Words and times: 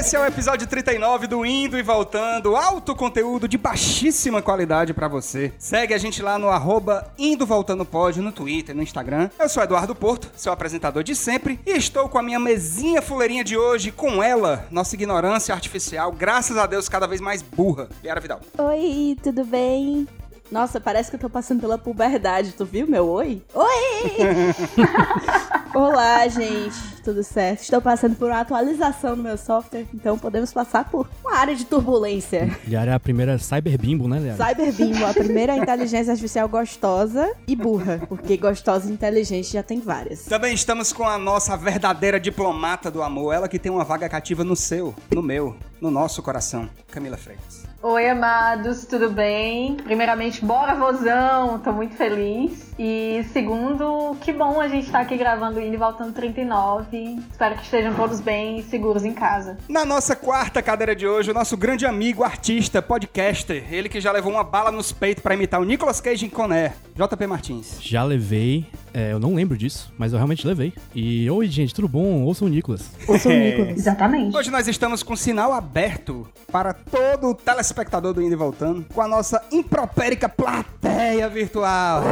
Esse 0.00 0.16
é 0.16 0.18
o 0.18 0.24
episódio 0.24 0.66
39 0.66 1.26
do 1.26 1.44
Indo 1.44 1.76
e 1.78 1.82
Voltando, 1.82 2.56
alto 2.56 2.96
conteúdo 2.96 3.46
de 3.46 3.58
baixíssima 3.58 4.40
qualidade 4.40 4.94
pra 4.94 5.08
você. 5.08 5.52
Segue 5.58 5.92
a 5.92 5.98
gente 5.98 6.22
lá 6.22 6.38
no 6.38 6.48
arroba 6.48 7.12
Indo 7.18 7.44
Voltando 7.44 7.84
Pod, 7.84 8.18
no 8.18 8.32
Twitter, 8.32 8.74
no 8.74 8.82
Instagram. 8.82 9.28
Eu 9.38 9.46
sou 9.46 9.62
Eduardo 9.62 9.94
Porto, 9.94 10.30
seu 10.34 10.54
apresentador 10.54 11.02
de 11.02 11.14
sempre, 11.14 11.60
e 11.66 11.72
estou 11.72 12.08
com 12.08 12.16
a 12.16 12.22
minha 12.22 12.40
mesinha 12.40 13.02
fuleirinha 13.02 13.44
de 13.44 13.58
hoje, 13.58 13.92
com 13.92 14.22
ela, 14.22 14.66
nossa 14.70 14.94
ignorância 14.94 15.54
artificial, 15.54 16.10
graças 16.12 16.56
a 16.56 16.64
Deus, 16.64 16.88
cada 16.88 17.06
vez 17.06 17.20
mais 17.20 17.42
burra, 17.42 17.86
Liara 18.02 18.22
Vidal. 18.22 18.40
Oi, 18.56 19.18
tudo 19.22 19.44
bem? 19.44 20.08
Nossa, 20.50 20.80
parece 20.80 21.10
que 21.10 21.16
eu 21.16 21.20
tô 21.20 21.30
passando 21.30 21.60
pela 21.60 21.78
puberdade. 21.78 22.52
Tu 22.52 22.64
viu 22.64 22.86
meu 22.86 23.06
oi? 23.06 23.40
Oi! 23.54 24.54
Olá, 25.74 26.26
gente. 26.26 26.99
Tudo 27.02 27.22
certo? 27.22 27.62
Estou 27.62 27.80
passando 27.80 28.16
por 28.16 28.30
uma 28.30 28.40
atualização 28.40 29.16
no 29.16 29.22
meu 29.22 29.38
software, 29.38 29.86
então 29.94 30.18
podemos 30.18 30.52
passar 30.52 30.90
por 30.90 31.08
uma 31.24 31.36
área 31.36 31.54
de 31.54 31.64
turbulência. 31.64 32.56
Liara 32.66 32.90
é 32.90 32.94
a 32.94 33.00
primeira 33.00 33.38
cyberbimbo, 33.38 34.06
né, 34.06 34.18
Liara? 34.18 34.44
Cyberbimbo, 34.44 35.04
a 35.06 35.14
primeira 35.14 35.56
inteligência 35.56 36.12
artificial 36.12 36.48
gostosa 36.48 37.32
e 37.46 37.56
burra, 37.56 38.02
porque 38.08 38.36
gostosa 38.36 38.88
e 38.90 38.92
inteligente 38.92 39.52
já 39.52 39.62
tem 39.62 39.80
várias. 39.80 40.24
Também 40.24 40.54
estamos 40.54 40.92
com 40.92 41.04
a 41.04 41.16
nossa 41.18 41.56
verdadeira 41.56 42.20
diplomata 42.20 42.90
do 42.90 43.02
amor, 43.02 43.32
ela 43.32 43.48
que 43.48 43.58
tem 43.58 43.72
uma 43.72 43.84
vaga 43.84 44.08
cativa 44.08 44.44
no 44.44 44.56
seu, 44.56 44.94
no 45.10 45.22
meu, 45.22 45.56
no 45.80 45.90
nosso 45.90 46.22
coração, 46.22 46.68
Camila 46.90 47.16
Freitas. 47.16 47.70
Oi, 47.82 48.10
amados, 48.10 48.84
tudo 48.84 49.08
bem? 49.08 49.76
Primeiramente, 49.76 50.44
bora, 50.44 50.74
vozão! 50.74 51.58
Tô 51.60 51.72
muito 51.72 51.96
feliz. 51.96 52.74
E 52.78 53.24
segundo, 53.32 54.14
que 54.20 54.34
bom 54.34 54.60
a 54.60 54.68
gente 54.68 54.84
estar 54.84 54.98
tá 54.98 55.04
aqui 55.04 55.16
gravando 55.16 55.58
Indo 55.58 55.72
e 55.72 55.78
Voltando 55.78 56.12
39. 56.12 56.89
Espero 56.92 57.54
que 57.56 57.62
estejam 57.62 57.94
todos 57.94 58.20
bem 58.20 58.58
e 58.58 58.62
seguros 58.64 59.04
em 59.04 59.12
casa. 59.12 59.56
Na 59.68 59.84
nossa 59.84 60.16
quarta 60.16 60.60
cadeira 60.60 60.94
de 60.94 61.06
hoje, 61.06 61.30
o 61.30 61.34
nosso 61.34 61.56
grande 61.56 61.86
amigo, 61.86 62.24
artista, 62.24 62.82
podcaster, 62.82 63.64
ele 63.70 63.88
que 63.88 64.00
já 64.00 64.10
levou 64.10 64.32
uma 64.32 64.42
bala 64.42 64.72
nos 64.72 64.90
peitos 64.90 65.22
para 65.22 65.34
imitar 65.34 65.60
o 65.60 65.64
Nicolas 65.64 66.00
Cage 66.00 66.26
em 66.26 66.28
Coné, 66.28 66.74
JP 66.96 67.26
Martins. 67.26 67.78
Já 67.80 68.02
levei, 68.02 68.66
é, 68.92 69.12
eu 69.12 69.20
não 69.20 69.34
lembro 69.34 69.56
disso, 69.56 69.92
mas 69.96 70.12
eu 70.12 70.18
realmente 70.18 70.46
levei. 70.46 70.72
E 70.94 71.30
oi, 71.30 71.46
gente, 71.46 71.74
tudo 71.74 71.88
bom? 71.88 72.22
Ouçam 72.22 72.48
o 72.48 72.50
Nicolas. 72.50 72.90
Ouçam 73.06 73.32
o 73.32 73.34
Nicolas. 73.34 73.78
Exatamente. 73.78 74.36
Hoje 74.36 74.50
nós 74.50 74.66
estamos 74.66 75.02
com 75.02 75.14
sinal 75.14 75.52
aberto 75.52 76.26
para 76.50 76.72
todo 76.72 77.28
o 77.28 77.34
telespectador 77.34 78.12
do 78.12 78.20
Indo 78.20 78.34
e 78.34 78.36
Voltando, 78.36 78.84
com 78.92 79.00
a 79.00 79.08
nossa 79.08 79.42
impropérica 79.52 80.28
plateia 80.28 81.28
virtual. 81.28 82.02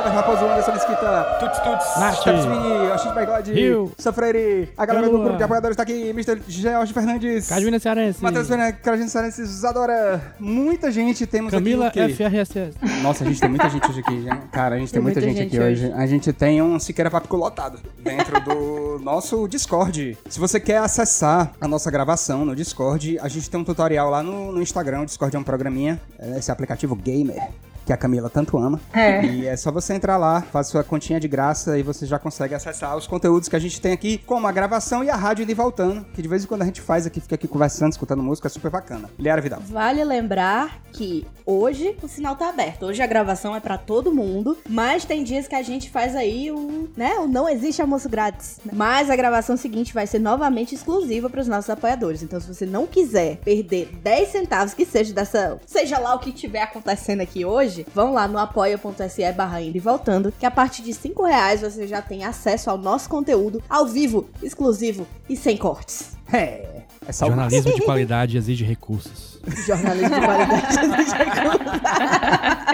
Robert 0.00 0.14
Raposo, 0.14 0.46
Anderson 0.46 0.72
Mesquita, 0.72 1.36
Tuts 1.40 1.58
Tuts, 1.58 2.00
Nath. 2.00 2.20
Steps 2.22 2.46
Mini, 2.46 2.90
Oxid 2.90 3.14
Bigode, 3.14 3.52
Rio. 3.52 3.92
Sofreire, 3.98 4.70
a 4.74 4.86
galera 4.86 5.10
do 5.10 5.18
grupo 5.18 5.36
de 5.36 5.42
apoiadores 5.42 5.76
tá 5.76 5.82
aqui, 5.82 6.08
Mr. 6.08 6.40
George 6.48 6.94
Fernandes, 6.94 7.46
Cajuína 7.46 7.78
Cearense. 7.78 8.22
Matheus 8.22 8.48
Fernandes, 8.48 8.80
Carolina 8.80 9.08
Sarense, 9.10 9.44
Zadora, 9.44 10.34
muita 10.40 10.90
gente 10.90 11.26
temos 11.26 11.50
Camila 11.50 11.88
aqui. 11.88 12.00
quê? 12.06 12.14
FRSS. 12.14 12.78
Nossa, 13.02 13.24
a 13.24 13.26
gente 13.26 13.40
tem 13.40 13.50
muita 13.50 13.68
gente 13.68 13.90
hoje 13.90 14.00
aqui, 14.00 14.22
gente. 14.22 14.48
Cara, 14.50 14.76
a 14.76 14.78
gente 14.78 14.90
tem, 14.90 14.94
Tem 14.94 15.02
muita, 15.02 15.20
muita 15.20 15.34
gente, 15.34 15.50
gente 15.50 15.60
aqui 15.60 15.70
hoje. 15.70 15.92
A 15.94 16.06
gente 16.06 16.32
tem 16.32 16.62
um 16.62 16.78
Siqueira 16.78 17.10
Papico 17.10 17.36
lotado 17.36 17.78
dentro 17.98 18.40
do 18.40 18.98
nosso 19.04 19.46
Discord. 19.48 20.16
Se 20.30 20.40
você 20.40 20.58
quer 20.58 20.78
acessar 20.78 21.52
a 21.60 21.68
nossa 21.68 21.90
gravação 21.90 22.46
no 22.46 22.56
Discord, 22.56 23.18
a 23.20 23.28
gente 23.28 23.50
tem 23.50 23.60
um 23.60 23.64
tutorial 23.64 24.08
lá 24.08 24.22
no, 24.22 24.50
no 24.50 24.62
Instagram. 24.62 25.02
O 25.02 25.04
Discord 25.04 25.36
é 25.36 25.38
um 25.38 25.44
programinha, 25.44 26.00
é 26.18 26.38
esse 26.38 26.50
aplicativo 26.50 26.96
gamer. 26.96 27.50
Que 27.90 27.94
a 27.94 27.96
Camila 27.96 28.30
tanto 28.30 28.56
ama. 28.56 28.80
É. 28.92 29.24
E 29.24 29.46
é 29.48 29.56
só 29.56 29.72
você 29.72 29.94
entrar 29.94 30.16
lá, 30.16 30.42
faz 30.42 30.68
sua 30.68 30.84
continha 30.84 31.18
de 31.18 31.26
graça 31.26 31.76
e 31.76 31.82
você 31.82 32.06
já 32.06 32.20
consegue 32.20 32.54
acessar 32.54 32.96
os 32.96 33.04
conteúdos 33.04 33.48
que 33.48 33.56
a 33.56 33.58
gente 33.58 33.80
tem 33.80 33.92
aqui, 33.92 34.16
como 34.18 34.46
a 34.46 34.52
gravação 34.52 35.02
e 35.02 35.10
a 35.10 35.16
rádio 35.16 35.44
de 35.44 35.52
voltando, 35.54 36.04
que 36.14 36.22
de 36.22 36.28
vez 36.28 36.44
em 36.44 36.46
quando 36.46 36.62
a 36.62 36.66
gente 36.66 36.80
faz 36.80 37.04
aqui, 37.04 37.20
fica 37.20 37.34
aqui 37.34 37.48
conversando, 37.48 37.90
escutando 37.90 38.22
música, 38.22 38.46
é 38.46 38.48
super 38.48 38.70
bacana. 38.70 39.10
Liara 39.18 39.40
Vidal. 39.40 39.58
Vale 39.66 40.04
lembrar 40.04 40.78
que 40.92 41.26
hoje 41.44 41.96
o 42.00 42.06
sinal 42.06 42.36
tá 42.36 42.48
aberto. 42.48 42.86
Hoje 42.86 43.02
a 43.02 43.06
gravação 43.08 43.56
é 43.56 43.58
pra 43.58 43.76
todo 43.76 44.14
mundo, 44.14 44.56
mas 44.68 45.04
tem 45.04 45.24
dias 45.24 45.48
que 45.48 45.56
a 45.56 45.62
gente 45.62 45.90
faz 45.90 46.14
aí 46.14 46.52
o, 46.52 46.88
né, 46.96 47.14
o 47.18 47.26
não 47.26 47.48
existe 47.48 47.82
almoço 47.82 48.08
grátis. 48.08 48.60
Mas 48.72 49.10
a 49.10 49.16
gravação 49.16 49.56
seguinte 49.56 49.92
vai 49.92 50.06
ser 50.06 50.20
novamente 50.20 50.76
exclusiva 50.76 51.28
para 51.28 51.40
os 51.40 51.48
nossos 51.48 51.70
apoiadores. 51.70 52.22
Então 52.22 52.40
se 52.40 52.46
você 52.46 52.64
não 52.64 52.86
quiser 52.86 53.38
perder 53.38 53.90
10 54.00 54.28
centavos 54.28 54.74
que 54.74 54.84
seja 54.84 55.12
dessa, 55.12 55.58
seja 55.66 55.98
lá 55.98 56.14
o 56.14 56.20
que 56.20 56.30
estiver 56.30 56.62
acontecendo 56.62 57.20
aqui 57.20 57.44
hoje, 57.44 57.79
vão 57.94 58.12
lá 58.12 58.26
no 58.28 58.38
apoia.se 58.38 59.32
barra 59.32 59.60
indo 59.60 59.76
e 59.76 59.80
voltando, 59.80 60.32
que 60.38 60.46
a 60.46 60.50
partir 60.50 60.82
de 60.82 60.92
5 60.94 61.24
reais 61.24 61.60
você 61.60 61.86
já 61.86 62.00
tem 62.02 62.24
acesso 62.24 62.70
ao 62.70 62.78
nosso 62.78 63.08
conteúdo 63.08 63.62
ao 63.68 63.86
vivo, 63.86 64.28
exclusivo 64.42 65.06
e 65.28 65.36
sem 65.36 65.56
cortes. 65.56 66.16
É, 66.32 66.82
é 67.06 67.12
só 67.12 67.26
Jornalismo 67.26 67.74
de 67.74 67.82
qualidade 67.82 68.36
exige 68.36 68.64
recursos. 68.64 69.40
Jornalismo 69.66 70.14
de 70.14 70.20
qualidade. 70.20 70.66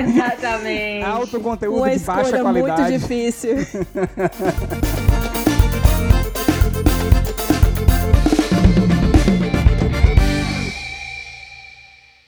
Exatamente. 0.01 1.05
alto 1.05 1.41
conteúdo 1.41 1.79
Uma 1.79 1.91
de 1.91 1.99
baixa 1.99 2.43
qualidade. 2.43 2.83
muito 2.83 3.01
difícil. 3.01 3.57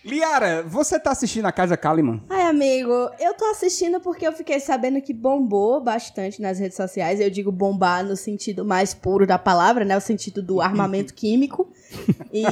Liara, 0.08 0.62
você 0.62 0.98
tá 0.98 1.10
assistindo 1.10 1.44
a 1.44 1.52
Casa 1.52 1.76
Kalimann? 1.76 2.22
Ai, 2.30 2.46
amigo, 2.46 3.10
eu 3.20 3.34
tô 3.34 3.44
assistindo 3.50 4.00
porque 4.00 4.26
eu 4.26 4.32
fiquei 4.32 4.58
sabendo 4.58 5.02
que 5.02 5.12
bombou 5.12 5.82
bastante 5.82 6.40
nas 6.40 6.58
redes 6.58 6.78
sociais. 6.78 7.20
Eu 7.20 7.28
digo 7.28 7.52
bombar 7.52 8.02
no 8.02 8.16
sentido 8.16 8.64
mais 8.64 8.94
puro 8.94 9.26
da 9.26 9.38
palavra, 9.38 9.84
né? 9.84 9.94
O 9.94 10.00
sentido 10.00 10.42
do 10.42 10.62
armamento 10.62 11.12
químico. 11.12 11.70
E 12.32 12.42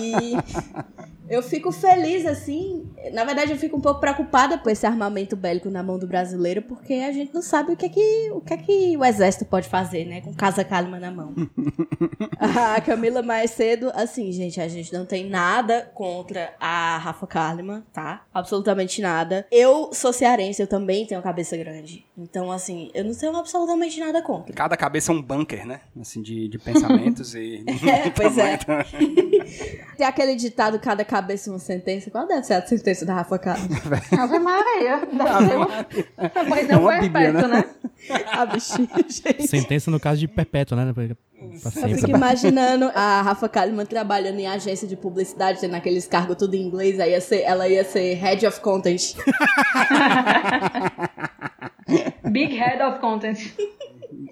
eu 1.29 1.43
fico 1.43 1.73
feliz, 1.73 2.25
assim. 2.25 2.89
Na 3.13 3.25
verdade, 3.25 3.53
eu 3.53 3.59
fico 3.59 3.77
um 3.77 3.81
pouco 3.81 4.01
preocupada 4.01 4.59
com 4.59 4.71
esse 4.71 4.87
armamento 4.87 5.37
bélico 5.37 5.69
na 5.69 5.83
mão 5.83 5.99
do 5.99 6.07
brasileiro, 6.07 6.63
porque 6.63 6.95
a 6.95 7.13
gente 7.13 7.35
não 7.35 7.43
sabe 7.43 7.73
o 7.73 7.77
que 7.77 7.87
é 7.87 7.89
que 7.89 8.31
o, 8.33 8.41
que 8.41 8.55
é 8.55 8.57
que 8.57 8.97
o 8.97 9.05
exército 9.05 9.45
pode 9.45 9.69
fazer, 9.69 10.05
né? 10.05 10.21
Com 10.21 10.35
Casa 10.35 10.65
Kalima 10.65 10.99
na 10.99 11.11
mão. 11.11 11.35
A 12.39 12.81
Camila 12.81 13.23
mais 13.23 13.51
cedo, 13.51 13.91
assim, 13.95 14.31
gente, 14.31 14.61
a 14.61 14.69
gente 14.69 14.93
não 14.93 15.05
tem 15.05 15.29
nada 15.29 15.91
contra 15.95 16.55
a 16.61 16.99
Rafa 16.99 17.27
Kalimann, 17.27 17.83
tá? 17.93 18.25
Absolutamente 18.33 19.01
nada. 19.01 19.47
Eu 19.51 19.91
sou 19.93 20.13
cearense, 20.13 20.61
eu 20.61 20.67
também 20.67 21.07
tenho 21.07 21.23
cabeça 21.23 21.57
grande. 21.57 22.05
Então, 22.17 22.53
assim, 22.53 22.91
eu 22.95 23.05
não 23.05 23.15
tenho 23.15 23.37
absolutamente 23.37 23.99
nada 23.99 24.23
contra. 24.23 24.55
Cada 24.55 24.77
cabeça 24.77 25.13
é 25.13 25.15
um 25.15 25.23
bunker, 25.23 25.67
né? 25.67 25.81
Assim, 26.01 26.23
de, 26.23 26.49
de 26.49 26.59
pensamentos 26.59 27.35
e... 27.35 27.65
É, 27.87 28.11
pois 28.11 28.37
é. 28.37 28.59
Tem 29.97 30.07
aquele 30.07 30.37
ditado, 30.37 30.79
cada 30.79 31.05
cabeça 31.05 31.51
uma 31.51 31.59
sentença. 31.59 32.11
Qual 32.11 32.27
deve 32.27 32.45
ser 32.45 32.55
a 32.55 32.67
sentença 32.67 33.05
da 33.07 33.15
Rafa 33.15 33.39
Kalimann? 33.39 33.79
Ave 34.19 34.39
Maria. 34.39 35.01
Deve 35.11 35.49
ser 35.49 35.57
uma... 35.57 35.87
Pois 36.49 36.69
É 36.69 36.73
é 36.73 36.77
um 36.77 36.81
uma 36.81 36.99
bíblia, 37.01 37.33
perpétuo, 37.33 37.49
né? 37.49 37.65
A 38.33 38.47
bichinha, 38.47 38.89
gente. 39.09 39.49
Sentença 39.49 39.91
no 39.91 39.99
caso 39.99 40.21
de 40.21 40.29
perpétua, 40.29 40.77
né? 40.77 40.93
Eu 40.97 41.71
sempre. 41.71 41.95
fico 41.97 42.11
imaginando 42.11 42.91
a 42.95 43.23
Rafa 43.23 43.49
Kalimann 43.49 43.87
trabalhando 43.87 44.39
em 44.39 44.47
agência 44.47 44.87
de 44.87 44.97
publicidade, 44.97 45.61
tendo 45.61 45.75
aqueles 45.75 46.07
cargos 46.07 46.37
tudo 46.37 46.55
em 46.55 46.63
inglês, 46.63 47.01
aí 47.01 47.11
ia 47.13 47.21
ser, 47.21 47.43
ela 47.43 47.69
ia 47.69 47.85
ser 47.85 48.15
Head 48.15 48.47
of 48.47 48.61
Content. 48.61 49.15
Big 52.31 52.55
Head 52.55 52.83
of 52.83 53.01
Content. 53.01 53.39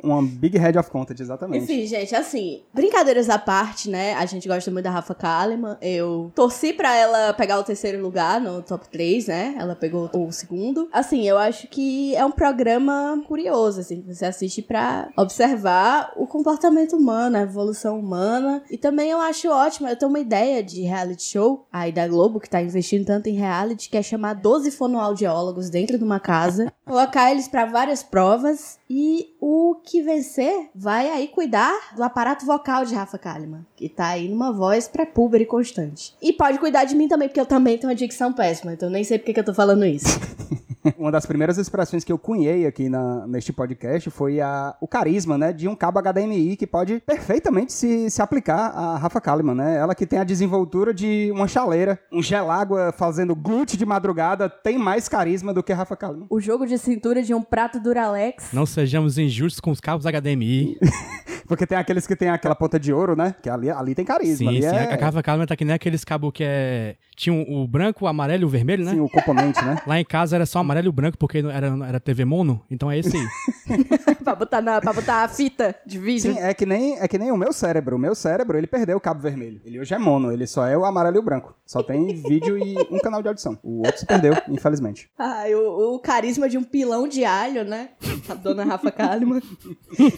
Uma 0.04 0.22
big 0.22 0.58
head 0.58 0.78
of 0.78 0.90
content, 0.90 1.18
exatamente. 1.18 1.64
Enfim, 1.64 1.86
gente, 1.86 2.14
assim, 2.14 2.62
brincadeiras 2.72 3.30
à 3.30 3.38
parte, 3.38 3.88
né? 3.88 4.14
A 4.14 4.26
gente 4.26 4.46
gosta 4.46 4.70
muito 4.70 4.84
da 4.84 4.90
Rafa 4.90 5.14
Kalimann. 5.14 5.76
Eu 5.80 6.30
torci 6.34 6.72
pra 6.72 6.94
ela 6.94 7.32
pegar 7.32 7.58
o 7.58 7.64
terceiro 7.64 8.02
lugar 8.02 8.40
no 8.40 8.62
top 8.62 8.88
3, 8.88 9.26
né? 9.26 9.54
Ela 9.58 9.74
pegou 9.74 10.10
o 10.12 10.30
segundo. 10.30 10.88
Assim, 10.92 11.26
eu 11.26 11.38
acho 11.38 11.66
que 11.68 12.14
é 12.14 12.24
um 12.24 12.30
programa 12.30 13.22
curioso, 13.26 13.80
assim, 13.80 14.02
você 14.06 14.26
assiste 14.26 14.62
pra 14.62 15.08
observar 15.16 16.12
o 16.16 16.26
comportamento 16.26 16.96
humano, 16.96 17.36
a 17.36 17.42
evolução 17.42 17.98
humana. 17.98 18.62
E 18.70 18.76
também 18.76 19.10
eu 19.10 19.20
acho 19.20 19.48
ótimo, 19.48 19.88
eu 19.88 19.96
tenho 19.96 20.10
uma 20.10 20.20
ideia 20.20 20.62
de 20.62 20.82
reality 20.82 21.22
show 21.24 21.66
aí 21.72 21.92
da 21.92 22.06
Globo, 22.06 22.40
que 22.40 22.50
tá 22.50 22.60
investindo 22.60 23.06
tanto 23.06 23.28
em 23.28 23.34
reality, 23.34 23.88
que 23.88 23.96
é 23.96 24.02
chamar 24.02 24.34
12 24.34 24.70
fonoaudiólogos 24.70 25.70
dentro 25.70 25.96
de 25.96 26.04
uma 26.04 26.20
casa, 26.20 26.72
colocar 26.84 27.30
eles 27.30 27.48
pra 27.48 27.64
várias 27.64 28.02
provas 28.02 28.78
e 28.88 29.34
o 29.40 29.76
que 29.84 29.93
vencer 30.02 30.70
vai 30.74 31.10
aí 31.10 31.28
cuidar 31.28 31.94
do 31.94 32.02
aparato 32.02 32.44
vocal 32.44 32.84
de 32.84 32.94
Rafa 32.94 33.18
Kalimann, 33.18 33.64
que 33.76 33.88
tá 33.88 34.08
aí 34.08 34.28
numa 34.28 34.52
voz 34.52 34.88
pré-púber 34.88 35.40
e 35.40 35.46
constante. 35.46 36.14
E 36.20 36.32
pode 36.32 36.58
cuidar 36.58 36.84
de 36.84 36.94
mim 36.94 37.08
também, 37.08 37.28
porque 37.28 37.40
eu 37.40 37.46
também 37.46 37.78
tenho 37.78 37.90
uma 37.90 37.96
dicção 37.96 38.32
péssima, 38.32 38.72
então 38.72 38.90
nem 38.90 39.04
sei 39.04 39.18
porque 39.18 39.32
que 39.32 39.40
eu 39.40 39.44
tô 39.44 39.54
falando 39.54 39.84
isso. 39.84 40.08
Uma 40.98 41.10
das 41.10 41.24
primeiras 41.26 41.56
expressões 41.58 42.04
que 42.04 42.12
eu 42.12 42.18
cunhei 42.18 42.66
aqui 42.66 42.88
na- 42.88 43.26
neste 43.26 43.52
podcast 43.52 44.10
foi 44.10 44.40
a, 44.40 44.74
o 44.80 44.86
carisma, 44.88 45.38
né, 45.38 45.52
de 45.52 45.66
um 45.68 45.74
cabo 45.74 45.98
HDMI 46.00 46.56
que 46.56 46.66
pode 46.66 47.00
perfeitamente 47.00 47.72
se, 47.72 48.10
se 48.10 48.20
aplicar 48.20 48.70
a 48.70 48.96
Rafa 48.98 49.20
Kalimann, 49.20 49.54
né? 49.56 49.76
Ela 49.76 49.94
que 49.94 50.06
tem 50.06 50.18
a 50.18 50.24
desenvoltura 50.24 50.92
de 50.92 51.30
uma 51.32 51.48
chaleira, 51.48 51.98
um 52.12 52.22
gelágua 52.22 52.92
fazendo 52.96 53.34
glute 53.34 53.76
de 53.76 53.86
madrugada, 53.86 54.48
tem 54.48 54.76
mais 54.78 55.08
carisma 55.08 55.52
do 55.54 55.62
que 55.62 55.72
a 55.72 55.76
Rafa 55.76 55.96
Kalimann. 55.96 56.26
O 56.30 56.40
jogo 56.40 56.66
de 56.66 56.76
cintura 56.78 57.22
de 57.22 57.32
um 57.34 57.42
prato 57.42 57.80
Duralex. 57.80 58.50
Não 58.52 58.66
sejamos 58.66 59.16
injustos 59.18 59.60
com 59.60 59.70
os 59.70 59.80
cabos 59.80 60.04
HDMI. 60.06 60.78
Porque 61.46 61.66
tem 61.66 61.76
aqueles 61.76 62.06
que 62.06 62.16
tem 62.16 62.30
aquela 62.30 62.54
ponta 62.54 62.80
de 62.80 62.90
ouro, 62.90 63.14
né? 63.14 63.34
Que 63.42 63.50
ali, 63.50 63.68
ali 63.70 63.94
tem 63.94 64.02
carisma. 64.04 64.36
Sim, 64.36 64.48
ali 64.48 64.62
sim. 64.62 64.68
é... 64.68 64.94
A 64.94 64.96
Rafa 64.96 65.22
Kalimann 65.22 65.46
tá 65.46 65.54
que 65.54 65.64
nem 65.64 65.74
aqueles 65.74 66.02
cabos 66.02 66.32
que 66.32 66.42
é. 66.42 66.96
Tinha 67.16 67.34
o 67.34 67.66
branco, 67.66 68.04
o 68.04 68.08
amarelo 68.08 68.42
e 68.42 68.44
o 68.44 68.48
vermelho, 68.48 68.84
né? 68.84 68.92
Sim, 68.92 69.00
o 69.00 69.08
componente, 69.08 69.64
né? 69.64 69.80
Lá 69.86 70.00
em 70.00 70.04
casa 70.04 70.36
era 70.36 70.46
só 70.46 70.58
amarelo 70.58 70.88
e 70.88 70.92
branco, 70.92 71.16
porque 71.16 71.38
era, 71.38 71.66
era 71.86 72.00
TV 72.00 72.24
mono, 72.24 72.62
então 72.70 72.90
é 72.90 72.98
esse 72.98 73.16
aí. 73.16 73.78
pra, 74.24 74.34
botar 74.34 74.60
na, 74.60 74.80
pra 74.80 74.92
botar 74.92 75.24
a 75.24 75.28
fita 75.28 75.74
de 75.86 75.98
vídeo. 75.98 76.32
Sim, 76.32 76.40
é 76.40 76.52
que, 76.52 76.66
nem, 76.66 76.98
é 76.98 77.06
que 77.06 77.18
nem 77.18 77.30
o 77.30 77.36
meu 77.36 77.52
cérebro. 77.52 77.96
O 77.96 77.98
meu 77.98 78.14
cérebro, 78.14 78.58
ele 78.58 78.66
perdeu 78.66 78.96
o 78.96 79.00
cabo 79.00 79.20
vermelho. 79.20 79.60
Ele 79.64 79.78
hoje 79.78 79.94
é 79.94 79.98
mono, 79.98 80.32
ele 80.32 80.46
só 80.46 80.66
é 80.66 80.76
o 80.76 80.84
amarelo 80.84 81.16
e 81.16 81.18
o 81.18 81.22
branco. 81.22 81.54
Só 81.64 81.82
tem 81.82 82.14
vídeo 82.22 82.58
e 82.58 82.76
um 82.90 82.98
canal 82.98 83.22
de 83.22 83.28
audição. 83.28 83.58
O 83.62 83.78
outro 83.78 83.98
se 83.98 84.06
perdeu, 84.06 84.34
infelizmente. 84.48 85.08
Ai, 85.18 85.54
o, 85.54 85.94
o 85.94 85.98
carisma 85.98 86.48
de 86.48 86.58
um 86.58 86.64
pilão 86.64 87.06
de 87.06 87.24
alho, 87.24 87.64
né? 87.64 87.90
A 88.28 88.34
dona 88.34 88.64
Rafa 88.64 88.90
Kalimann. 88.90 89.40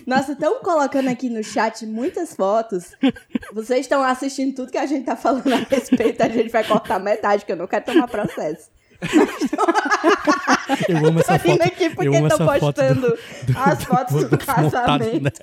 Nossa, 0.07 0.33
estão 0.33 0.61
colocando 0.61 1.09
aqui 1.09 1.29
no 1.29 1.43
chat 1.43 1.85
muitas 1.87 2.35
fotos. 2.35 2.95
Vocês 3.53 3.81
estão 3.81 4.03
assistindo 4.03 4.55
tudo 4.55 4.73
que 4.73 4.79
a 4.79 4.87
gente 4.87 5.05
tá 5.05 5.17
falando 5.17 5.53
a 5.53 5.57
respeito. 5.57 6.23
A 6.23 6.29
gente 6.29 6.51
vai 6.51 6.65
cortar 6.65 6.86
metade, 6.99 7.45
que 7.45 7.53
eu 7.53 7.57
não 7.57 7.67
quero 7.67 7.85
tomar 7.85 8.09
processo. 8.09 8.71
Eu 10.89 11.07
amo 11.07 11.21
essa 11.21 11.39
foto. 11.39 11.63
aqui 11.63 11.91
porque 11.91 12.09
eu 12.09 12.15
amo 12.17 12.29
postando 12.29 13.01
do- 13.01 13.09
do- 13.53 13.59
as 13.59 13.85
fotos 13.85 14.23
do, 14.25 14.29
do 14.31 14.39
casamento. 14.39 15.41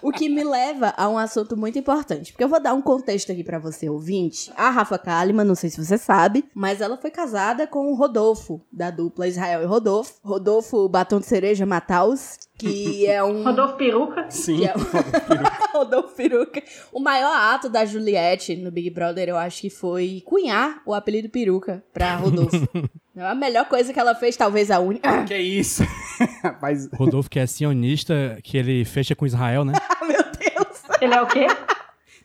o 0.00 0.10
que 0.12 0.28
me 0.28 0.44
leva 0.44 0.94
a 0.96 1.08
um 1.08 1.18
assunto 1.18 1.56
muito 1.56 1.78
importante. 1.78 2.32
Porque 2.32 2.44
eu 2.44 2.48
vou 2.48 2.60
dar 2.60 2.74
um 2.74 2.82
contexto 2.82 3.32
aqui 3.32 3.42
pra 3.44 3.58
você, 3.58 3.88
ouvinte. 3.88 4.52
A 4.56 4.70
Rafa 4.70 4.98
Kalimann, 4.98 5.44
não 5.46 5.54
sei 5.54 5.70
se 5.70 5.82
você 5.84 5.98
sabe, 5.98 6.44
mas 6.54 6.80
ela 6.80 6.96
foi 6.96 7.10
casada 7.10 7.66
com 7.66 7.90
o 7.90 7.94
Rodolfo, 7.94 8.60
da 8.72 8.90
dupla 8.90 9.26
Israel 9.26 9.62
e 9.62 9.66
Rodolfo. 9.66 10.14
Rodolfo 10.24 10.88
Batom 10.88 11.18
de 11.20 11.26
Cereja 11.26 11.66
Mataus, 11.66 12.38
que 12.58 13.06
é 13.06 13.22
um... 13.22 13.42
Rodolfo 13.42 13.76
Peruca. 13.76 14.26
Sim. 14.30 14.64
É 14.64 14.72
o... 14.74 14.78
Rodolfo 15.78 16.14
Peruca. 16.14 16.62
O 16.92 17.00
maior 17.00 17.34
ato 17.34 17.68
da 17.68 17.84
Juliette 17.84 18.54
no 18.56 18.70
Big 18.70 18.90
Brother, 18.90 19.28
eu 19.28 19.36
acho 19.36 19.60
que 19.62 19.70
foi 19.70 20.22
cunhar 20.24 20.80
o 20.86 20.94
apelido 20.94 21.28
Peruca 21.28 21.82
pra 21.92 22.16
Rodolfo. 22.16 22.68
É 23.14 23.26
a 23.26 23.34
melhor 23.34 23.66
coisa 23.66 23.92
que 23.92 24.00
ela 24.00 24.14
fez, 24.14 24.36
talvez 24.36 24.70
a 24.70 24.78
única. 24.78 25.24
Que 25.24 25.36
isso? 25.36 25.82
Mas 26.62 26.88
Rodolfo, 26.92 27.28
que 27.28 27.38
é 27.38 27.46
sionista, 27.46 28.38
que 28.42 28.56
ele 28.56 28.84
fecha 28.84 29.14
com 29.14 29.26
Israel, 29.26 29.64
né? 29.64 29.72
Ah, 29.76 30.04
meu 30.06 30.22
Deus! 30.22 30.82
Ele 31.00 31.14
é 31.14 31.20
o 31.22 31.26
quê? 31.26 31.46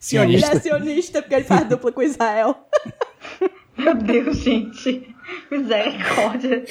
sionista. 0.00 0.56
é 0.56 0.60
sionista 0.60 1.20
porque 1.22 1.34
ele 1.34 1.44
faz 1.44 1.68
dupla 1.68 1.90
com 1.90 2.00
Israel. 2.00 2.56
Meu 3.76 3.94
Deus, 3.96 4.36
gente. 4.36 5.12
Misericórdia. 5.50 6.64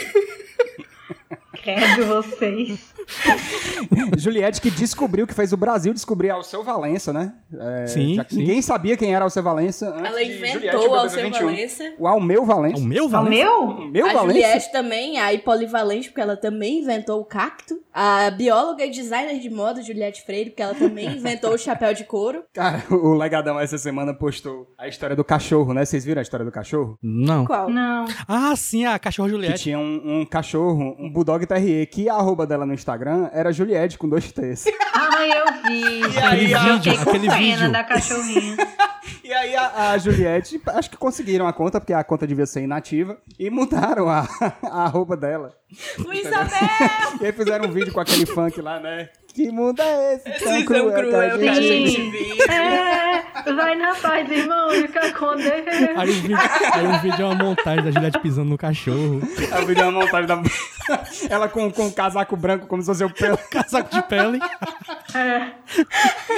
Credo 1.63 2.05
vocês. 2.05 2.93
Juliette 4.17 4.61
que 4.61 4.69
descobriu 4.69 5.25
que 5.27 5.33
fez 5.33 5.53
o 5.53 5.57
Brasil 5.57 5.93
descobrir 5.93 6.29
Alceu 6.29 6.63
Valença, 6.63 7.13
né? 7.13 7.33
É, 7.53 7.87
Sim, 7.87 8.15
já 8.15 8.23
que 8.25 8.33
sim. 8.33 8.39
ninguém 8.41 8.61
sabia 8.61 8.97
quem 8.97 9.13
era 9.15 9.23
Alceu 9.23 9.41
Valença. 9.43 9.89
antes 9.89 10.05
Ela 10.09 10.23
inventou 10.23 10.89
o 10.89 10.95
Alceu 10.95 11.23
21. 11.23 11.45
Valença. 11.47 11.93
O 11.97 12.07
Almeu 12.07 12.43
O 12.43 12.45
Valença. 12.45 12.83
meu, 12.83 13.05
O 13.05 13.09
Valença? 13.09 13.29
meu? 13.29 13.87
Meu 13.91 14.05
a 14.09 14.13
Valença? 14.13 14.33
Juliette 14.41 14.71
também, 14.71 15.17
aí 15.19 15.37
polivalente, 15.39 16.09
porque 16.09 16.21
ela 16.21 16.35
também 16.37 16.79
inventou 16.79 17.19
o 17.21 17.25
cacto. 17.25 17.79
A 17.93 18.29
bióloga 18.31 18.85
e 18.85 18.89
designer 18.91 19.39
de 19.39 19.49
moda, 19.49 19.81
Juliette 19.81 20.23
Freire, 20.25 20.49
porque 20.51 20.61
ela 20.61 20.75
também 20.75 21.07
inventou 21.17 21.53
o 21.53 21.57
chapéu 21.57 21.93
de 21.93 22.03
couro. 22.03 22.43
Cara, 22.53 22.83
o 22.91 23.13
Legadão 23.13 23.59
essa 23.59 23.77
semana 23.77 24.13
postou 24.13 24.67
a 24.77 24.87
história 24.87 25.15
do 25.15 25.23
cachorro, 25.23 25.73
né? 25.73 25.85
Vocês 25.85 26.03
viram 26.05 26.19
a 26.19 26.23
história 26.23 26.45
do 26.45 26.51
cachorro? 26.51 26.97
Não. 27.01 27.45
Qual? 27.45 27.69
Não. 27.69 28.05
Ah, 28.27 28.53
sim, 28.55 28.85
a 28.85 28.99
cachorro 28.99 29.27
Que 29.29 29.33
Juliette. 29.35 29.63
tinha 29.63 29.79
um, 29.79 30.19
um 30.21 30.25
cachorro, 30.25 30.95
um 30.99 31.09
Bulldog 31.11 31.45
Que 31.91 32.09
a 32.09 32.13
arroba 32.15 32.45
dela 32.45 32.65
no 32.65 32.73
Instagram 32.73 33.29
era 33.33 33.51
Juliette 33.51 33.97
com 33.97 34.07
dois 34.09 34.31
T's. 34.31 34.65
Ah, 34.93 35.25
eu 35.27 35.45
vi. 35.67 36.19
aí, 36.19 36.51
eu 36.51 36.57
a- 36.59 36.73
fiquei 36.81 36.95
com 36.97 37.09
aquele 37.09 37.27
pena 37.27 37.37
vídeo. 37.37 37.71
da 37.71 37.83
cachorrinha. 37.85 38.57
E 39.23 39.33
aí 39.33 39.55
a, 39.55 39.91
a 39.91 39.97
Juliette, 39.97 40.61
acho 40.67 40.89
que 40.89 40.97
conseguiram 40.97 41.47
a 41.47 41.53
conta, 41.53 41.79
porque 41.79 41.93
a 41.93 42.03
conta 42.03 42.25
devia 42.27 42.45
ser 42.45 42.61
inativa, 42.61 43.17
e 43.39 43.49
mudaram 43.49 44.09
a, 44.09 44.27
a 44.63 44.83
arroba 44.85 45.15
dela. 45.17 45.53
Luiz 45.99 46.25
Abel! 46.27 46.57
E 47.21 47.25
aí 47.25 47.31
fizeram 47.31 47.65
um 47.65 47.71
vídeo 47.71 47.91
com 47.93 47.99
aquele 47.99 48.25
funk 48.25 48.61
lá, 48.61 48.79
né? 48.79 49.09
Que 49.37 49.51
mundo 49.51 49.79
é 49.79 50.15
esse? 50.15 50.43
Tão 50.43 50.55
Esse 50.55 50.65
cruel, 50.65 50.91
tão 50.91 50.99
cruel 50.99 51.37
que 51.37 51.43
que 51.43 51.47
a 51.47 51.53
gente... 51.61 52.01
vive. 52.09 52.41
É, 52.51 53.53
vai 53.53 53.75
na 53.75 53.93
paz, 53.93 54.31
irmão, 54.31 54.71
fica 54.71 55.13
com 55.13 55.35
Deus. 55.35 55.95
Aí 55.95 56.09
o, 56.09 56.13
vídeo, 56.13 56.37
aí 56.73 56.87
o 56.87 56.99
vídeo 57.01 57.21
é 57.21 57.25
uma 57.25 57.35
montagem 57.35 57.83
da 57.83 57.91
Juliette 57.91 58.17
pisando 58.17 58.49
no 58.49 58.57
cachorro. 58.57 59.21
A 59.51 59.61
vídeo 59.61 59.83
é 59.83 59.87
uma 59.89 60.01
montagem 60.01 60.25
da... 60.25 60.41
Ela 61.29 61.47
com, 61.47 61.71
com 61.71 61.85
um 61.85 61.91
casaco 61.91 62.35
branco, 62.35 62.65
como 62.65 62.81
se 62.81 62.87
fosse 62.87 63.03
o 63.03 63.11
pelo. 63.11 63.37
Casaco 63.51 63.93
de 63.93 64.01
pele. 64.07 64.39
É. 65.13 65.51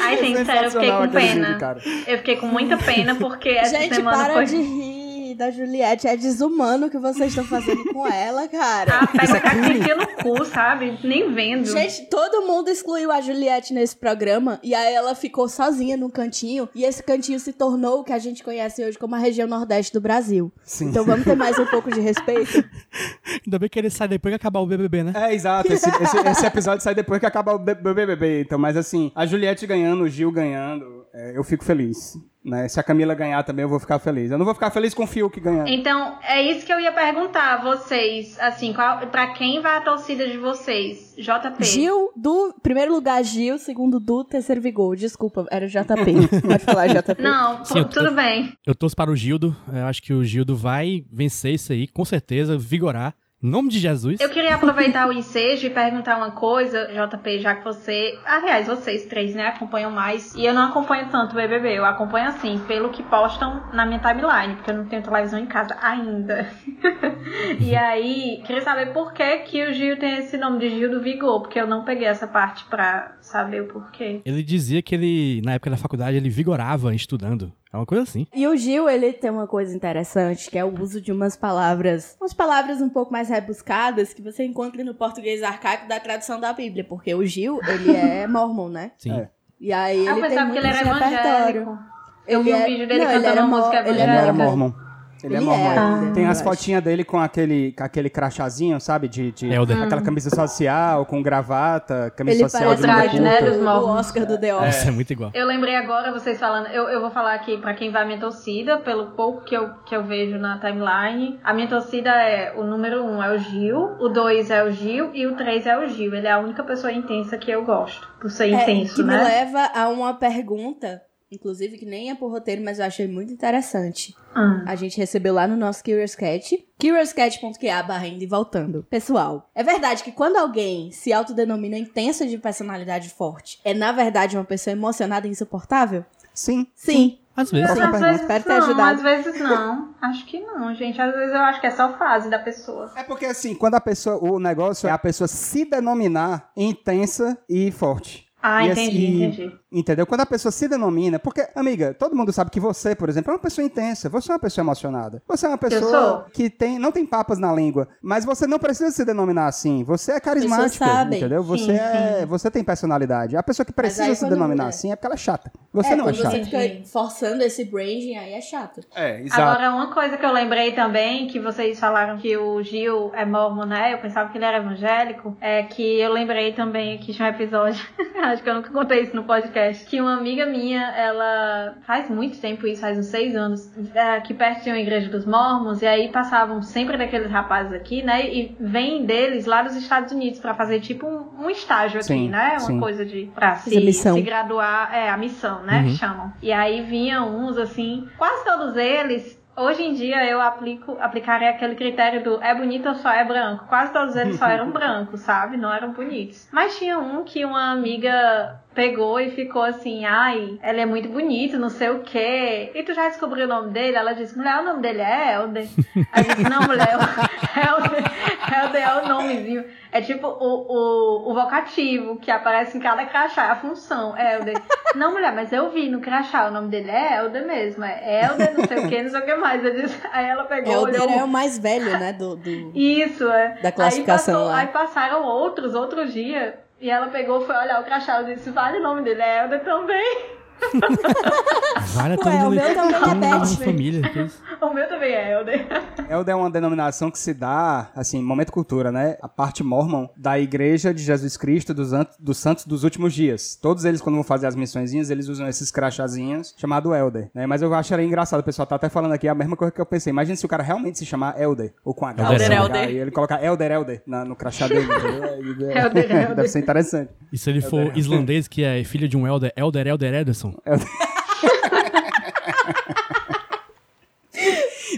Ai, 0.03 0.17
gente, 0.17 0.43
sério, 0.43 0.65
eu 0.65 0.71
fiquei 0.71 0.91
com 0.91 1.07
pena. 1.07 1.53
vídeo, 1.53 1.81
eu 2.05 2.17
fiquei 2.17 2.35
com 2.35 2.47
muita 2.47 2.77
pena 2.77 3.15
porque 3.15 3.47
essa 3.47 3.79
Gente, 3.79 3.95
semana 3.95 4.25
para 4.25 4.33
foi. 4.33 4.45
de 4.45 4.57
rir 4.57 4.98
da 5.39 5.49
Juliette. 5.49 6.07
É 6.07 6.15
desumano 6.15 6.87
o 6.87 6.89
que 6.89 6.97
vocês 6.97 7.29
estão 7.29 7.43
fazendo 7.45 7.83
com 7.93 8.05
ela, 8.11 8.47
cara. 8.47 8.99
Ah, 9.01 9.07
pega 9.07 9.39
que 9.39 9.57
enfia 9.77 9.95
no 9.95 10.07
cu, 10.07 10.45
sabe? 10.45 10.99
Nem 11.03 11.33
vendo. 11.33 11.65
Gente, 11.65 12.05
todo 12.09 12.45
mundo 12.45 12.69
excluiu 12.69 13.11
a 13.11 13.21
Juliette 13.21 13.73
nesse 13.73 13.95
programa 13.95 14.59
e 14.61 14.75
aí 14.75 14.93
ela 14.93 15.15
ficou 15.15 15.47
sozinha 15.47 15.95
num 15.97 16.09
cantinho 16.09 16.67
e 16.75 16.83
esse 16.83 17.01
cantinho 17.01 17.39
se 17.39 17.53
tornou 17.53 18.01
o 18.01 18.03
que 18.03 18.11
a 18.13 18.19
gente 18.19 18.43
conhece 18.43 18.83
hoje 18.83 18.97
como 18.97 19.15
a 19.15 19.17
região 19.17 19.47
nordeste 19.47 19.93
do 19.93 20.01
Brasil. 20.01 20.51
Sim. 20.63 20.89
Então 20.89 21.05
vamos 21.05 21.23
ter 21.25 21.35
mais 21.35 21.57
um 21.57 21.65
pouco 21.65 21.89
de 21.91 21.99
respeito. 22.01 22.63
Ainda 23.45 23.57
bem 23.57 23.69
que 23.69 23.79
ele 23.79 23.89
sai 23.89 24.07
depois 24.07 24.31
que 24.31 24.35
acabar 24.35 24.59
o 24.59 24.65
BBB, 24.65 25.03
né? 25.03 25.13
É, 25.15 25.33
exato. 25.33 25.71
Esse, 25.71 25.87
esse- 26.03 26.17
esse 26.17 26.45
episódio 26.45 26.83
sai 26.83 26.93
depois 26.93 27.19
que 27.19 27.25
acabar 27.25 27.53
o 27.53 27.59
BBB. 27.59 28.41
Então, 28.41 28.59
mas 28.59 28.75
assim, 28.75 29.11
a 29.15 29.25
Juliette 29.25 29.65
ganhando, 29.65 30.03
o 30.03 30.09
Gil 30.09 30.31
ganhando, 30.31 30.85
é, 30.85 30.98
eu 31.35 31.43
fico 31.43 31.63
feliz. 31.63 32.13
Né? 32.43 32.67
Se 32.69 32.79
a 32.79 32.83
Camila 32.83 33.13
ganhar 33.13 33.43
também, 33.43 33.63
eu 33.63 33.69
vou 33.69 33.79
ficar 33.79 33.99
feliz. 33.99 34.31
Eu 34.31 34.37
não 34.37 34.45
vou 34.45 34.53
ficar 34.53 34.71
feliz 34.71 34.93
com 34.93 35.03
o 35.03 35.07
Fiuk 35.07 35.39
ganhando. 35.41 35.67
Então, 35.67 36.17
é 36.23 36.41
isso 36.41 36.65
que 36.65 36.71
eu 36.71 36.79
ia 36.79 36.91
perguntar 36.91 37.55
a 37.55 37.63
vocês. 37.63 38.39
Assim, 38.39 38.71
qual, 38.73 38.97
pra 39.07 39.33
quem 39.33 39.61
vai 39.61 39.77
a 39.77 39.81
torcida 39.81 40.25
de 40.27 40.37
vocês? 40.37 41.13
JP. 41.17 41.63
Gil, 41.65 42.11
do 42.15 42.55
primeiro 42.63 42.93
lugar 42.93 43.21
Gil, 43.23 43.57
segundo 43.57 43.99
Du, 43.99 44.23
terceiro 44.23 44.61
Vigor. 44.61 44.95
Desculpa, 44.95 45.45
era 45.51 45.65
o 45.65 45.69
JP. 45.69 46.41
Pode 46.47 46.63
falar 46.63 46.87
JP. 46.87 47.21
Não, 47.21 47.65
Sim, 47.65 47.79
eu- 47.79 47.85
tudo 47.89 48.11
bem. 48.11 48.53
Eu 48.65 48.73
torço 48.73 48.95
para 48.95 49.11
o 49.11 49.15
Gildo. 49.15 49.55
Eu 49.73 49.85
acho 49.85 50.01
que 50.01 50.13
o 50.13 50.23
Gildo 50.23 50.55
vai 50.55 51.03
vencer 51.11 51.53
isso 51.53 51.73
aí, 51.73 51.87
com 51.87 52.05
certeza, 52.05 52.57
vigorar. 52.57 53.13
Nome 53.41 53.69
de 53.69 53.79
Jesus. 53.79 54.19
Eu 54.19 54.29
queria 54.29 54.55
aproveitar 54.55 55.07
o 55.07 55.13
ensejo 55.13 55.65
e 55.65 55.69
perguntar 55.69 56.17
uma 56.17 56.31
coisa, 56.31 56.87
JP, 56.87 57.39
já 57.39 57.55
que 57.55 57.63
você. 57.63 58.19
Aliás, 58.25 58.67
vocês 58.67 59.05
três, 59.05 59.33
né, 59.33 59.47
acompanham 59.47 59.89
mais. 59.89 60.35
E 60.35 60.45
eu 60.45 60.53
não 60.53 60.63
acompanho 60.63 61.07
tanto 61.09 61.31
o 61.31 61.35
BBB, 61.35 61.77
eu 61.77 61.85
acompanho 61.85 62.27
assim, 62.27 62.59
pelo 62.67 62.89
que 62.89 63.01
postam 63.01 63.63
na 63.71 63.85
minha 63.85 63.99
timeline, 63.99 64.55
porque 64.57 64.71
eu 64.71 64.75
não 64.75 64.85
tenho 64.85 65.01
televisão 65.01 65.39
em 65.39 65.45
casa 65.45 65.77
ainda. 65.81 66.51
e 67.61 67.73
aí, 67.77 68.43
queria 68.45 68.61
saber 68.61 68.91
por 68.91 69.13
que, 69.13 69.37
que 69.37 69.65
o 69.65 69.73
Gil 69.73 69.97
tem 69.97 70.17
esse 70.17 70.35
nome 70.35 70.59
de 70.59 70.71
Gil 70.71 70.91
do 70.91 71.01
Vigor, 71.01 71.39
porque 71.39 71.61
eu 71.61 71.67
não 71.67 71.85
peguei 71.85 72.07
essa 72.07 72.27
parte 72.27 72.65
pra 72.65 73.15
saber 73.21 73.61
o 73.61 73.67
porquê. 73.67 74.21
Ele 74.25 74.43
dizia 74.43 74.81
que 74.81 74.93
ele, 74.93 75.41
na 75.45 75.53
época 75.53 75.69
da 75.69 75.77
faculdade, 75.77 76.17
ele 76.17 76.29
vigorava 76.29 76.93
estudando. 76.93 77.53
É 77.71 77.77
uma 77.77 77.85
coisa 77.85 78.03
assim. 78.03 78.25
E 78.33 78.47
o 78.47 78.55
Gil, 78.57 78.89
ele 78.89 79.13
tem 79.13 79.29
uma 79.29 79.45
coisa 79.45 79.75
interessante, 79.75 80.49
que 80.49 80.57
é 80.57 80.65
o 80.65 80.81
uso 80.81 80.99
de 80.99 81.11
umas 81.11 81.35
palavras, 81.37 82.17
umas 82.19 82.33
palavras 82.33 82.81
um 82.81 82.89
pouco 82.89 83.11
mais 83.11 83.29
rebuscadas 83.29 84.11
que 84.13 84.21
você 84.23 84.43
encontra 84.43 84.83
no 84.83 84.95
português 84.95 85.43
arcaico 85.43 85.87
da 85.87 85.99
tradução 85.99 86.39
da 86.39 86.51
Bíblia, 86.51 86.83
porque 86.83 87.13
o 87.13 87.23
Gil, 87.25 87.59
ele 87.67 87.95
é 87.95 88.25
mormon, 88.27 88.69
né? 88.69 88.91
Sim. 88.97 89.11
É. 89.19 89.29
E 89.61 89.71
aí 89.71 90.05
eu 90.05 90.13
ele 90.13 90.21
tem 90.21 90.29
pensava 90.29 90.45
que 90.47 90.53
muito 90.53 90.57
ele 90.65 90.67
era 90.67 90.93
repertório. 90.93 91.61
evangélico. 91.61 91.79
Eu 92.27 92.43
vi 92.43 92.53
um 92.53 92.57
é- 92.57 92.65
vídeo 92.65 92.87
dele 92.87 93.03
não, 93.03 93.11
ele 93.11 93.13
cantando 93.21 93.37
era 93.37 93.45
uma 93.45 93.57
música 93.57 93.79
ele 93.81 93.89
Ele 93.89 94.01
era 94.01 94.11
era 94.13 94.21
evangélica. 94.29 94.55
mormon. 94.57 94.88
Ele, 95.23 95.35
é 95.35 95.37
Ele 95.37 95.45
mormon. 95.45 95.71
é 95.71 95.77
ainda, 95.79 96.13
Tem 96.13 96.25
as 96.27 96.41
fotinhas 96.41 96.83
dele 96.83 97.03
com 97.03 97.19
aquele, 97.19 97.71
com 97.73 97.83
aquele 97.83 98.09
crachazinho, 98.09 98.79
sabe? 98.79 99.07
De, 99.07 99.31
de 99.31 99.47
Elder. 99.51 99.81
aquela 99.83 100.01
camisa 100.01 100.29
social, 100.29 101.05
com 101.05 101.21
gravata, 101.21 102.11
camisa 102.15 102.37
Ele 102.41 102.49
social 102.49 102.75
de 102.75 102.81
traje, 102.81 103.19
né, 103.19 103.41
dos 103.41 103.57
o. 103.57 103.67
Oscar 103.89 104.25
do 104.25 104.37
The 104.39 104.55
Office. 104.55 104.75
Isso 104.77 104.87
é 104.87 104.91
muito 104.91 105.11
igual. 105.13 105.31
Eu 105.33 105.45
lembrei 105.45 105.75
agora, 105.75 106.11
vocês 106.11 106.39
falando, 106.39 106.67
eu, 106.67 106.89
eu 106.89 107.01
vou 107.01 107.11
falar 107.11 107.33
aqui 107.33 107.57
pra 107.57 107.73
quem 107.73 107.91
vai 107.91 108.03
à 108.03 108.05
minha 108.05 108.19
torcida, 108.19 108.77
pelo 108.77 109.07
pouco 109.11 109.43
que 109.43 109.55
eu, 109.55 109.69
que 109.85 109.95
eu 109.95 110.03
vejo 110.03 110.37
na 110.37 110.57
timeline. 110.59 111.39
A 111.43 111.53
minha 111.53 111.67
torcida 111.67 112.09
é 112.11 112.53
o 112.57 112.63
número 112.63 113.03
um 113.03 113.21
é 113.21 113.33
o 113.33 113.37
Gil, 113.37 113.77
o 113.99 114.09
dois 114.09 114.49
é 114.49 114.63
o 114.63 114.71
Gil 114.71 115.11
e 115.13 115.27
o 115.27 115.35
três 115.35 115.65
é 115.65 115.77
o 115.77 115.87
Gil. 115.87 116.13
Ele 116.13 116.27
é 116.27 116.31
a 116.31 116.39
única 116.39 116.63
pessoa 116.63 116.91
intensa 116.91 117.37
que 117.37 117.51
eu 117.51 117.63
gosto, 117.65 118.07
por 118.19 118.29
ser 118.29 118.53
É, 118.53 118.61
intenso, 118.63 118.95
que 118.95 119.03
me 119.03 119.09
né? 119.09 119.23
leva 119.23 119.69
a 119.75 119.87
uma 119.89 120.13
pergunta, 120.13 121.01
inclusive 121.31 121.77
que 121.77 121.85
nem 121.85 122.09
é 122.09 122.15
por 122.15 122.31
roteiro, 122.31 122.63
mas 122.63 122.79
eu 122.79 122.85
achei 122.85 123.07
muito 123.07 123.31
interessante. 123.33 124.15
Hum. 124.35 124.63
A 124.65 124.75
gente 124.75 124.97
recebeu 124.97 125.33
lá 125.33 125.47
no 125.47 125.55
nosso 125.55 125.83
Curious 125.83 126.15
Cat, 126.15 126.65
curiouscat.ca 126.79 127.83
barra 127.83 128.07
indo 128.07 128.23
e 128.23 128.27
voltando. 128.27 128.85
Pessoal, 128.89 129.49
é 129.53 129.63
verdade 129.63 130.03
que 130.03 130.11
quando 130.11 130.37
alguém 130.37 130.91
se 130.91 131.13
autodenomina 131.13 131.77
intensa 131.77 132.25
de 132.25 132.37
personalidade 132.37 133.09
forte, 133.09 133.59
é 133.63 133.73
na 133.73 133.91
verdade 133.91 134.37
uma 134.37 134.45
pessoa 134.45 134.71
emocionada 134.71 135.27
e 135.27 135.31
insuportável? 135.31 136.05
Sim. 136.33 136.67
Sim. 136.75 137.19
Às 137.35 137.51
vezes. 137.51 137.67
Próxima 137.67 137.95
Às 137.95 138.01
vezes 138.01 138.21
Espero 138.21 138.43
ter 138.43 138.49
não, 138.49 138.57
ajudado. 138.57 138.95
às 138.97 139.01
vezes 139.01 139.41
não. 139.41 139.95
Acho 140.01 140.25
que 140.25 140.39
não, 140.41 140.75
gente. 140.75 141.01
Às 141.01 141.13
vezes 141.13 141.33
eu 141.33 141.41
acho 141.41 141.61
que 141.61 141.67
é 141.67 141.71
só 141.71 141.97
fase 141.97 142.29
da 142.29 142.39
pessoa. 142.39 142.91
É 142.95 143.03
porque 143.03 143.25
assim, 143.25 143.55
quando 143.55 143.75
a 143.75 143.81
pessoa, 143.81 144.17
o 144.21 144.39
negócio 144.39 144.87
é 144.87 144.91
a 144.91 144.97
pessoa 144.97 145.27
se 145.27 145.63
denominar 145.63 146.51
intensa 146.55 147.37
e 147.47 147.71
forte. 147.71 148.28
Ah, 148.41 148.65
E 148.65 148.71
entendi, 148.71 148.89
assim, 148.89 149.23
entendi. 149.23 149.59
Entendeu? 149.71 150.05
Quando 150.07 150.21
a 150.21 150.25
pessoa 150.25 150.51
se 150.51 150.67
denomina, 150.67 151.19
porque, 151.19 151.47
amiga, 151.55 151.93
todo 151.93 152.15
mundo 152.15 152.31
sabe 152.31 152.49
que 152.49 152.59
você, 152.59 152.95
por 152.95 153.09
exemplo, 153.09 153.31
é 153.31 153.33
uma 153.35 153.39
pessoa 153.39 153.65
intensa, 153.65 154.09
você 154.09 154.31
é 154.31 154.33
uma 154.33 154.39
pessoa 154.39 154.63
emocionada. 154.63 155.21
Você 155.27 155.45
é 155.45 155.49
uma 155.49 155.57
pessoa 155.57 156.25
que 156.33 156.49
tem, 156.49 156.79
não 156.79 156.91
tem 156.91 157.05
papas 157.05 157.37
na 157.37 157.53
língua, 157.53 157.87
mas 158.01 158.25
você 158.25 158.47
não 158.47 158.57
precisa 158.57 158.91
se 158.91 159.05
denominar 159.05 159.47
assim. 159.47 159.83
Você 159.83 160.13
é 160.13 160.19
carismática, 160.19 160.85
sabem. 160.85 161.19
entendeu? 161.19 161.43
Você 161.43 161.65
Sim, 161.65 161.71
é, 161.73 162.25
você 162.25 162.49
tem 162.49 162.63
personalidade. 162.63 163.37
A 163.37 163.43
pessoa 163.43 163.65
que 163.65 163.73
precisa 163.73 164.05
aí 164.05 164.15
se 164.15 164.27
denominar 164.27 164.65
é. 164.65 164.69
assim 164.69 164.91
é 164.91 164.95
porque 164.95 165.07
ela 165.07 165.15
é 165.15 165.17
chata. 165.17 165.51
Você 165.71 165.93
é, 165.93 165.95
não 165.95 166.05
é 166.05 166.07
quando 166.07 166.15
chata. 166.15 166.37
você 166.37 166.43
fica 166.45 166.85
forçando 166.87 167.43
esse 167.43 167.65
branding, 167.65 168.17
aí 168.17 168.33
é 168.33 168.41
chato. 168.41 168.81
É, 168.95 169.21
exato. 169.21 169.41
Agora, 169.41 169.71
uma 169.71 169.93
coisa 169.93 170.17
que 170.17 170.25
eu 170.25 170.31
lembrei 170.31 170.71
também, 170.71 171.27
que 171.27 171.39
vocês 171.39 171.79
falaram 171.79 172.17
que 172.17 172.35
o 172.37 172.61
Gil 172.63 173.11
é 173.13 173.25
mormon, 173.25 173.65
né? 173.65 173.93
Eu 173.93 173.99
pensava 173.99 174.29
que 174.29 174.37
ele 174.37 174.45
era 174.45 174.57
evangélico. 174.57 175.37
É 175.39 175.63
que 175.63 175.99
eu 175.99 176.11
lembrei 176.11 176.53
também 176.53 176.97
que 176.97 177.13
tinha 177.13 177.27
um 177.27 177.31
episódio, 177.31 177.85
acho 178.29 178.43
que 178.43 178.49
eu 178.49 178.55
nunca 178.55 178.69
contei 178.71 179.01
isso 179.01 179.15
no 179.15 179.23
podcast, 179.23 179.85
que 179.85 179.99
uma 179.99 180.17
amiga 180.17 180.45
minha, 180.45 180.81
ela 180.95 181.75
faz 181.85 182.09
muito 182.09 182.39
tempo 182.39 182.67
isso, 182.67 182.81
faz 182.81 182.97
uns 182.97 183.07
seis 183.07 183.35
anos, 183.35 183.71
é, 183.93 184.15
aqui 184.15 184.33
perto 184.33 184.63
tinha 184.63 184.75
uma 184.75 184.81
igreja 184.81 185.09
dos 185.09 185.25
mormons, 185.25 185.81
e 185.81 185.87
aí 185.87 186.09
passavam 186.09 186.61
sempre 186.61 186.97
daqueles 186.97 187.29
rapazes 187.29 187.73
aqui, 187.73 188.01
né? 188.03 188.27
E 188.27 188.55
vem 188.59 189.05
deles 189.05 189.45
lá 189.45 189.61
dos 189.61 189.75
Estados 189.75 190.11
Unidos 190.11 190.39
pra 190.39 190.53
fazer 190.53 190.79
tipo 190.79 191.05
um, 191.05 191.45
um 191.45 191.49
estágio 191.49 191.99
aqui, 191.99 192.07
Sim, 192.07 192.29
né? 192.29 192.51
Uma 192.51 192.59
sim. 192.59 192.79
coisa 192.79 193.05
de 193.05 193.29
pra 193.33 193.55
se, 193.55 193.93
se 193.93 194.21
graduar, 194.21 194.93
é 194.93 195.09
a 195.09 195.17
missão, 195.17 195.63
né? 195.63 195.79
Uhum. 195.79 195.85
Que 195.85 195.95
chamam. 195.95 196.33
E 196.41 196.51
aí 196.51 196.81
vinham 196.83 197.35
uns 197.37 197.57
assim, 197.57 198.07
quase 198.17 198.45
todos 198.45 198.75
eles. 198.75 199.38
Hoje 199.59 199.83
em 199.83 199.93
dia 199.93 200.25
eu 200.25 200.39
aplico, 200.39 200.97
aplicaria 201.01 201.49
aquele 201.49 201.75
critério 201.75 202.23
do 202.23 202.41
é 202.41 202.55
bonito 202.55 202.87
ou 202.87 202.95
só 202.95 203.11
é 203.11 203.25
branco. 203.25 203.65
Quase 203.67 203.91
todos 203.91 204.15
eles 204.15 204.37
só 204.37 204.47
eram 204.47 204.71
brancos, 204.71 205.19
sabe? 205.19 205.57
Não 205.57 205.73
eram 205.73 205.91
bonitos. 205.91 206.47
Mas 206.49 206.77
tinha 206.77 206.97
um 206.97 207.25
que 207.25 207.43
uma 207.43 207.73
amiga 207.73 208.57
pegou 208.79 209.19
e 209.19 209.29
ficou 209.31 209.61
assim, 209.61 210.05
ai, 210.05 210.57
ele 210.63 210.79
é 210.79 210.85
muito 210.85 211.09
bonito, 211.09 211.59
não 211.59 211.69
sei 211.69 211.89
o 211.89 211.99
quê. 211.99 212.71
E 212.73 212.81
tu 212.81 212.93
já 212.93 213.09
descobriu 213.09 213.43
o 213.43 213.49
nome 213.49 213.71
dele? 213.71 213.97
Ela 213.97 214.13
disse, 214.13 214.37
mulher, 214.37 214.57
o 214.61 214.63
nome 214.63 214.81
dele 214.81 215.01
é 215.01 215.33
Helder. 215.33 215.67
Aí 216.13 216.23
disse, 216.23 216.43
não, 216.43 216.61
mulher, 216.61 216.87
Helder, 216.87 218.03
Helder 218.63 218.81
é 218.81 219.01
o 219.01 219.07
nomezinho. 219.09 219.65
É 219.91 219.99
tipo 219.99 220.27
o, 220.27 220.65
o, 220.69 221.29
o 221.29 221.33
vocativo 221.33 222.17
que 222.19 222.31
aparece 222.31 222.77
em 222.77 222.79
cada 222.79 223.05
crachá, 223.05 223.47
é 223.47 223.49
a 223.49 223.55
função, 223.57 224.17
Helder. 224.17 224.61
Não, 224.95 225.11
mulher, 225.11 225.33
mas 225.35 225.51
eu 225.51 225.69
vi 225.71 225.89
no 225.89 225.99
crachá, 225.99 226.47
o 226.47 226.51
nome 226.51 226.69
dele 226.69 226.89
é 226.89 227.17
Helder 227.17 227.45
mesmo, 227.45 227.83
é 227.83 228.23
Helder, 228.23 228.57
não 228.57 228.65
sei 228.65 228.85
o 228.85 228.87
que, 228.87 229.03
não 229.03 229.09
sei 229.09 229.19
o 229.19 229.25
que 229.25 229.35
mais. 229.35 229.65
Eu 229.65 229.75
disse, 229.75 229.99
aí 230.13 230.25
ela 230.25 230.45
pegou, 230.45 230.71
Helder 230.71 231.01
olhou, 231.01 231.19
é 231.19 231.23
o 231.25 231.27
mais 231.27 231.59
velho, 231.59 231.99
né, 231.99 232.13
do... 232.13 232.37
do... 232.37 232.71
isso, 232.73 233.29
é. 233.29 233.57
Da 233.61 233.73
classificação 233.73 234.35
aí, 234.35 234.39
passou- 234.39 234.51
lá. 234.51 234.59
aí 234.59 234.67
passaram 234.67 235.23
outros, 235.25 235.75
outro 235.75 236.07
dia, 236.07 236.57
e 236.79 236.89
ela 236.89 237.07
pegou, 237.07 237.41
foi 237.41 237.55
olhar 237.55 237.81
o 237.81 237.83
crachá 237.83 238.21
e 238.21 238.35
disse, 238.35 238.49
vale 238.51 238.77
o 238.77 238.83
nome 238.83 239.03
dele, 239.03 239.21
é 239.21 239.43
Helder 239.43 239.63
também. 239.63 240.38
Vale 241.93 242.15
Ué, 242.23 242.33
o 242.35 242.39
mundo 242.43 242.55
meu 242.55 242.73
também 242.75 243.29
é 243.31 243.39
Beth. 243.39 243.45
família. 243.65 244.09
que 244.09 244.19
isso? 244.21 244.41
O 244.61 244.73
meu 244.73 244.87
também 244.89 245.13
é 245.13 245.31
Helder. 245.31 245.65
Elder 246.09 246.33
é 246.33 246.35
uma 246.35 246.49
denominação 246.51 247.09
que 247.09 247.17
se 247.17 247.33
dá, 247.33 247.89
assim, 247.95 248.21
momento 248.21 248.51
cultura, 248.51 248.91
né? 248.91 249.17
A 249.21 249.27
parte 249.27 249.63
mormon 249.63 250.07
da 250.17 250.37
Igreja 250.37 250.93
de 250.93 251.01
Jesus 251.01 251.37
Cristo 251.37 251.73
dos, 251.73 251.91
dos 252.19 252.37
Santos 252.37 252.65
dos 252.65 252.83
Últimos 252.83 253.13
Dias. 253.13 253.57
Todos 253.59 253.85
eles, 253.85 254.01
quando 254.01 254.15
vão 254.15 254.23
fazer 254.23 254.45
as 254.47 254.55
missõezinhas, 254.55 255.09
eles 255.09 255.29
usam 255.29 255.47
esses 255.47 255.71
crachazinhos 255.71 256.53
chamado 256.57 256.93
Elder, 256.93 257.31
né? 257.33 257.47
Mas 257.47 257.61
eu 257.61 257.73
acho 257.73 257.93
ele 257.93 258.03
engraçado, 258.03 258.41
o 258.41 258.43
pessoal 258.43 258.65
tá 258.67 258.75
até 258.75 258.89
falando 258.89 259.13
aqui 259.13 259.29
a 259.29 259.33
mesma 259.33 259.55
coisa 259.55 259.71
que 259.71 259.79
eu 259.79 259.85
pensei. 259.85 260.11
Imagina 260.11 260.35
se 260.35 260.45
o 260.45 260.49
cara 260.49 260.61
realmente 260.61 260.99
se 260.99 261.05
chamar 261.05 261.39
Elder, 261.41 261.73
ou 261.83 261.93
com 261.93 262.05
H, 262.05 262.21
Elder, 262.33 262.51
Elder. 262.51 262.89
e 262.89 262.97
ele 262.97 263.11
colocar 263.11 263.41
Elder, 263.43 263.71
Elder 263.71 264.03
na- 264.05 264.25
no 264.25 264.35
crachá 264.35 264.67
dele. 264.67 264.87
Elder, 265.39 265.77
Elder. 265.77 266.35
Deve 266.35 266.47
ser 266.49 266.59
interessante. 266.59 267.11
E 267.31 267.37
se 267.37 267.49
ele 267.49 267.61
for 267.61 267.95
islandês, 267.97 268.47
que 268.47 268.63
é 268.63 268.83
filho 268.83 269.07
de 269.07 269.15
um 269.15 269.25
Elder, 269.25 269.53
Elder, 269.55 269.87
Elder 269.87 270.13
Ederson. 270.13 270.48
Isso. 270.65 270.87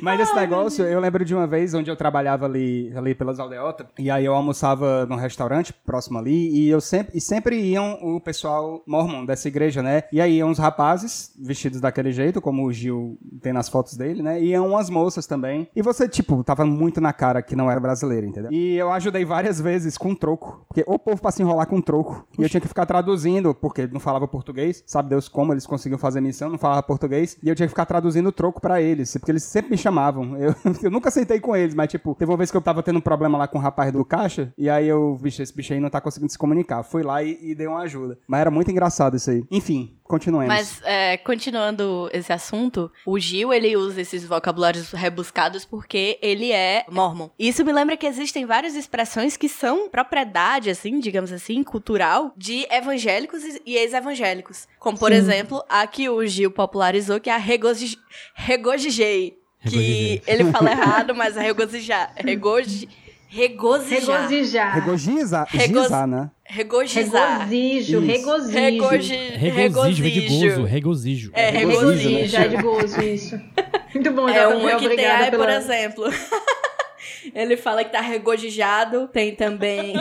Mas 0.01 0.19
esse 0.19 0.35
negócio, 0.35 0.85
eu 0.85 0.99
lembro 0.99 1.23
de 1.23 1.33
uma 1.35 1.45
vez 1.45 1.73
onde 1.73 1.89
eu 1.89 1.95
trabalhava 1.95 2.45
ali, 2.45 2.91
ali 2.95 3.13
pelas 3.13 3.39
aldeotas, 3.39 3.87
e 3.99 4.09
aí 4.09 4.25
eu 4.25 4.33
almoçava 4.33 5.05
num 5.05 5.15
restaurante 5.15 5.73
próximo 5.73 6.17
ali, 6.17 6.49
e 6.49 6.69
eu 6.69 6.81
sempre, 6.81 7.17
e 7.17 7.21
sempre 7.21 7.59
iam 7.61 7.99
o 8.01 8.19
pessoal 8.19 8.81
mormon 8.87 9.25
dessa 9.25 9.47
igreja, 9.47 9.81
né? 9.83 10.03
E 10.11 10.19
aí 10.19 10.37
iam 10.37 10.49
uns 10.49 10.57
rapazes 10.57 11.31
vestidos 11.39 11.79
daquele 11.79 12.11
jeito, 12.11 12.41
como 12.41 12.65
o 12.65 12.73
Gil 12.73 13.17
tem 13.41 13.53
nas 13.53 13.69
fotos 13.69 13.95
dele, 13.95 14.23
né? 14.23 14.41
E 14.41 14.49
iam 14.49 14.67
umas 14.67 14.89
moças 14.89 15.27
também. 15.27 15.67
E 15.75 15.81
você, 15.81 16.09
tipo, 16.09 16.43
tava 16.43 16.65
muito 16.65 16.99
na 16.99 17.13
cara 17.13 17.41
que 17.41 17.55
não 17.55 17.69
era 17.69 17.79
brasileiro, 17.79 18.25
entendeu? 18.25 18.51
E 18.51 18.75
eu 18.75 18.91
ajudei 18.91 19.23
várias 19.23 19.61
vezes 19.61 19.97
com 19.97 20.15
troco, 20.15 20.65
porque 20.67 20.83
o 20.87 20.97
povo 20.97 21.21
pra 21.21 21.31
se 21.31 21.41
enrolar 21.41 21.67
com 21.67 21.79
troco. 21.79 22.27
E 22.39 22.43
eu 22.43 22.49
tinha 22.49 22.61
que 22.61 22.67
ficar 22.67 22.85
traduzindo, 22.85 23.53
porque 23.53 23.87
não 23.87 23.99
falava 23.99 24.27
português, 24.27 24.83
sabe 24.87 25.09
Deus 25.09 25.27
como 25.27 25.53
eles 25.53 25.67
conseguiam 25.67 25.99
fazer 25.99 26.21
missão, 26.21 26.49
não 26.49 26.57
falava 26.57 26.81
português, 26.81 27.37
e 27.43 27.49
eu 27.49 27.55
tinha 27.55 27.67
que 27.67 27.71
ficar 27.71 27.85
traduzindo 27.85 28.29
o 28.29 28.31
troco 28.31 28.59
pra 28.59 28.81
eles, 28.81 29.11
porque 29.13 29.31
eles 29.31 29.43
sempre 29.43 29.71
me 29.71 29.77
chamavam. 29.77 29.90
Eu, 30.37 30.55
eu 30.83 30.91
nunca 30.91 31.11
sentei 31.11 31.39
com 31.39 31.55
eles, 31.55 31.75
mas 31.75 31.89
tipo, 31.89 32.15
teve 32.15 32.31
uma 32.31 32.37
vez 32.37 32.49
que 32.49 32.57
eu 32.57 32.61
tava 32.61 32.81
tendo 32.81 32.97
um 32.97 33.01
problema 33.01 33.37
lá 33.37 33.47
com 33.47 33.57
o 33.57 33.61
rapaz 33.61 33.91
do 33.91 34.03
caixa, 34.05 34.53
e 34.57 34.69
aí 34.69 34.87
eu, 34.87 35.17
bicho, 35.21 35.41
esse 35.41 35.55
bicho 35.55 35.73
aí 35.73 35.79
não 35.79 35.89
tá 35.89 36.01
conseguindo 36.01 36.31
se 36.31 36.37
comunicar. 36.37 36.83
Fui 36.83 37.03
lá 37.03 37.23
e, 37.23 37.37
e 37.41 37.55
dei 37.55 37.67
uma 37.67 37.81
ajuda. 37.81 38.17
Mas 38.27 38.41
era 38.41 38.51
muito 38.51 38.71
engraçado 38.71 39.17
isso 39.17 39.29
aí. 39.29 39.43
Enfim, 39.51 39.97
continuemos. 40.03 40.47
Mas, 40.47 40.81
é, 40.83 41.17
continuando 41.17 42.09
esse 42.11 42.33
assunto, 42.33 42.91
o 43.05 43.17
Gil, 43.17 43.53
ele 43.53 43.75
usa 43.77 44.01
esses 44.01 44.25
vocabulários 44.25 44.91
rebuscados 44.91 45.63
porque 45.63 46.19
ele 46.21 46.51
é 46.51 46.85
mormon. 46.89 47.29
Isso 47.39 47.63
me 47.63 47.71
lembra 47.71 47.95
que 47.95 48.05
existem 48.05 48.45
várias 48.45 48.75
expressões 48.75 49.37
que 49.37 49.47
são 49.47 49.89
propriedade, 49.89 50.69
assim, 50.69 50.99
digamos 50.99 51.31
assim, 51.31 51.63
cultural, 51.63 52.33
de 52.35 52.67
evangélicos 52.69 53.43
e 53.65 53.75
ex-evangélicos. 53.75 54.67
Como, 54.79 54.97
por 54.97 55.11
exemplo, 55.11 55.63
a 55.69 55.85
que 55.87 56.09
o 56.09 56.25
Gil 56.25 56.51
popularizou, 56.51 57.19
que 57.19 57.29
é 57.29 57.33
a 57.33 57.37
regozi... 57.37 57.97
regozijei. 58.33 59.40
Que 59.67 60.21
ele 60.25 60.51
fala 60.51 60.71
errado, 60.71 61.15
mas 61.15 61.37
é 61.37 61.41
regozijar. 61.41 62.13
Regoji... 62.15 62.89
Regozijar. 63.33 64.73
Regozijar. 64.73 65.47
Giza, 65.47 66.07
né? 66.07 66.29
Regozizar. 66.43 67.47
Regozijo, 67.47 67.99
regozijo. 68.01 68.59
Regoji... 68.59 69.15
Regozijo, 69.37 70.03
vem 70.03 70.11
de 70.11 70.27
gozo, 70.27 70.63
regozijo. 70.65 71.31
É, 71.33 71.49
Regozijo, 71.49 72.37
né? 72.37 72.45
É 72.45 72.47
de 72.49 72.57
gozo 72.57 73.01
isso. 73.01 73.39
Muito 73.93 74.11
bom, 74.11 74.27
É 74.27 74.45
JP, 74.45 74.53
uma 74.55 74.71
que 74.71 74.77
tem 74.79 74.87
obrigada 74.87 75.23
aí, 75.23 75.31
por 75.31 75.39
pela... 75.39 75.55
exemplo. 75.55 76.05
Ele 77.33 77.55
fala 77.55 77.85
que 77.85 77.91
tá 77.91 78.01
regozijado, 78.01 79.07
tem 79.07 79.33
também 79.33 79.93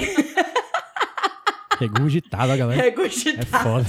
Regurgitado, 1.78 2.52
a 2.52 2.56
galera. 2.56 2.80
É 2.80 2.84
regurgitado. 2.84 3.46
foda. 3.46 3.86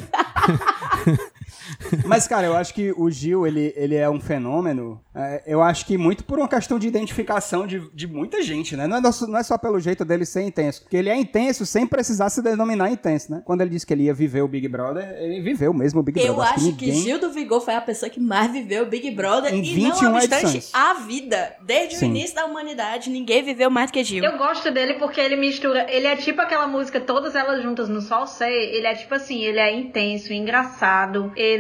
Mas, 2.06 2.28
cara, 2.28 2.48
eu 2.48 2.56
acho 2.56 2.74
que 2.74 2.92
o 2.98 3.10
Gil, 3.10 3.46
ele, 3.46 3.74
ele 3.76 3.96
é 3.96 4.10
um 4.10 4.20
fenômeno, 4.20 5.00
é, 5.16 5.44
eu 5.46 5.62
acho 5.62 5.86
que 5.86 5.98
muito 5.98 6.24
por 6.24 6.40
uma 6.40 6.48
questão 6.48 6.78
de 6.80 6.88
identificação 6.88 7.66
de, 7.68 7.80
de 7.94 8.08
muita 8.08 8.42
gente, 8.42 8.76
né? 8.76 8.88
Não 8.88 8.98
é, 8.98 9.02
nosso- 9.02 9.28
não 9.28 9.40
é 9.40 9.44
só 9.44 9.58
pelo 9.58 9.80
jeito 9.80 10.04
dele 10.06 10.26
ser 10.26 10.42
intenso, 10.42 10.82
porque 10.84 10.98
ele 10.98 11.10
é 11.10 11.16
intenso 11.16 11.66
sem 11.66 11.86
precisar 11.88 12.30
se 12.30 12.42
denominar 12.42 12.92
intenso, 12.92 13.32
né? 13.32 13.42
Quando 13.46 13.62
ele 13.62 13.70
disse 13.72 13.86
que 13.86 13.94
ele 13.94 14.04
ia 14.04 14.14
viver 14.14 14.42
o 14.42 14.48
Big 14.48 14.68
Brother, 14.68 15.04
ele 15.20 15.42
viveu 15.42 15.74
mesmo 15.74 16.00
o 16.00 16.04
Big 16.04 16.20
Eu 16.20 16.36
Brother. 16.36 16.54
acho 16.54 16.76
que, 16.76 16.86
ninguém... 16.88 17.02
Gil 17.04 17.20
do 17.20 17.32
Vigor 17.32 17.62
foi 17.62 17.76
a 17.76 17.82
pessoa 17.82 18.10
que 18.10 18.20
mais 18.20 18.52
viveu 18.52 18.84
o 18.84 18.88
Big 18.88 19.12
Brother 19.12 19.54
Em 19.54 19.60
e 19.60 19.74
21 19.74 20.02
não 20.04 20.16
obstante 20.16 20.44
edições. 20.58 20.72
a 20.74 20.94
vida. 20.96 21.56
Desde 21.66 21.96
Sim. 21.96 22.06
o 22.06 22.10
início 22.10 22.36
da 22.36 22.46
humanidade, 22.46 23.10
ninguém 23.10 23.44
viveu 23.44 23.70
mais 23.70 23.92
que 23.92 24.04
Gil. 24.04 24.24
Eu 24.24 24.38
gosto 24.38 24.72
dele 24.72 24.96
porque 24.96 25.20
ele 25.22 25.36
mistura. 25.36 25.86
Ele 25.90 26.08
é 26.08 26.16
tipo 26.16 26.42
aquela 26.42 26.68
música 26.68 27.00
Todas 27.00 27.36
Elas 27.36 27.62
Juntas 27.64 27.88
no 27.90 28.02
Sol 28.02 28.26
Sei. 28.28 28.76
Ele 28.76 28.88
é 28.88 28.96
tipo 28.96 29.14
assim, 29.14 29.44
ele 29.44 29.60
é 29.60 29.74
intenso, 29.76 30.32
engraçado. 30.34 31.32
Ele, 31.36 31.51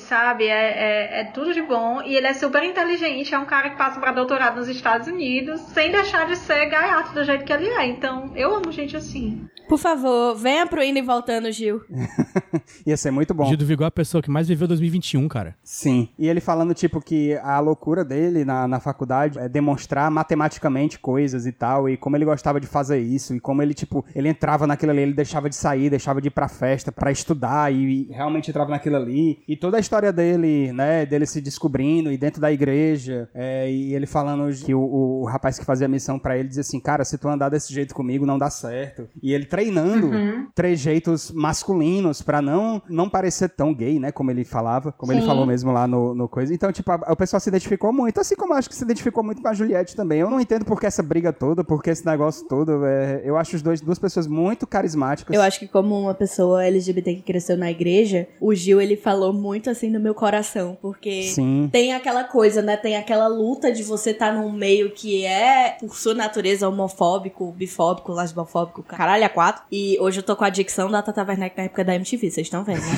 sabe, 0.00 0.46
é, 0.46 0.50
é, 0.50 1.20
é 1.20 1.24
tudo 1.24 1.52
de 1.52 1.62
bom. 1.62 2.02
E 2.02 2.16
ele 2.16 2.26
é 2.26 2.34
super 2.34 2.62
inteligente. 2.62 3.34
É 3.34 3.38
um 3.38 3.44
cara 3.44 3.70
que 3.70 3.76
passa 3.76 4.00
pra 4.00 4.12
doutorado 4.12 4.56
nos 4.56 4.68
Estados 4.68 5.08
Unidos 5.08 5.60
sem 5.60 5.90
deixar 5.90 6.26
de 6.26 6.36
ser 6.36 6.66
gaiato 6.66 7.12
do 7.12 7.24
jeito 7.24 7.44
que 7.44 7.52
ele 7.52 7.68
é. 7.68 7.86
Então, 7.86 8.32
eu 8.34 8.54
amo 8.54 8.72
gente 8.72 8.96
assim. 8.96 9.48
Por 9.68 9.78
favor, 9.78 10.36
venha 10.36 10.66
pro 10.66 10.82
Indo 10.82 10.98
e 10.98 11.02
Voltando, 11.02 11.50
Gil. 11.50 11.82
Ia 12.86 12.96
ser 12.96 13.10
muito 13.10 13.34
bom. 13.34 13.46
Gil 13.46 13.56
do 13.56 13.66
Vigor 13.66 13.84
é 13.84 13.88
a 13.88 13.90
pessoa 13.90 14.22
que 14.22 14.30
mais 14.30 14.48
viveu 14.48 14.68
2021, 14.68 15.26
cara. 15.28 15.56
Sim. 15.62 16.08
E 16.18 16.28
ele 16.28 16.40
falando, 16.40 16.72
tipo, 16.74 17.00
que 17.00 17.34
a 17.42 17.58
loucura 17.60 18.04
dele 18.04 18.44
na, 18.44 18.68
na 18.68 18.80
faculdade 18.80 19.38
é 19.38 19.48
demonstrar 19.48 20.10
matematicamente 20.10 20.98
coisas 20.98 21.46
e 21.46 21.52
tal, 21.52 21.88
e 21.88 21.96
como 21.96 22.16
ele 22.16 22.24
gostava 22.24 22.60
de 22.60 22.66
fazer 22.66 23.00
isso, 23.00 23.34
e 23.34 23.40
como 23.40 23.62
ele, 23.62 23.74
tipo, 23.74 24.04
ele 24.14 24.28
entrava 24.28 24.66
naquilo 24.66 24.92
ali, 24.92 25.02
ele 25.02 25.12
deixava 25.12 25.48
de 25.48 25.56
sair, 25.56 25.90
deixava 25.90 26.20
de 26.20 26.28
ir 26.28 26.30
pra 26.30 26.48
festa 26.48 26.92
pra 26.92 27.10
estudar, 27.10 27.72
e, 27.72 28.08
e 28.08 28.12
realmente 28.12 28.50
entrava 28.50 28.70
naquilo 28.70 28.84
aquilo 28.84 28.96
ali. 28.96 29.42
E 29.48 29.56
toda 29.56 29.76
a 29.76 29.80
história 29.80 30.12
dele, 30.12 30.72
né? 30.72 31.06
Dele 31.06 31.26
se 31.26 31.40
descobrindo 31.40 32.12
e 32.12 32.16
dentro 32.16 32.40
da 32.40 32.52
igreja. 32.52 33.28
é, 33.34 33.70
e 33.70 33.94
ele 33.94 34.06
falando 34.06 34.54
que 34.54 34.74
o, 34.74 34.80
o 34.80 35.24
rapaz 35.24 35.58
que 35.58 35.64
fazia 35.64 35.86
a 35.86 35.88
missão 35.88 36.18
pra 36.18 36.36
ele 36.36 36.48
dizia 36.48 36.60
assim: 36.60 36.80
Cara, 36.80 37.04
se 37.04 37.18
tu 37.18 37.28
andar 37.28 37.48
desse 37.48 37.72
jeito 37.72 37.94
comigo, 37.94 38.26
não 38.26 38.38
dá 38.38 38.50
certo. 38.50 39.08
E 39.22 39.32
ele 39.32 39.46
treinando 39.54 40.10
trejeitos 40.54 41.30
masculinos 41.30 42.20
pra 42.22 42.42
não, 42.42 42.82
não 42.88 43.08
parecer 43.08 43.48
tão 43.50 43.72
gay, 43.72 44.00
né? 44.00 44.10
Como 44.10 44.30
ele 44.30 44.44
falava, 44.44 44.90
como 44.92 45.12
ele 45.12 45.20
Sim. 45.20 45.26
falou 45.28 45.46
mesmo 45.46 45.70
lá 45.72 45.86
no, 45.86 46.12
no 46.14 46.28
coisa. 46.28 46.52
Então, 46.52 46.72
tipo, 46.72 46.90
a- 46.90 47.12
o 47.12 47.16
pessoal 47.16 47.38
se 47.38 47.48
identificou 47.48 47.92
muito, 47.92 48.20
assim 48.20 48.34
como 48.34 48.52
eu 48.52 48.56
acho 48.58 48.68
que 48.68 48.74
se 48.74 48.82
identificou 48.84 49.22
muito 49.22 49.40
com 49.40 49.48
a 49.48 49.54
Juliette 49.54 49.94
também. 49.94 50.18
Eu 50.20 50.28
não 50.30 50.40
entendo 50.40 50.64
por 50.64 50.80
que 50.80 50.86
essa 50.86 51.02
briga 51.02 51.32
toda, 51.32 51.62
por 51.62 51.82
que 51.82 51.90
esse 51.90 52.04
negócio 52.04 52.46
todo. 52.48 52.84
é, 52.84 53.22
eu 53.24 53.36
acho 53.36 53.54
os 53.56 53.62
dois, 53.62 53.80
duas 53.80 53.98
pessoas 53.98 54.26
muito 54.26 54.66
carismáticas. 54.66 55.34
Eu 55.34 55.40
acho 55.42 55.58
que 55.60 55.68
como 55.68 55.98
uma 55.98 56.14
pessoa 56.14 56.64
LGBT 56.64 57.14
que 57.14 57.22
cresceu 57.22 57.56
na 57.56 57.70
igreja, 57.70 58.26
o 58.40 58.52
Gil, 58.54 58.80
ele 58.80 58.96
falou 58.96 59.32
muito 59.32 59.70
assim 59.70 59.88
no 59.90 60.00
meu 60.00 60.14
coração, 60.14 60.76
porque 60.82 61.22
Sim. 61.24 61.68
tem 61.70 61.92
aquela 61.94 62.24
coisa, 62.24 62.60
né? 62.60 62.76
Tem 62.76 62.96
aquela 62.96 63.28
luta 63.28 63.70
de 63.72 63.82
você 63.84 64.10
estar 64.10 64.32
num 64.34 64.50
meio 64.52 64.90
que 64.90 65.24
é, 65.24 65.76
por 65.78 65.94
sua 65.96 66.14
natureza, 66.14 66.68
homofóbico, 66.68 67.52
bifóbico, 67.52 68.12
lesbofóbico, 68.12 68.82
caralho, 68.82 69.24
a 69.24 69.28
quatro. 69.28 69.43
E 69.70 69.98
hoje 70.00 70.20
eu 70.20 70.22
tô 70.22 70.36
com 70.36 70.44
a 70.44 70.50
dicção 70.50 70.90
da 70.90 71.02
Tata 71.02 71.24
Werneck 71.24 71.56
na 71.56 71.64
época 71.64 71.84
da 71.84 71.94
MTV, 71.94 72.30
vocês 72.30 72.46
estão 72.46 72.64
vendo, 72.64 72.80
né? 72.80 72.96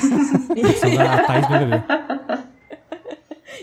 Thaís 1.27 1.47
BBB. 1.47 1.83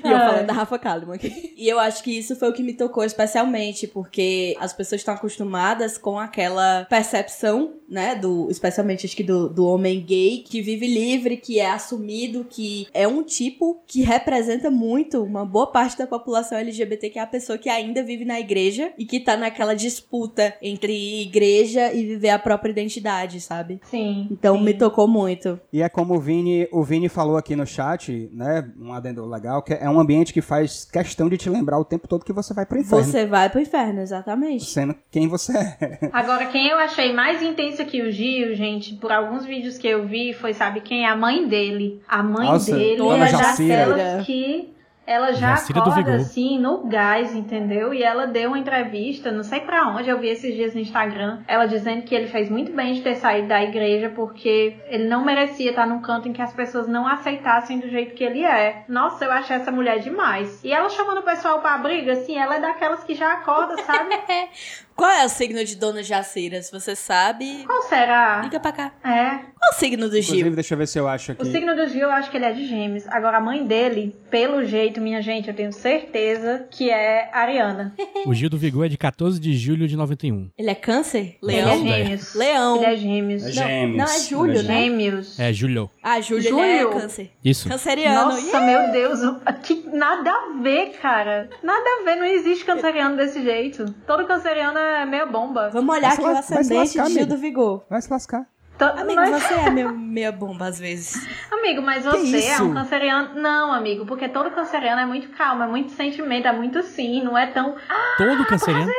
E 0.05 0.11
eu 0.11 0.17
Ai. 0.17 0.29
falando 0.29 0.47
da 0.47 0.53
Rafa 0.53 0.79
Kalimann 0.79 1.17
aqui. 1.17 1.55
E 1.57 1.69
eu 1.69 1.79
acho 1.79 2.03
que 2.03 2.19
isso 2.19 2.37
foi 2.37 2.51
o 2.51 2.53
que 2.53 2.63
me 2.63 2.75
tocou 2.75 3.05
especialmente, 3.05 3.87
porque 3.87 4.57
as 4.61 4.73
pessoas 4.73 5.01
estão 5.01 5.15
acostumadas 5.15 5.97
com 5.97 6.19
aquela 6.19 6.87
percepção, 6.91 7.75
né, 7.95 8.17
do, 8.17 8.51
especialmente 8.51 9.07
acho 9.07 9.17
que 9.17 9.23
do, 9.23 9.49
do 9.49 9.65
homem 9.65 10.01
gay, 10.01 10.39
que 10.39 10.61
vive 10.61 10.85
livre, 10.85 11.37
que 11.37 11.61
é 11.61 11.71
assumido, 11.71 12.45
que 12.45 12.89
é 12.93 13.07
um 13.07 13.23
tipo 13.23 13.81
que 13.87 14.03
representa 14.03 14.69
muito 14.69 15.23
uma 15.23 15.45
boa 15.45 15.69
parte 15.69 15.97
da 15.97 16.05
população 16.05 16.59
LGBT, 16.59 17.11
que 17.11 17.19
é 17.21 17.23
a 17.23 17.27
pessoa 17.27 17.57
que 17.57 17.69
ainda 17.69 18.03
vive 18.03 18.25
na 18.25 18.41
igreja 18.41 18.93
e 18.99 19.07
que 19.07 19.21
tá 19.21 19.37
naquela 19.37 19.75
disputa 19.75 20.55
entre 20.61 21.23
igreja 21.23 21.93
e 21.93 22.05
viver 22.05 22.31
a 22.31 22.39
própria 22.39 22.73
identidade, 22.73 23.41
sabe? 23.41 23.81
Sim. 23.85 24.27
Então 24.29 24.59
sim. 24.59 24.65
me 24.65 24.75
tocou 24.75 25.07
muito. 25.07 25.61
E 25.73 25.81
é 25.81 25.89
como 25.89 26.15
o 26.15 26.21
Vini, 26.21 26.67
o 26.73 26.83
Vini 26.83 27.09
falou 27.09 27.37
aqui 27.37 27.55
no 27.55 27.65
chat, 27.65 28.29
né? 28.33 28.69
Um 28.77 28.93
adendo 28.93 29.25
legal, 29.25 29.63
que 29.63 29.73
é 29.73 29.89
um 29.89 30.01
ambiente 30.01 30.33
que 30.33 30.43
faz 30.43 30.85
questão 30.85 31.29
de 31.29 31.37
te 31.37 31.49
lembrar 31.49 31.79
o 31.79 31.85
tempo 31.85 32.09
todo 32.09 32.25
que 32.25 32.33
você 32.33 32.53
vai 32.53 32.67
pro 32.67 32.81
inferno. 32.81 33.05
Você 33.05 33.25
vai 33.25 33.49
pro 33.49 33.61
inferno, 33.61 34.01
exatamente. 34.01 34.65
Sendo 34.65 34.97
quem 35.13 35.29
você 35.29 35.57
é. 35.57 36.11
Agora, 36.13 36.47
quem 36.47 36.67
eu 36.67 36.79
achei 36.79 37.13
mais 37.13 37.41
que 37.85 38.03
o 38.03 38.11
Gil, 38.11 38.55
gente, 38.55 38.95
por 38.95 39.13
alguns 39.13 39.45
vídeos 39.45 39.79
que 39.79 39.87
eu 39.87 40.07
vi, 40.07 40.33
foi, 40.33 40.53
sabe 40.53 40.81
quem? 40.81 41.07
A 41.07 41.17
mãe 41.17 41.47
dele. 41.47 42.03
A 42.09 42.23
mãe 42.23 42.47
Nossa, 42.47 42.75
dele 42.75 43.03
é 43.03 43.19
daquelas 43.19 44.27
que 44.27 44.75
ela 45.07 45.33
já 45.33 45.57
Jacira 45.57 45.81
acorda 45.81 46.15
assim 46.15 46.59
no 46.59 46.87
gás, 46.87 47.35
entendeu? 47.35 47.93
E 47.93 48.03
ela 48.03 48.27
deu 48.27 48.49
uma 48.49 48.59
entrevista, 48.59 49.31
não 49.31 49.43
sei 49.43 49.61
pra 49.61 49.89
onde, 49.89 50.09
eu 50.09 50.19
vi 50.19 50.29
esses 50.29 50.55
dias 50.55 50.75
no 50.75 50.81
Instagram, 50.81 51.41
ela 51.47 51.67
dizendo 51.67 52.03
que 52.03 52.15
ele 52.15 52.27
fez 52.27 52.49
muito 52.49 52.73
bem 52.73 52.95
de 52.95 53.03
ter 53.03 53.17
saído 53.17 53.49
da 53.49 53.63
igreja 53.63 54.11
porque 54.15 54.77
ele 54.89 55.07
não 55.07 55.25
merecia 55.25 55.71
estar 55.71 55.87
num 55.87 56.01
canto 56.01 56.29
em 56.29 56.33
que 56.33 56.41
as 56.41 56.53
pessoas 56.53 56.89
não 56.89 57.07
aceitassem 57.07 57.79
do 57.79 57.89
jeito 57.89 58.15
que 58.15 58.25
ele 58.25 58.45
é. 58.45 58.85
Nossa, 58.89 59.25
eu 59.25 59.31
achei 59.31 59.57
essa 59.57 59.71
mulher 59.71 59.99
demais. 59.99 60.63
E 60.65 60.73
ela 60.73 60.89
chamando 60.89 61.19
o 61.19 61.23
pessoal 61.23 61.61
pra 61.61 61.77
briga, 61.79 62.13
assim, 62.13 62.39
ela 62.39 62.57
é 62.57 62.61
daquelas 62.61 63.05
que 63.05 63.15
já 63.15 63.35
acorda, 63.35 63.77
sabe? 63.83 64.15
Qual 64.97 65.11
é 65.11 65.25
o 65.25 65.29
signo 65.29 65.65
de 65.65 65.75
Dona 65.77 66.03
Jacira? 66.03 66.63
Se 66.63 66.71
você 66.71 66.95
sabe, 66.95 67.65
Qual 67.67 67.83
será? 67.83 68.41
liga 68.43 68.61
pra 68.61 68.73
cá. 68.73 68.93
É. 69.05 69.31
Qual 69.39 69.73
o 69.73 69.75
signo 69.79 70.09
do 70.09 70.17
Inclusive, 70.17 70.43
Gil? 70.45 70.55
deixa 70.55 70.75
eu 70.75 70.79
ver 70.79 70.87
se 70.89 70.99
eu 70.99 71.09
acho 71.09 71.33
aqui. 71.33 71.43
O 71.43 71.47
signo 71.47 71.75
do 71.75 71.87
Gil, 71.89 72.03
eu 72.03 72.11
acho 72.13 72.31
que 72.31 72.37
ele 72.37 72.45
é 72.45 72.53
de 72.53 72.67
gêmeos. 72.67 73.05
Agora, 73.09 73.39
a 73.39 73.41
mãe 73.41 73.67
dele, 73.67 74.15
pelo 74.31 74.65
jeito, 74.65 75.01
minha 75.01 75.21
gente, 75.23 75.49
eu 75.49 75.55
tenho 75.55 75.73
certeza 75.73 76.67
que 76.71 76.91
é 76.91 77.29
Ariana. 77.33 77.95
O 78.27 78.35
Gil 78.35 78.49
do 78.51 78.57
Vigor 78.59 78.87
é 78.87 78.89
de 78.89 78.97
14 78.99 79.41
de 79.41 79.57
julho 79.57 79.89
de 79.89 79.97
91. 79.97 80.51
Ele 80.57 80.71
é 80.71 80.75
câncer? 80.75 81.37
Ele 81.43 81.53
Leão? 81.57 81.71
é 81.71 81.79
gêmeos. 81.79 82.35
Leão. 82.35 82.77
Ele 82.77 82.85
é 82.87 82.97
gêmeos. 82.97 83.43
É 83.43 83.47
Não, 83.47 83.53
gêmeos. 83.53 83.97
não, 83.97 84.05
é 84.05 84.19
Júlio, 84.21 84.55
Ele 84.59 84.69
né? 84.69 84.75
Gêmeos. 84.83 85.41
É, 85.41 85.53
Julho. 85.53 85.91
Ah, 86.03 86.21
Júlio, 86.21 86.43
Júlio? 86.51 86.65
ele 86.65 86.83
é 86.89 87.01
câncer. 87.01 87.31
Isso. 87.45 87.69
Canceriano. 87.69 88.31
Nossa, 88.33 88.61
meu 88.61 88.93
Deus, 88.93 89.21
que 89.63 89.85
nada 89.93 90.31
a 90.31 90.63
ver, 90.63 90.91
cara. 91.01 91.49
Nada 91.63 91.85
a 92.01 92.05
ver, 92.05 92.17
não 92.17 92.27
existe 92.27 92.65
canceriano 92.65 93.17
desse 93.17 93.43
jeito. 93.43 93.93
Todo 94.07 94.27
canceriano 94.27 94.79
é 94.79 94.84
meia 95.07 95.27
bomba. 95.27 95.71
Vamos 95.71 95.95
olhar 95.95 96.13
aqui 96.13 96.23
o 96.23 96.27
ascendente 96.29 96.75
lascar, 96.75 97.05
de 97.07 97.13
Gil 97.13 97.23
amigo. 97.23 97.35
do 97.35 97.41
Vigor. 97.41 97.85
Vai 97.91 98.01
se 98.03 98.11
lascar. 98.11 98.47
To- 98.79 98.85
Amigo, 98.85 99.21
mas- 99.21 99.31
você 99.43 99.55
é 99.55 99.71
meio, 99.71 99.97
meia 99.97 100.33
bomba 100.33 100.67
às 100.67 100.79
vezes. 100.81 101.27
Amigo, 101.53 101.81
mas 101.81 102.05
você 102.05 102.45
é 102.47 102.61
um 102.61 102.75
canceriano. 102.75 103.41
Não, 103.41 103.73
amigo, 103.73 104.05
porque 104.05 104.29
todo 104.29 104.51
canceriano 104.51 105.01
é 105.01 105.07
muito 105.07 105.29
calmo, 105.37 105.63
é 105.63 105.67
muito 105.69 105.93
sentimento, 105.93 106.49
é 106.49 106.53
muito 106.53 106.83
sim, 106.83 107.23
não 107.23 107.39
é 107.39 107.47
tão. 107.47 107.77
Ah, 107.89 108.15
Todo 108.19 108.45
canceriano. 108.47 108.87
todo. 108.87 108.95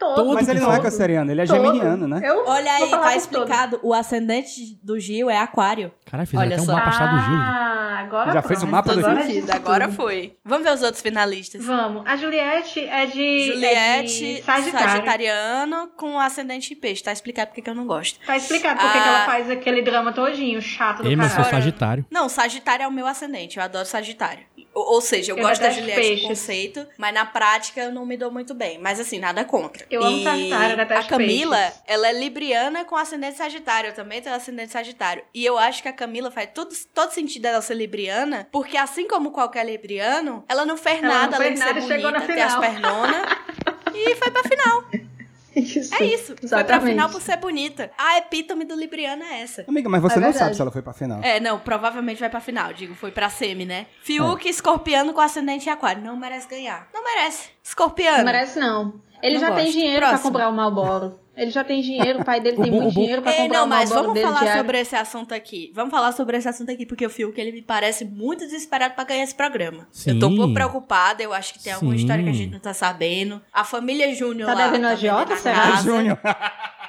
Todo 0.00 0.32
Mas 0.34 0.48
ele 0.48 0.60
não 0.60 0.70
é 0.72 0.76
todo. 0.76 0.82
canceriano, 0.84 1.30
ele 1.30 1.42
é 1.42 1.46
Todo. 1.46 1.56
geminiano, 1.62 2.08
né? 2.08 2.20
Eu 2.24 2.44
Olha 2.46 2.72
aí, 2.72 2.88
tá 2.90 3.14
explicado. 3.14 3.78
O 3.82 3.92
ascendente 3.92 4.78
do 4.82 4.98
Gil 4.98 5.28
é 5.30 5.38
aquário. 5.38 5.92
Caralho, 6.10 6.26
fizeram 6.26 6.46
Olha 6.46 6.54
até 6.56 6.62
um 6.62 6.66
só. 6.66 6.72
mapa 6.72 6.88
astral 6.88 7.08
do 7.10 7.18
Júlio. 7.22 7.38
Ah, 7.40 7.98
agora 8.00 8.32
Já 8.32 8.42
fez 8.42 8.58
o 8.58 8.60
pronto. 8.66 8.72
mapa 8.72 8.94
do 8.94 9.00
Gil? 9.30 9.44
Agora 9.54 9.84
tudo. 9.86 9.96
foi. 9.96 10.36
Vamos 10.44 10.64
ver 10.66 10.74
os 10.74 10.82
outros 10.82 11.02
finalistas. 11.02 11.64
Vamos. 11.64 12.02
A 12.06 12.16
Juliette 12.16 12.80
é 12.80 13.06
de. 13.06 13.42
é 13.42 13.52
Juliette, 13.52 14.34
de 14.36 14.42
Sagitário. 14.42 14.88
sagitariano 14.88 15.88
com 15.96 16.18
ascendente 16.18 16.72
em 16.72 16.76
peixe. 16.76 17.02
Tá 17.02 17.12
explicado 17.12 17.48
porque 17.48 17.62
que 17.62 17.70
eu 17.70 17.74
não 17.74 17.86
gosto. 17.86 18.18
Tá 18.26 18.36
explicado 18.36 18.80
por 18.80 18.90
que 18.90 18.98
Ah. 18.98 19.02
que 19.02 19.08
ela 19.08 19.24
faz 19.26 19.50
aquele 19.50 19.82
drama 19.82 20.12
todinho, 20.12 20.60
chato 20.62 21.02
do 21.02 21.08
Ei, 21.08 21.14
mas 21.16 21.26
eu 21.30 21.36
sou 21.36 21.44
caralho. 21.44 21.62
Sagitário. 21.64 22.06
Não, 22.10 22.28
Sagitário 22.28 22.84
é 22.84 22.88
o 22.88 22.92
meu 22.92 23.06
ascendente. 23.06 23.58
Eu 23.58 23.62
adoro 23.64 23.84
Sagitário. 23.86 24.44
Ou, 24.80 25.00
seja, 25.00 25.32
eu, 25.32 25.36
Eu 25.36 25.42
gosto 25.42 25.60
da 25.60 25.70
Juliette 25.70 26.00
peixes. 26.00 26.26
conceito, 26.26 26.86
mas 26.96 27.12
na 27.14 27.24
prática 27.24 27.80
eu 27.80 27.92
não 27.92 28.04
me 28.06 28.16
dou 28.16 28.30
muito 28.30 28.54
bem. 28.54 28.78
Mas 28.78 29.00
assim, 29.00 29.18
nada 29.18 29.44
contra. 29.44 29.86
Eu 29.90 30.02
amo 30.02 30.16
E 30.18 30.50
eu 30.50 30.76
detesto 30.76 31.06
A 31.06 31.08
Camila, 31.08 31.56
peixes. 31.56 31.82
ela 31.86 32.08
é 32.08 32.12
libriana 32.12 32.84
com 32.84 32.96
ascendente 32.96 33.36
Sagitário. 33.36 33.88
Eu 33.88 33.94
também 33.94 34.20
tenho 34.20 34.34
ascendente 34.34 34.72
Sagitário. 34.72 35.22
E 35.34 35.44
eu 35.44 35.58
acho 35.58 35.82
que 35.82 35.88
a 35.88 35.92
Camila 35.92 36.30
faz 36.30 36.50
todo, 36.54 36.74
todo 36.94 37.10
sentido 37.12 37.42
dela 37.42 37.60
ser 37.62 37.74
libriana, 37.74 38.48
porque 38.50 38.76
assim 38.76 39.06
como 39.06 39.30
qualquer 39.30 39.64
libriano, 39.66 40.44
ela 40.48 40.64
não 40.64 40.76
fez 40.76 41.02
Ela 41.02 41.08
não 41.08 41.20
nada 41.20 41.36
além 41.36 41.48
fez 41.48 41.60
de 41.60 41.66
ser 41.66 41.74
nada 41.74 41.84
e 41.84 41.88
chegou 41.88 42.10
na 42.10 42.20
bonita, 42.20 42.34
ter 42.34 42.42
as 42.42 42.56
pernonas. 42.58 43.22
e 43.94 44.16
foi 44.16 44.30
pra 44.30 44.42
final. 44.42 45.09
Isso. 45.56 45.94
É 45.94 46.04
isso. 46.04 46.26
Foi 46.26 46.36
pra 46.36 46.44
Exatamente. 46.46 46.90
final 46.90 47.08
por 47.08 47.20
ser 47.20 47.36
bonita. 47.36 47.90
A 47.98 48.18
epítome 48.18 48.64
do 48.64 48.74
libriano 48.74 49.22
é 49.24 49.40
essa. 49.40 49.64
Amiga, 49.66 49.88
mas 49.88 50.00
você 50.00 50.18
É 50.18 50.20
não 50.20 50.32
sabe 50.32 50.54
se 50.54 50.60
ela 50.60 50.70
foi 50.70 50.82
pra 50.82 50.92
final. 50.92 51.20
É, 51.22 51.40
não, 51.40 51.58
provavelmente 51.58 52.20
vai 52.20 52.30
pra 52.30 52.40
final. 52.40 52.72
Digo, 52.72 52.94
foi 52.94 53.10
pra 53.10 53.28
semi, 53.28 53.64
né? 53.64 53.86
Fiuk, 54.02 54.48
escorpiano 54.48 55.12
com 55.12 55.20
ascendente 55.20 55.68
em 55.68 55.72
aquário. 55.72 56.02
Não 56.02 56.16
merece 56.16 56.46
ganhar. 56.48 56.88
Não 56.94 57.02
merece. 57.02 57.48
Escorpiano. 57.62 58.18
Não 58.18 58.24
merece, 58.24 58.58
não. 58.60 59.00
Ele 59.22 59.34
Não 59.34 59.40
já 59.40 59.54
tem 59.54 59.64
gosto. 59.64 59.72
dinheiro 59.78 59.98
pra 59.98 60.08
Próximo. 60.08 60.30
comprar 60.30 60.48
o 60.48 60.52
Malboro. 60.52 61.20
Ele 61.36 61.50
já 61.50 61.64
tem 61.64 61.80
dinheiro, 61.80 62.20
o 62.20 62.24
pai 62.24 62.38
dele 62.40 62.56
tem 62.60 62.70
muito 62.70 62.92
dinheiro 62.92 63.22
pra 63.22 63.32
Ei, 63.32 63.38
comprar 63.44 63.58
não, 63.60 63.64
o 63.64 63.68
mas 63.68 63.88
vamos 63.88 64.12
dele 64.12 64.26
falar 64.26 64.40
diário. 64.40 64.60
sobre 64.60 64.78
esse 64.80 64.94
assunto 64.96 65.32
aqui. 65.32 65.72
Vamos 65.74 65.90
falar 65.90 66.12
sobre 66.12 66.36
esse 66.36 66.46
assunto 66.48 66.70
aqui, 66.70 66.84
porque 66.84 67.06
o 67.06 67.08
Fiuk, 67.08 67.40
ele 67.40 67.52
me 67.52 67.62
parece 67.62 68.04
muito 68.04 68.40
desesperado 68.40 68.94
pra 68.94 69.04
ganhar 69.04 69.22
esse 69.22 69.34
programa. 69.34 69.88
Eu 70.06 70.18
tô 70.18 70.26
um 70.26 70.30
Sim. 70.32 70.36
pouco 70.36 70.52
preocupada, 70.54 71.22
eu 71.22 71.32
acho 71.32 71.54
que 71.54 71.62
tem 71.62 71.72
alguma 71.72 71.94
Sim. 71.94 72.00
história 72.00 72.22
que 72.24 72.28
a 72.30 72.32
gente 72.34 72.52
não 72.52 72.58
tá 72.60 72.74
sabendo. 72.74 73.40
A 73.52 73.64
família 73.64 74.14
Júnior 74.14 74.48
Tá 74.48 74.54
lá... 74.54 74.66
devendo 74.66 74.82
tá 74.82 74.88
agiota, 74.90 75.34
vendendo 75.34 75.48
a 75.48 75.54
será? 75.54 75.76
Júnior. 75.82 76.18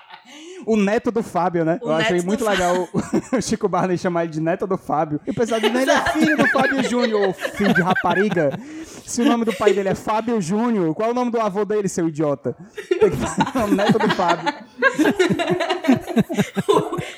O 0.65 0.77
neto 0.77 1.11
do 1.11 1.23
Fábio, 1.23 1.65
né? 1.65 1.79
O 1.81 1.87
eu 1.87 1.93
achei 1.93 2.21
muito 2.21 2.45
legal 2.45 2.87
o 3.33 3.41
Chico 3.41 3.67
Barney 3.67 3.97
chamar 3.97 4.23
ele 4.23 4.33
de 4.33 4.41
neto 4.41 4.67
do 4.67 4.77
Fábio. 4.77 5.19
E 5.25 5.31
o 5.31 5.33
pessoal 5.33 5.59
ele 5.59 5.91
é 5.91 6.01
filho 6.11 6.37
do 6.37 6.47
Fábio 6.47 6.83
Júnior, 6.83 7.33
filho 7.33 7.73
de 7.73 7.81
rapariga. 7.81 8.51
Se 9.05 9.21
o 9.21 9.25
nome 9.25 9.45
do 9.45 9.53
pai 9.53 9.73
dele 9.73 9.89
é 9.89 9.95
Fábio 9.95 10.41
Júnior, 10.41 10.93
qual 10.93 11.09
é 11.09 11.11
o 11.11 11.15
nome 11.15 11.31
do 11.31 11.39
avô 11.39 11.65
dele, 11.65 11.89
seu 11.89 12.07
idiota? 12.07 12.55
Tem 12.87 13.09
que 13.09 13.17
falar, 13.17 13.65
o 13.65 13.75
neto 13.75 13.99
do 13.99 14.09
Fábio. 14.15 14.51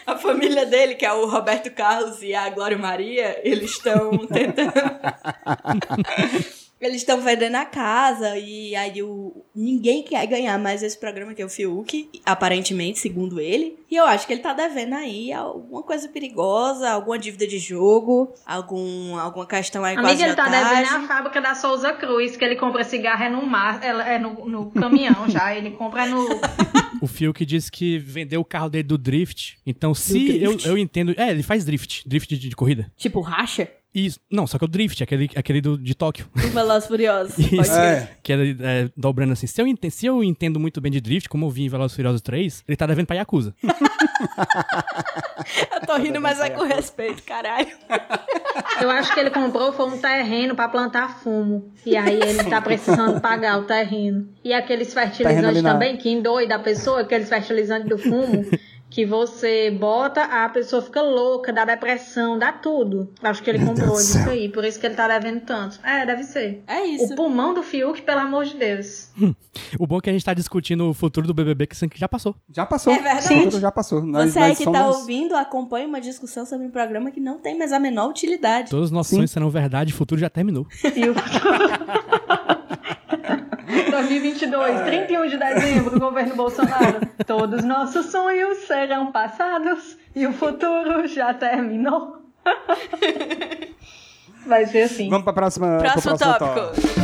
a 0.05 0.17
família 0.17 0.65
dele, 0.65 0.95
que 0.95 1.05
é 1.05 1.13
o 1.13 1.27
Roberto 1.27 1.71
Carlos 1.71 2.21
e 2.21 2.33
a 2.33 2.49
Glória 2.49 2.77
Maria, 2.77 3.39
eles 3.43 3.71
estão 3.71 4.17
tentando. 4.27 4.73
eles 6.85 6.97
estão 7.01 7.21
vendendo 7.21 7.55
a 7.55 7.65
casa 7.65 8.37
e 8.37 8.75
aí 8.75 9.01
o... 9.01 9.43
ninguém 9.55 10.03
quer 10.03 10.25
ganhar 10.27 10.57
mais 10.57 10.83
esse 10.83 10.97
programa 10.97 11.33
que 11.33 11.41
é 11.41 11.45
o 11.45 11.49
Fiuk, 11.49 12.09
aparentemente, 12.25 12.99
segundo 12.99 13.39
ele. 13.39 13.77
E 13.89 13.95
eu 13.95 14.05
acho 14.05 14.25
que 14.25 14.33
ele 14.33 14.41
tá 14.41 14.53
devendo 14.53 14.95
aí 14.95 15.31
alguma 15.31 15.83
coisa 15.83 16.07
perigosa, 16.09 16.89
alguma 16.89 17.19
dívida 17.19 17.45
de 17.45 17.59
jogo, 17.59 18.33
algum, 18.45 19.17
alguma 19.19 19.45
questão 19.45 19.83
aí 19.83 19.95
com 19.95 20.01
Amiga, 20.01 20.25
ele 20.25 20.35
tá 20.35 20.49
devendo 20.49 20.95
a 20.95 21.07
fábrica 21.07 21.41
da 21.41 21.55
Souza 21.55 21.93
Cruz, 21.93 22.35
que 22.35 22.43
ele 22.43 22.55
compra 22.55 22.83
cigarro 22.83 23.23
é 23.23 23.29
no 23.29 23.45
mar, 23.45 23.83
é, 23.83 24.15
é 24.15 24.19
no, 24.19 24.47
no 24.47 24.71
caminhão 24.71 25.27
já. 25.29 25.55
Ele 25.55 25.71
compra 25.71 26.05
no. 26.05 26.27
O 27.01 27.07
Fiuk 27.07 27.45
disse 27.45 27.71
que 27.71 27.97
vendeu 27.97 28.41
o 28.41 28.45
carro 28.45 28.69
dele 28.69 28.83
do 28.83 28.97
Drift. 28.97 29.57
Então, 29.65 29.93
se 29.93 30.39
drift? 30.39 30.65
eu, 30.65 30.71
eu 30.71 30.77
entendo. 30.77 31.13
É, 31.17 31.29
ele 31.29 31.43
faz 31.43 31.65
drift. 31.65 32.07
Drift 32.07 32.35
de, 32.37 32.49
de 32.49 32.55
corrida. 32.55 32.91
Tipo, 32.97 33.21
racha? 33.21 33.69
Isso. 33.93 34.19
Não, 34.31 34.47
só 34.47 34.57
que 34.57 34.63
é 34.63 34.67
o 34.67 34.69
Drift, 34.69 35.03
aquele, 35.03 35.29
aquele 35.35 35.61
do, 35.61 35.77
de 35.77 35.93
Tóquio. 35.93 36.25
Os 36.35 36.45
Velozes 36.45 36.87
Furiosos. 36.87 37.37
Isso. 37.37 37.71
É. 37.73 38.09
Que 38.23 38.33
é, 38.33 38.35
é, 38.59 38.89
dobrando 38.97 39.33
assim. 39.33 39.45
Se 39.45 39.61
eu, 39.61 39.67
enten- 39.67 39.89
se 39.89 40.05
eu 40.05 40.23
entendo 40.23 40.59
muito 40.59 40.81
bem 40.81 40.91
de 40.91 40.99
Drift, 40.99 41.29
como 41.29 41.45
eu 41.45 41.49
vi 41.51 41.63
em 41.65 41.69
Velozes 41.69 41.95
Furiosos 41.95 42.21
3, 42.21 42.63
ele 42.67 42.75
tá 42.75 42.85
devendo 42.87 43.05
pra 43.05 43.15
Yakuza. 43.17 43.53
Eu 45.73 45.81
tô 45.85 45.95
rindo, 45.97 46.21
mas 46.21 46.39
é 46.39 46.49
com 46.49 46.63
respeito, 46.63 47.23
caralho. 47.23 47.67
Eu 48.81 48.89
acho 48.89 49.13
que 49.13 49.19
ele 49.19 49.29
comprou 49.29 49.73
foi 49.73 49.87
um 49.87 49.97
terreno 49.97 50.55
pra 50.55 50.69
plantar 50.69 51.19
fumo. 51.19 51.71
E 51.85 51.97
aí 51.97 52.19
ele 52.21 52.43
tá 52.45 52.61
precisando 52.61 53.19
pagar 53.19 53.59
o 53.59 53.63
terreno. 53.65 54.27
E 54.43 54.53
aqueles 54.53 54.93
fertilizantes 54.93 55.61
também, 55.61 55.97
que 55.97 56.09
endoida 56.09 56.55
a 56.55 56.59
pessoa, 56.59 57.01
aqueles 57.01 57.27
fertilizantes 57.29 57.89
do 57.89 57.97
fumo, 57.97 58.45
que 58.93 59.07
você 59.07 59.71
bota, 59.71 60.23
a 60.23 60.47
pessoa 60.49 60.79
fica 60.79 61.01
louca, 61.01 61.51
dá 61.51 61.65
depressão, 61.65 62.37
dá 62.37 62.51
tudo. 62.51 63.11
Acho 63.23 63.41
que 63.41 63.49
ele 63.49 63.57
Meu 63.57 63.69
comprou 63.69 63.87
Deus 63.87 64.05
disso 64.05 64.29
aí, 64.29 64.47
por 64.49 64.63
isso 64.63 64.79
que 64.79 64.85
ele 64.85 64.93
tá 64.93 65.07
devendo 65.07 65.41
tanto. 65.41 65.79
É, 65.83 66.05
deve 66.05 66.23
ser. 66.23 66.63
É 66.67 66.85
isso. 66.85 67.11
O 67.11 67.15
pulmão 67.15 67.55
do 67.55 67.63
Fiuk, 67.63 68.03
pelo 68.03 68.19
amor 68.19 68.45
de 68.45 68.55
Deus. 68.55 69.09
O 69.79 69.85
bom 69.85 69.97
é 69.97 70.01
que 70.01 70.09
a 70.09 70.13
gente 70.13 70.25
tá 70.25 70.33
discutindo 70.33 70.89
o 70.89 70.93
futuro 70.95 71.27
do 71.27 71.33
BBB 71.33 71.67
que 71.67 71.75
já 71.95 72.07
passou. 72.07 72.35
Já 72.49 72.65
passou. 72.65 72.91
É 72.91 72.99
verdade. 72.99 73.43
Tudo 73.43 73.59
já 73.59 73.71
passou. 73.71 74.01
Nós, 74.03 74.31
Você 74.31 74.39
aí 74.39 74.49
nós 74.49 74.57
que 74.57 74.63
somos... 74.63 74.79
tá 74.79 74.87
ouvindo, 74.87 75.35
acompanha 75.35 75.87
uma 75.87 76.01
discussão 76.01 76.43
sobre 76.43 76.65
um 76.65 76.71
programa 76.71 77.11
que 77.11 77.19
não 77.19 77.37
tem 77.37 77.55
mais 77.57 77.71
a 77.71 77.79
menor 77.79 78.09
utilidade. 78.09 78.71
Todos 78.71 78.85
os 78.85 78.91
nossos 78.91 79.11
Sim. 79.11 79.17
sonhos 79.17 79.31
serão 79.31 79.49
verdade, 79.51 79.93
o 79.93 79.95
futuro 79.95 80.19
já 80.19 80.29
terminou. 80.29 80.65
E 80.83 81.07
o 81.07 81.13
2022, 83.89 84.81
31 84.81 85.27
de 85.27 85.37
dezembro, 85.37 85.99
governo 85.99 86.35
Bolsonaro. 86.35 87.01
Todos 87.25 87.63
nossos 87.63 88.07
sonhos 88.07 88.59
serão 88.59 89.11
passados 89.11 89.97
e 90.15 90.27
o 90.27 90.33
futuro 90.33 91.07
já 91.07 91.33
terminou. 91.33 92.21
Vai 94.45 94.65
ser 94.65 94.83
assim. 94.83 95.09
Vamos 95.09 95.23
pra 95.23 95.33
próxima, 95.33 95.77
pro 95.77 95.91
Próximo 95.91 96.17
tópico. 96.17 97.03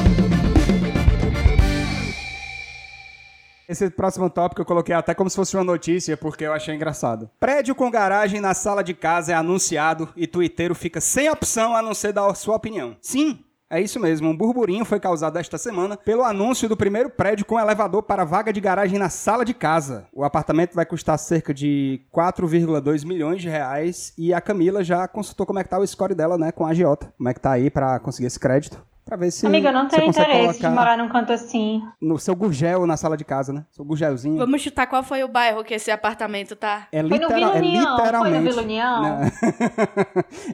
Esse 3.69 3.88
próximo 3.91 4.27
tópico 4.32 4.62
eu 4.62 4.65
coloquei 4.65 4.95
até 4.95 5.13
como 5.13 5.29
se 5.29 5.36
fosse 5.36 5.55
uma 5.55 5.63
notícia, 5.63 6.17
porque 6.17 6.43
eu 6.43 6.51
achei 6.51 6.73
engraçado. 6.73 7.29
Prédio 7.39 7.75
com 7.75 7.91
garagem 7.91 8.41
na 8.41 8.55
sala 8.55 8.84
de 8.84 8.95
casa 8.95 9.32
é 9.32 9.36
anunciado 9.36 10.10
e 10.15 10.25
tuiteiro 10.25 10.73
fica 10.73 10.99
sem 10.99 11.29
opção 11.29 11.75
a 11.75 11.82
não 11.82 11.93
ser 11.93 12.12
dar 12.12 12.25
a 12.25 12.34
sua 12.34 12.55
opinião. 12.55 12.97
Sim, 12.99 13.45
é 13.69 13.79
isso 13.79 13.99
mesmo. 13.99 14.29
Um 14.29 14.36
burburinho 14.36 14.84
foi 14.84 14.99
causado 14.99 15.38
esta 15.38 15.58
semana 15.58 15.95
pelo 15.95 16.23
anúncio 16.23 16.67
do 16.67 16.75
primeiro 16.75 17.10
prédio 17.10 17.45
com 17.45 17.60
elevador 17.60 18.01
para 18.03 18.25
vaga 18.25 18.51
de 18.51 18.60
garagem 18.60 18.97
na 18.97 19.10
sala 19.10 19.45
de 19.45 19.53
casa. 19.53 20.08
O 20.12 20.23
apartamento 20.23 20.73
vai 20.73 20.86
custar 20.86 21.19
cerca 21.19 21.53
de 21.53 22.01
4,2 22.13 23.05
milhões 23.05 23.41
de 23.41 23.49
reais 23.49 24.13
e 24.17 24.34
a 24.34 24.41
Camila 24.41 24.84
já 24.84 25.08
consultou 25.08 25.45
como 25.45 25.60
é 25.60 25.63
que 25.63 25.69
tá 25.69 25.77
o 25.77 25.86
score 25.86 26.15
dela, 26.15 26.38
né, 26.38 26.51
com 26.51 26.65
a 26.65 26.69
agiota. 26.69 27.13
Como 27.17 27.29
é 27.29 27.34
que 27.34 27.39
tá 27.39 27.51
aí 27.51 27.69
pra 27.69 27.99
conseguir 27.99 28.27
esse 28.27 28.39
crédito. 28.39 28.84
Pra 29.10 29.17
ver 29.17 29.32
se 29.32 29.43
Amiga, 29.48 29.69
eu 29.69 29.74
não 29.74 29.88
tenho 29.88 30.04
interesse 30.08 30.60
de 30.60 30.69
morar 30.69 30.95
num 30.95 31.10
canto 31.10 31.34
assim. 31.34 31.82
no 32.00 32.19
seu 32.19 32.36
gurgel 32.36 32.86
na 32.86 32.95
sala 32.95 33.17
de 33.17 33.26
casa, 33.26 33.52
né? 33.52 33.65
Seu 33.72 33.84
gurgelzinho. 33.84 34.38
Vamos 34.38 34.62
chutar 34.62 34.86
qual 34.86 35.02
foi 35.02 35.24
o 35.24 35.28
bairro 35.28 35.63
que 35.63 35.74
esse 35.74 35.89
apartamento 35.89 36.56
tá. 36.56 36.88
É, 36.91 37.02
Foi 37.02 37.17
no 37.17 37.26
é 37.26 37.34
Vila 37.34 37.52
União, 37.56 37.84
foi 37.84 37.88
no 37.88 37.95
literalmente. 37.98 38.43
Vila 38.50 38.62
União? 38.62 39.02
Não. 39.02 39.19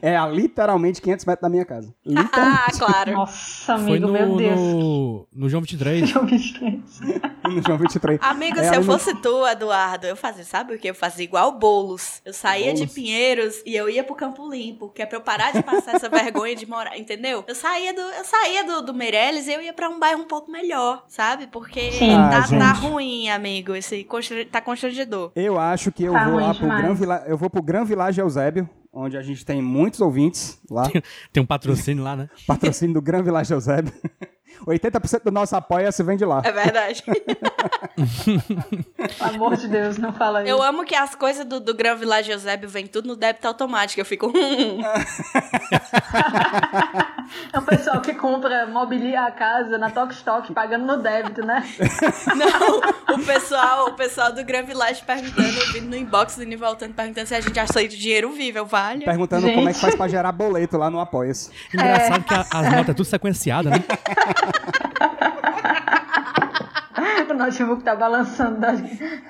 é 0.00 0.16
a 0.16 0.26
literalmente 0.26 1.02
500 1.02 1.24
metros 1.26 1.42
da 1.42 1.48
minha 1.50 1.66
casa. 1.66 1.94
Literalmente. 2.02 2.72
Ah, 2.74 2.78
claro. 2.78 3.12
Nossa, 3.12 3.74
Foi 3.78 3.84
amigo, 3.84 4.06
no, 4.06 4.12
meu 4.14 4.36
Deus. 4.36 4.58
no, 4.58 5.28
no 5.34 5.48
João 5.50 5.60
23. 5.60 6.14
Eu 6.14 6.24
me 6.24 6.36
estresse. 6.36 7.20
no 7.44 7.62
João 7.62 7.76
23. 7.76 8.18
Amigo, 8.24 8.58
É, 8.58 8.70
se 8.70 8.74
eu 8.74 8.82
fosse 8.82 9.14
tu, 9.16 9.46
Eduardo, 9.46 10.06
eu 10.06 10.16
fazia, 10.16 10.44
sabe 10.44 10.74
o 10.74 10.78
que? 10.78 10.88
Eu 10.88 10.94
fazia 10.94 11.24
igual 11.24 11.52
bolos. 11.52 12.22
Eu 12.24 12.32
saía 12.32 12.72
de? 12.72 12.86
Pinheiros 12.86 13.60
e 13.66 13.76
eu 13.76 13.90
ia 13.90 14.02
pro 14.02 14.14
Campo 14.14 14.48
Limpo, 14.48 14.88
que 14.88 15.02
é 15.02 15.06
pra 15.06 15.18
eu 15.18 15.20
parar 15.20 15.52
de 15.52 15.62
passar 15.62 15.96
essa 15.96 16.08
vergonha 16.08 16.54
de 16.56 16.64
morar, 16.66 16.96
entendeu? 16.96 17.44
Eu 17.46 17.54
saía 17.54 17.92
do, 17.92 18.00
eu 18.00 18.24
saía 18.24 18.45
do, 18.66 18.82
do 18.82 18.94
Meirelles 18.94 19.48
eu 19.48 19.60
ia 19.60 19.72
pra 19.72 19.88
um 19.88 19.98
bairro 19.98 20.22
um 20.22 20.26
pouco 20.26 20.50
melhor, 20.50 21.04
sabe? 21.08 21.46
Porque 21.46 21.92
Sim. 21.92 22.12
Ah, 22.14 22.42
tá, 22.48 22.58
tá 22.58 22.72
ruim, 22.72 23.28
amigo. 23.28 23.74
Esse 23.74 24.06
tá 24.50 24.60
constrangedor. 24.60 25.32
Eu 25.34 25.58
acho 25.58 25.90
que 25.92 26.04
eu 26.04 26.12
Tá 26.12 26.28
vou 26.28 26.40
lá 26.40 26.54
pro. 26.54 26.66
Gran 26.68 26.94
Vila... 26.94 27.24
eu 27.26 27.36
vou 27.36 27.50
pro 27.50 27.62
Gran 27.62 27.84
Village 27.84 28.20
Eusébio, 28.20 28.68
onde 28.92 29.16
a 29.16 29.22
gente 29.22 29.44
tem 29.44 29.60
muitos 29.62 30.00
ouvintes 30.00 30.60
lá. 30.70 30.84
Tem 31.32 31.42
um 31.42 31.46
patrocínio 31.46 32.02
lá, 32.02 32.16
né? 32.16 32.28
Patrocínio 32.46 32.94
do 32.94 33.02
Gran 33.02 33.22
Village 33.22 33.52
Eusébio. 33.52 33.92
80% 34.66 35.22
do 35.24 35.30
nosso 35.30 35.54
apoio 35.54 35.90
se 35.92 36.02
vem 36.02 36.16
de 36.16 36.24
lá. 36.24 36.40
É 36.44 36.50
verdade. 36.52 37.02
Pelo 39.18 39.34
amor 39.34 39.56
de 39.56 39.68
Deus, 39.68 39.98
não 39.98 40.12
fala 40.12 40.42
isso. 40.42 40.50
Eu 40.50 40.62
amo 40.62 40.84
que 40.84 40.94
as 40.94 41.14
coisas 41.14 41.44
do, 41.44 41.60
do 41.60 41.74
Gran 41.74 41.94
Village 41.96 42.30
Eusébio 42.30 42.68
vem 42.68 42.86
tudo 42.86 43.08
no 43.08 43.16
débito 43.16 43.46
automático. 43.46 44.00
Eu 44.00 44.04
fico. 44.04 44.26
hum, 44.28 44.80
É 47.52 47.58
o 47.58 47.62
pessoal 47.62 48.00
que 48.00 48.14
compra, 48.14 48.66
mobilia 48.66 49.22
a 49.24 49.32
casa 49.32 49.76
na 49.78 49.90
Tok 49.90 50.14
Stock, 50.14 50.52
pagando 50.52 50.86
no 50.86 51.02
débito, 51.02 51.44
né? 51.44 51.64
Não, 52.36 53.16
o 53.16 53.18
pessoal, 53.24 53.88
o 53.88 53.92
pessoal 53.94 54.32
do 54.32 54.44
Gran 54.44 54.62
Village 54.62 55.02
perguntando, 55.04 55.72
vindo 55.72 55.88
no 55.90 55.96
inbox 55.96 56.36
do 56.36 56.44
Nivoltando, 56.44 56.94
perguntando 56.94 57.26
se 57.26 57.34
a 57.34 57.40
gente 57.40 57.58
aceita 57.58 57.94
o 57.94 57.98
dinheiro 57.98 58.30
vivo. 58.32 58.58
Eu 58.58 58.66
vale. 58.66 59.04
Perguntando 59.04 59.50
como 59.52 59.68
é 59.68 59.72
que 59.72 59.80
faz 59.80 59.96
pra 59.96 60.06
gerar 60.06 60.30
boleto 60.32 60.76
lá 60.78 60.88
no 60.88 61.00
Apoia-se. 61.00 61.50
Engraçado 61.74 62.22
que 62.24 62.34
a- 62.34 62.46
as 62.52 62.64
notas 62.70 62.88
é 62.90 62.94
tudo 62.94 63.04
sequenciada, 63.06 63.70
né? 63.70 63.84
o 67.30 67.34
notebook 67.34 67.82
tá 67.82 67.94
balançando 67.94 68.60
da 68.60 68.72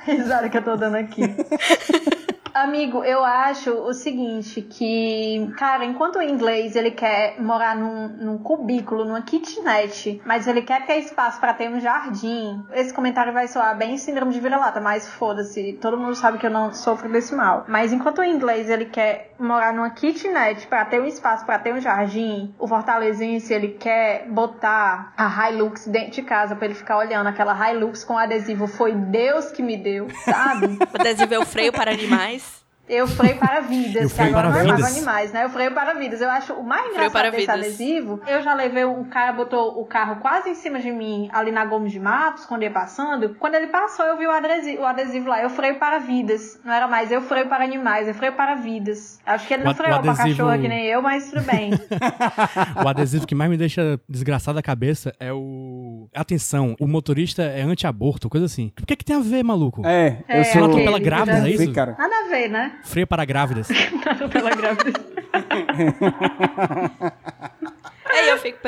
risada 0.05 0.49
que 0.49 0.59
eu 0.59 0.62
tô 0.62 0.77
dando 0.77 0.97
aqui. 0.97 1.23
Amigo, 2.57 3.05
eu 3.05 3.23
acho 3.23 3.71
o 3.71 3.92
seguinte, 3.92 4.62
que, 4.62 5.47
cara, 5.59 5.85
enquanto 5.85 6.16
o 6.16 6.23
inglês 6.23 6.75
ele 6.75 6.90
quer 6.90 7.38
morar 7.38 7.77
num, 7.77 8.09
num 8.09 8.38
cubículo, 8.38 9.05
numa 9.05 9.21
kitnet, 9.21 10.23
mas 10.25 10.47
ele 10.47 10.62
quer 10.62 10.87
ter 10.87 10.97
espaço 10.97 11.38
pra 11.38 11.53
ter 11.53 11.69
um 11.69 11.79
jardim, 11.79 12.64
esse 12.73 12.95
comentário 12.95 13.31
vai 13.31 13.47
soar 13.47 13.77
bem 13.77 13.99
síndrome 13.99 14.33
de 14.33 14.40
vira-lata, 14.40 14.81
mas 14.81 15.07
foda-se, 15.07 15.75
todo 15.83 15.99
mundo 15.99 16.14
sabe 16.14 16.38
que 16.38 16.47
eu 16.47 16.51
não 16.51 16.73
sofro 16.73 17.12
desse 17.12 17.35
mal. 17.35 17.66
Mas 17.69 17.92
enquanto 17.92 18.21
o 18.21 18.25
inglês 18.25 18.71
ele 18.71 18.87
quer 18.87 19.35
morar 19.38 19.75
numa 19.75 19.90
kitnet 19.90 20.66
pra 20.66 20.87
ter 20.87 20.99
um 20.99 21.05
espaço 21.05 21.45
pra 21.45 21.59
ter 21.59 21.75
um 21.75 21.81
jardim, 21.81 22.55
o 22.59 22.66
fortalezense 22.66 23.53
ele 23.53 23.73
quer 23.73 24.29
botar 24.31 25.12
a 25.14 25.51
Hilux 25.51 25.87
dentro 25.87 26.12
de 26.12 26.23
casa 26.23 26.57
pra 26.57 26.64
ele 26.64 26.75
ficar 26.75 26.97
olhando 26.97 27.27
aquela 27.27 27.71
Hilux 27.71 28.03
com 28.03 28.16
adesivo 28.16 28.66
foi 28.66 28.92
Deus 28.95 29.53
que 29.53 29.62
me 29.62 29.77
deu, 29.77 30.09
sabe? 30.25 30.79
O 30.97 30.99
adesivo 30.99 31.35
é 31.35 31.38
o 31.38 31.45
freio 31.45 31.73
para 31.73 31.90
animais. 31.90 32.45
Eu 32.88 33.07
freio 33.09 33.37
para 33.38 33.61
vidas, 33.66 34.03
Eu 34.03 34.09
que 34.09 34.14
freio 34.14 34.31
agora 34.31 34.49
para 34.53 34.62
não 34.64 34.70
é 34.75 34.79
mais 34.81 34.96
animais, 34.96 35.33
né? 35.33 35.44
Eu 35.44 35.51
freio 35.51 35.72
para 35.72 35.94
vidas. 35.94 36.20
Eu 36.20 36.31
acho 36.31 36.53
o 36.55 36.62
mais 36.62 36.83
para 36.92 37.07
engraçado 37.07 37.31
desse 37.31 37.37
vidas. 37.40 37.55
adesivo. 37.57 38.20
Eu 38.27 38.42
já 38.42 38.55
levei 38.55 38.85
um 38.85 39.05
cara, 39.05 39.33
botou 39.33 39.81
o 39.81 39.85
carro 39.85 40.16
quase 40.16 40.51
em 40.51 40.55
cima 40.55 40.79
de 40.79 40.90
mim, 40.92 41.29
ali 41.33 41.51
na 41.51 41.64
Gomes 41.64 41.92
de 41.92 41.99
Matos, 42.01 42.44
quando 42.46 42.62
ia 42.62 42.70
passando. 42.70 43.35
Quando 43.38 43.55
ele 43.55 43.66
passou, 43.68 44.05
eu 44.07 44.16
vi 44.16 44.27
o 44.27 44.31
adesivo, 44.31 44.83
o 44.83 44.87
adesivo 44.87 45.29
lá. 45.29 45.42
Eu 45.42 45.51
freio 45.51 45.79
para 45.79 45.99
vidas. 45.99 46.61
Não 46.64 46.72
era 46.72 46.87
mais 46.87 47.11
eu 47.11 47.20
freio 47.22 47.49
para 47.49 47.64
animais, 47.64 48.07
eu 48.09 48.14
freio 48.14 48.33
para 48.35 48.55
vidas. 48.55 49.18
Acho 49.27 49.46
que 49.49 49.55
ele 49.55 49.64
não 49.64 49.72
O 49.72 49.75
freou 49.75 50.01
para 50.01 50.12
adesivo- 50.12 50.38
cachorro 50.44 50.61
que 50.62 50.68
nem 50.68 50.87
eu, 50.87 51.03
mas 51.03 51.31
tudo 51.31 51.42
bem. 51.42 51.70
O 52.85 52.88
adesivo 52.88 53.27
que 53.27 53.35
mais 53.35 53.51
me 53.51 53.57
deixa 53.57 53.99
desgraçado 54.09 54.57
da 54.57 54.62
cabeça 54.62 55.14
é 55.18 55.33
o. 55.33 55.76
Atenção, 56.14 56.77
o 56.81 56.87
motorista 56.87 57.42
é 57.42 57.62
anti-aborto, 57.62 58.29
coisa 58.29 58.47
assim. 58.47 58.73
O 58.81 58.87
que 58.87 58.92
é 58.92 58.97
que 58.97 59.05
tem 59.05 59.16
a 59.16 59.21
ver, 59.21 59.42
maluco? 59.42 59.83
É, 59.87 60.19
eu 60.29 60.40
É, 60.40 60.45
sou... 60.45 60.59
Ela 60.62 60.66
atropela 60.69 60.99
grávidas, 60.99 61.40
já- 61.42 61.49
é 61.49 61.51
isso? 61.51 61.64
Sim, 61.64 61.73
cara. 61.73 61.97
Nada 61.99 62.14
a 62.14 62.29
ver, 62.29 62.49
né? 62.49 62.73
Freio 62.85 63.07
para 63.07 63.25
grávidas. 63.25 63.69
Pela 64.33 64.51
grávida. 64.51 64.92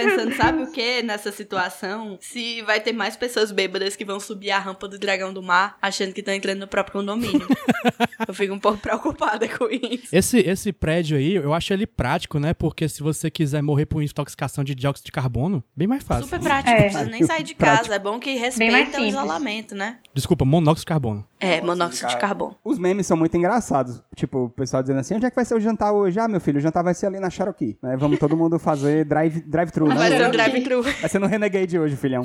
Pensando, 0.05 0.35
sabe 0.37 0.63
o 0.63 0.71
que 0.73 1.03
nessa 1.03 1.31
situação? 1.33 2.19
Se 2.21 2.63
vai 2.63 2.81
ter 2.81 2.93
mais 2.93 3.17
pessoas 3.17 3.51
bêbadas 3.53 3.97
que 3.97 4.05
vão 4.05 4.21
subir 4.21 4.51
a 4.51 4.59
rampa 4.59 4.87
do 4.89 4.99
dragão 4.99 5.33
do 5.33 5.43
mar 5.43 5.77
achando 5.81 6.13
que 6.13 6.21
estão 6.21 6.35
entrando 6.35 6.61
no 6.61 6.69
próprio 6.69 7.01
condomínio. 7.01 7.47
eu 8.27 8.35
fico 8.35 8.55
um 8.55 8.59
pouco 8.59 8.79
preocupada 8.79 9.49
com 9.49 9.67
isso. 9.71 10.09
Esse, 10.15 10.39
esse 10.39 10.73
prédio 10.73 11.17
aí, 11.17 11.35
eu 11.35 11.53
acho 11.55 11.73
ele 11.73 11.87
prático, 11.87 12.39
né? 12.39 12.55
Porque 12.55 12.89
se 12.89 13.03
você 13.03 13.31
quiser 13.31 13.63
morrer 13.63 13.87
por 13.87 14.03
intoxicação 14.03 14.65
de 14.65 14.75
dióxido 14.75 15.07
de 15.07 15.13
carbono, 15.13 15.63
bem 15.77 15.87
mais 15.89 16.03
fácil. 16.03 16.25
Super 16.25 16.41
prático, 16.41 16.71
É. 16.71 16.75
não 16.75 16.83
precisa 16.83 17.05
nem 17.11 17.23
sair 17.25 17.43
de 17.43 17.55
casa. 17.55 17.95
É 17.95 17.99
bom 17.99 18.19
que 18.19 18.35
respeita 18.37 19.01
o 19.01 19.05
isolamento, 19.05 19.75
né? 19.75 19.99
Desculpa, 20.15 20.45
monóxido 20.45 20.81
de 20.83 20.87
carbono. 20.87 21.27
É, 21.41 21.61
monóxido 21.61 22.09
de 22.09 22.17
carbono. 22.19 22.57
Os 22.65 22.79
memes 22.79 23.07
são 23.07 23.17
muito 23.17 23.37
engraçados. 23.37 24.03
Tipo, 24.17 24.45
o 24.47 24.51
pessoal 24.51 24.83
dizendo 24.83 24.99
assim, 25.01 25.15
onde 25.15 25.27
é 25.27 25.31
que 25.31 25.37
vai 25.37 25.45
ser 25.45 25.55
o 25.55 25.61
jantar 25.61 25.93
hoje? 25.93 26.19
Ah, 26.19 26.27
meu 26.27 26.41
filho, 26.41 26.59
o 26.59 26.61
jantar 26.61 26.83
vai 26.83 26.95
ser 26.95 27.07
ali 27.07 27.21
na 27.21 27.31
Cherokee. 27.31 27.79
Né? 27.83 27.97
Vamos 27.97 28.19
todo 28.19 28.37
mundo 28.37 28.59
fazer 28.59 29.05
drive- 29.05 29.43
drive-thru, 29.95 29.99
Vai 29.99 30.19
ser 30.19 30.27
um 30.27 30.31
drive-thru. 30.31 30.83
Vai 30.83 31.09
ser 31.11 31.19
no 31.19 31.27
Renegade 31.27 31.79
hoje, 31.79 31.97
filhão. 31.97 32.25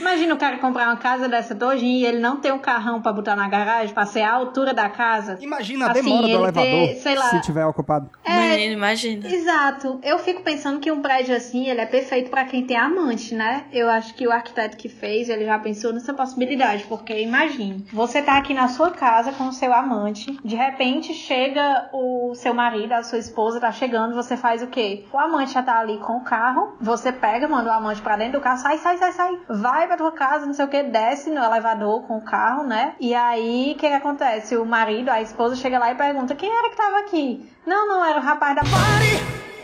Imagina 0.00 0.34
o 0.34 0.36
cara 0.38 0.58
comprar 0.58 0.86
uma 0.88 0.96
casa 0.96 1.28
dessa 1.28 1.54
todinha 1.54 1.98
e 2.00 2.06
ele 2.06 2.18
não 2.18 2.36
ter 2.40 2.52
um 2.52 2.58
carrão 2.58 3.00
pra 3.02 3.12
botar 3.12 3.36
na 3.36 3.48
garagem, 3.48 3.94
pra 3.94 4.06
ser 4.06 4.22
a 4.22 4.32
altura 4.32 4.72
da 4.74 4.88
casa. 4.88 5.38
Imagina 5.40 5.86
a 5.86 5.90
Assim, 5.90 6.02
demora 6.02 6.22
do 6.22 6.28
ele 6.28 6.34
elevador 6.36 6.62
ter, 6.88 6.94
sei 6.96 7.14
lá- 7.14 7.28
se 7.30 7.40
tiver 7.42 7.64
ocupado. 7.66 8.08
É, 8.24 8.50
Menino, 8.56 8.72
imagina. 8.74 9.28
Exato. 9.28 10.00
Eu 10.02 10.18
fico 10.18 10.42
pensando 10.42 10.80
que 10.80 10.90
um 10.90 11.00
prédio 11.00 11.34
assim, 11.36 11.68
ele 11.68 11.80
é 11.80 11.86
perfeito 11.86 12.30
pra 12.30 12.44
quem 12.44 12.64
tem 12.66 12.76
amante, 12.76 13.34
né? 13.34 13.64
Eu 13.72 13.88
acho 13.90 14.14
que 14.14 14.26
o 14.26 14.32
arquiteto 14.32 14.76
que 14.76 14.88
fez, 14.88 15.28
ele 15.28 15.44
já 15.44 15.58
pensou 15.58 15.92
nessa 15.92 16.12
possibilidade, 16.14 16.84
porque 16.88 17.20
imagine, 17.20 17.84
você 17.92 18.22
tá 18.22 18.36
aqui 18.38 18.54
na 18.54 18.68
sua 18.68 18.90
casa 18.90 19.32
com 19.32 19.48
o 19.48 19.52
seu 19.52 19.72
amante, 19.72 20.36
de 20.44 20.56
repente 20.56 21.12
chega 21.14 21.88
o 21.92 22.34
seu 22.34 22.54
marido, 22.54 22.92
a 22.92 23.02
sua 23.02 23.18
esposa 23.18 23.60
tá 23.60 23.70
chegando, 23.72 24.14
você 24.14 24.36
faz 24.36 24.62
o 24.62 24.66
quê? 24.66 25.04
O 25.12 25.18
amante 25.24 25.52
já 25.52 25.62
tá 25.62 25.78
ali 25.78 25.98
com 25.98 26.18
o 26.18 26.24
carro, 26.24 26.76
você 26.80 27.12
pega, 27.12 27.48
manda 27.48 27.70
o 27.70 27.72
amante 27.72 28.00
pra 28.00 28.16
dentro 28.16 28.38
do 28.38 28.42
carro, 28.42 28.58
sai, 28.58 28.78
sai, 28.78 28.96
sai, 28.98 29.12
sai, 29.12 29.38
vai 29.48 29.86
pra 29.86 29.96
tua 29.96 30.12
casa, 30.12 30.46
não 30.46 30.54
sei 30.54 30.64
o 30.64 30.68
que, 30.68 30.82
desce 30.84 31.30
no 31.30 31.42
elevador 31.42 32.02
com 32.06 32.16
o 32.18 32.22
carro, 32.22 32.62
né? 32.64 32.94
E 33.00 33.14
aí, 33.14 33.72
o 33.76 33.78
que 33.78 33.88
que 33.88 33.94
acontece? 33.94 34.56
O 34.56 34.64
marido, 34.64 35.08
a 35.10 35.20
esposa 35.20 35.56
chega 35.56 35.78
lá 35.78 35.90
e 35.90 35.94
pergunta, 35.94 36.34
quem 36.34 36.50
era 36.50 36.70
que 36.70 36.76
tava 36.76 36.98
aqui? 37.00 37.50
Não, 37.66 37.88
não, 37.88 38.04
era 38.04 38.18
o 38.18 38.22
rapaz 38.22 38.54
da... 38.54 38.62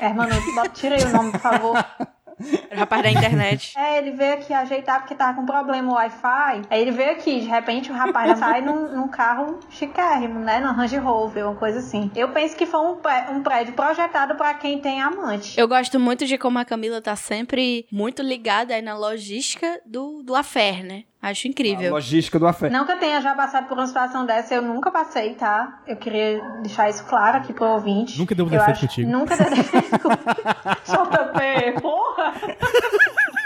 Hermano, 0.00 0.32
bota- 0.54 0.68
tira 0.70 0.94
aí 0.96 1.04
o 1.04 1.08
nome, 1.10 1.32
por 1.32 1.40
favor. 1.40 1.74
Era 2.70 2.76
o 2.76 2.78
rapaz 2.80 3.02
da 3.02 3.10
internet. 3.10 3.72
É, 3.78 3.98
ele 3.98 4.12
veio 4.12 4.34
aqui 4.34 4.52
ajeitar 4.52 5.00
porque 5.00 5.14
tava 5.14 5.34
com 5.34 5.46
problema 5.46 5.92
o 5.92 5.94
Wi-Fi. 5.94 6.62
Aí 6.70 6.80
ele 6.82 6.90
veio 6.90 7.12
aqui, 7.12 7.40
de 7.40 7.46
repente 7.46 7.90
o 7.90 7.94
rapaz 7.94 8.38
sai 8.38 8.60
num, 8.60 8.94
num 8.94 9.08
carro 9.08 9.60
chiquérrimo, 9.70 10.38
né? 10.38 10.60
Num 10.60 10.72
Range 10.72 10.96
Rover, 10.96 11.46
uma 11.46 11.56
coisa 11.56 11.78
assim. 11.80 12.10
Eu 12.14 12.28
penso 12.30 12.56
que 12.56 12.66
foi 12.66 12.80
um, 12.80 12.96
pré- 12.96 13.26
um 13.30 13.42
prédio 13.42 13.74
projetado 13.74 14.34
pra 14.36 14.54
quem 14.54 14.78
tem 14.80 15.00
amante. 15.00 15.58
Eu 15.58 15.68
gosto 15.68 15.98
muito 15.98 16.24
de 16.26 16.38
como 16.38 16.58
a 16.58 16.64
Camila 16.64 17.00
tá 17.00 17.16
sempre 17.16 17.86
muito 17.90 18.22
ligada 18.22 18.74
aí 18.74 18.82
na 18.82 18.96
logística 18.96 19.80
do, 19.86 20.22
do 20.22 20.34
affair, 20.34 20.84
né? 20.84 21.04
Acho 21.22 21.46
A 21.46 21.50
incrível. 21.50 21.90
logística 21.92 22.38
do 22.38 22.46
afeto. 22.46 22.72
Não 22.72 22.86
que 22.86 22.92
eu 22.92 22.98
tenha 22.98 23.20
já 23.20 23.34
passado 23.34 23.68
por 23.68 23.76
uma 23.76 23.86
situação 23.86 24.24
dessa, 24.24 24.54
eu 24.54 24.62
nunca 24.62 24.90
passei, 24.90 25.34
tá? 25.34 25.80
Eu 25.86 25.96
queria 25.96 26.40
deixar 26.62 26.88
isso 26.88 27.04
claro 27.04 27.36
aqui 27.36 27.52
pro 27.52 27.66
ouvinte. 27.66 28.18
Nunca 28.18 28.34
deu 28.34 28.46
Eu 28.46 28.50
defeito 28.50 28.70
acho- 28.70 28.80
contigo. 28.88 29.10
Nunca 29.10 29.36
deu 29.36 29.50
defeito 29.50 29.90
JP, 30.86 31.80
porra! 31.82 32.32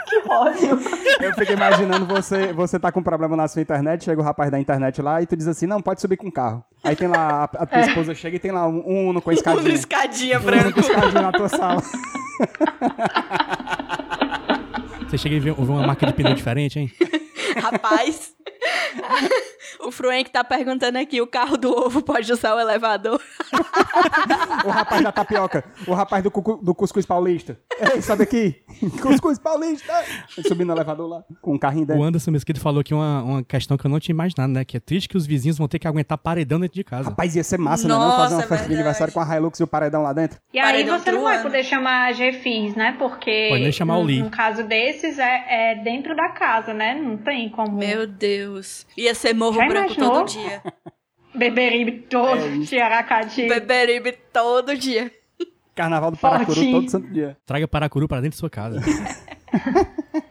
que 0.07 0.17
ódio. 0.29 0.79
Eu 1.21 1.33
fico 1.35 1.53
imaginando 1.53 2.07
você, 2.07 2.53
você 2.53 2.79
tá 2.79 2.93
com 2.93 3.03
problema 3.03 3.37
na 3.37 3.49
sua 3.49 3.61
internet, 3.63 4.05
chega 4.05 4.21
o 4.21 4.25
rapaz 4.25 4.53
da 4.53 4.61
internet 4.61 5.03
lá 5.03 5.21
e 5.21 5.27
tu 5.27 5.37
diz 5.37 5.49
assim, 5.49 5.67
não, 5.67 5.83
pode 5.83 6.01
subir 6.01 6.17
com 6.17 6.29
o 6.29 6.33
carro. 6.33 6.63
Aí 6.85 6.95
tem 6.95 7.09
lá, 7.09 7.41
a, 7.41 7.63
a 7.63 7.67
tua 7.67 7.81
esposa 7.81 8.15
chega 8.15 8.37
e 8.37 8.39
tem 8.39 8.53
lá 8.53 8.69
um, 8.69 8.85
um 8.87 9.09
Uno 9.09 9.21
com 9.21 9.33
escadinha. 9.33 9.75
escadinha 9.75 10.39
Um 10.39 10.43
Uno 10.47 10.73
com 10.73 10.81
escadinha 10.81 11.23
na 11.23 11.33
tua 11.33 11.49
sala. 11.49 11.83
Você 15.09 15.19
chega 15.19 15.35
e 15.35 15.41
vê, 15.41 15.51
vê 15.53 15.61
uma 15.63 15.87
marca 15.87 16.07
de 16.07 16.13
pneu 16.13 16.35
diferente, 16.35 16.79
hein? 16.79 16.93
Rapaz. 17.57 18.33
o 19.81 19.91
Frank 19.91 20.31
tá 20.31 20.43
perguntando 20.45 20.99
aqui: 20.99 21.21
o 21.21 21.27
carro 21.27 21.57
do 21.57 21.71
ovo 21.71 22.03
pode 22.03 22.31
usar 22.33 22.55
o 22.55 22.61
elevador? 22.61 23.21
O 24.65 24.71
rapaz 24.71 25.03
da 25.03 25.13
tapioca. 25.13 25.65
O 25.87 25.93
rapaz 25.95 26.23
do, 26.23 26.31
cucu- 26.31 26.57
do 26.63 26.75
cuscuz 26.75 27.05
paulista. 27.05 27.59
Ei, 27.95 28.01
sabe 28.01 28.23
aqui? 28.23 28.63
Cuscuz 29.03 29.39
paulista. 29.39 29.93
Subindo 30.47 30.69
no 30.69 30.75
elevador 30.75 31.09
lá, 31.09 31.25
com 31.43 31.55
um 31.55 31.59
carrinho 31.59 31.85
O 31.85 31.87
dentro. 31.87 32.03
Anderson 32.03 32.31
Mesquita 32.31 32.61
falou 32.61 32.81
aqui 32.81 32.95
uma, 32.95 33.23
uma 33.23 33.45
questão 33.45 33.77
que 33.77 33.87
eu 33.87 33.91
não 33.91 34.01
tinha 34.01 34.15
imaginado, 34.15 34.53
né? 34.53 34.65
Que 34.65 34.77
é 34.77 34.81
triste 34.81 35.09
que 35.09 35.17
os 35.17 35.27
vizinhos 35.27 35.59
vão 35.59 35.69
ter 35.69 35.79
que 35.79 35.87
aguentar 35.87 36.17
paredão 36.19 36.59
dentro 36.59 36.75
de 36.75 36.85
casa. 36.85 37.11
Rapaz, 37.11 37.37
ia 37.37 37.45
ser 37.45 37.59
massa, 37.59 37.87
né? 37.87 37.95
Não 37.95 38.01
Nossa, 38.01 38.17
fazer 38.17 38.35
uma 38.37 38.43
é 38.45 38.47
festa 38.47 38.69
de 38.69 38.75
aniversário 38.75 39.13
com 39.13 39.21
a 39.21 39.37
Hilux 39.37 39.61
e 39.61 39.63
o 39.63 39.67
paredão 39.67 40.03
lá 40.03 40.13
dentro. 40.13 40.39
E 40.53 40.59
aí 40.59 40.65
Paredão 40.65 40.99
você 40.99 41.13
não 41.13 41.23
vai 41.23 41.43
poder 41.43 41.63
chamar 41.65 42.13
GFIs, 42.15 42.75
né? 42.75 42.97
Porque 42.99 43.49
Pode 43.51 43.63
nem 43.63 43.73
chamar 43.73 43.97
o 43.97 44.01
num, 44.01 44.07
Lee. 44.07 44.23
num 44.23 44.31
caso 44.31 44.63
desses 44.65 45.19
é, 45.19 45.73
é 45.73 45.75
dentro 45.83 46.17
da 46.17 46.31
casa, 46.31 46.73
né? 46.73 46.95
Não 46.95 47.17
tem 47.19 47.49
como 47.51 47.77
Meu 47.77 48.07
Deus. 48.07 48.87
Ia 48.97 49.15
ser 49.15 49.35
morro 49.35 49.57
Já 49.61 49.67
branco 49.67 49.93
imaginou? 49.95 50.13
todo 50.13 50.29
dia. 50.29 50.63
Beberibe 51.35 51.93
todo, 52.09 52.65
Tiaracati. 52.65 53.49
Beberibe 53.49 54.13
todo 54.33 54.77
dia. 54.77 55.11
Carnaval 55.75 56.13
do 56.13 56.17
Paracuru 56.17 56.55
Fortinho. 56.55 56.73
todo 56.81 56.89
santo 56.91 57.13
dia. 57.13 57.37
Traga 57.45 57.67
paracuru 57.67 58.07
pra 58.07 58.19
dentro 58.19 58.31
de 58.37 58.37
sua 58.37 58.51
casa. 58.51 58.81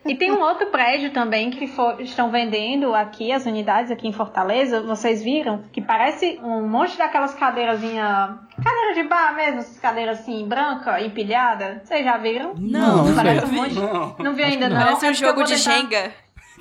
E 0.06 0.16
tem 0.16 0.32
um 0.34 0.42
outro 0.42 0.68
prédio 0.68 1.12
também 1.14 1.50
que 1.50 1.66
for- 1.66 2.00
estão 2.02 2.30
vendendo 2.30 2.94
aqui, 2.94 3.32
as 3.32 3.46
unidades 3.46 3.90
aqui 3.90 4.06
em 4.06 4.12
Fortaleza. 4.12 4.82
Vocês 4.82 5.24
viram? 5.24 5.64
Que 5.72 5.82
parece 5.82 6.38
um 6.44 6.68
monte 6.68 6.98
daquelas 6.98 7.34
cadeirazinha 7.34 8.38
Cadeira 8.62 8.94
de 8.96 9.04
bar 9.08 9.34
mesmo, 9.36 9.60
essas 9.60 9.80
cadeiras 9.80 10.20
assim, 10.20 10.46
branca, 10.46 11.02
empilhada. 11.02 11.82
Vocês 11.84 12.04
já 12.04 12.18
viram? 12.18 12.54
Não, 12.58 13.06
não 13.08 13.16
Parece 13.16 13.46
um 13.46 13.52
monte. 13.54 13.76
Não. 13.76 14.16
Não 14.20 14.34
vi 14.34 14.44
ainda, 14.44 14.68
não. 14.70 14.78
Parece 14.84 15.06
É 15.06 15.10
um 15.10 15.14
jogo 15.14 15.44
de 15.44 15.56
tentar- 15.56 15.72
Jenga. 15.72 16.12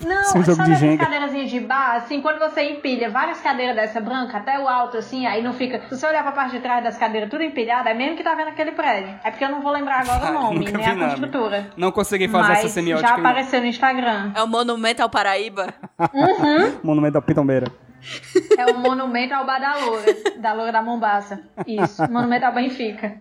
Não, 0.05 0.23
Isso 0.23 0.37
é 0.37 0.41
um 0.41 0.45
jogo 0.45 0.57
sabe 0.57 0.75
de 0.75 0.87
essas 0.87 0.99
cadeirazinhas 0.99 1.51
de 1.51 1.61
bar, 1.61 1.97
assim, 1.97 2.21
quando 2.21 2.39
você 2.39 2.63
empilha 2.63 3.11
várias 3.11 3.41
cadeiras 3.41 3.77
dessa 3.77 4.01
branca 4.01 4.39
até 4.39 4.59
o 4.59 4.69
alto, 4.69 4.97
assim, 4.99 5.27
aí 5.27 5.43
não 5.43 5.53
fica. 5.53 5.81
Se 5.89 5.97
você 5.97 6.07
olhar 6.07 6.23
pra 6.23 6.33
parte 6.33 6.53
de 6.53 6.61
trás 6.61 6.83
das 6.83 6.97
cadeiras 6.97 7.31
tudo 7.31 7.43
empilhada, 7.43 7.91
é 7.91 7.95
mesmo 7.95 8.17
que 8.17 8.25
tá 8.25 8.35
vendo 8.35 8.49
aquele 8.49 8.73
prédio. 8.73 9.15
É 9.25 9.31
porque 9.31 9.45
eu 9.45 9.51
não 9.51 9.63
vou 9.63 9.73
lembrar 9.73 10.01
agora 10.01 10.31
o 10.31 10.43
nome, 10.43 10.71
nem 10.71 10.87
a 10.87 11.09
construtora. 11.09 11.71
Não 11.77 11.93
consegui 11.93 12.29
fazer 12.29 12.49
Mas 12.49 12.59
essa 12.59 12.69
semiótica. 12.69 13.09
já 13.09 13.17
apareceu 13.17 13.61
no 13.61 13.67
Instagram. 13.67 14.33
É 14.35 14.43
o 14.43 14.47
Monumento 14.49 15.03
ao 15.03 15.11
Paraíba. 15.11 15.69
Monumento 16.83 17.15
da 17.15 17.23
Pitombeira. 17.23 17.67
É 18.59 18.67
o 18.67 18.79
monumento 18.79 19.33
ao 19.33 19.47
bar 19.47 19.61
da 19.61 19.77
Loura, 19.77 20.17
da 20.39 20.53
Loura 20.53 20.73
da 20.73 20.83
Mombaça. 20.83 21.41
Isso, 21.67 22.03
monumento 22.11 22.45
ao 22.45 22.53
Benfica. 22.53 23.21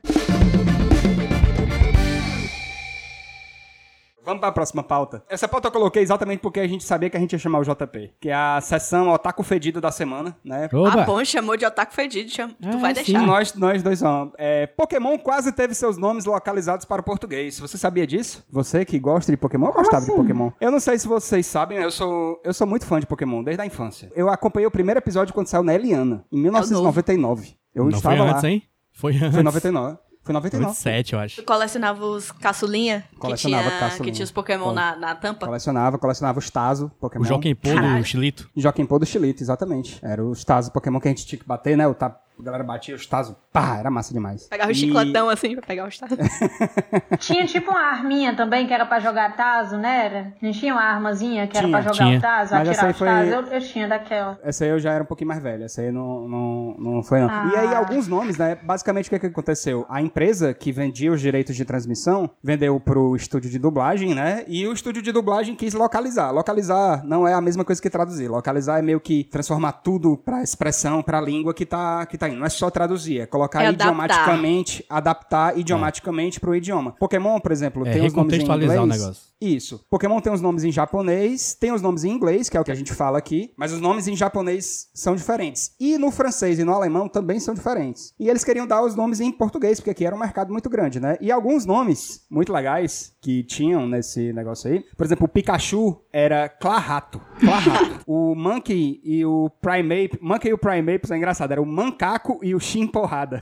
Vamos 4.24 4.40
para 4.40 4.50
a 4.50 4.52
próxima 4.52 4.84
pauta. 4.84 5.24
Essa 5.30 5.48
pauta 5.48 5.68
eu 5.68 5.72
coloquei 5.72 6.02
exatamente 6.04 6.40
porque 6.40 6.60
a 6.60 6.68
gente 6.68 6.84
sabia 6.84 7.10
que 7.10 7.18
a 7.18 7.20
gente 7.20 7.34
ia 7.34 7.40
chamar 7.40 7.60
o 7.60 7.64
JP, 7.64 8.14
que 8.20 8.30
é 8.30 8.34
a 8.34 8.60
sessão 8.62 9.10
Otaku 9.10 9.42
Fedido 9.44 9.82
da 9.82 9.92
semana, 9.92 10.36
né? 10.44 10.70
Oba! 10.74 11.02
Ah, 11.02 11.06
bom, 11.06 11.24
chamou 11.26 11.58
de 11.58 11.66
otaku 11.66 11.94
fedido. 11.94 12.30
cham- 12.30 12.50
tu 12.62 12.68
É, 12.70 12.78
vai 12.78 12.94
sim. 12.96 13.04
deixar. 13.04 13.26
Nós, 13.26 13.54
nós 13.56 13.82
dois 13.82 14.00
vamos. 14.02 14.34
É, 14.38 14.68
Pokémon 14.68 15.18
quase 15.18 15.52
teve 15.52 15.74
seus 15.74 15.98
nomes 15.98 16.26
localizados 16.26 16.86
para 16.86 17.02
o 17.02 17.04
português. 17.04 17.60
Você 17.60 17.78
sabia 17.78 18.06
disso? 18.06 18.46
Você 18.50 18.86
que 18.86 19.00
gosta 19.00 19.32
de 19.32 19.38
Pokémon, 19.38 19.68
eu 19.68 19.74
gostava 19.74 20.06
de 20.06 20.12
Pokémon. 20.12 20.52
Eu 20.62 20.72
não 20.72 20.80
sei 20.80 21.00
se 21.00 21.08
vocês 21.08 21.46
sabem, 21.46 21.80
eu 21.80 21.90
sou, 21.92 22.40
eu 22.44 22.54
sou 22.54 22.68
muito 22.68 22.86
fã 22.86 23.00
de 23.00 23.08
Pokémon 23.08 23.44
desde 23.44 23.62
a 23.62 23.66
infância. 23.66 24.12
Eu 24.16 24.30
acompanhei 24.30 24.68
o 24.68 24.72
primeiro 24.72 25.00
episódio 25.00 25.34
quando 25.34 25.48
saiu 25.48 25.64
na 25.64 25.74
Eliana, 25.74 26.24
em 26.32 26.40
1999. 26.42 27.56
Eu 27.74 27.84
Não 27.86 27.92
estava 27.92 28.16
foi 28.18 28.26
lá. 28.26 28.32
antes, 28.34 28.44
hein? 28.44 28.64
Foi 28.94 29.16
antes. 29.16 29.34
Foi 29.34 29.44
99. 29.44 29.98
Foi 30.24 30.34
99. 30.34 30.68
97, 30.68 31.14
eu 31.14 31.20
acho. 31.20 31.36
Tu 31.38 31.44
colecionava 31.44 32.06
os 32.06 32.32
caçulinha? 32.32 33.04
Que 33.12 33.18
Colecionava 33.18 33.68
tinha, 33.68 33.80
caçulinha. 33.80 34.04
que 34.06 34.12
tinha 34.12 34.24
os 34.24 34.32
Pokémon 34.32 34.72
na, 34.72 34.96
na 34.96 35.16
tampa? 35.16 35.48
Colecionava, 35.48 35.98
colecionava 35.98 36.38
os 36.38 36.50
Tazo, 36.50 36.92
Pokémon. 37.00 37.24
O 37.24 37.28
Joaquim 37.28 37.56
Pô 37.56 37.70
do. 37.70 38.04
Chilito. 38.06 38.50
Joaquim 38.56 38.86
Pô 38.86 39.00
do 39.00 39.06
Chilito, 39.06 39.42
exatamente. 39.42 39.98
Era 40.04 40.24
os 40.24 40.44
Tazo 40.44 40.72
Pokémon 40.72 41.00
que 41.00 41.08
a 41.08 41.12
gente 41.12 41.26
tinha 41.26 41.40
que 41.40 41.48
bater, 41.48 41.76
né? 41.76 41.88
O 41.88 41.96
ta... 41.96 42.16
A 42.42 42.44
galera 42.44 42.64
batia 42.64 42.96
os 42.96 43.06
Tazo. 43.06 43.36
Pá, 43.54 43.78
era 43.78 43.90
massa 43.92 44.14
demais. 44.14 44.48
Pegava 44.48 44.70
o 44.70 44.72
E- 44.72 44.76
chicletão 44.76 45.30
assim 45.30 45.56
pra 45.56 45.66
pegar 45.66 45.88
os 45.88 45.98
tazos. 45.98 46.18
Tinha 47.20 47.46
tipo 47.46 47.72
uma 47.72 47.82
arminha 47.82 48.36
também 48.36 48.66
que 48.68 48.74
era 48.74 48.86
pra 48.86 49.00
jogar 49.00 49.36
Tazo, 49.36 49.78
né? 49.78 50.06
Era? 50.06 50.34
Não 50.42 50.52
tinha 50.52 50.74
uma 50.74 50.82
armazinha 50.84 51.48
que 51.48 51.58
era 51.58 51.68
Tinha, 51.68 51.82
pra 51.82 51.92
jogar 51.94 52.06
tinha. 52.06 52.18
o 52.18 52.22
Tazo, 52.22 52.54
Mas 52.56 52.68
essa 52.70 52.88
atirar 52.88 52.92
os 52.92 52.98
foi- 52.98 53.08
Tazo? 53.08 53.30
Eu, 53.52 53.60
eu 53.60 53.62
tinha 53.62 53.88
daquela. 53.88 54.40
Essa 54.44 54.64
aí 54.64 54.70
eu 54.72 54.80
já 54.80 54.92
era 54.94 55.04
um 55.04 55.08
pouquinho 55.08 55.28
mais 55.28 55.42
velha. 55.42 55.66
Essa 55.66 55.82
aí 55.82 55.92
não, 55.92 56.28
não, 56.28 56.76
não 56.80 57.04
foi, 57.04 57.20
não. 57.22 57.28
E 57.52 57.56
aí, 57.56 57.68
Ah. 57.74 57.78
alguns 57.80 58.08
nomes, 58.08 58.38
né? 58.38 58.58
Basicamente, 58.64 59.08
o 59.08 59.10
que, 59.10 59.20
que 59.20 59.28
aconteceu? 59.28 59.86
A 59.90 60.02
empresa 60.02 60.54
que 60.54 60.72
vendia 60.72 61.12
os 61.12 61.22
direitos 61.22 61.56
de 61.56 61.64
transmissão 61.66 62.30
vendeu 62.44 62.80
pro 62.80 63.16
estúdio 63.16 63.50
de 63.50 63.60
dublagem, 63.60 64.14
né? 64.16 64.44
E 64.48 64.66
o 64.68 64.74
estúdio 64.74 65.02
de 65.02 65.12
dublagem 65.12 65.56
quis 65.56 65.74
localizar. 65.74 66.32
Localizar 66.32 67.04
não 67.06 67.28
é 67.28 67.34
a 67.34 67.42
mesma 67.42 67.64
coisa 67.64 67.82
que 67.82 67.90
traduzir. 67.90 68.28
Localizar 68.28 68.80
é 68.80 68.82
meio 68.82 69.00
que 69.00 69.24
transformar 69.26 69.74
tudo 69.74 70.18
pra 70.18 70.42
expressão, 70.42 71.02
pra 71.04 71.20
língua 71.22 71.54
que 71.54 71.66
tá, 71.66 72.06
que 72.06 72.18
tá 72.18 72.28
Não 72.36 72.46
é 72.46 72.50
só 72.50 72.70
traduzir, 72.70 73.20
é 73.22 73.26
colocar 73.26 73.64
É 73.64 73.68
adaptar. 73.68 73.86
idiomaticamente, 73.86 74.86
adaptar 74.90 75.58
idiomaticamente 75.58 76.40
pro 76.40 76.56
idioma. 76.56 76.92
Pokémon, 77.00 77.40
por 77.40 77.52
exemplo, 77.52 77.86
É, 77.88 77.92
tem 77.94 78.06
os 78.06 78.14
nomes 78.14 78.34
em 78.34 78.38
recontextualizar 78.40 78.82
o 78.82 78.86
inglês. 78.86 79.02
negócio. 79.02 79.31
Isso. 79.42 79.84
Pokémon 79.90 80.22
tem 80.22 80.32
os 80.32 80.40
nomes 80.40 80.64
em 80.64 80.72
japonês, 80.72 81.56
tem 81.56 81.72
os 81.72 81.82
nomes 81.82 82.04
em 82.04 82.12
inglês, 82.12 82.48
que 82.48 82.56
é 82.56 82.62
o 82.62 82.64
que 82.64 82.72
a 82.72 82.76
gente 82.76 82.94
fala 82.94 83.18
aqui, 83.18 83.52
mas 83.58 83.74
os 83.74 83.82
nomes 83.82 84.08
em 84.08 84.16
japonês 84.16 84.90
são 84.94 85.16
diferentes. 85.16 85.72
E 85.80 85.98
no 85.98 86.12
francês 86.12 86.60
e 86.60 86.64
no 86.64 86.74
alemão 86.74 87.10
também 87.10 87.40
são 87.40 87.56
diferentes. 87.56 88.14
E 88.20 88.30
eles 88.30 88.44
queriam 88.44 88.68
dar 88.68 88.84
os 88.84 88.96
nomes 88.96 89.20
em 89.20 89.32
português, 89.32 89.80
porque 89.80 89.90
aqui 89.90 90.06
era 90.06 90.16
um 90.16 90.20
mercado 90.20 90.52
muito 90.52 90.70
grande, 90.70 91.00
né? 91.00 91.18
E 91.20 91.32
alguns 91.32 91.66
nomes 91.66 92.26
muito 92.30 92.54
legais 92.54 93.14
que 93.20 93.44
tinham 93.44 93.88
nesse 93.88 94.32
negócio 94.32 94.72
aí, 94.72 94.86
por 94.96 95.06
exemplo, 95.06 95.26
o 95.26 95.30
Pikachu 95.30 96.00
era 96.14 96.48
Clarato. 96.48 97.20
Clarato. 97.40 98.02
o 98.06 98.36
Monkey 98.36 99.02
e 99.04 99.26
o 99.26 99.50
Primeape, 99.62 100.20
Monkey 100.22 100.50
e 100.50 100.54
o 100.54 100.58
Primeape 100.58 101.12
é 101.12 101.18
engraçado, 101.18 101.52
era 101.52 101.62
o 101.62 101.66
Mancaco 101.66 102.40
e 102.44 102.54
o 102.54 102.60
Chimporrada. 102.60 103.42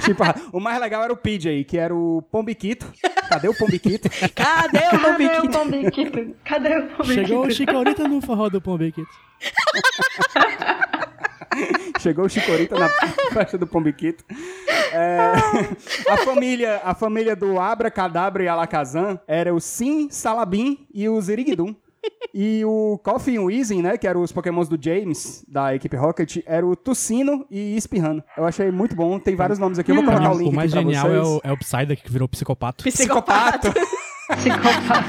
Chimporrada. 0.00 0.40
O 0.52 0.60
mais 0.60 0.80
legal 0.80 1.02
era 1.02 1.12
o 1.12 1.16
PJ, 1.16 1.64
que 1.64 1.78
era 1.78 1.94
o 1.94 2.22
Pombiquito. 2.30 2.86
Cadê 3.28 3.48
o 3.48 3.54
Pombiquito? 3.54 4.08
Cadê 4.34 4.78
o 4.78 4.90
Cadê 4.90 4.96
o 4.96 5.00
Pombiquito? 5.00 5.58
Pombiquito? 5.58 6.36
Cadê 6.44 6.78
o 6.78 6.86
Pombiquito? 6.88 7.26
Chegou 7.26 7.46
o 7.46 7.50
Chicorita 7.50 8.08
no 8.08 8.20
forró 8.20 8.48
do 8.48 8.60
Pombiquito. 8.60 9.10
Chegou 12.00 12.26
o 12.26 12.28
Chicorita 12.28 12.78
na 12.78 12.88
festa 13.32 13.58
do 13.58 13.66
Pombiquito. 13.66 14.24
É, 14.92 15.32
a, 16.08 16.16
família, 16.18 16.80
a 16.84 16.94
família 16.94 17.34
do 17.34 17.58
Abra, 17.58 17.90
Cadabra 17.90 18.44
e 18.44 18.48
Alakazam 18.48 19.18
era 19.26 19.52
o 19.54 19.60
Sim, 19.60 20.08
Salabim 20.10 20.86
e 20.92 21.08
o 21.08 21.18
Ziriguidum. 21.20 21.74
E 22.38 22.62
o 22.66 23.00
Coffee 23.02 23.36
e 23.36 23.38
o 23.38 23.44
Weezing, 23.44 23.80
né, 23.80 23.96
que 23.96 24.06
eram 24.06 24.20
os 24.20 24.30
pokémons 24.30 24.68
do 24.68 24.78
James, 24.78 25.42
da 25.48 25.74
equipe 25.74 25.96
Rocket, 25.96 26.38
era 26.44 26.66
o 26.66 26.76
Tucino 26.76 27.46
e 27.50 27.76
Espirrano. 27.76 28.22
Eu 28.36 28.44
achei 28.44 28.70
muito 28.70 28.94
bom, 28.94 29.18
tem 29.18 29.34
vários 29.34 29.58
nomes 29.58 29.78
aqui, 29.78 29.90
eu 29.90 29.96
vou 29.96 30.04
colocar 30.04 30.32
o 30.32 30.38
link 30.38 30.52
o 30.52 30.54
mais 30.54 30.70
aqui 30.70 30.84
pra 30.84 30.92
genial 30.92 31.14
é 31.14 31.22
o, 31.22 31.40
é 31.44 31.52
o 31.52 31.56
Psyduck 31.56 32.02
que 32.02 32.12
virou 32.12 32.28
psicopato. 32.28 32.84
Psicopato. 32.84 33.72
Psicopata. 34.34 35.04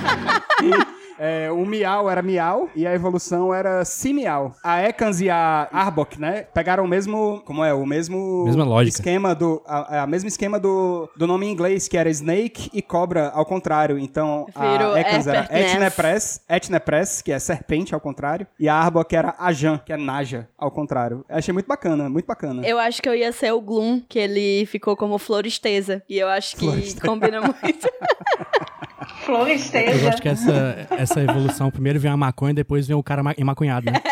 É, 1.19 1.51
o 1.51 1.65
Miau 1.65 2.09
era 2.09 2.21
Miau 2.21 2.69
e 2.75 2.85
a 2.85 2.93
evolução 2.93 3.53
era 3.53 3.83
Simiau. 3.83 4.53
A 4.63 4.83
Ekans 4.83 5.21
e 5.21 5.29
a 5.29 5.67
Arbok, 5.71 6.19
né? 6.19 6.45
Pegaram 6.53 6.83
o 6.85 6.87
mesmo. 6.87 7.41
Como 7.45 7.63
é? 7.63 7.73
O 7.73 7.85
mesmo. 7.85 8.45
Mesma 8.45 8.63
lógica. 8.63 8.97
Esquema 8.97 9.33
do. 9.33 9.61
A, 9.65 10.03
a 10.03 10.07
mesmo 10.07 10.27
esquema 10.27 10.59
do, 10.59 11.09
do 11.15 11.25
nome 11.25 11.47
em 11.47 11.51
inglês, 11.51 11.87
que 11.87 11.97
era 11.97 12.09
Snake 12.09 12.69
e 12.73 12.81
Cobra 12.81 13.29
ao 13.29 13.45
contrário. 13.45 13.97
Então 13.97 14.45
Virou 14.55 14.93
a 14.93 14.99
Ekans 14.99 15.27
era. 15.27 15.47
Etnepress, 15.51 16.41
Etnepress, 16.47 17.21
que 17.21 17.31
é 17.31 17.39
serpente 17.39 17.93
ao 17.93 18.01
contrário. 18.01 18.47
E 18.59 18.69
a 18.69 18.75
Arbok 18.75 19.15
era 19.15 19.35
Ajan, 19.39 19.79
que 19.79 19.91
é 19.93 19.97
Naja 19.97 20.47
ao 20.57 20.71
contrário. 20.71 21.25
Eu 21.27 21.37
achei 21.37 21.53
muito 21.53 21.67
bacana, 21.67 22.09
muito 22.09 22.25
bacana. 22.25 22.65
Eu 22.65 22.77
acho 22.79 23.01
que 23.01 23.09
eu 23.09 23.15
ia 23.15 23.31
ser 23.31 23.51
o 23.51 23.61
Gloom, 23.61 24.01
que 24.07 24.19
ele 24.19 24.65
ficou 24.65 24.95
como 24.95 25.17
Floristeza. 25.17 26.03
E 26.09 26.17
eu 26.17 26.27
acho 26.27 26.55
que 26.55 26.65
Floristeza. 26.65 27.05
combina 27.05 27.41
muito. 27.41 27.89
Eu 29.31 29.35
Floresteja. 29.35 30.05
gosto 30.05 30.21
que 30.21 30.29
essa, 30.29 30.87
essa 30.91 31.21
evolução, 31.21 31.69
primeiro 31.69 31.99
vem 31.99 32.11
a 32.11 32.17
maconha, 32.17 32.53
depois 32.53 32.87
vem 32.87 32.95
o 32.95 33.03
cara 33.03 33.21
ma- 33.23 33.33
emaconhado, 33.37 33.85
né? 33.91 33.99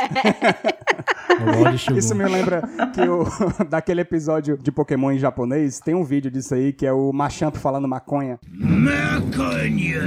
Isso 1.97 2.15
me 2.15 2.23
lembra 2.25 2.61
que 2.93 3.01
o, 3.01 3.25
daquele 3.69 4.01
episódio 4.01 4.57
de 4.57 4.71
Pokémon 4.71 5.11
em 5.11 5.19
japonês, 5.19 5.79
tem 5.79 5.93
um 5.93 6.03
vídeo 6.03 6.31
disso 6.31 6.53
aí 6.53 6.71
que 6.71 6.85
é 6.85 6.93
o 6.93 7.11
Machamp 7.11 7.57
falando 7.57 7.87
maconha. 7.87 8.39
Maconha, 8.51 10.01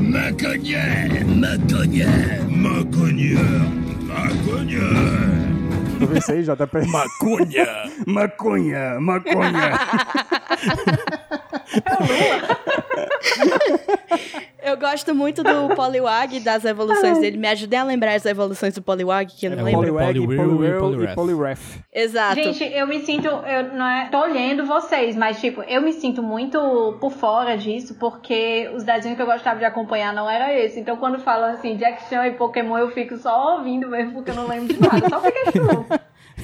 maconha, 0.00 1.24
maconha, 1.26 2.08
maconha, 2.50 3.38
maconha. 4.08 4.80
Tu 5.98 6.06
viu 6.08 6.18
isso 6.18 6.32
aí, 6.32 6.42
JP? 6.42 6.86
Maconha. 6.90 7.66
Maconha, 8.06 9.00
maconha. 9.00 9.78
Eu 14.64 14.78
gosto 14.78 15.14
muito 15.14 15.42
do 15.42 15.74
Poliwag 15.76 16.38
e 16.38 16.40
das 16.40 16.64
evoluções 16.64 17.18
dele. 17.18 17.36
Me 17.36 17.46
ajudem 17.48 17.78
a 17.78 17.84
lembrar 17.84 18.14
as 18.14 18.24
evoluções 18.24 18.74
do 18.74 18.80
Poliwag, 18.80 19.30
que 19.34 19.44
eu 19.44 19.50
não 19.50 19.58
É 19.58 19.60
o 19.60 19.64
lembro. 19.66 19.80
Poliwag, 19.80 20.14
Poliwhirl 20.14 20.32
e 20.32 20.36
Poliwhirl 20.78 21.04
e 21.04 21.14
Poliwrath. 21.14 21.58
Exato. 21.92 22.36
Gente, 22.36 22.64
eu 22.64 22.86
me 22.86 23.00
sinto, 23.00 23.28
eu 23.28 23.74
não 23.74 23.86
é, 23.86 24.08
tô 24.10 24.18
olhando 24.18 24.64
vocês, 24.64 25.14
mas 25.16 25.38
tipo, 25.38 25.62
eu 25.64 25.82
me 25.82 25.92
sinto 25.92 26.22
muito 26.22 26.96
por 26.98 27.12
fora 27.12 27.58
disso, 27.58 27.94
porque 28.00 28.70
os 28.74 28.84
desenhos 28.84 29.16
que 29.16 29.22
eu 29.22 29.26
gostava 29.26 29.58
de 29.58 29.66
acompanhar 29.66 30.14
não 30.14 30.30
era 30.30 30.58
esse. 30.58 30.80
Então 30.80 30.96
quando 30.96 31.18
falam 31.18 31.50
assim 31.50 31.76
de 31.76 31.84
action 31.84 32.24
e 32.24 32.30
Pokémon, 32.32 32.78
eu 32.78 32.90
fico 32.90 33.18
só 33.18 33.58
ouvindo 33.58 33.86
mesmo, 33.88 34.14
porque 34.14 34.30
eu 34.30 34.34
não 34.34 34.48
lembro 34.48 34.72
de 34.72 34.80
nada, 34.80 35.08
só 35.10 35.20
Pikachu. 35.20 35.84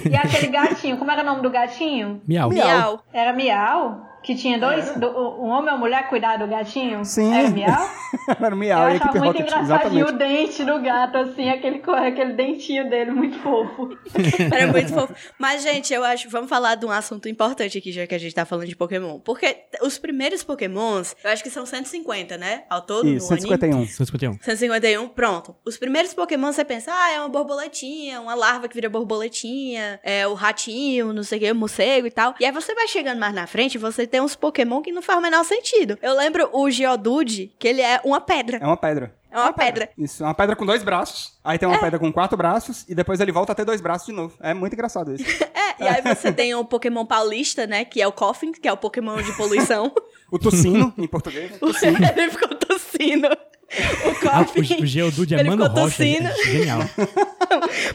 E 0.09 0.14
aquele 0.14 0.48
gatinho, 0.48 0.98
como 0.98 1.11
era 1.11 1.22
o 1.22 1.26
nome 1.26 1.40
do 1.40 1.48
gatinho? 1.50 2.20
Miau. 2.28 2.50
Miau. 2.50 3.02
Era 3.12 3.33
Miau? 3.33 4.10
Que 4.22 4.35
tinha 4.35 4.59
dois, 4.59 4.90
do- 4.96 5.09
um 5.09 5.46
homem 5.48 5.70
e 5.70 5.72
uma 5.72 5.78
mulher 5.78 6.09
cuidar 6.09 6.37
do 6.37 6.46
gatinho? 6.46 7.04
Sim. 7.04 7.33
Era 7.35 7.48
Miau? 7.50 7.90
Era 8.40 8.54
o 8.54 8.59
Miau 8.59 8.83
eu 8.83 8.90
e 8.92 8.96
achava 8.96 9.12
muito 9.18 9.24
Rocket. 9.24 9.40
engraçadinho 9.46 10.06
Exatamente. 10.06 10.12
o 10.14 10.18
dente 10.18 10.64
do 10.64 10.83
gato, 10.83 11.16
assim, 11.18 11.48
aquele, 11.48 11.83
aquele 11.87 12.33
dentinho 12.35 12.90
dele, 12.90 13.12
muito 13.12 13.38
fofo. 13.38 13.96
Era 14.52 14.66
muito 14.66 14.92
fofo. 14.92 15.14
Mas, 15.38 15.62
gente, 15.62 15.92
eu 15.94 16.04
acho. 16.04 16.28
Vamos 16.28 16.50
falar 16.50 16.74
de 16.74 16.85
um 16.85 16.90
assunto 16.90 17.28
importante 17.28 17.78
aqui, 17.78 17.90
já 17.92 18.06
que 18.06 18.14
a 18.14 18.18
gente 18.18 18.35
tá 18.35 18.44
falando 18.44 18.66
de 18.68 18.76
Pokémon. 18.76 19.18
Porque 19.20 19.64
os 19.83 19.98
primeiros 19.98 20.42
Pokémons, 20.42 21.16
eu 21.24 21.30
acho 21.30 21.42
que 21.42 21.48
são 21.50 21.64
150, 21.64 22.37
né? 22.37 22.64
Ao 22.68 22.83
todo, 22.83 23.09
Isso, 23.09 23.26
no 23.28 23.33
anime. 23.38 23.48
151. 23.59 23.87
151. 23.87 24.33
151, 24.42 25.09
pronto. 25.09 25.56
Os 25.64 25.78
primeiros 25.78 26.12
Pokémon 26.12 26.52
você 26.52 26.64
pensa, 26.64 26.92
ah, 26.94 27.11
é 27.12 27.18
uma 27.20 27.28
borboletinha, 27.28 28.20
uma 28.20 28.35
larva 28.35 28.68
que 28.68 28.74
vira 28.74 28.88
borboletinha, 28.90 29.98
é 30.02 30.26
o 30.26 30.35
ratinho, 30.35 31.12
não 31.12 31.22
sei 31.22 31.38
o 31.38 31.40
que, 31.40 31.50
o 31.52 31.54
morcego 31.54 32.06
e 32.06 32.11
tal. 32.11 32.35
E 32.40 32.44
aí 32.44 32.52
você 32.52 32.74
vai 32.74 32.87
chegando 32.88 33.18
mais 33.18 33.33
na 33.35 33.46
frente 33.46 33.76
e 33.76 33.78
você 33.78 34.06
tem 34.11 34.20
uns 34.20 34.35
Pokémon 34.37 34.83
que 34.83 34.92
não 34.92 35.01
faz 35.03 35.18
o 35.18 35.23
menor 35.23 35.44
sentido. 35.44 35.99
Eu 36.03 36.14
lembro 36.16 36.49
o 36.53 36.70
Geodude, 36.70 37.53
que 37.59 37.66
ele 37.68 37.81
é 37.81 38.01
uma 38.05 38.20
pedra. 38.20 38.59
É 38.61 38.66
uma 38.66 38.77
pedra. 38.77 39.14
É 39.33 39.38
uma 39.38 39.53
pedra. 39.53 39.88
Isso, 39.96 40.25
é 40.25 40.27
uma 40.27 40.35
pedra 40.35 40.57
com 40.57 40.66
dois 40.66 40.83
braços. 40.83 41.38
Aí 41.44 41.57
tem 41.57 41.68
uma 41.68 41.79
pedra 41.79 42.01
com 42.01 42.12
quatro 42.12 42.37
braços 42.37 42.85
e 42.88 42.94
depois 42.96 43.20
ele 43.20 43.31
volta 43.31 43.53
a 43.53 43.55
ter 43.55 43.64
dois 43.64 43.81
braços 43.81 44.07
de 44.09 44.12
novo. 44.12 44.35
É 44.40 44.53
muito 44.53 44.73
engraçado 44.73 45.14
isso. 45.14 45.25
É, 45.81 45.85
e 45.85 45.88
aí 45.88 46.03
você 46.14 46.31
tem 46.31 46.55
o 46.55 46.62
Pokémon 46.62 47.07
paulista, 47.07 47.66
né, 47.66 47.87
que 47.87 48.03
é 48.03 48.07
o 48.07 48.12
Coffin, 48.12 48.53
que 48.53 48.68
é 48.68 48.73
o 48.73 48.77
Pokémon 48.77 49.16
de 49.23 49.33
poluição. 49.35 49.90
O 50.31 50.38
Tocino, 50.38 50.92
em 50.99 51.07
português. 51.07 51.57
Tossino. 51.59 51.96
ele 52.16 52.31
ficou 52.31 52.49
tossindo. 52.49 53.29
O 53.29 54.29
Ah, 54.29 54.44
Coffin. 54.44 54.75
o, 54.79 54.83
o 54.83 54.87
Geodude 54.87 55.35
é 55.35 55.40
ele 55.40 55.49
Mano 55.49 55.64
ficou 55.64 55.85
Rocha. 55.85 56.05
é 56.05 56.20
tossindo. 56.20 56.44
Genial. 56.44 56.81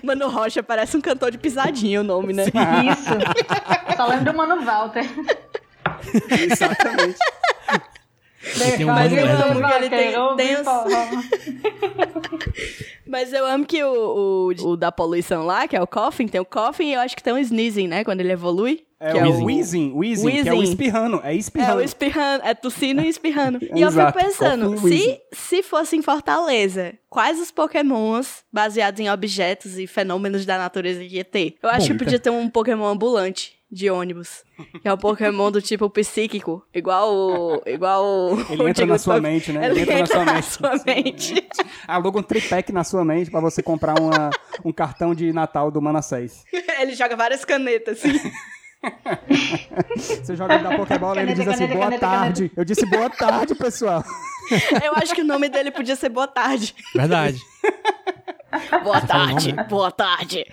Mano 0.01 0.30
Rocha 0.30 0.63
parece 0.63 0.97
um 0.97 1.01
cantor 1.01 1.30
de 1.32 1.38
pisadinha 1.38 2.01
o 2.01 2.04
nome, 2.04 2.34
né? 2.34 2.45
Isso. 2.45 3.95
Só 3.95 4.06
lembro 4.08 4.32
do 4.32 4.38
Mano 4.38 4.63
Walter. 4.63 5.06
Exatamente. 6.52 7.17
E 8.43 8.60
tem 8.78 8.86
um 8.86 8.93
Mas 8.93 9.12
eu 9.12 9.26
amo 9.26 9.67
que 9.67 9.74
ele 9.74 9.89
tem- 9.89 10.13
tem 10.38 10.56
os-. 10.56 10.67
Mas 13.08 13.32
eu 13.34 13.45
amo 13.45 13.65
que 13.65 13.84
o, 13.84 14.52
o, 14.52 14.69
o 14.71 14.78
da 14.78 14.91
poluição 14.91 15.45
lá, 15.45 15.67
que 15.67 15.76
é 15.76 15.82
o 15.82 15.88
Coffin, 15.88 16.28
tem 16.28 16.41
o 16.41 16.45
Coffin 16.45 16.89
e 16.89 16.93
eu 16.93 17.00
acho 17.02 17.15
que 17.15 17.24
tem 17.24 17.34
o 17.34 17.38
Sneezing, 17.38 17.88
né? 17.88 18.04
Quando 18.04 18.19
ele 18.21 18.32
evolui. 18.32 18.84
É 19.00 19.12
que 19.12 19.17
o 19.17 19.19
é 19.19 19.24
Weezing. 19.28 19.43
Wheezing, 19.45 19.91
Wheezing, 19.93 20.43
que 20.43 20.50
é 20.50 20.54
o 20.54 20.63
espirrando. 20.63 21.21
É 21.24 21.32
É 21.32 21.36
espirrando. 21.36 21.78
o 21.78 21.82
espirrando, 21.84 22.43
é 22.45 22.54
tossindo 22.56 23.02
e 23.02 23.10
espirrando. 23.10 23.60
e 23.76 23.82
eu 23.82 23.91
fico 23.91 24.12
pensando, 24.13 24.74
Coffin 24.74 24.98
se, 24.98 25.21
se 25.34 25.63
fosse 25.63 25.95
em 25.98 26.02
Fortaleza, 26.02 26.93
quais 27.10 27.39
os 27.39 27.52
pokémons 27.52 28.43
baseados 28.52 29.00
em 29.00 29.10
objetos 29.10 29.78
e 29.78 29.86
fenômenos 29.86 30.45
da 30.45 30.58
natureza 30.58 31.02
que 31.02 31.15
ia 31.17 31.26
ter? 31.26 31.56
Eu 31.62 31.69
acho 31.69 31.89
Bom, 31.89 31.93
que 31.98 32.04
podia 32.06 32.19
ter 32.19 32.30
um 32.30 32.50
pokémon 32.50 32.86
ambulante 32.86 33.54
de 33.75 33.89
ônibus. 33.89 34.43
Que 34.81 34.88
é 34.88 34.93
um 34.93 34.97
pokémon 34.97 35.51
do 35.51 35.61
tipo 35.61 35.89
psíquico, 35.89 36.65
igual 36.73 37.13
o... 37.13 37.61
Igual 37.65 38.05
o 38.05 38.39
Ele 38.49 38.63
o 38.63 38.69
entra 38.69 38.85
na 38.85 38.97
sua 38.97 39.19
mente, 39.19 39.51
né? 39.51 39.65
Ele, 39.69 39.81
entra, 39.81 40.23
na 40.23 40.33
mente. 40.35 40.45
sua 40.45 40.71
mente. 40.85 41.47
Aluga 41.85 42.19
um 42.19 42.23
tripé 42.23 42.63
na 42.71 42.83
sua 42.83 43.03
mente 43.03 43.29
pra 43.29 43.41
você 43.41 43.61
comprar 43.61 43.99
uma, 43.99 44.29
um 44.63 44.71
cartão 44.71 45.13
de 45.13 45.33
Natal 45.33 45.69
do 45.69 45.81
Manassés. 45.81 46.45
ele 46.79 46.95
joga 46.95 47.15
várias 47.15 47.43
canetas, 47.43 47.99
assim. 47.99 48.31
Você 49.97 50.35
joga 50.35 50.55
ele 50.55 50.63
da 50.63 50.77
Pokébola 50.77 51.19
e 51.19 51.23
ele 51.23 51.33
diz 51.33 51.47
assim, 51.47 51.67
caneta, 51.67 51.73
boa 51.73 51.85
caneta, 51.85 52.07
tarde. 52.07 52.51
Eu 52.55 52.63
disse 52.63 52.85
boa 52.85 53.09
tarde, 53.09 53.55
pessoal. 53.55 54.03
Eu 54.83 54.93
acho 54.95 55.13
que 55.13 55.21
o 55.21 55.25
nome 55.25 55.49
dele 55.49 55.71
podia 55.71 55.95
ser 55.95 56.09
Boa 56.09 56.27
Tarde. 56.27 56.75
Verdade. 56.93 57.41
Boa 58.83 59.01
Você 59.01 59.07
fala 59.07 59.23
o 59.23 59.27
tarde, 59.27 59.47
nome, 59.49 59.53
né? 59.53 59.63
boa 59.67 59.91
tarde. 59.91 60.45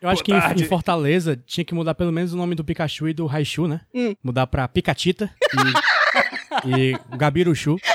Eu 0.00 0.08
acho 0.08 0.24
que 0.24 0.32
em, 0.32 0.36
em 0.36 0.64
Fortaleza 0.64 1.40
tinha 1.46 1.64
que 1.64 1.74
mudar 1.74 1.94
pelo 1.94 2.10
menos 2.10 2.32
o 2.32 2.36
nome 2.36 2.54
do 2.54 2.64
Pikachu 2.64 3.08
e 3.08 3.12
do 3.12 3.26
Raichu, 3.26 3.68
né? 3.68 3.82
Hum. 3.94 4.14
Mudar 4.22 4.46
pra 4.46 4.66
Picatita 4.66 5.30
e, 6.64 6.92
e 6.92 6.98
Gabiruchu. 7.16 7.76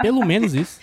Pelo 0.00 0.24
menos 0.24 0.54
isso. 0.54 0.80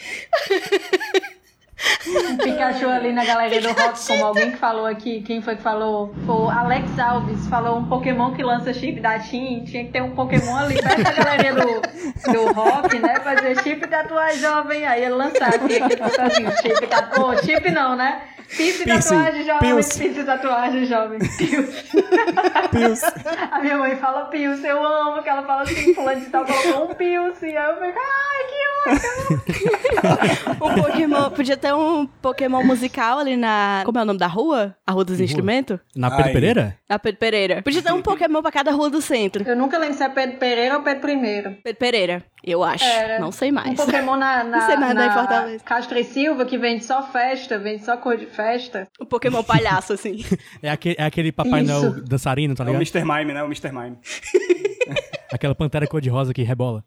Um 2.07 2.37
Pikachu 2.37 2.87
ali 2.87 3.11
na 3.11 3.25
galeria 3.25 3.61
do 3.61 3.69
rock, 3.69 4.07
como 4.07 4.25
alguém 4.25 4.51
que 4.51 4.57
falou 4.57 4.85
aqui, 4.85 5.21
quem 5.21 5.41
foi 5.41 5.55
que 5.55 5.61
falou? 5.61 6.13
Foi 6.25 6.35
o 6.35 6.49
Alex 6.49 6.97
Alves, 6.99 7.47
falou 7.47 7.79
um 7.79 7.85
Pokémon 7.85 8.33
que 8.33 8.43
lança 8.43 8.73
chip 8.73 8.99
da 8.99 9.19
TIM, 9.19 9.63
tinha 9.65 9.85
que 9.85 9.91
ter 9.91 10.01
um 10.01 10.11
Pokémon 10.11 10.55
ali 10.55 10.81
perto 10.81 11.03
da 11.03 11.11
galeria 11.11 11.53
do, 11.53 12.33
do 12.33 12.53
rock, 12.53 12.99
né? 12.99 13.19
Fazer 13.19 13.61
chip 13.63 13.85
da 13.87 14.03
tua 14.03 14.33
jovem, 14.33 14.85
aí 14.85 15.03
ele 15.03 15.13
lançar 15.13 15.49
aqui, 15.49 15.79
papelzinho, 15.97 16.51
chip 16.61 16.85
da... 16.87 17.01
Pô, 17.03 17.35
chip 17.37 17.71
não, 17.71 17.95
né? 17.95 18.21
Piercing, 18.55 18.85
tatuagem 18.85 19.45
jovem, 19.45 19.59
piercing, 19.59 20.23
tatuagem 20.23 20.85
jovem. 20.85 21.19
Pius. 21.19 23.03
A 23.51 23.59
minha 23.59 23.77
mãe 23.77 23.95
fala 23.97 24.25
piercing, 24.25 24.67
eu 24.67 24.85
amo 24.85 25.21
que 25.21 25.27
ela 25.29 25.43
fala 25.43 25.63
assim, 25.63 25.93
fulano 25.93 26.21
de 26.21 26.27
tal 26.27 26.45
colocou 26.45 26.89
um 26.89 26.95
piercing, 26.95 27.55
aí 27.55 27.69
eu 27.69 27.75
fico, 27.75 27.99
ai, 27.99 28.43
que. 28.47 28.56
Um 30.61 30.81
Pokémon. 30.81 31.29
Podia 31.31 31.57
ter 31.57 31.73
um 31.73 32.05
Pokémon 32.05 32.63
musical 32.63 33.19
ali 33.19 33.35
na. 33.35 33.81
Como 33.85 33.97
é 33.97 34.01
o 34.01 34.05
nome 34.05 34.19
da 34.19 34.27
rua? 34.27 34.75
A 34.85 34.91
Rua 34.91 35.03
dos 35.03 35.19
Instrumentos? 35.19 35.79
Na 35.95 36.09
Pedro 36.09 36.25
Ai. 36.25 36.33
Pereira? 36.33 36.77
Na 36.89 36.99
Pedro 36.99 37.19
Pereira. 37.19 37.61
Podia 37.61 37.81
ter 37.81 37.91
um 37.91 38.01
Pokémon 38.01 38.41
pra 38.41 38.51
cada 38.51 38.71
rua 38.71 38.89
do 38.89 39.01
centro. 39.01 39.43
Eu 39.47 39.55
nunca 39.55 39.77
lembro 39.77 39.95
se 39.95 40.03
é 40.03 40.09
Pedro 40.09 40.37
Pereira 40.37 40.77
ou 40.77 40.83
Pedro 40.83 41.01
Primeiro. 41.01 41.57
Pedro 41.63 41.79
Pereira, 41.79 42.23
eu 42.51 42.63
acho. 42.63 42.83
Era. 42.83 43.19
Não 43.19 43.31
sei 43.31 43.51
Um 43.51 43.55
mais. 43.55 43.75
Pokémon 43.75 44.15
na, 44.15 44.43
na, 44.43 44.59
Não 44.59 44.65
sei 44.65 44.75
nada 44.77 45.03
em 45.03 45.07
na 45.07 45.13
Fortaleza. 45.13 45.63
Castro 45.63 45.97
e 45.99 46.03
Silva 46.03 46.45
que 46.45 46.57
vende 46.57 46.85
só 46.85 47.03
festa, 47.03 47.57
vende 47.59 47.83
só 47.83 47.97
cor 47.97 48.17
de 48.17 48.25
festa. 48.25 48.87
Um 48.99 49.05
Pokémon 49.05 49.43
palhaço, 49.43 49.93
assim. 49.93 50.23
É 50.61 50.69
aquele, 50.69 50.95
é 50.97 51.03
aquele 51.03 51.31
Papai. 51.31 51.61
Noel 51.63 52.01
dançarino, 52.03 52.55
tá 52.55 52.63
É 52.63 52.67
o 52.67 52.79
ligado? 52.79 52.81
Mr. 52.81 53.05
Mime, 53.05 53.33
né? 53.33 53.43
O 53.43 53.45
Mr. 53.45 53.71
Mime. 53.71 53.97
Aquela 55.31 55.53
pantera 55.53 55.85
cor-de-rosa 55.85 56.33
que 56.33 56.41
rebola. 56.41 56.83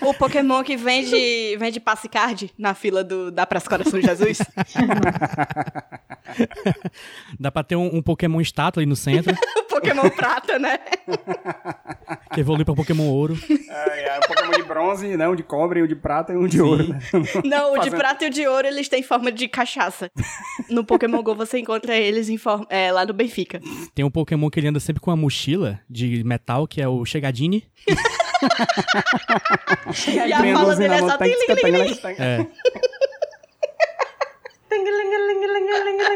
O 0.00 0.12
Pokémon 0.14 0.62
que 0.64 0.76
vende, 0.76 1.56
vende 1.58 1.78
passe 1.78 2.08
card 2.08 2.50
na 2.58 2.74
fila 2.74 3.04
do, 3.04 3.30
da 3.30 3.46
Praça 3.46 3.68
Coração 3.68 4.00
Jesus. 4.00 4.38
Dá 7.38 7.50
pra 7.52 7.62
ter 7.62 7.76
um, 7.76 7.96
um 7.96 8.02
Pokémon 8.02 8.40
estátua 8.40 8.80
ali 8.80 8.88
no 8.88 8.96
centro, 8.96 9.32
o 9.32 9.61
Pokémon 9.72 10.10
prata, 10.10 10.58
né? 10.58 10.78
que 12.32 12.40
evolui 12.40 12.64
pra 12.64 12.74
Pokémon 12.74 13.04
ouro. 13.08 13.36
É, 13.68 14.08
é, 14.08 14.18
um 14.18 14.20
Pokémon 14.22 14.50
de 14.52 14.62
bronze, 14.62 15.16
né? 15.16 15.28
Um 15.28 15.34
de 15.36 15.42
cobre, 15.42 15.82
um 15.82 15.86
de 15.86 15.94
prata 15.96 16.32
e 16.32 16.36
um 16.36 16.46
de 16.46 16.60
ouro, 16.60 16.88
né? 16.88 16.98
Não, 17.44 17.70
o 17.72 17.78
de 17.78 17.84
Fazendo- 17.84 17.96
prata 17.98 18.24
e 18.24 18.28
o 18.28 18.30
de 18.30 18.46
ouro, 18.46 18.66
eles 18.66 18.88
têm 18.88 19.02
forma 19.02 19.30
de 19.32 19.48
cachaça. 19.48 20.10
No 20.70 20.84
Pokémon 20.84 21.22
GO 21.22 21.34
você 21.34 21.58
encontra 21.58 21.96
eles 21.96 22.28
em 22.28 22.36
forma, 22.36 22.66
é, 22.70 22.90
lá 22.92 23.04
no 23.04 23.12
Benfica. 23.12 23.60
Tem 23.94 24.04
um 24.04 24.10
Pokémon 24.10 24.48
que 24.50 24.60
ele 24.60 24.68
anda 24.68 24.80
sempre 24.80 25.00
com 25.00 25.10
uma 25.10 25.16
mochila 25.16 25.80
de 25.88 26.22
metal, 26.24 26.66
que 26.66 26.80
é 26.80 26.88
o 26.88 27.04
Chegadini. 27.04 27.64
E 30.08 30.32
a 30.32 30.38
fala 30.54 30.74
dele 30.76 30.94
é 30.94 30.98
só 30.98 31.16
tem 31.16 31.30
que 31.32 31.36
tim, 31.46 31.52
ling, 31.52 31.60
pegar, 31.62 31.78
ling, 31.78 31.88
ling. 31.88 31.94
tem 31.96 32.14
que- 32.16 32.22
É. 32.22 32.46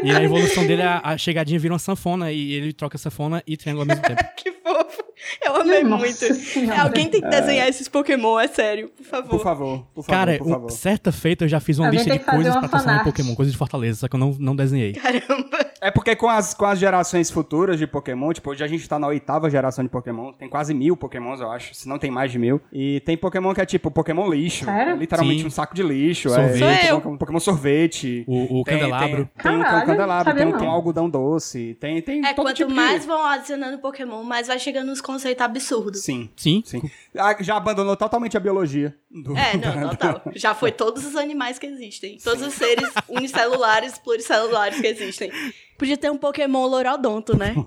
E 0.03 0.11
a 0.11 0.23
evolução 0.23 0.65
dele, 0.65 0.81
a, 0.81 1.01
a 1.03 1.17
chegadinha 1.17 1.59
vira 1.59 1.73
uma 1.73 1.79
sanfona 1.79 2.31
e 2.31 2.53
ele 2.53 2.73
troca 2.73 2.97
sanfona 2.97 3.43
e 3.47 3.57
triângulo 3.57 3.83
ao 3.83 3.87
mesmo 3.87 4.03
tempo. 4.07 4.23
Que 4.35 4.51
fofo. 4.51 5.03
Eu 5.43 5.55
amei 5.55 5.83
Nossa 5.83 6.05
muito. 6.05 6.33
Senhora. 6.35 6.81
Alguém 6.83 7.09
tem 7.09 7.21
que 7.21 7.27
desenhar 7.27 7.67
esses 7.67 7.87
Pokémon, 7.87 8.39
é 8.39 8.47
sério, 8.47 8.89
por 8.89 9.03
favor. 9.05 9.29
Por 9.29 9.39
favor, 9.43 9.85
por 9.95 10.03
favor, 10.03 10.07
Cara, 10.19 10.37
por 10.37 10.47
um- 10.47 10.49
favor. 10.51 10.71
certa 10.71 11.11
feita 11.11 11.45
eu 11.45 11.47
já 11.49 11.59
fiz 11.59 11.79
uma 11.79 11.89
lista 11.89 12.11
de 12.11 12.19
coisas 12.19 12.55
pra 12.55 12.67
transformar 12.67 13.01
em. 13.01 13.03
Pokémon, 13.03 13.35
coisas 13.35 13.51
de 13.51 13.57
Fortaleza, 13.57 13.99
só 14.01 14.07
que 14.07 14.15
eu 14.15 14.19
não, 14.19 14.35
não 14.39 14.55
desenhei. 14.55 14.93
Caramba. 14.93 15.67
É 15.81 15.91
porque 15.91 16.15
com 16.15 16.27
as, 16.27 16.53
com 16.53 16.65
as 16.65 16.79
gerações 16.79 17.29
futuras 17.31 17.77
de 17.77 17.85
Pokémon, 17.87 18.31
tipo, 18.33 18.49
hoje 18.49 18.63
a 18.63 18.67
gente 18.67 18.87
tá 18.87 18.97
na 18.99 19.07
oitava 19.07 19.49
geração 19.49 19.83
de 19.83 19.89
Pokémon, 19.89 20.33
tem 20.33 20.49
quase 20.49 20.73
mil 20.73 20.95
Pokémons, 20.97 21.39
eu 21.39 21.51
acho, 21.51 21.73
se 21.73 21.87
não 21.87 21.97
tem 21.99 22.09
mais 22.11 22.31
de 22.31 22.39
mil. 22.39 22.59
E 22.71 22.99
tem 23.01 23.15
Pokémon 23.17 23.53
que 23.53 23.61
é 23.61 23.65
tipo 23.65 23.89
Pokémon 23.91 24.29
lixo, 24.29 24.65
Sério? 24.65 24.93
é 24.93 24.95
literalmente 24.95 25.41
Sim. 25.41 25.47
um 25.47 25.51
saco 25.51 25.75
de 25.75 25.83
lixo. 25.83 26.29
Sorvete. 26.29 26.63
É, 26.63 26.91
eu. 26.91 26.95
Pokémon, 26.97 27.17
Pokémon 27.17 27.39
sorvete. 27.39 28.23
O, 28.27 28.61
o 28.61 28.63
Tem- 28.63 28.75
candelabro. 28.79 29.29
Tem, 29.35 29.43
tem 29.51 29.59
um 29.59 29.63
Caralho, 29.63 29.85
candelabro, 29.85 30.25
sabia 30.31 30.45
tem, 30.45 30.53
um- 30.53 30.57
tem 30.57 30.67
um 30.67 30.71
algodão 30.71 31.09
doce, 31.09 31.77
tem, 31.79 32.01
tem 32.01 32.25
É, 32.25 32.33
todo 32.33 32.45
quanto 32.45 32.55
tipo 32.57 32.69
de- 32.69 32.75
mais 32.75 33.05
vão 33.05 33.23
adicionando 33.25 33.77
Pokémon, 33.79 34.23
mais 34.23 34.47
vai 34.47 34.57
chegando 34.59 34.87
nos 34.87 34.99
conceitos 35.07 35.43
absurdos. 35.43 36.01
Sim, 36.03 36.29
Sim. 36.35 36.61
sim. 36.65 36.81
Ah, 37.17 37.35
Já 37.41 37.57
abandonou 37.57 37.95
totalmente 37.95 38.37
a 38.37 38.39
biologia. 38.39 38.95
do- 39.09 39.35
É, 39.35 39.57
não, 39.57 39.89
total. 39.89 40.21
Já 40.35 40.53
foi 40.53 40.71
todos 40.71 41.03
os 41.05 41.15
animais 41.15 41.57
que 41.57 41.65
existem. 41.65 42.17
Todos 42.23 42.45
os 42.45 42.53
seres 42.53 42.87
unicelulares, 43.09 43.97
pluricelulares 43.97 44.79
que 44.79 44.85
existem. 44.87 45.31
Podia 45.77 45.97
ter 45.97 46.11
um 46.11 46.17
Pokémon 46.17 46.67
Lorodonto, 46.67 47.35
né? 47.35 47.55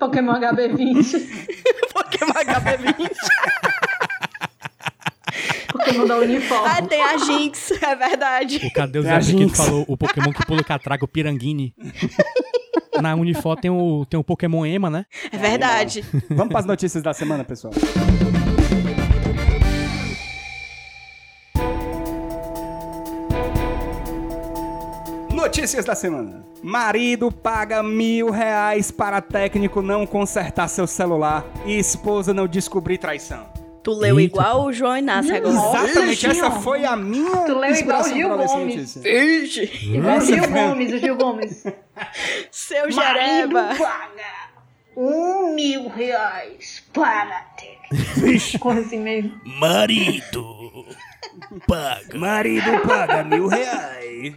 Pokémon 0.00 0.32
HB20. 0.32 1.28
Pokémon 1.92 2.32
HB20. 2.32 3.10
Pokémon 5.72 6.06
da 6.06 6.14
Ah, 6.14 6.18
uniforme. 6.18 6.88
tem 6.88 7.02
a 7.02 7.16
Jinx, 7.16 7.70
é 7.82 7.94
verdade. 7.94 8.56
O 8.66 8.72
Cadê 8.72 8.98
o 8.98 9.02
a 9.02 9.20
Zé 9.20 9.32
que 9.32 9.38
Jinx. 9.38 9.56
falou 9.56 9.84
o 9.88 9.96
Pokémon 9.96 10.32
que 10.32 10.44
pula 10.44 10.64
catraca, 10.64 11.04
o 11.04 11.08
Piranguini. 11.08 11.72
Na 13.00 13.14
Unifor 13.14 13.56
tem 13.56 13.70
o, 13.70 14.04
tem 14.06 14.18
o 14.18 14.24
Pokémon 14.24 14.64
Ema, 14.64 14.90
né? 14.90 15.06
É 15.32 15.36
verdade. 15.36 16.04
Vamos 16.30 16.48
para 16.48 16.60
as 16.60 16.66
notícias 16.66 17.02
da 17.02 17.12
semana, 17.12 17.44
pessoal. 17.44 17.72
Notícias 25.32 25.84
da 25.84 25.94
semana. 25.94 26.44
Marido 26.62 27.32
paga 27.32 27.82
mil 27.82 28.30
reais 28.30 28.90
para 28.90 29.20
técnico 29.20 29.80
não 29.80 30.06
consertar 30.06 30.68
seu 30.68 30.86
celular 30.86 31.44
e 31.64 31.78
esposa 31.78 32.34
não 32.34 32.46
descobrir 32.46 32.98
traição. 32.98 33.59
Tu 33.82 33.92
leu 33.92 34.20
Eita. 34.20 34.34
igual 34.36 34.64
o 34.64 34.72
João 34.72 34.96
Inácio 34.96 35.34
agora. 35.34 35.54
Exatamente, 35.54 36.12
Ixi, 36.12 36.26
essa 36.26 36.50
foi 36.50 36.84
a 36.84 36.96
minha 36.96 37.44
Tu 37.46 37.54
leu 37.58 37.74
igual 37.74 38.00
o 38.02 38.08
Gil 38.08 38.28
Gomes. 38.36 38.96
Vixe, 38.96 39.70
Igual 39.94 40.18
o 40.18 40.20
Gil 40.20 40.48
Gomes, 40.50 40.92
o 40.92 40.98
Gil 40.98 41.16
Gomes. 41.16 41.64
seu 42.50 42.90
Jereba. 42.90 43.68
paga 43.78 44.50
um 44.96 45.54
mil 45.54 45.88
reais 45.88 46.82
para 46.92 47.40
ter. 47.56 47.78
Corre 48.58 48.80
assim 48.80 49.00
mesmo. 49.00 49.32
Marido. 49.58 50.86
Paga. 51.66 52.18
Marido 52.18 52.80
paga 52.86 53.24
mil 53.24 53.46
reais 53.48 54.34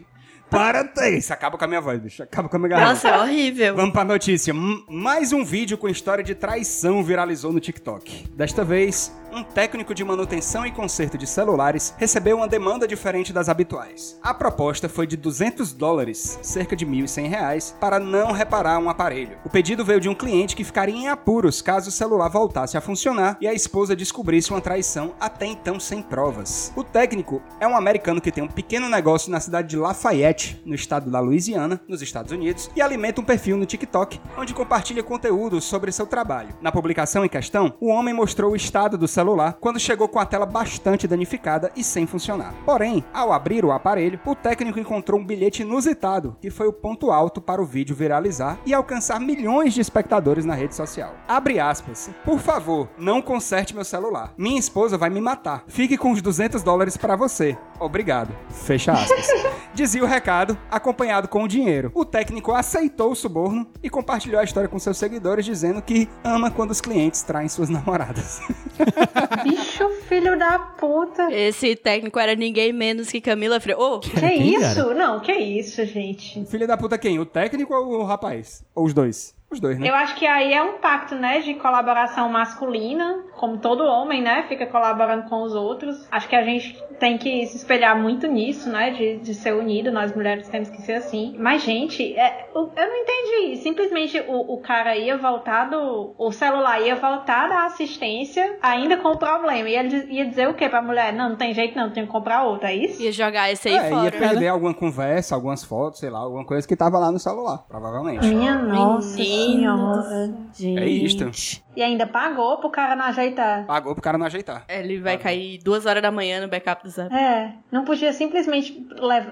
para. 0.54 1.10
Isso 1.10 1.34
acaba 1.34 1.58
com 1.58 1.66
a 1.66 1.68
minha 1.68 1.82
voz, 1.82 2.00
bicho. 2.00 2.22
Acaba 2.22 2.48
com 2.48 2.56
a 2.56 2.60
minha 2.60 2.70
garganta. 2.70 2.94
Nossa, 2.94 3.10
é 3.10 3.20
horrível. 3.20 3.76
Vamos 3.76 3.92
pra 3.92 4.04
notícia. 4.04 4.54
Mais 4.54 5.34
um 5.34 5.44
vídeo 5.44 5.78
com 5.78 5.90
história 5.90 6.24
de 6.24 6.36
traição 6.36 7.04
viralizou 7.04 7.52
no 7.52 7.60
TikTok. 7.60 8.28
Desta 8.36 8.64
vez, 8.64 9.12
um 9.32 9.44
técnico 9.44 9.96
de 9.96 10.04
manutenção 10.04 10.66
e 10.66 10.72
conserto 10.72 11.18
de 11.18 11.26
celulares 11.26 11.94
recebeu 11.98 12.38
uma 12.38 12.48
demanda 12.48 12.88
diferente 12.88 13.34
das 13.34 13.50
habituais. 13.50 14.20
A 14.22 14.34
proposta 14.34 14.88
foi 14.88 15.08
de 15.08 15.18
200 15.18 15.74
dólares, 15.74 16.38
cerca 16.44 16.76
de 16.76 16.86
1.100 16.86 17.28
reais, 17.28 17.76
para 17.80 18.00
não 18.00 18.32
reparar 18.32 18.78
um 18.78 18.90
aparelho. 18.90 19.38
O 19.44 19.50
pedido 19.50 19.84
veio 19.84 20.00
de 20.00 20.08
um 20.08 20.14
cliente 20.14 20.56
que 20.56 20.64
ficaria 20.64 20.96
em 20.96 21.08
apuros 21.08 21.62
caso 21.62 21.90
o 21.90 21.92
celular 21.92 22.30
voltasse 22.30 22.78
a 22.78 22.82
funcionar 22.82 23.38
e 23.42 23.48
a 23.48 23.54
esposa 23.54 23.96
descobrisse 23.96 24.52
uma 24.52 24.62
traição 24.62 25.16
até 25.20 25.48
então 25.48 25.80
sem 25.80 26.02
provas. 26.02 26.72
O 26.76 26.84
técnico 26.84 27.42
é 27.60 27.68
um 27.68 27.76
americano 27.76 28.22
que 28.22 28.32
tem 28.32 28.44
um 28.44 28.48
pequeno 28.48 28.88
negócio 28.88 29.32
na 29.32 29.40
cidade 29.40 29.70
de 29.70 29.78
Lafayette, 29.78 30.43
no 30.66 30.76
estado 30.76 31.10
da 31.10 31.20
Louisiana, 31.20 31.82
nos 31.88 32.02
Estados 32.02 32.32
Unidos, 32.32 32.70
e 32.76 32.82
alimenta 32.82 33.22
um 33.22 33.24
perfil 33.24 33.58
no 33.58 33.66
TikTok, 33.66 34.20
onde 34.38 34.54
compartilha 34.54 35.04
conteúdo 35.04 35.62
sobre 35.62 35.92
seu 35.92 36.06
trabalho. 36.06 36.56
Na 36.62 36.72
publicação 36.72 37.26
em 37.26 37.30
questão, 37.30 37.74
o 37.80 37.88
homem 37.88 38.14
mostrou 38.14 38.52
o 38.52 38.56
estado 38.56 38.98
do 38.98 39.08
celular 39.08 39.58
quando 39.60 39.80
chegou 39.80 40.08
com 40.08 40.20
a 40.20 40.26
tela 40.26 40.46
bastante 40.46 41.08
danificada 41.08 41.72
e 41.76 41.84
sem 41.84 42.06
funcionar. 42.06 42.54
Porém, 42.66 43.04
ao 43.14 43.32
abrir 43.32 43.64
o 43.64 43.72
aparelho, 43.72 44.20
o 44.26 44.36
técnico 44.36 44.80
encontrou 44.80 45.20
um 45.20 45.26
bilhete 45.26 45.62
inusitado, 45.62 46.36
que 46.42 46.50
foi 46.50 46.68
o 46.68 46.74
ponto 46.74 47.12
alto 47.12 47.42
para 47.42 47.62
o 47.62 47.66
vídeo 47.66 47.96
viralizar 47.96 48.60
e 48.66 48.74
alcançar 48.74 49.20
milhões 49.20 49.74
de 49.74 49.82
espectadores 49.82 50.46
na 50.46 50.56
rede 50.56 50.76
social. 50.76 51.14
Abre 51.28 51.60
aspas. 51.60 52.10
Por 52.24 52.40
favor, 52.40 52.90
não 52.98 53.22
conserte 53.22 53.76
meu 53.76 53.86
celular. 53.86 54.34
Minha 54.38 54.60
esposa 54.60 54.98
vai 54.98 55.10
me 55.10 55.22
matar. 55.22 55.64
Fique 55.68 55.98
com 55.98 56.12
os 56.12 56.22
200 56.22 56.64
dólares 56.64 56.98
para 56.98 57.16
você. 57.16 57.58
Obrigado. 57.84 58.34
Fecha 58.50 58.94
aspas. 58.94 59.28
Dizia 59.74 60.04
o 60.04 60.08
recado, 60.08 60.58
acompanhado 60.70 61.28
com 61.28 61.44
o 61.44 61.48
dinheiro. 61.48 61.92
O 61.96 62.06
técnico 62.06 62.52
aceitou 62.54 63.12
o 63.12 63.16
suborno 63.16 63.68
e 63.82 63.90
compartilhou 63.90 64.40
a 64.40 64.44
história 64.44 64.70
com 64.70 64.78
seus 64.78 64.98
seguidores, 64.98 65.44
dizendo 65.46 65.82
que 65.82 66.08
ama 66.24 66.52
quando 66.52 66.72
os 66.72 66.80
clientes 66.80 67.24
traem 67.24 67.50
suas 67.50 67.70
namoradas. 67.70 68.40
Bicho, 69.44 69.90
filho 70.08 70.38
da 70.38 70.60
puta. 70.60 71.32
Esse 71.32 71.76
técnico 71.76 72.20
era 72.20 72.36
ninguém 72.36 72.72
menos 72.72 73.10
que 73.10 73.20
Camila 73.20 73.60
Freire. 73.60 73.82
Ô, 73.82 74.00
Que 74.00 74.12
Quem, 74.12 74.56
isso? 74.56 74.94
Não, 74.94 75.20
que 75.20 75.34
isso, 75.34 75.84
gente. 75.86 76.46
Filha 76.46 76.68
da 76.68 76.78
puta 76.78 76.98
quem? 76.98 77.20
O 77.20 77.26
técnico 77.26 77.74
ou 77.74 78.02
o 78.02 78.04
rapaz? 78.04 78.64
Ou 78.76 78.86
os 78.86 78.94
dois? 78.94 79.36
Os 79.54 79.60
dois, 79.60 79.78
né? 79.80 79.88
Eu 79.90 79.96
acho 79.96 80.16
que 80.16 80.26
aí 80.26 80.54
é 80.54 80.62
um 80.62 80.80
pacto, 80.80 81.16
né, 81.16 81.40
de 81.40 81.54
colaboração 81.54 82.28
masculina, 82.30 83.24
como 83.36 83.58
todo 83.58 83.84
homem, 83.84 84.22
né, 84.22 84.46
fica 84.48 84.66
colaborando 84.66 85.30
com 85.30 85.44
os 85.44 85.54
outros. 85.54 86.08
Acho 86.12 86.28
que 86.28 86.36
a 86.36 86.44
gente 86.44 86.76
tem 87.00 87.18
que 87.18 87.46
se 87.48 87.58
espelhar 87.58 87.98
muito 88.00 88.28
nisso, 88.28 88.70
né, 88.70 88.92
de, 88.92 89.18
de 89.18 89.34
ser 89.34 89.54
unido, 89.54 89.92
nós 89.92 90.16
mulheres 90.16 90.48
temos 90.50 90.70
que 90.70 90.82
ser 90.82 90.94
assim. 90.96 91.36
Mas, 91.38 91.62
gente, 91.64 92.14
é, 92.18 92.50
o- 92.56 92.70
eu 92.76 92.88
não 92.88 92.96
entendi. 92.98 93.58
Simplesmente 93.58 94.20
o, 94.28 94.54
o 94.56 94.58
cara 94.62 94.96
ia 94.98 95.18
voltar 95.18 95.70
do. 95.70 96.14
O 96.18 96.32
celular 96.32 96.82
ia 96.82 96.96
voltar 96.96 97.48
da 97.50 97.66
assistência 97.66 98.58
ainda 98.62 98.98
com 98.98 99.10
o 99.10 99.18
problema. 99.18 99.70
E 99.70 99.76
ele 99.76 100.08
ia 100.14 100.26
dizer 100.26 100.48
o 100.50 100.54
quê 100.54 100.68
pra 100.70 100.82
mulher? 100.82 101.14
Não, 101.14 101.30
não 101.30 101.36
tem 101.36 101.54
jeito 101.54 101.78
não, 101.78 101.92
tem 101.92 102.06
que 102.06 102.12
comprar 102.12 102.44
outra, 102.44 102.72
é 102.72 102.76
isso? 102.76 103.02
ia 103.02 103.12
jogar 103.12 103.52
esse 103.52 103.68
aí 103.70 103.76
É, 103.76 103.90
ia 103.90 103.90
fora. 103.90 104.12
perder 104.12 104.48
alguma 104.48 104.74
conversa, 104.74 105.36
algumas 105.36 105.64
fotos, 105.64 106.00
sei 106.00 106.10
lá, 106.10 106.20
alguma 106.20 106.46
coisa 106.46 106.68
que 106.68 106.76
tava 106.76 106.98
lá 106.98 107.12
no 107.12 107.20
celular, 107.20 107.66
provavelmente. 107.68 108.26
Minha 108.28 108.56
nossa 108.56 109.18
Menino. 109.18 109.43
Senhora. 109.46 110.34
É 110.82 110.88
isto. 110.88 111.62
E 111.76 111.82
ainda 111.82 112.06
pagou 112.06 112.58
pro 112.58 112.70
cara 112.70 112.96
não 112.96 113.06
ajeitar. 113.06 113.66
Pagou 113.66 113.94
pro 113.94 114.02
cara 114.02 114.18
não 114.18 114.26
ajeitar. 114.26 114.64
Ele 114.70 115.00
vai 115.00 115.18
cair 115.18 115.58
duas 115.64 115.86
horas 115.86 116.02
da 116.02 116.12
manhã 116.12 116.42
no 116.42 116.48
backup 116.48 116.84
do 116.84 116.90
Zap. 116.90 117.14
É, 117.14 117.54
não 117.72 117.84
podia 117.84 118.14
simplesmente 118.14 118.86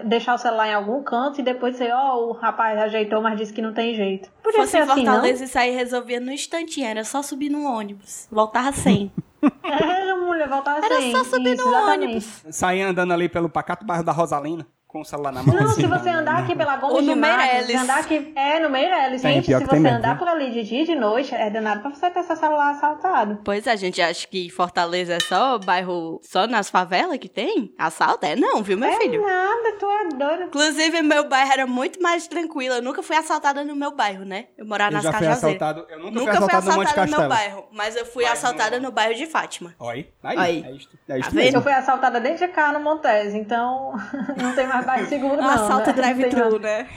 deixar 0.05 0.33
o 0.33 0.37
celular 0.37 0.67
em 0.67 0.73
algum 0.73 1.03
canto 1.03 1.39
e 1.39 1.43
depois 1.43 1.73
dizer, 1.73 1.91
ó, 1.93 2.17
o 2.17 2.31
rapaz 2.33 2.77
ajeitou, 2.79 3.21
mas 3.21 3.37
disse 3.37 3.53
que 3.53 3.61
não 3.61 3.73
tem 3.73 3.93
jeito. 3.95 4.29
Podia 4.41 4.61
fosse 4.61 4.71
ser 4.71 4.77
em 4.79 4.81
assim, 4.81 5.03
não? 5.03 5.13
Fortaleza, 5.13 5.43
isso 5.43 5.57
aí 5.57 5.71
resolvia 5.75 6.19
no 6.19 6.31
instantinho. 6.31 6.87
Era 6.87 7.03
só 7.03 7.21
subir 7.21 7.49
no 7.49 7.63
ônibus. 7.63 8.27
Voltava 8.31 8.71
sem. 8.71 9.11
É, 9.63 10.13
mulher, 10.13 10.47
voltar 10.47 10.77
Era 10.83 10.99
assim. 10.99 11.11
só 11.11 11.23
subir 11.23 11.53
isso, 11.55 11.63
no 11.65 11.71
exatamente. 11.71 12.03
ônibus. 12.03 12.43
Saía 12.51 12.87
andando 12.87 13.11
ali 13.11 13.27
pelo 13.27 13.49
pacato 13.49 13.83
bairro 13.83 14.03
da 14.03 14.11
Rosalina. 14.11 14.67
Com 14.91 15.01
o 15.01 15.05
celular 15.05 15.31
na 15.31 15.41
mão. 15.41 15.55
Não, 15.55 15.65
assim, 15.65 15.81
se 15.81 15.87
você 15.87 16.09
andar 16.09 16.39
aqui 16.39 16.55
pela 16.55 16.75
Gomes 16.77 16.95
Ou 16.97 17.01
no 17.01 17.13
de 17.13 17.19
Matos, 17.19 17.37
Meirelles. 17.37 17.65
se 17.67 17.75
andar 17.77 17.99
aqui, 17.99 18.33
é, 18.35 18.59
no 18.59 18.69
Meirelles, 18.69 19.21
Tem, 19.21 19.33
gente, 19.35 19.45
se 19.45 19.65
você 19.65 19.79
mesmo, 19.79 19.97
andar 19.97 20.17
por 20.17 20.27
ali 20.27 20.51
de 20.51 20.63
dia 20.63 20.81
e 20.81 20.85
de 20.85 20.95
noite, 20.95 21.33
é 21.33 21.49
danado 21.49 21.81
pra 21.81 21.89
você 21.91 22.09
ter 22.09 22.23
seu 22.23 22.35
celular 22.35 22.71
assaltado. 22.71 23.39
Pois 23.43 23.67
a 23.67 23.75
gente 23.75 24.01
acha 24.01 24.27
que 24.27 24.49
Fortaleza 24.49 25.13
é 25.13 25.19
só 25.19 25.57
bairro, 25.59 26.19
só 26.23 26.45
nas 26.47 26.69
favelas 26.69 27.17
que 27.17 27.29
tem? 27.29 27.73
Assalto? 27.77 28.25
É 28.25 28.35
não, 28.35 28.61
viu, 28.61 28.77
meu 28.77 28.89
É 28.89 28.97
filho? 28.99 29.21
nada, 29.25 29.75
tu 29.79 29.85
é 29.85 30.07
doido. 30.09 30.43
Inclusive, 30.43 31.01
meu 31.01 31.27
bairro 31.29 31.51
era 31.53 31.67
muito 31.67 32.01
mais 32.01 32.27
tranquilo. 32.27 32.75
Eu 32.75 32.81
nunca 32.81 33.01
fui 33.01 33.15
assaltada 33.15 33.63
no 33.63 33.75
meu 33.75 33.95
bairro, 33.95 34.25
né? 34.25 34.47
Eu 34.57 34.65
morava 34.65 34.91
Eu 34.91 34.95
nas 34.95 35.05
Cajazeiras. 35.05 35.37
assaltado. 35.37 35.85
Eu 35.89 35.99
nunca, 35.99 36.11
Nunca 36.11 36.31
fui 36.33 36.41
fui 36.41 36.45
assaltado 36.47 36.65
no 36.65 36.75
Monte 36.75 36.85
assaltada 36.87 37.11
no 37.11 37.17
meu 37.19 37.29
bairro, 37.29 37.65
mas 37.71 37.95
eu 37.95 38.05
fui 38.05 38.23
Mas 38.23 38.33
assaltada 38.33 38.79
não. 38.79 38.89
no 38.89 38.91
bairro 38.91 39.15
de 39.15 39.25
Fátima. 39.25 39.73
Oi, 39.79 40.07
aí, 40.23 40.37
Aí. 40.37 40.63
é 40.65 40.71
isto, 40.71 40.97
é 41.09 41.19
isto 41.19 41.33
Tá. 41.35 41.41
Eu 41.41 41.61
fui 41.61 41.71
assaltada 41.71 42.19
dentro 42.19 42.45
de 42.45 42.51
cá 42.53 42.71
no 42.71 42.79
Montese, 42.79 43.37
então 43.37 43.93
não 44.41 44.53
tem 44.55 44.67
mais 44.67 44.80
bairro 44.85 45.07
seguro, 45.07 45.37
não. 45.37 45.49
Assalto 45.49 45.87
né? 45.87 45.93
drive-thru, 45.93 46.59
né? 46.59 46.87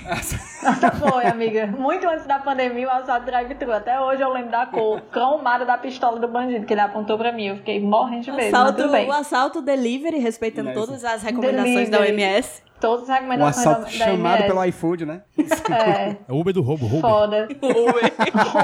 Foi, 0.98 1.26
amiga. 1.26 1.66
Muito 1.66 2.06
antes 2.08 2.26
da 2.26 2.38
pandemia, 2.38 2.86
o 2.86 2.90
assalto 2.90 3.26
drive-thru. 3.26 3.72
Até 3.72 4.00
hoje 4.00 4.22
eu 4.22 4.32
lembro 4.32 4.50
da 4.50 4.66
cor 4.66 5.00
cromada 5.10 5.64
da 5.64 5.76
pistola 5.78 6.18
do 6.18 6.28
bandido 6.28 6.64
que 6.66 6.72
ele 6.74 6.80
apontou 6.80 7.16
pra 7.18 7.32
mim. 7.32 7.46
Eu 7.48 7.56
fiquei 7.56 7.80
morrendo 7.80 8.22
de 8.24 8.32
medo, 8.32 8.54
Assalto, 8.56 8.88
bem. 8.90 9.08
o 9.08 9.12
assalto 9.12 9.62
delivery, 9.62 10.18
respeitando 10.18 10.70
Mas- 10.70 10.78
todas 10.78 11.04
as 11.04 11.22
recomendações 11.22 11.88
da 11.90 11.98
Delivery. 11.98 12.24
OMS. 12.34 12.62
Todas 12.80 13.04
as 13.04 13.08
Um 13.08 13.12
recomendações 13.12 13.58
assalto 13.66 13.80
da, 13.80 13.86
da 13.86 13.90
chamado 14.10 14.36
MS. 14.40 14.46
pelo 14.48 14.64
iFood, 14.66 15.06
né? 15.06 15.22
É, 15.38 16.16
É 16.28 16.32
o 16.32 16.36
Uber 16.40 16.52
do 16.52 16.60
roubo, 16.60 16.86
roubo. 16.86 17.08
foda. 17.08 17.48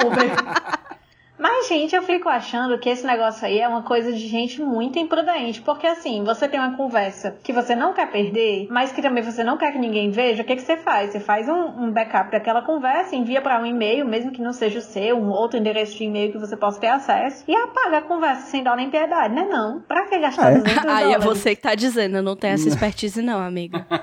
Uber. 0.06 0.79
Mas, 1.40 1.68
gente, 1.68 1.96
eu 1.96 2.02
fico 2.02 2.28
achando 2.28 2.78
que 2.78 2.90
esse 2.90 3.06
negócio 3.06 3.46
aí 3.46 3.58
é 3.58 3.66
uma 3.66 3.82
coisa 3.82 4.12
de 4.12 4.28
gente 4.28 4.60
muito 4.60 4.98
imprudente. 4.98 5.62
Porque, 5.62 5.86
assim, 5.86 6.22
você 6.22 6.46
tem 6.46 6.60
uma 6.60 6.76
conversa 6.76 7.34
que 7.42 7.50
você 7.50 7.74
não 7.74 7.94
quer 7.94 8.10
perder, 8.10 8.66
mas 8.70 8.92
que 8.92 9.00
também 9.00 9.22
você 9.22 9.42
não 9.42 9.56
quer 9.56 9.72
que 9.72 9.78
ninguém 9.78 10.10
veja, 10.10 10.42
o 10.42 10.44
que, 10.44 10.54
que 10.56 10.60
você 10.62 10.76
faz? 10.76 11.12
Você 11.12 11.20
faz 11.20 11.48
um, 11.48 11.84
um 11.84 11.90
backup 11.90 12.30
daquela 12.30 12.60
conversa, 12.60 13.16
envia 13.16 13.40
para 13.40 13.58
um 13.58 13.64
e-mail, 13.64 14.04
mesmo 14.06 14.32
que 14.32 14.42
não 14.42 14.52
seja 14.52 14.80
o 14.80 14.82
seu, 14.82 15.16
um 15.16 15.30
outro 15.30 15.58
endereço 15.58 15.96
de 15.96 16.04
e-mail 16.04 16.30
que 16.30 16.38
você 16.38 16.58
possa 16.58 16.78
ter 16.78 16.88
acesso, 16.88 17.42
e 17.48 17.56
apaga 17.56 17.98
a 17.98 18.02
conversa 18.02 18.42
sem 18.42 18.62
dó 18.62 18.76
nem 18.76 18.90
piedade, 18.90 19.34
né? 19.34 19.46
Não. 19.50 19.80
Pra 19.80 20.06
que 20.08 20.18
gastar 20.18 20.52
É. 20.52 20.58
200 20.58 20.84
Aí 20.84 21.12
é 21.12 21.18
dólares? 21.18 21.24
você 21.24 21.56
que 21.56 21.62
tá 21.62 21.74
dizendo, 21.74 22.18
eu 22.18 22.22
não 22.22 22.36
tenho 22.36 22.52
essa 22.54 22.68
expertise 22.68 23.22
não, 23.22 23.40
amiga. 23.40 23.86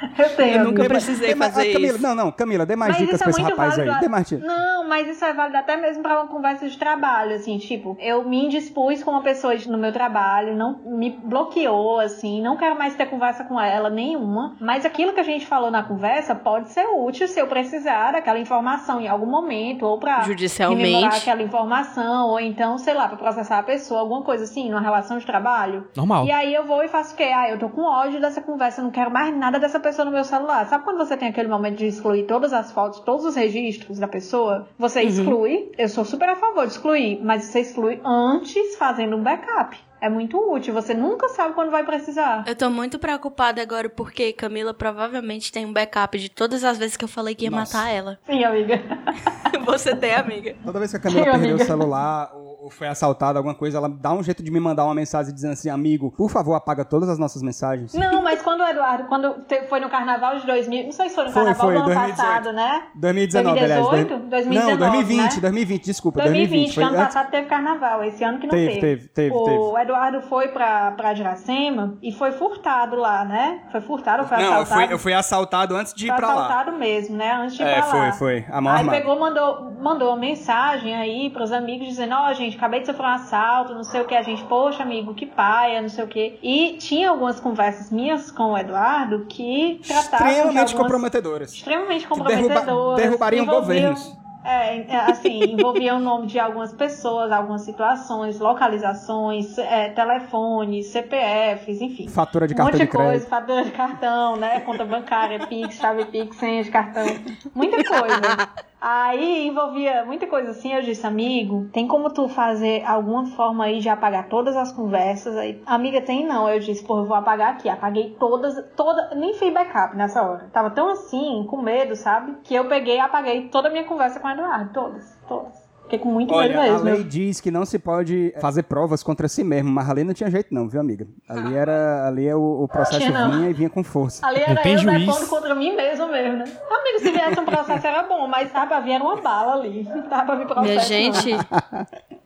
Eu 0.18 0.36
tenho. 0.36 0.52
Eu 0.58 0.64
nunca 0.64 0.80
amiga. 0.80 0.88
precisei 0.88 1.34
mais- 1.34 1.54
fazer 1.54 1.70
ah, 1.70 1.72
Camila, 1.72 1.94
isso. 1.94 2.02
Não, 2.02 2.14
não, 2.14 2.32
Camila, 2.32 2.66
dê 2.66 2.76
mais 2.76 2.92
Mas 2.92 2.98
dicas 2.98 3.14
isso 3.14 3.24
pra 3.24 3.28
é 3.28 3.30
esse 3.30 3.40
muito 3.40 3.50
rapaz 3.56 3.78
aí. 3.78 3.84
válido. 3.86 4.00
Dê 4.00 4.08
mais 4.08 4.28
dicas. 4.28 4.46
Não, 4.46 4.88
mas 4.88 5.08
isso 5.08 5.24
é 5.24 5.32
válido 5.32 5.56
até 5.58 5.76
mesmo 5.76 6.02
pra 6.02 6.20
uma 6.22 6.28
conversa 6.28 6.68
de 6.68 6.76
trabalho, 6.78 7.34
assim, 7.34 7.58
tipo, 7.58 7.96
eu 8.00 8.22
me 8.28 8.44
indispus 8.46 9.02
com 9.02 9.10
uma 9.12 9.22
pessoa 9.22 9.54
no 9.68 9.78
meu 9.78 9.92
trabalho, 9.92 10.54
não 10.56 10.78
me 10.84 11.10
bloqueou, 11.10 12.00
assim, 12.00 12.42
não 12.42 12.56
quero 12.56 12.76
mais 12.76 12.94
ter 12.94 13.06
conversa 13.06 13.44
com 13.44 13.60
ela 13.60 13.88
nenhuma, 13.90 14.56
mas 14.60 14.84
aquilo 14.84 15.12
que 15.12 15.20
a 15.20 15.24
gente 15.24 15.46
falou 15.46 15.70
na 15.70 15.82
conversa 15.82 16.34
pode 16.34 16.68
ser 16.70 16.84
útil 16.86 17.26
se 17.28 17.40
eu 17.40 17.46
precisar 17.46 18.12
daquela 18.12 18.38
informação 18.38 19.00
em 19.00 19.08
algum 19.08 19.26
momento, 19.26 19.84
ou 19.86 19.98
pra 19.98 20.20
Judicialmente. 20.22 21.16
aquela 21.16 21.42
informação, 21.42 22.28
ou 22.28 22.40
então, 22.40 22.76
sei 22.78 22.94
lá, 22.94 23.08
pra 23.08 23.16
processar 23.16 23.58
a 23.58 23.62
pessoa, 23.62 24.00
alguma 24.00 24.22
coisa 24.22 24.44
assim, 24.44 24.68
numa 24.68 24.80
relação 24.80 25.18
de 25.18 25.24
trabalho. 25.26 25.86
Normal. 25.96 26.26
E 26.26 26.30
aí 26.32 26.54
eu 26.54 26.64
vou 26.66 26.82
e 26.82 26.88
faço 26.88 27.14
o 27.14 27.16
quê? 27.16 27.24
Ah, 27.34 27.48
eu 27.50 27.58
tô 27.58 27.68
com 27.68 27.82
ódio 27.82 28.20
dessa 28.20 28.40
conversa, 28.42 28.82
não 28.82 28.90
quero 28.90 29.10
mais 29.10 29.34
nada 29.36 29.58
dessa 29.58 29.80
pessoa 29.80 29.93
no 30.02 30.10
meu 30.10 30.24
celular. 30.24 30.66
Sabe 30.66 30.82
quando 30.84 30.96
você 30.96 31.14
tem 31.14 31.28
aquele 31.28 31.48
momento 31.48 31.76
de 31.76 31.86
excluir 31.86 32.22
todas 32.22 32.54
as 32.54 32.72
fotos, 32.72 33.00
todos 33.00 33.26
os 33.26 33.36
registros 33.36 33.98
da 33.98 34.08
pessoa? 34.08 34.66
Você 34.78 35.02
Uhum. 35.02 35.08
exclui. 35.08 35.72
Eu 35.76 35.88
sou 35.90 36.06
super 36.06 36.30
a 36.30 36.36
favor 36.36 36.66
de 36.66 36.72
excluir, 36.72 37.20
mas 37.22 37.44
você 37.44 37.60
exclui 37.60 38.00
antes 38.02 38.76
fazendo 38.76 39.14
um 39.16 39.22
backup. 39.22 39.76
É 40.00 40.08
muito 40.08 40.36
útil, 40.52 40.74
você 40.74 40.92
nunca 40.92 41.28
sabe 41.30 41.54
quando 41.54 41.70
vai 41.70 41.82
precisar. 41.84 42.44
Eu 42.46 42.54
tô 42.54 42.68
muito 42.68 42.98
preocupada 42.98 43.62
agora 43.62 43.88
porque 43.88 44.32
Camila 44.34 44.74
provavelmente 44.74 45.50
tem 45.50 45.64
um 45.64 45.72
backup 45.72 46.18
de 46.18 46.28
todas 46.28 46.62
as 46.62 46.76
vezes 46.76 46.96
que 46.96 47.04
eu 47.04 47.08
falei 47.08 47.34
que 47.34 47.44
ia 47.44 47.50
Nossa. 47.50 47.78
matar 47.78 47.90
ela. 47.90 48.18
Sim, 48.26 48.44
amiga. 48.44 48.82
Você 49.64 49.96
tem, 49.96 50.14
amiga. 50.14 50.54
Toda 50.62 50.78
vez 50.78 50.90
que 50.90 50.96
a 50.98 51.00
Camila 51.00 51.24
Sim, 51.24 51.30
perdeu 51.30 51.48
o 51.48 51.54
amiga. 51.54 51.64
celular 51.64 52.30
ou, 52.34 52.64
ou 52.64 52.70
foi 52.70 52.86
assaltada, 52.86 53.38
alguma 53.38 53.54
coisa, 53.54 53.78
ela 53.78 53.88
dá 53.88 54.12
um 54.12 54.22
jeito 54.22 54.42
de 54.42 54.50
me 54.50 54.60
mandar 54.60 54.84
uma 54.84 54.94
mensagem 54.94 55.32
dizendo 55.32 55.52
assim, 55.52 55.70
amigo, 55.70 56.10
por 56.14 56.30
favor, 56.30 56.54
apaga 56.54 56.84
todas 56.84 57.08
as 57.08 57.18
nossas 57.18 57.42
mensagens. 57.42 57.94
Não, 57.94 58.22
mas 58.22 58.42
quando 58.42 58.60
o 58.60 58.64
Eduardo, 58.66 59.04
quando 59.04 59.34
foi 59.70 59.80
no 59.80 59.88
carnaval 59.88 60.38
de 60.38 60.46
2000, 60.46 60.84
não 60.84 60.92
sei 60.92 61.08
se 61.08 61.14
foi 61.14 61.24
no 61.24 61.30
Foi, 61.30 61.44
carnaval 61.44 61.66
foi, 61.66 61.74
do 61.74 61.80
ano 61.80 61.86
2018. 61.94 62.16
passado, 62.16 62.52
né? 62.52 62.82
2019, 62.94 63.58
aliás. 63.60 63.80
2018? 63.88 64.28
2019, 64.28 64.70
Não, 64.70 64.78
2020, 64.90 65.34
né? 65.36 65.40
2020, 65.40 65.84
desculpa, 65.84 66.20
2020, 66.20 66.48
2020. 66.50 66.74
que 66.74 66.82
ano 66.82 66.96
passado 67.06 67.30
teve 67.30 67.46
carnaval, 67.48 68.04
esse 68.04 68.22
ano 68.22 68.38
que 68.38 68.46
não 68.46 68.50
Teve, 68.50 68.80
teve. 68.80 69.08
teve, 69.08 69.08
teve, 69.08 69.34
O 69.34 69.78
Eduardo 69.78 69.93
foi 70.28 70.48
pra, 70.48 70.90
pra 70.92 71.12
Iracema 71.12 71.96
e 72.02 72.10
foi 72.12 72.32
furtado 72.32 72.96
lá, 72.96 73.24
né? 73.24 73.60
Foi 73.70 73.80
furtado 73.80 74.24
foi 74.26 74.36
Não, 74.38 74.44
eu 74.44 74.52
assaltado? 74.52 74.80
fui, 74.86 74.92
eu 74.94 74.98
fui 74.98 75.12
assaltado 75.12 75.76
antes 75.76 75.94
de 75.94 76.06
ir 76.06 76.08
foi 76.08 76.16
pra 76.16 76.26
lá. 76.28 76.34
assaltado 76.46 76.72
mesmo, 76.78 77.16
né? 77.16 77.32
Antes 77.32 77.56
de 77.56 77.62
ir 77.62 77.66
É, 77.66 77.74
pra 77.82 77.84
lá. 77.86 77.90
foi, 77.90 78.12
foi. 78.12 78.44
A 78.50 78.60
maior 78.60 78.74
Aí 78.76 78.80
armada. 78.80 78.98
pegou, 78.98 79.18
mandou, 79.18 79.72
mandou 79.80 80.08
uma 80.08 80.16
mensagem 80.16 80.94
aí 80.94 81.30
pros 81.30 81.52
amigos 81.52 81.86
dizendo, 81.88 82.14
ó, 82.14 82.32
gente, 82.32 82.56
acabei 82.56 82.80
de 82.80 82.86
sofrer 82.86 83.06
um 83.06 83.10
assalto, 83.10 83.74
não 83.74 83.84
sei 83.84 84.00
o 84.00 84.04
que, 84.04 84.14
a 84.14 84.22
gente, 84.22 84.42
poxa, 84.44 84.82
amigo, 84.82 85.14
que 85.14 85.26
paia, 85.26 85.80
não 85.80 85.88
sei 85.88 86.04
o 86.04 86.08
que. 86.08 86.38
E 86.42 86.76
tinha 86.78 87.10
algumas 87.10 87.38
conversas 87.40 87.90
minhas 87.90 88.30
com 88.30 88.52
o 88.52 88.58
Eduardo 88.58 89.26
que 89.28 89.80
tratavam 89.86 90.26
de 90.26 90.32
Extremamente 90.32 90.58
algumas- 90.58 90.72
comprometedoras. 90.72 91.52
extremamente 91.52 92.06
derruba- 92.08 92.24
comprometedoras. 92.30 93.02
derrubariam 93.02 93.44
envolviam- 93.44 93.60
governos. 93.94 94.23
É, 94.44 94.80
é, 94.92 94.96
assim, 95.10 95.42
envolvia 95.42 95.94
o 95.94 95.98
nome 96.00 96.26
de 96.26 96.38
algumas 96.38 96.72
pessoas, 96.72 97.32
algumas 97.32 97.62
situações, 97.62 98.38
localizações, 98.38 99.56
é, 99.56 99.88
telefones, 99.90 100.88
CPFs, 100.88 101.80
enfim. 101.80 102.08
Fatura 102.08 102.46
de 102.46 102.52
um 102.52 102.56
cartão 102.56 102.72
monte 102.72 102.80
de 102.82 102.86
de 102.86 102.90
coisa, 102.92 103.10
crédito. 103.10 103.28
fatura 103.28 103.64
de 103.64 103.70
cartão, 103.70 104.36
né? 104.36 104.60
Conta 104.60 104.84
bancária, 104.84 105.46
Pix, 105.46 105.76
chave 105.76 106.04
Pix, 106.06 106.36
senha 106.36 106.62
de 106.62 106.70
cartão. 106.70 107.06
Muita 107.54 107.82
coisa. 107.84 108.48
Aí 108.86 109.46
envolvia 109.46 110.04
muita 110.04 110.26
coisa 110.26 110.50
assim, 110.50 110.74
eu 110.74 110.82
disse, 110.82 111.06
amigo, 111.06 111.70
tem 111.72 111.88
como 111.88 112.12
tu 112.12 112.28
fazer 112.28 112.84
alguma 112.84 113.24
forma 113.24 113.64
aí 113.64 113.80
de 113.80 113.88
apagar 113.88 114.28
todas 114.28 114.54
as 114.54 114.72
conversas? 114.72 115.38
Aí, 115.38 115.62
amiga, 115.64 116.02
tem 116.02 116.26
não. 116.26 116.46
Eu 116.46 116.60
disse, 116.60 116.84
pô, 116.84 116.98
eu 116.98 117.06
vou 117.06 117.16
apagar 117.16 117.54
aqui. 117.54 117.66
Apaguei 117.66 118.14
todas, 118.20 118.62
toda, 118.76 119.14
nem 119.14 119.32
fiz 119.32 119.54
backup 119.54 119.96
nessa 119.96 120.22
hora. 120.22 120.50
Tava 120.52 120.68
tão 120.68 120.90
assim, 120.90 121.46
com 121.48 121.62
medo, 121.62 121.96
sabe? 121.96 122.36
Que 122.44 122.54
eu 122.54 122.68
peguei 122.68 122.96
e 122.96 123.00
apaguei 123.00 123.48
toda 123.48 123.68
a 123.68 123.70
minha 123.70 123.84
conversa 123.84 124.20
com 124.20 124.28
o 124.28 124.30
Eduardo. 124.30 124.70
Todas, 124.74 125.18
todas. 125.26 125.63
Fiquei 125.84 125.98
com 125.98 126.10
muito 126.10 126.32
Olha, 126.32 126.48
medo 126.48 126.60
a 126.60 126.72
mesmo. 126.72 126.84
lei 126.84 127.04
diz 127.04 127.40
que 127.40 127.50
não 127.50 127.64
se 127.66 127.78
pode 127.78 128.34
fazer 128.40 128.62
provas 128.64 129.02
contra 129.02 129.28
si 129.28 129.44
mesmo, 129.44 129.70
mas 129.70 129.88
ali 129.90 130.02
não 130.02 130.14
tinha 130.14 130.30
jeito 130.30 130.52
não, 130.52 130.66
viu, 130.68 130.80
amiga? 130.80 131.06
Ali 131.28 131.54
era, 131.54 132.08
ali 132.08 132.26
é 132.26 132.34
o, 132.34 132.62
o 132.62 132.66
processo 132.68 133.00
Tinha 133.00 133.10
não. 133.12 133.30
vinha 133.32 133.50
e 133.50 133.52
vinha 133.52 133.68
com 133.68 133.84
força. 133.84 134.26
Ali 134.26 134.40
Não 134.40 134.46
era 134.46 134.62
tem 134.62 134.72
eu 134.72 134.78
juiz. 134.78 135.24
contra 135.28 135.54
mim 135.54 135.76
mesmo 135.76 136.08
mesmo, 136.08 136.38
né? 136.38 136.44
Amigo, 136.44 136.98
se 137.00 137.10
viesse 137.10 137.38
um 137.38 137.44
processo 137.44 137.86
era 137.86 138.02
bom, 138.04 138.26
mas 138.26 138.50
tava 138.50 138.66
pra 138.68 138.80
vir 138.80 138.92
era 138.92 139.04
uma 139.04 139.20
bala 139.20 139.54
ali. 139.62 139.82
Não 139.84 140.02
tava 140.08 140.24
pra 140.24 140.34
vir 140.36 140.46
processo. 140.46 140.64
Minha 140.64 141.10
não. 141.10 141.20
gente, 141.20 141.30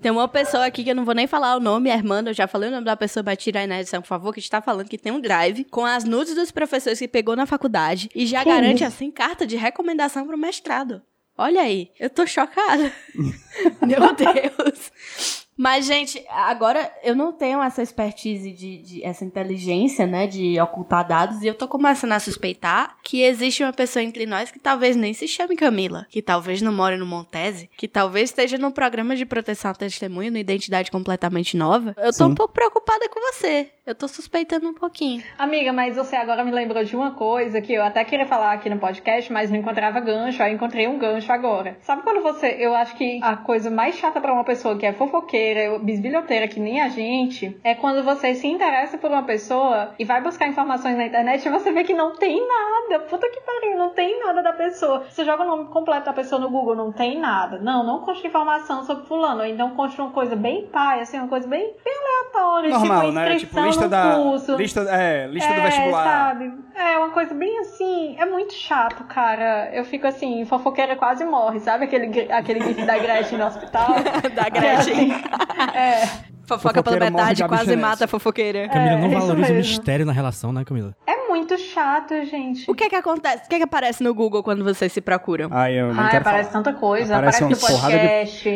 tem 0.01 0.13
uma 0.13 0.29
pessoa 0.29 0.65
aqui 0.67 0.85
que 0.85 0.91
eu 0.91 0.95
não 0.95 1.05
vou 1.05 1.15
nem 1.15 1.27
falar 1.27 1.57
o 1.57 1.61
nome, 1.61 1.91
a 1.91 1.97
irmã, 1.97 2.23
eu 2.25 2.33
já 2.33 2.47
falei 2.47 2.69
o 2.69 2.73
nome 2.73 2.85
da 2.85 2.97
pessoa, 2.97 3.23
vai 3.25 3.37
tirar 3.37 3.61
aí 3.61 3.67
na 3.67 3.81
edição, 3.81 4.01
por 4.01 4.07
favor, 4.09 4.33
que 4.33 4.39
está 4.41 4.61
falando 4.61 4.89
que 4.89 4.97
tem 4.97 5.11
um 5.13 5.21
drive 5.21 5.65
com 5.65 5.85
as 5.85 6.05
nudes 6.05 6.35
dos 6.37 6.53
professores 6.53 6.99
que 7.01 7.09
pegou 7.09 7.35
na 7.35 7.45
faculdade 7.45 8.09
e 8.15 8.25
já 8.25 8.45
Que 8.45 8.51
garante, 8.51 8.77
isso? 8.77 8.85
assim, 8.85 9.11
carta 9.11 9.45
de 9.45 9.57
recomendação 9.57 10.25
pro 10.27 10.39
mestrado. 10.39 11.03
Olha 11.41 11.61
aí, 11.63 11.91
eu 12.01 12.11
tô 12.11 12.27
chocada. 12.27 12.91
Meu 13.87 14.15
Deus. 14.15 15.49
Mas, 15.61 15.87
gente, 15.87 16.25
agora 16.31 16.89
eu 17.03 17.17
não 17.17 17.33
tenho 17.33 17.61
essa 17.61 17.83
expertise 17.83 18.53
de, 18.53 18.79
de- 18.79 19.05
essa 19.05 19.25
inteligência, 19.25 20.07
né, 20.07 20.29
de 20.29 20.59
ocultar 20.61 21.05
dados, 21.05 21.43
e 21.43 21.49
eu 21.49 21.55
tô 21.55 21.67
começando 21.67 22.13
a 22.13 22.21
suspeitar 22.21 22.97
que 23.03 23.23
existe 23.23 23.65
uma 23.65 23.73
pessoa 23.73 24.05
entre 24.05 24.25
nós 24.25 24.53
que 24.53 24.61
talvez 24.61 24.95
nem 24.95 25.13
se 25.13 25.27
chame 25.27 25.57
Camila, 25.57 26.07
que 26.11 26.23
talvez 26.23 26.63
não 26.63 26.73
more 26.73 26.97
no 26.97 27.05
Montese, 27.05 27.69
que 27.77 27.89
talvez 27.89 28.31
esteja 28.31 28.57
num 28.57 28.71
programa 28.71 29.17
de 29.17 29.27
proteção 29.27 29.73
à 29.73 29.75
testemunha, 29.75 30.31
numa 30.31 30.39
identidade 30.39 30.93
completamente 30.93 31.57
nova. 31.57 31.93
Eu 31.99 32.13
tô 32.13 32.25
Sim. 32.25 32.25
um 32.27 32.35
pouco 32.37 32.55
preocupada 32.55 33.09
com 33.09 33.21
você. 33.33 33.73
Eu 33.85 33.95
tô 33.95 34.07
suspeitando 34.07 34.69
um 34.69 34.75
pouquinho. 34.75 35.25
Amiga, 35.39 35.73
mas 35.73 35.97
você 35.97 36.15
agora 36.15 36.45
me 36.45 36.53
lembrou 36.53 36.85
de 36.85 36.95
uma 36.95 37.13
coisa 37.13 37.61
que 37.61 37.73
eu 37.73 37.83
até 37.83 38.05
queria 38.05 38.27
falar 38.27 38.53
aqui 38.53 38.69
no 38.69 38.79
podcast, 38.79 39.33
mas 39.33 39.51
não 39.51 39.57
encontrava 39.59 39.99
gancho, 39.99 40.43
aí 40.43 40.53
encontrei 40.53 40.87
um 40.87 40.99
gancho 40.99 41.33
agora. 41.33 41.79
Sabe 41.81 42.03
quando 42.03 42.23
você. 42.23 42.55
Eu 42.61 42.75
acho 42.77 42.95
que 42.97 43.19
a 43.23 43.35
coisa 43.49 43.71
mais 43.71 43.95
chata 43.95 44.21
pra 44.21 44.31
uma 44.31 44.45
pessoa 44.45 44.77
que 44.77 44.85
é 44.85 44.93
fofoqueira, 44.93 45.79
bisbilhoteira, 45.79 46.47
que 46.47 46.61
nem 46.61 46.83
a 46.83 46.91
gente, 46.91 47.59
é 47.65 47.75
quando 47.75 48.05
você 48.05 48.35
se 48.35 48.47
interessa 48.47 48.99
por 48.99 49.11
uma 49.11 49.23
pessoa 49.23 49.95
e 49.99 50.05
vai 50.05 50.21
buscar 50.21 50.47
informações 50.47 50.99
na 50.99 51.07
internet 51.07 51.47
e 51.47 51.51
você 51.51 51.73
vê 51.73 51.83
que 51.83 51.95
não 51.95 52.15
tem 52.15 52.47
nada. 52.47 53.05
Puta 53.05 53.27
que 53.31 53.41
pariu, 53.41 53.79
não 53.79 53.89
tem 53.95 54.21
nada 54.23 54.43
da 54.43 54.53
pessoa. 54.53 55.05
Você 55.09 55.25
joga 55.25 55.45
o 55.45 55.47
nome 55.47 55.65
completo 55.71 56.05
da 56.05 56.13
pessoa 56.13 56.39
no 56.39 56.51
Google, 56.51 56.77
não 56.77 56.93
tem 56.93 57.19
nada. 57.19 57.59
Não, 57.59 57.83
não 57.83 58.01
consta 58.01 58.27
informação 58.27 58.85
sobre 58.85 59.07
fulano. 59.07 59.43
Então 59.47 59.71
consta 59.71 60.03
uma 60.03 60.11
coisa 60.11 60.37
bem 60.37 60.67
pai, 60.67 61.01
assim, 61.01 61.19
uma 61.19 61.29
coisa 61.29 61.49
bem, 61.49 61.73
bem 61.83 61.95
aleatória. 61.97 62.69
Normal, 62.69 63.01
tipo, 63.01 63.13
né? 63.13 63.37
Tipo, 63.37 63.61
lista 63.61 63.89
da. 63.89 64.15
curso. 64.17 64.57
Lista, 64.57 64.81
é, 64.91 65.27
lista 65.27 65.55
do 65.55 65.61
É, 65.61 65.65
vestibular. 65.65 66.05
sabe? 66.05 66.53
É 66.81 66.97
uma 66.99 67.11
coisa 67.11 67.35
bem 67.35 67.59
assim. 67.59 68.15
É 68.19 68.25
muito 68.25 68.55
chato, 68.55 69.03
cara. 69.05 69.71
Eu 69.75 69.85
fico 69.85 70.07
assim, 70.07 70.45
fofoqueira 70.45 70.95
quase 70.97 71.25
morre, 71.25 71.59
sabe? 71.61 71.85
Aquele, 71.85 72.31
aquele 72.33 72.61
gif 72.61 72.85
da 72.85 72.97
Gretchen 72.99 73.37
no 73.39 73.47
hospital. 73.47 73.89
Da 74.35 74.45
Que 74.51 74.59
é 74.59 74.61
Gretchen. 74.61 75.13
assim, 75.13 75.77
é. 75.77 76.07
Fofoca 76.47 76.83
pela 76.83 76.97
morre 76.97 77.11
metade, 77.11 77.43
de 77.43 77.49
quase 77.49 77.77
mata 77.77 78.05
a 78.05 78.09
fofoqueira. 78.09 78.69
Camila 78.69 78.97
não 78.97 79.09
É, 79.11 79.15
valoriza 79.21 79.53
o 79.53 79.57
mistério 79.57 80.07
na 80.07 80.13
relação, 80.13 80.51
né, 80.53 80.65
Camila? 80.65 80.95
É 81.07 81.27
muito 81.29 81.59
chato, 81.59 82.15
gente. 82.25 82.71
O 82.71 82.75
que 82.75 82.85
é 82.85 82.89
que 82.89 82.97
acontece? 82.97 83.45
O 83.45 83.49
que 83.49 83.57
é 83.57 83.59
que 83.59 83.65
aparece 83.65 84.03
no 84.03 84.15
Google 84.15 84.43
quando 84.43 84.65
vocês 84.65 84.91
se 84.93 85.01
procuram? 85.03 85.49
Ai, 85.53 85.79
eu 85.79 85.93
não 85.93 86.03
Ai, 86.03 86.11
quero 86.11 86.23
aparece 86.23 86.51
falar. 86.51 86.63
tanta 86.65 86.79
coisa. 86.79 87.17
Aparece 87.17 87.43
Aparece, 87.45 87.63
no 87.63 87.69
porrada 87.69 87.93
de- 87.93 87.99
podcast. 88.01 88.49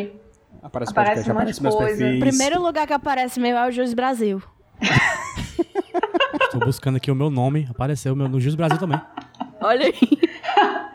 Aparece, 0.63 0.91
aparece 0.91 0.93
podcast, 0.93 1.29
um 1.29 1.33
monte 1.33 1.41
aparece 1.41 1.57
de 1.59 1.63
meus 1.63 1.75
coisa. 1.75 1.97
perfis. 1.97 2.17
O 2.17 2.19
primeiro 2.19 2.61
lugar 2.63 2.87
que 2.87 2.93
aparece 2.93 3.39
meu 3.39 3.55
é 3.57 3.67
o 3.67 3.71
Jus 3.71 3.93
Brasil. 3.93 4.41
Estou 6.53 6.67
buscando 6.67 6.97
aqui 6.97 7.09
o 7.09 7.15
meu 7.15 7.31
nome, 7.31 7.67
apareceu 7.67 8.13
o 8.13 8.15
meu 8.15 8.29
no 8.29 8.39
Jus 8.39 8.53
Brasil 8.53 8.77
também. 8.77 9.01
Olha 9.59 9.87
aí. 9.87 9.93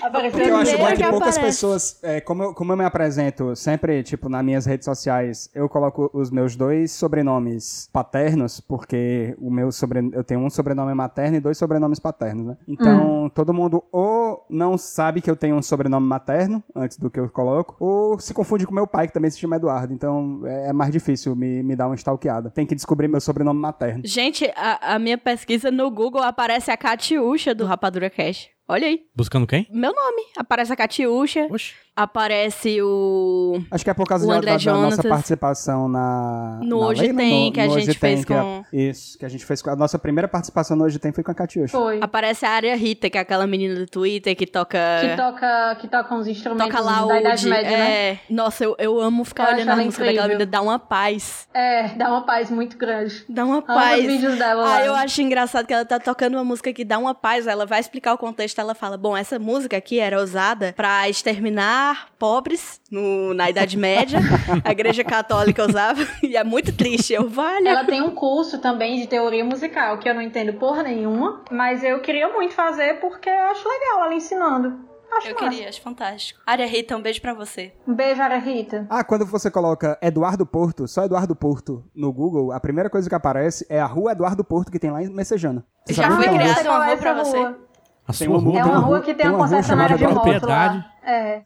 Apareceu 0.00 0.32
Porque 0.32 0.50
eu 0.50 0.56
acho 0.56 0.78
bom 0.78 0.86
que 0.86 0.96
que 0.96 1.02
poucas 1.02 1.36
aparece. 1.36 1.40
pessoas, 1.40 1.98
é, 2.02 2.20
como, 2.20 2.42
eu, 2.42 2.54
como 2.54 2.72
eu 2.72 2.76
me 2.76 2.84
apresento 2.84 3.54
sempre, 3.56 4.02
tipo, 4.02 4.28
nas 4.28 4.44
minhas 4.44 4.66
redes 4.66 4.84
sociais, 4.84 5.50
eu 5.54 5.68
coloco 5.68 6.10
os 6.12 6.30
meus 6.30 6.56
dois 6.56 6.92
sobrenomes 6.92 7.88
paternos, 7.92 8.60
porque 8.60 9.34
o 9.38 9.50
meu 9.50 9.70
sobre, 9.72 10.10
eu 10.12 10.24
tenho 10.24 10.40
um 10.40 10.50
sobrenome 10.50 10.94
materno 10.94 11.36
e 11.36 11.40
dois 11.40 11.58
sobrenomes 11.58 11.98
paternos, 11.98 12.46
né? 12.46 12.56
Então, 12.66 13.30
todo 13.34 13.52
mundo 13.52 13.82
ou 13.92 14.44
não 14.48 14.76
sabe 14.78 15.20
que 15.20 15.30
eu 15.30 15.36
tenho 15.36 15.56
um 15.56 15.62
sobrenome 15.62 16.06
materno, 16.06 16.62
antes 16.74 16.98
do 16.98 17.10
que 17.10 17.20
eu 17.20 17.28
coloco, 17.28 17.76
ou 17.78 18.18
se 18.18 18.32
confunde 18.34 18.66
com 18.66 18.74
meu 18.74 18.86
pai, 18.86 19.06
que 19.06 19.12
também 19.12 19.30
se 19.30 19.38
chama 19.38 19.56
Eduardo. 19.56 19.92
Então, 19.92 20.42
é, 20.44 20.68
é 20.68 20.72
mais 20.72 20.90
difícil 20.92 21.34
me, 21.36 21.62
me 21.62 21.76
dar 21.76 21.86
uma 21.86 21.94
stalkeada. 21.94 22.50
Tem 22.50 22.66
que 22.66 22.74
descobrir 22.74 23.08
meu 23.08 23.20
sobrenome 23.20 23.60
materno. 23.60 24.02
Gente, 24.04 24.50
a, 24.56 24.94
a 24.94 24.98
minha 24.98 25.18
pesquisa 25.18 25.70
no 25.70 25.90
Google 25.90 26.22
aparece 26.22 26.70
a 26.70 26.76
Catiuxa 26.76 27.54
do 27.54 27.64
Rapadura 27.64 28.10
Cash. 28.10 28.48
Olha 28.72 28.86
aí. 28.86 29.02
Buscando 29.14 29.46
quem? 29.46 29.66
Meu 29.70 29.92
nome. 29.94 30.22
Aparece 30.34 30.72
a 30.72 30.76
Catiuxa. 30.76 31.46
Oxe. 31.50 31.74
Aparece 31.94 32.80
o. 32.80 33.62
Acho 33.70 33.84
que 33.84 33.90
é 33.90 33.92
por 33.94 34.06
causa 34.08 34.26
da, 34.26 34.32
André 34.34 34.52
da- 34.56 34.72
da 34.72 34.78
nossa 34.78 35.02
participação 35.02 35.88
na. 35.88 36.58
No 36.62 36.80
na 36.80 36.86
Hoje 36.86 37.02
Leila, 37.02 37.18
Tem, 37.18 37.46
no- 37.46 37.52
que 37.52 37.60
a 37.60 37.68
gente 37.68 37.92
fez 37.98 38.24
que 38.24 38.32
a- 38.32 38.40
com- 38.40 38.64
Isso, 38.72 39.18
que 39.18 39.26
a 39.26 39.28
gente 39.28 39.44
fez 39.44 39.60
com. 39.60 39.68
A 39.68 39.76
nossa 39.76 39.98
primeira 39.98 40.26
participação 40.26 40.74
no 40.74 40.84
Hoje 40.84 40.98
Tem 40.98 41.12
foi 41.12 41.22
com 41.22 41.30
a 41.30 41.34
Catiuxa. 41.34 41.76
Foi. 41.76 41.98
Aparece 42.00 42.46
a 42.46 42.50
Área 42.50 42.74
Rita, 42.76 43.10
que 43.10 43.18
é 43.18 43.20
aquela 43.20 43.46
menina 43.46 43.74
do 43.74 43.86
Twitter 43.86 44.34
que 44.34 44.46
toca. 44.46 44.78
Que 45.02 45.16
toca, 45.16 45.74
que 45.82 45.88
toca 45.88 46.14
uns 46.14 46.26
instrumentos 46.26 46.74
Toca 46.74 46.82
da 47.06 47.20
Idade. 47.20 47.46
Média, 47.48 47.70
né? 47.70 47.90
É. 48.12 48.18
Nossa, 48.30 48.64
eu, 48.64 48.74
eu 48.78 48.98
amo 48.98 49.22
ficar 49.22 49.48
Eu 49.50 49.54
olhando 49.56 49.68
a 49.68 49.76
música 49.76 50.04
daquela 50.04 50.12
incrível. 50.24 50.38
menina. 50.38 50.46
Dá 50.50 50.62
uma 50.62 50.78
paz. 50.78 51.46
É, 51.52 51.88
dá 51.88 52.08
uma 52.08 52.22
paz 52.24 52.50
muito 52.50 52.78
grande. 52.78 53.22
Dá 53.28 53.44
uma 53.44 53.56
Amo 53.56 53.66
paz. 53.66 54.00
os 54.00 54.06
vídeos 54.06 54.38
dela 54.38 54.62
Ah, 54.62 54.78
lá. 54.78 54.86
eu 54.86 54.94
acho 54.94 55.20
engraçado 55.20 55.66
que 55.66 55.74
ela 55.74 55.84
tá 55.84 56.00
tocando 56.00 56.34
uma 56.36 56.44
música 56.44 56.72
que 56.72 56.86
dá 56.86 56.96
uma 56.98 57.14
paz. 57.14 57.46
Ela 57.46 57.66
vai 57.66 57.80
explicar 57.80 58.14
o 58.14 58.18
contexto. 58.18 58.58
Ela 58.58 58.74
fala: 58.74 58.96
Bom, 58.96 59.14
essa 59.14 59.38
música 59.38 59.76
aqui 59.76 59.98
era 59.98 60.18
usada 60.22 60.72
pra 60.74 61.06
exterminar 61.06 61.81
pobres 62.18 62.80
no, 62.90 63.32
na 63.34 63.48
Idade 63.50 63.76
Média. 63.76 64.18
a 64.64 64.70
Igreja 64.70 65.04
Católica 65.04 65.66
usava. 65.68 66.00
E 66.22 66.36
é 66.36 66.44
muito 66.44 66.72
triste. 66.74 67.12
Eu, 67.12 67.28
vale. 67.28 67.68
Ela 67.68 67.84
tem 67.84 68.00
um 68.00 68.10
curso 68.14 68.58
também 68.58 69.00
de 69.00 69.06
teoria 69.06 69.44
musical, 69.44 69.98
que 69.98 70.08
eu 70.08 70.14
não 70.14 70.22
entendo 70.22 70.52
porra 70.54 70.82
nenhuma, 70.82 71.42
mas 71.50 71.82
eu 71.84 72.00
queria 72.00 72.28
muito 72.32 72.54
fazer 72.54 73.00
porque 73.00 73.28
eu 73.28 73.44
acho 73.46 73.68
legal 73.68 74.04
ela 74.04 74.14
ensinando. 74.14 74.78
Acho 75.14 75.28
Eu 75.28 75.34
massa. 75.34 75.48
queria, 75.50 75.68
acho 75.68 75.82
fantástico. 75.82 76.40
Área 76.46 76.66
Rita, 76.66 76.96
um 76.96 77.02
beijo 77.02 77.20
pra 77.20 77.34
você. 77.34 77.72
Um 77.86 77.94
beijo, 77.94 78.22
Ara 78.22 78.38
Rita. 78.38 78.86
Ah, 78.88 79.04
quando 79.04 79.26
você 79.26 79.50
coloca 79.50 79.98
Eduardo 80.00 80.46
Porto, 80.46 80.88
só 80.88 81.04
Eduardo 81.04 81.36
Porto 81.36 81.84
no 81.94 82.10
Google, 82.10 82.50
a 82.50 82.58
primeira 82.58 82.88
coisa 82.88 83.10
que 83.10 83.14
aparece 83.14 83.66
é 83.68 83.78
a 83.78 83.84
rua 83.86 84.12
Eduardo 84.12 84.42
Porto 84.42 84.72
que 84.72 84.78
tem 84.78 84.90
lá 84.90 85.02
em 85.02 85.10
Messejana. 85.10 85.66
Você 85.86 85.92
Já 85.94 86.10
foi 86.10 86.24
é 86.26 86.30
uma 86.30 86.38
criada 86.38 86.62
rua? 86.62 86.72
uma 86.78 86.86
rua 86.86 86.96
pra 86.96 87.14
você? 87.14 87.36
A 87.38 88.12
Tem 88.12 88.26
sua 88.26 88.28
uma 88.28 88.40
rua. 88.40 88.58
É 88.58 88.64
uma 88.64 88.76
rua 88.78 88.86
rua- 88.86 89.00
que 89.00 89.06
tem 89.14 89.16
tem 89.16 89.28
uma 89.28 89.38
concessionária 89.38 89.98
de 89.98 90.04
moto 90.04 90.14
Propriedade. 90.14 90.78
lá. 90.78 90.91
É. 91.04 91.42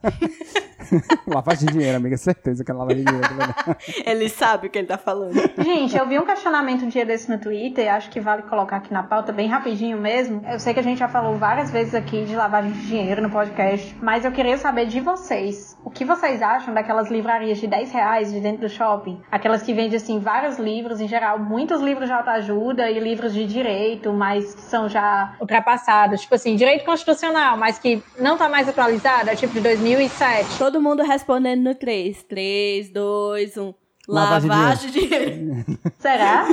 lavagem 1.27 1.67
de 1.67 1.73
dinheiro, 1.73 1.97
amiga. 1.97 2.17
Certeza 2.17 2.65
que 2.65 2.71
é 2.71 2.75
lavagem 2.75 3.05
de 3.05 3.11
dinheiro. 3.11 3.35
né? 3.35 3.55
Ele 4.05 4.29
sabe 4.29 4.67
o 4.67 4.71
que 4.71 4.79
ele 4.79 4.87
tá 4.87 4.99
falando. 4.99 5.35
Gente, 5.59 5.97
eu 5.97 6.07
vi 6.07 6.19
um 6.19 6.27
questionamento 6.27 6.85
um 6.85 6.89
dia 6.89 7.05
desse 7.05 7.31
no 7.31 7.39
Twitter, 7.39 7.93
acho 7.93 8.11
que 8.11 8.21
vale 8.21 8.43
colocar 8.43 8.77
aqui 8.77 8.93
na 8.93 9.03
pauta, 9.03 9.33
bem 9.33 9.49
rapidinho 9.49 9.99
mesmo. 9.99 10.43
Eu 10.49 10.59
sei 10.59 10.75
que 10.75 10.81
a 10.81 10.83
gente 10.83 10.99
já 10.99 11.09
falou 11.09 11.37
várias 11.37 11.71
vezes 11.71 11.95
aqui 11.95 12.25
de 12.25 12.37
lavagem 12.37 12.73
de 12.73 12.87
dinheiro 12.87 13.23
no 13.23 13.31
podcast, 13.31 13.97
mas 14.01 14.25
eu 14.25 14.33
queria 14.33 14.57
saber 14.59 14.87
de 14.87 15.01
vocês. 15.01 15.77
O 15.85 15.91
que 15.91 16.05
vocês 16.05 16.43
acham 16.43 16.75
daquelas 16.75 17.11
livrarias 17.11 17.59
de 17.59 17.67
10 17.67 17.93
reais 17.93 18.33
de 18.33 18.41
dentro 18.41 18.63
do 18.63 18.69
shopping? 18.69 19.21
Aquelas 19.31 19.63
que 19.63 19.73
vendem, 19.73 19.97
assim, 19.97 20.19
vários 20.19 20.59
livros, 20.59 21.01
em 21.01 21.09
geral, 21.09 21.39
muitos 21.39 21.81
livros 21.81 22.07
de 22.07 22.13
autoajuda 22.13 22.91
e 22.91 22.99
livros 22.99 23.33
de 23.33 23.47
direito, 23.47 24.13
mas 24.13 24.55
que 24.55 24.63
são 24.63 24.89
já 24.89 25.35
ultrapassados. 25.41 26.21
Tipo 26.21 26.35
assim, 26.35 26.57
direito 26.57 26.85
constitucional, 26.85 27.57
mas 27.57 27.79
que 27.79 28.03
não 28.19 28.37
tá 28.37 28.49
mais 28.49 28.69
atualizado, 28.69 29.31
é 29.31 29.37
tipo 29.37 29.46
de 29.53 29.61
2007. 29.61 30.59
Todo 30.59 30.81
mundo 30.81 31.03
respondendo 31.03 31.63
no 31.63 31.75
3. 31.75 32.23
3, 32.25 32.91
2, 32.91 33.57
1. 33.57 33.75
Lavagem 34.09 34.49
Lavagem 34.49 34.91
de 34.91 35.01
dinheiro. 35.01 35.65
Será? 35.99 36.47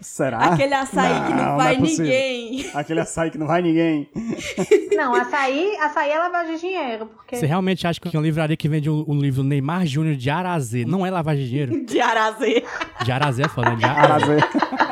Será? 0.00 0.38
Aquele 0.38 0.74
açaí 0.74 1.26
que 1.26 1.32
não, 1.34 1.44
Não, 1.44 1.56
vai 1.56 1.76
não 1.76 1.84
é 1.84 1.88
ninguém. 1.88 2.70
Aquele 2.72 3.00
açaí 3.00 3.30
que 3.32 3.38
não 3.38 3.46
vai 3.48 3.62
ninguém. 3.62 4.08
Não, 4.94 5.14
açaí, 5.14 5.76
açaí 5.80 6.10
é 6.10 6.18
lavagem 6.18 6.54
de 6.56 6.60
dinheiro, 6.60 7.06
porque... 7.06 7.36
Você 7.36 7.46
realmente 7.46 7.86
acha 7.86 7.98
que 7.98 8.14
uma 8.14 8.22
livraria 8.22 8.56
que 8.56 8.68
vende 8.68 8.90
o, 8.90 9.02
o 9.08 9.14
livro 9.14 9.42
Neymar 9.42 9.86
Júnior 9.86 10.14
de 10.14 10.28
Arazê 10.28 10.84
não 10.84 11.06
é 11.06 11.10
lavagem 11.10 11.44
de 11.44 11.48
dinheiro? 11.48 11.84
De 11.86 12.00
Arazê. 12.00 12.62
De 13.02 13.10
Arazé, 13.10 13.48
falando 13.48 13.78
de 13.78 13.84
Arazé. 13.86 14.32
Arazê. 14.32 14.89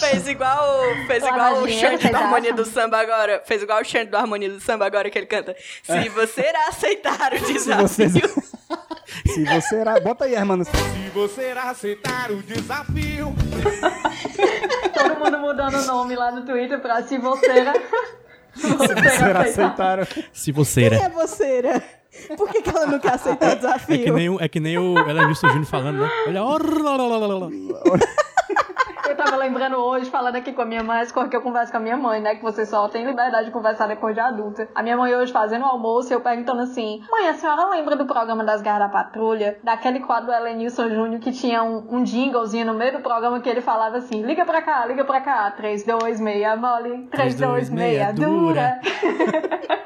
Fez 0.00 0.26
igual, 0.28 0.80
fez 1.06 1.24
igual 1.24 1.62
o 1.62 1.68
Xande 1.68 2.02
vocês 2.02 2.14
Harmonia 2.14 2.52
do 2.52 2.64
Samba 2.64 2.98
agora. 2.98 3.42
Fez 3.44 3.62
igual 3.62 3.80
o 3.80 3.84
Xande 3.84 4.10
do 4.10 4.16
Harmonia 4.16 4.50
do 4.50 4.60
Samba 4.60 4.86
agora 4.86 5.10
que 5.10 5.18
ele 5.18 5.26
canta. 5.26 5.54
Se 5.82 6.08
você 6.10 6.40
irá 6.48 6.68
aceitar 6.68 7.32
o 7.34 7.38
desafio. 7.52 7.88
vocês- 7.88 8.12
Se 9.26 9.44
você 9.44 9.76
era... 9.76 10.00
Bota 10.00 10.24
aí, 10.24 10.34
hermano. 10.34 10.64
Se 10.64 10.70
você 11.12 11.42
aceitar 11.70 12.30
o 12.30 12.42
desafio, 12.42 13.34
Todo 14.94 15.18
mundo 15.18 15.38
mudando 15.38 15.74
o 15.74 15.86
nome 15.86 16.14
lá 16.16 16.30
no 16.32 16.44
Twitter 16.44 16.80
pra 16.80 17.02
se 17.02 17.18
você 17.18 17.50
era... 17.50 17.72
Se 18.54 18.68
você 18.68 18.92
aceitar. 18.92 19.36
aceitaram? 19.40 20.06
Se 20.32 20.52
você 20.52 20.84
era. 20.84 20.94
é 20.94 21.08
você, 21.08 21.60
né? 21.62 21.82
Por 22.36 22.48
que, 22.48 22.62
que 22.62 22.70
ela 22.70 22.86
não 22.86 23.00
quer 23.00 23.14
aceitar 23.14 23.46
o 23.48 23.50
É 23.50 23.56
que 23.56 23.62
desafio? 23.62 24.14
nem 24.14 24.28
o, 24.30 24.40
é 24.40 24.48
que 24.48 24.60
nem 24.60 24.78
o 24.78 24.96
Elenilson 24.96 25.48
Júnior 25.48 25.66
falando, 25.66 25.98
né? 25.98 26.08
Olha, 27.88 28.06
Eu 29.06 29.14
tava 29.16 29.36
lembrando 29.36 29.76
hoje, 29.76 30.10
falando 30.10 30.36
aqui 30.36 30.52
com 30.52 30.62
a 30.62 30.64
minha 30.64 30.82
mãe, 30.82 31.00
as 31.00 31.12
coisas 31.12 31.30
que 31.30 31.36
eu 31.36 31.42
converso 31.42 31.70
com 31.70 31.76
a 31.76 31.80
minha 31.80 31.96
mãe, 31.96 32.20
né? 32.20 32.34
Que 32.34 32.42
você 32.42 32.64
só 32.64 32.88
tem 32.88 33.04
liberdade 33.04 33.46
de 33.46 33.52
conversar 33.52 33.86
depois 33.86 34.14
de 34.14 34.20
adulta. 34.20 34.66
A 34.74 34.82
minha 34.82 34.96
mãe 34.96 35.14
hoje 35.14 35.30
fazendo 35.30 35.62
o 35.62 35.66
almoço, 35.66 36.12
eu 36.12 36.20
perguntando 36.20 36.62
assim: 36.62 37.02
Mãe, 37.10 37.28
a 37.28 37.34
senhora 37.34 37.68
lembra 37.68 37.96
do 37.96 38.06
programa 38.06 38.42
das 38.42 38.62
Garras 38.62 38.88
da 38.88 38.88
Patrulha? 38.88 39.58
Daquele 39.62 40.00
quadro 40.00 40.26
do 40.26 40.32
Elenilson 40.32 40.88
Júnior 40.88 41.20
que 41.20 41.32
tinha 41.32 41.62
um, 41.62 41.86
um 41.90 42.06
jinglezinho 42.06 42.64
no 42.64 42.74
meio 42.74 42.92
do 42.92 43.00
programa 43.00 43.40
que 43.40 43.48
ele 43.48 43.60
falava 43.60 43.98
assim: 43.98 44.22
Liga 44.22 44.44
pra 44.46 44.62
cá, 44.62 44.86
liga 44.86 45.04
pra 45.04 45.20
cá, 45.20 45.50
326 45.50 46.58
mole, 46.58 47.06
326 47.10 48.14
dura. 48.14 48.80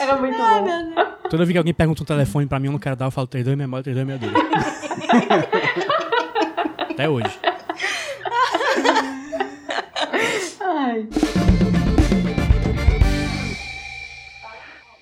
Era 0.00 0.16
muito 0.16 0.36
bom. 0.36 1.24
Toda 1.30 1.38
vez 1.38 1.52
que 1.52 1.58
alguém 1.58 1.72
pergunta 1.72 2.02
um 2.02 2.06
telefone 2.06 2.46
pra 2.46 2.58
mim, 2.58 2.66
eu 2.66 2.72
não 2.72 2.78
quero 2.78 2.96
dar, 2.96 3.06
eu 3.06 3.10
falo 3.10 3.26
32 3.26 3.56
memória, 3.56 3.84
32 3.84 4.06
meia 4.06 4.18
dura. 4.18 5.44
Até 6.94 7.08
hoje. 7.08 7.40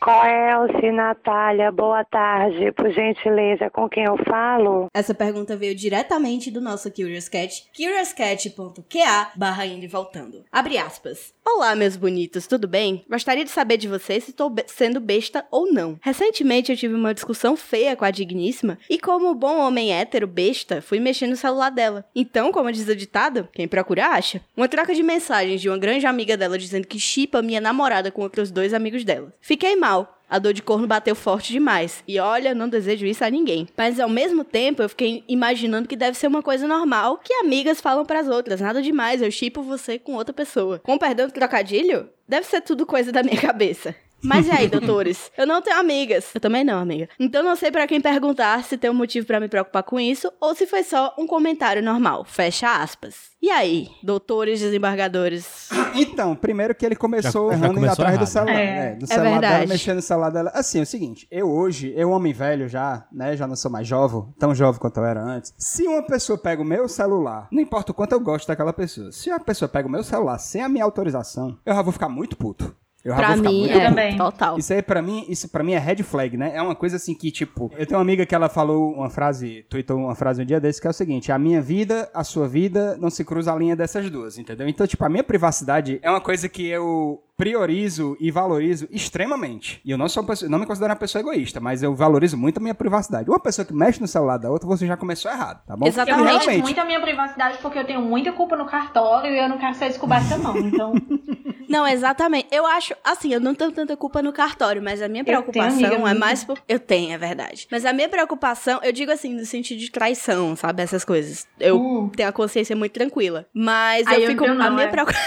Coelce, 0.06 0.90
Natália, 0.90 1.70
boa 1.70 2.04
tarde. 2.04 2.72
Por 2.72 2.90
gentileza, 2.90 3.70
com 3.70 3.88
quem 3.88 4.02
eu 4.02 4.16
falo? 4.28 4.88
Essa 4.92 5.14
pergunta 5.14 5.56
veio 5.56 5.76
diretamente 5.76 6.50
do 6.50 6.60
nosso 6.60 6.90
Curious 6.90 7.28
Cat, 7.28 7.62
curiouscat.ca 7.76 9.30
barra 9.36 9.64
indo 9.64 9.84
e 9.84 9.86
voltando. 9.86 10.42
Abre 10.50 10.76
aspas. 10.76 11.32
Olá, 11.46 11.76
meus 11.76 11.94
bonitos, 11.96 12.48
tudo 12.48 12.66
bem? 12.66 13.04
Gostaria 13.08 13.44
de 13.44 13.50
saber 13.50 13.76
de 13.76 13.86
vocês 13.86 14.24
se 14.24 14.30
estou 14.30 14.50
be- 14.50 14.64
sendo 14.66 14.98
besta 14.98 15.44
ou 15.52 15.72
não. 15.72 15.96
Recentemente 16.02 16.72
eu 16.72 16.76
tive 16.76 16.94
uma 16.94 17.14
discussão 17.14 17.56
feia 17.56 17.94
com 17.94 18.04
a 18.04 18.10
digníssima 18.10 18.78
e, 18.90 18.98
como 18.98 19.32
bom 19.36 19.60
homem 19.60 19.92
hétero 19.92 20.26
besta, 20.26 20.82
fui 20.82 20.98
mexer 20.98 21.28
no 21.28 21.36
celular 21.36 21.70
dela. 21.70 22.04
Então, 22.14 22.50
como 22.50 22.72
diz 22.72 22.88
o 22.88 22.96
ditado, 22.96 23.48
quem 23.52 23.68
procura 23.68 24.08
acha. 24.08 24.40
Uma 24.56 24.66
troca 24.68 24.94
de 24.96 25.02
mensagens 25.02 25.60
de 25.60 25.68
uma 25.68 25.78
grande 25.78 26.06
amiga 26.06 26.36
dela 26.36 26.58
dizendo 26.58 26.88
que 26.88 26.98
chipa 26.98 27.40
minha 27.40 27.60
namorada 27.60 28.10
com 28.10 28.22
outros 28.22 28.50
dois 28.50 28.74
amigos 28.74 29.04
dela. 29.04 29.32
Fiquei 29.40 29.76
mal. 29.76 29.91
A 30.32 30.38
dor 30.38 30.54
de 30.54 30.62
corno 30.62 30.86
bateu 30.86 31.14
forte 31.14 31.52
demais. 31.52 32.02
E 32.08 32.18
olha, 32.18 32.54
não 32.54 32.66
desejo 32.66 33.04
isso 33.04 33.22
a 33.22 33.28
ninguém. 33.28 33.68
Mas 33.76 34.00
ao 34.00 34.08
mesmo 34.08 34.42
tempo, 34.42 34.82
eu 34.82 34.88
fiquei 34.88 35.22
imaginando 35.28 35.86
que 35.86 35.94
deve 35.94 36.16
ser 36.16 36.26
uma 36.26 36.42
coisa 36.42 36.66
normal 36.66 37.20
que 37.22 37.34
amigas 37.34 37.82
falam 37.82 38.06
pras 38.06 38.26
outras. 38.28 38.60
Nada 38.62 38.80
demais, 38.80 39.20
eu 39.20 39.30
chipo 39.30 39.62
você 39.62 39.98
com 39.98 40.14
outra 40.14 40.32
pessoa. 40.32 40.78
Com 40.78 40.96
perdão 40.96 41.26
do 41.26 41.34
trocadilho, 41.34 42.08
deve 42.26 42.46
ser 42.46 42.62
tudo 42.62 42.86
coisa 42.86 43.12
da 43.12 43.22
minha 43.22 43.36
cabeça. 43.42 43.94
Mas 44.24 44.46
e 44.46 44.50
aí, 44.50 44.68
doutores? 44.68 45.30
Eu 45.36 45.46
não 45.46 45.60
tenho 45.62 45.78
amigas. 45.78 46.30
Eu 46.34 46.40
também 46.40 46.64
não, 46.64 46.78
amiga. 46.78 47.08
Então 47.18 47.42
não 47.42 47.56
sei 47.56 47.70
pra 47.70 47.86
quem 47.86 48.00
perguntar 48.00 48.62
se 48.64 48.76
tem 48.78 48.90
um 48.90 48.94
motivo 48.94 49.26
pra 49.26 49.40
me 49.40 49.48
preocupar 49.48 49.82
com 49.82 49.98
isso 49.98 50.32
ou 50.40 50.54
se 50.54 50.66
foi 50.66 50.82
só 50.82 51.14
um 51.18 51.26
comentário 51.26 51.82
normal. 51.82 52.24
Fecha 52.24 52.70
aspas. 52.82 53.32
E 53.42 53.50
aí, 53.50 53.88
doutores 54.02 54.60
desembargadores? 54.60 55.68
Então, 55.94 56.34
primeiro 56.34 56.74
que 56.74 56.86
ele 56.86 56.96
começou 56.96 57.50
Já- 57.50 57.56
já 57.58 57.64
errando 57.64 57.74
começou 57.74 57.92
atrás 58.04 58.12
do 58.18 58.22
errado. 58.22 58.26
celular. 58.32 58.58
É. 58.58 58.92
É, 58.92 58.94
do 58.94 59.04
É 59.04 59.06
celular 59.08 59.30
dela, 59.40 59.40
verdade. 59.40 59.68
mexendo 59.68 59.96
no 59.96 60.02
celular 60.02 60.30
dela. 60.30 60.50
Assim, 60.54 60.78
é 60.78 60.82
o 60.82 60.86
seguinte, 60.86 61.26
eu 61.30 61.50
hoje, 61.50 61.92
eu 61.94 62.10
homem 62.10 62.32
velho 62.32 62.66
já, 62.66 63.06
né, 63.12 63.36
já 63.36 63.46
não 63.46 63.54
sou 63.54 63.70
mais 63.70 63.86
jovem, 63.86 64.24
tão 64.38 64.54
jovem 64.54 64.80
quanto 64.80 64.96
eu 64.98 65.04
era 65.04 65.20
antes. 65.22 65.52
Se 65.58 65.82
uma 65.86 66.02
pessoa 66.02 66.38
pega 66.38 66.62
o 66.62 66.64
meu 66.64 66.88
celular, 66.88 67.46
não 67.52 67.60
importa 67.60 67.92
o 67.92 67.94
quanto 67.94 68.12
eu 68.12 68.20
gosto 68.20 68.48
daquela 68.48 68.72
pessoa, 68.72 69.12
se 69.12 69.28
uma 69.28 69.38
pessoa 69.40 69.68
pega 69.68 69.86
o 69.86 69.90
meu 69.90 70.02
celular 70.02 70.38
sem 70.38 70.62
a 70.62 70.68
minha 70.68 70.84
autorização, 70.84 71.58
eu 71.66 71.74
já 71.74 71.82
vou 71.82 71.92
ficar 71.92 72.08
muito 72.08 72.36
puto. 72.38 72.74
Eu 73.04 73.16
Pra 73.16 73.36
mim, 73.36 73.60
muito 73.60 73.78
é 73.78 73.88
também. 73.88 74.16
total. 74.16 74.58
Isso 74.58 74.72
aí, 74.72 74.80
pra 74.80 75.02
mim, 75.02 75.24
isso 75.28 75.48
pra 75.48 75.64
mim 75.64 75.72
é 75.72 75.78
red 75.78 76.02
flag, 76.02 76.36
né? 76.36 76.52
É 76.54 76.62
uma 76.62 76.74
coisa 76.74 76.96
assim 76.96 77.14
que, 77.14 77.30
tipo, 77.32 77.70
eu 77.76 77.84
tenho 77.84 77.98
uma 77.98 78.02
amiga 78.02 78.24
que 78.24 78.34
ela 78.34 78.48
falou 78.48 78.92
uma 78.92 79.10
frase, 79.10 79.64
tweetou 79.68 79.96
uma 79.98 80.14
frase 80.14 80.42
um 80.42 80.44
dia 80.44 80.60
desse, 80.60 80.80
que 80.80 80.86
é 80.86 80.90
o 80.90 80.92
seguinte: 80.92 81.32
a 81.32 81.38
minha 81.38 81.60
vida, 81.60 82.08
a 82.14 82.22
sua 82.22 82.46
vida, 82.46 82.96
não 83.00 83.10
se 83.10 83.24
cruza 83.24 83.52
a 83.52 83.56
linha 83.56 83.74
dessas 83.74 84.08
duas, 84.08 84.38
entendeu? 84.38 84.68
Então, 84.68 84.86
tipo, 84.86 85.04
a 85.04 85.08
minha 85.08 85.24
privacidade 85.24 85.98
é 86.02 86.08
uma 86.10 86.20
coisa 86.20 86.48
que 86.48 86.66
eu 86.68 87.22
priorizo 87.36 88.16
e 88.20 88.30
valorizo 88.30 88.86
extremamente. 88.90 89.80
E 89.84 89.90
eu 89.90 89.98
não 89.98 90.08
sou 90.08 90.22
uma 90.22 90.28
pessoa, 90.28 90.48
não 90.48 90.60
me 90.60 90.66
considero 90.66 90.92
uma 90.92 90.98
pessoa 90.98 91.20
egoísta, 91.20 91.58
mas 91.58 91.82
eu 91.82 91.92
valorizo 91.94 92.36
muito 92.36 92.58
a 92.58 92.60
minha 92.60 92.74
privacidade. 92.74 93.28
Uma 93.28 93.40
pessoa 93.40 93.64
que 93.64 93.74
mexe 93.74 94.00
no 94.00 94.06
celular 94.06 94.36
da 94.36 94.48
outra, 94.48 94.68
você 94.68 94.86
já 94.86 94.96
começou 94.96 95.28
errado, 95.28 95.60
tá 95.66 95.76
bom? 95.76 95.86
Exatamente. 95.86 96.20
Eu 96.20 96.38
realmente, 96.38 96.62
muito 96.62 96.80
a 96.80 96.84
minha 96.84 97.00
privacidade 97.00 97.58
porque 97.60 97.78
eu 97.80 97.84
tenho 97.84 98.00
muita 98.00 98.32
culpa 98.32 98.56
no 98.56 98.66
cartório 98.66 99.30
e 99.32 99.38
eu 99.38 99.48
não 99.48 99.58
quero 99.58 99.74
ser 99.74 99.88
descoberta, 99.88 100.38
não. 100.38 100.56
Então, 100.56 100.92
Não, 101.72 101.86
exatamente. 101.86 102.48
Eu 102.50 102.66
acho, 102.66 102.94
assim, 103.02 103.32
eu 103.32 103.40
não 103.40 103.54
tenho 103.54 103.72
tanta 103.72 103.96
culpa 103.96 104.22
no 104.22 104.32
cartório, 104.32 104.82
mas 104.82 105.00
a 105.00 105.08
minha 105.08 105.24
tenho 105.24 105.38
preocupação 105.42 105.86
amiga 105.86 106.08
é 106.10 106.14
mais 106.14 106.44
por. 106.44 106.58
Eu 106.68 106.78
tenho, 106.78 107.12
é 107.14 107.18
verdade. 107.18 107.66
Mas 107.70 107.84
a 107.86 107.92
minha 107.92 108.08
preocupação, 108.08 108.78
eu 108.82 108.92
digo 108.92 109.10
assim, 109.10 109.32
no 109.34 109.44
sentido 109.46 109.78
de 109.78 109.90
traição, 109.90 110.54
sabe? 110.54 110.82
Essas 110.82 111.04
coisas. 111.04 111.46
Eu 111.58 111.80
Hum. 111.80 112.10
tenho 112.14 112.28
a 112.28 112.32
consciência 112.32 112.76
muito 112.76 112.92
tranquila. 112.92 113.46
Mas 113.54 114.06
eu 114.06 114.12
eu 114.20 114.30
fico. 114.30 114.44
tenho 114.44 114.54
a 114.60 114.64
não, 114.66 114.74
minha 114.74 114.86
é. 114.86 114.90
preocupação. 114.90 115.22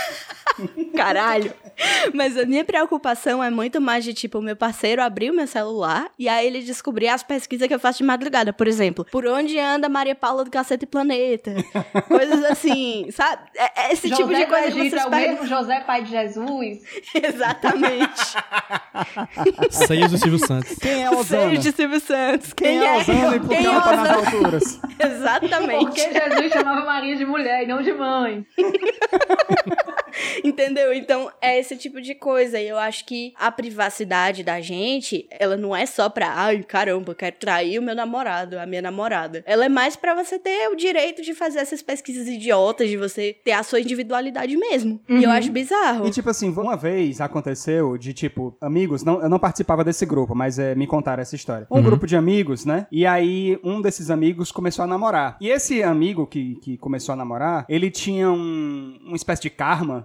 Caralho. 0.95 1.53
Mas 2.13 2.37
a 2.37 2.45
minha 2.45 2.63
preocupação 2.63 3.43
é 3.43 3.49
muito 3.49 3.81
mais 3.81 4.03
de, 4.03 4.13
tipo, 4.13 4.39
o 4.39 4.41
meu 4.41 4.55
parceiro 4.55 5.01
abrir 5.01 5.31
o 5.31 5.33
meu 5.35 5.47
celular 5.47 6.09
e 6.17 6.27
aí 6.29 6.47
ele 6.47 6.61
descobrir 6.61 7.07
as 7.07 7.23
pesquisas 7.23 7.67
que 7.67 7.73
eu 7.73 7.79
faço 7.79 7.99
de 7.99 8.03
madrugada. 8.03 8.53
Por 8.53 8.67
exemplo, 8.67 9.05
por 9.11 9.25
onde 9.27 9.57
anda 9.59 9.89
Maria 9.89 10.15
Paula 10.15 10.43
do 10.43 10.51
Cacete 10.51 10.85
Planeta? 10.85 11.53
Coisas 12.07 12.43
assim, 12.45 13.07
sabe? 13.11 13.43
É, 13.55 13.87
é 13.87 13.93
esse 13.93 14.07
José 14.07 14.21
tipo 14.21 14.33
de 14.33 14.45
coisa 14.45 14.67
que 14.67 14.73
vocês 14.89 14.93
é 14.93 15.05
o 15.05 15.09
pegam. 15.09 15.33
mesmo 15.33 15.47
José 15.47 15.79
pai 15.81 16.03
de 16.03 16.11
Jesus. 16.11 16.79
Exatamente. 17.13 18.21
Seios 19.71 20.11
do 20.11 20.17
Silvio 20.17 20.39
Santos. 20.39 20.75
quem 20.81 21.03
é 21.03 21.09
Osana? 21.09 21.43
Seios 21.49 21.63
de 21.63 21.71
Silvio 21.71 21.99
Santos. 21.99 22.53
Quem, 22.53 22.79
Quem 22.79 22.87
é 22.87 22.97
Osana 22.97 23.35
e 23.35 23.39
por 23.39 23.49
que 23.49 23.55
Quem 23.55 23.65
é 23.65 23.69
ela 23.69 23.81
tá 23.81 23.95
nas 23.95 24.09
alturas? 24.09 24.79
Exatamente. 24.99 25.85
Porque 25.85 26.01
Jesus 26.01 26.51
chamava 26.53 26.85
Maria 26.85 27.15
de 27.15 27.25
mulher 27.25 27.63
e 27.63 27.67
não 27.67 27.81
de 27.81 27.93
mãe. 27.93 28.45
Entendeu? 30.43 30.93
Então, 30.93 31.31
é 31.41 31.59
esse 31.59 31.75
tipo 31.77 32.01
de 32.01 32.15
coisa. 32.15 32.59
E 32.59 32.67
eu 32.67 32.77
acho 32.77 33.05
que 33.05 33.33
a 33.37 33.51
privacidade 33.51 34.43
da 34.43 34.61
gente, 34.61 35.27
ela 35.31 35.57
não 35.57 35.75
é 35.75 35.85
só 35.85 36.09
pra, 36.09 36.33
ai, 36.33 36.63
caramba, 36.63 37.11
eu 37.11 37.15
quero 37.15 37.35
trair 37.37 37.79
o 37.79 37.81
meu 37.81 37.95
namorado, 37.95 38.59
a 38.59 38.65
minha 38.65 38.81
namorada. 38.81 39.43
Ela 39.45 39.65
é 39.65 39.69
mais 39.69 39.95
pra 39.95 40.13
você 40.15 40.39
ter 40.39 40.69
o 40.69 40.75
direito 40.75 41.21
de 41.21 41.33
fazer 41.33 41.59
essas 41.59 41.81
pesquisas 41.81 42.27
idiotas, 42.27 42.89
de 42.89 42.97
você 42.97 43.35
ter 43.43 43.51
a 43.51 43.63
sua 43.63 43.79
individualidade 43.79 44.55
mesmo. 44.57 44.99
E 45.09 45.23
eu 45.23 45.31
acho 45.31 45.51
bizarro. 45.51 46.07
E 46.07 46.11
tipo 46.11 46.29
assim, 46.29 46.49
uma 46.49 46.75
vez 46.75 47.21
aconteceu 47.21 47.97
de 47.97 48.13
tipo, 48.13 48.55
amigos, 48.61 49.03
não, 49.03 49.21
eu 49.21 49.29
não 49.29 49.39
participava 49.39 49.83
desse 49.83 50.05
grupo, 50.05 50.35
mas 50.35 50.59
é, 50.59 50.75
me 50.75 50.87
contaram 50.87 51.21
essa 51.21 51.35
história. 51.35 51.67
Um 51.69 51.81
grupo 51.81 52.07
de 52.07 52.15
amigos, 52.15 52.65
né? 52.65 52.87
E 52.91 53.05
aí 53.05 53.59
um 53.63 53.81
desses 53.81 54.09
amigos 54.09 54.51
começou 54.51 54.83
a 54.83 54.87
namorar. 54.87 55.37
E 55.39 55.49
esse 55.49 55.83
amigo 55.83 56.25
que, 56.25 56.55
que 56.55 56.77
começou 56.77 57.13
a 57.13 57.15
namorar, 57.15 57.65
ele 57.67 57.89
tinha 57.89 58.29
um, 58.29 58.99
uma 59.05 59.15
espécie 59.15 59.43
de 59.43 59.49
karma 59.49 60.04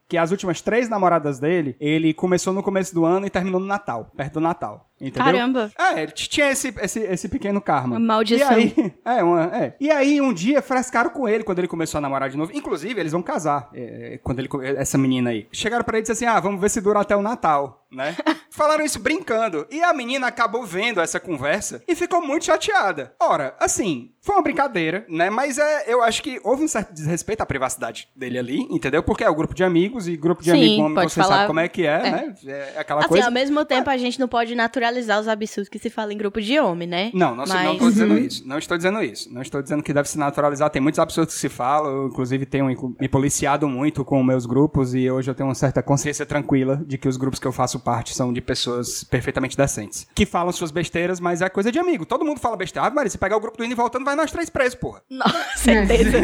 que 0.11 0.17
as 0.17 0.29
últimas 0.29 0.59
três 0.59 0.89
namoradas 0.89 1.39
dele, 1.39 1.73
ele 1.79 2.13
começou 2.13 2.51
no 2.51 2.61
começo 2.61 2.93
do 2.93 3.05
ano 3.05 3.25
e 3.25 3.29
terminou 3.29 3.61
no 3.61 3.65
Natal, 3.65 4.11
perto 4.17 4.33
do 4.33 4.41
Natal. 4.41 4.89
Entendeu? 4.99 5.23
Caramba. 5.33 5.71
É, 5.79 6.03
ele 6.03 6.11
tinha 6.11 6.51
esse, 6.51 6.71
esse, 6.79 6.99
esse 6.99 7.29
pequeno 7.29 7.59
karma. 7.59 7.95
Uma 7.95 7.99
maldição. 7.99 8.51
E 8.51 8.53
aí, 8.53 8.93
é, 9.03 9.23
uma, 9.23 9.45
é. 9.45 9.75
E 9.79 9.89
aí, 9.89 10.21
um 10.21 10.31
dia, 10.31 10.61
frescaram 10.61 11.09
com 11.09 11.27
ele 11.27 11.43
quando 11.43 11.57
ele 11.59 11.67
começou 11.67 11.97
a 11.97 12.01
namorar 12.01 12.29
de 12.29 12.37
novo. 12.37 12.51
Inclusive, 12.53 12.99
eles 12.99 13.11
vão 13.13 13.23
casar, 13.23 13.69
é, 13.73 14.19
quando 14.21 14.39
ele, 14.39 14.47
co- 14.47 14.61
essa 14.61 14.97
menina 14.99 15.31
aí. 15.31 15.47
Chegaram 15.51 15.83
pra 15.83 15.97
ele 15.97 16.05
e 16.05 16.07
disseram 16.11 16.33
assim, 16.33 16.37
ah, 16.37 16.39
vamos 16.41 16.61
ver 16.61 16.69
se 16.69 16.81
dura 16.81 16.99
até 16.99 17.15
o 17.15 17.21
Natal, 17.23 17.87
né? 17.91 18.15
Falaram 18.51 18.83
isso 18.85 18.99
brincando. 18.99 19.65
E 19.71 19.81
a 19.81 19.91
menina 19.91 20.27
acabou 20.27 20.63
vendo 20.65 20.99
essa 21.01 21.19
conversa 21.19 21.81
e 21.87 21.95
ficou 21.95 22.21
muito 22.21 22.45
chateada. 22.45 23.15
Ora, 23.19 23.55
assim, 23.59 24.11
foi 24.21 24.35
uma 24.35 24.43
brincadeira, 24.43 25.03
né? 25.09 25.31
Mas 25.31 25.57
é, 25.57 25.85
eu 25.91 26.03
acho 26.03 26.21
que 26.21 26.39
houve 26.43 26.63
um 26.63 26.67
certo 26.67 26.93
desrespeito 26.93 27.41
à 27.41 27.45
privacidade 27.45 28.07
dele 28.15 28.37
ali, 28.37 28.67
entendeu? 28.69 29.01
Porque 29.01 29.23
é 29.23 29.29
o 29.29 29.33
grupo 29.35 29.55
de 29.55 29.63
amigos 29.63 30.00
e 30.07 30.15
grupo 30.17 30.41
de 30.43 30.51
Sim, 30.51 30.57
amigos, 30.57 30.77
como 30.83 30.95
pode 30.95 31.11
você 31.11 31.21
falar. 31.21 31.35
sabe 31.35 31.47
como 31.47 31.59
é 31.59 31.67
que 31.67 31.85
é, 31.85 32.07
É. 32.07 32.11
né? 32.11 32.33
É 32.45 32.79
aquela 32.79 32.99
Assim, 33.01 33.09
coisa. 33.09 33.25
ao 33.25 33.31
mesmo 33.31 33.63
tempo, 33.65 33.89
a 33.89 33.97
gente 33.97 34.19
não 34.19 34.27
pode 34.27 34.53
naturalizar 34.55 35.19
os 35.19 35.27
absurdos 35.27 35.69
que 35.69 35.79
se 35.79 35.89
fala 35.89 36.13
em 36.13 36.17
grupo 36.17 36.41
de 36.41 36.59
homem, 36.59 36.87
né? 36.87 37.11
Não, 37.13 37.35
não, 37.35 37.45
se- 37.45 37.53
não 37.53 37.63
Mas- 37.63 37.73
estou 37.73 37.89
dizendo 37.89 38.17
isso. 38.17 38.47
Não 38.47 38.57
estou 38.57 38.77
dizendo 38.77 39.03
isso. 39.03 39.33
Não 39.33 39.41
estou 39.41 39.61
dizendo 39.61 39.83
que 39.83 39.93
deve 39.93 40.07
se 40.09 40.17
naturalizar. 40.17 40.69
Tem 40.69 40.81
muitos 40.81 40.99
absurdos 40.99 41.33
que 41.33 41.39
se 41.39 41.49
falam. 41.49 41.91
Eu, 41.91 42.07
inclusive, 42.07 42.45
tenho 42.45 42.67
me 42.99 43.07
policiado 43.07 43.67
muito 43.67 44.03
com 44.05 44.21
meus 44.23 44.45
grupos 44.45 44.93
e 44.95 45.09
hoje 45.09 45.29
eu 45.29 45.35
tenho 45.35 45.47
uma 45.49 45.55
certa 45.55 45.81
consciência 45.83 46.25
tranquila 46.25 46.81
de 46.85 46.97
que 46.97 47.07
os 47.07 47.17
grupos 47.17 47.39
que 47.39 47.47
eu 47.47 47.51
faço 47.51 47.79
parte 47.79 48.13
são 48.15 48.31
de 48.33 48.41
pessoas 48.41 49.03
perfeitamente 49.03 49.55
decentes. 49.57 50.07
Que 50.15 50.25
falam 50.25 50.51
suas 50.51 50.71
besteiras, 50.71 51.19
mas 51.19 51.41
é 51.41 51.49
coisa 51.49 51.71
de 51.71 51.79
amigo. 51.79 52.05
Todo 52.05 52.23
mundo 52.25 52.39
fala 52.39 52.55
besteira. 52.57 52.87
Ah, 52.87 52.91
Maria, 52.91 53.09
se 53.09 53.17
pegar 53.17 53.37
o 53.37 53.39
grupo 53.39 53.57
do 53.57 53.63
indo 53.65 53.71
e 53.71 53.75
voltando, 53.75 54.05
vai 54.05 54.15
nós 54.15 54.31
três 54.31 54.49
presos, 54.49 54.75
porra. 54.75 55.01
Nossa, 55.09 55.31
certeza. 55.57 56.17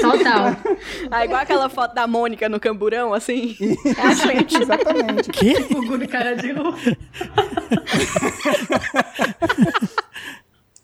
Total. 0.00 0.56
ah, 1.10 1.24
igual 1.24 1.40
aquela 1.40 1.68
foto 1.68 1.94
da 1.94 2.06
Mônica 2.06 2.48
no 2.48 2.58
camburão, 2.60 3.07
assim. 3.14 3.56
É 3.96 4.02
a 4.02 4.14
gente. 4.14 4.60
Exatamente. 4.60 5.30
Quê? 5.30 5.54
O 5.76 5.86
Gudo 5.86 6.08
cara 6.08 6.34
de. 6.34 6.52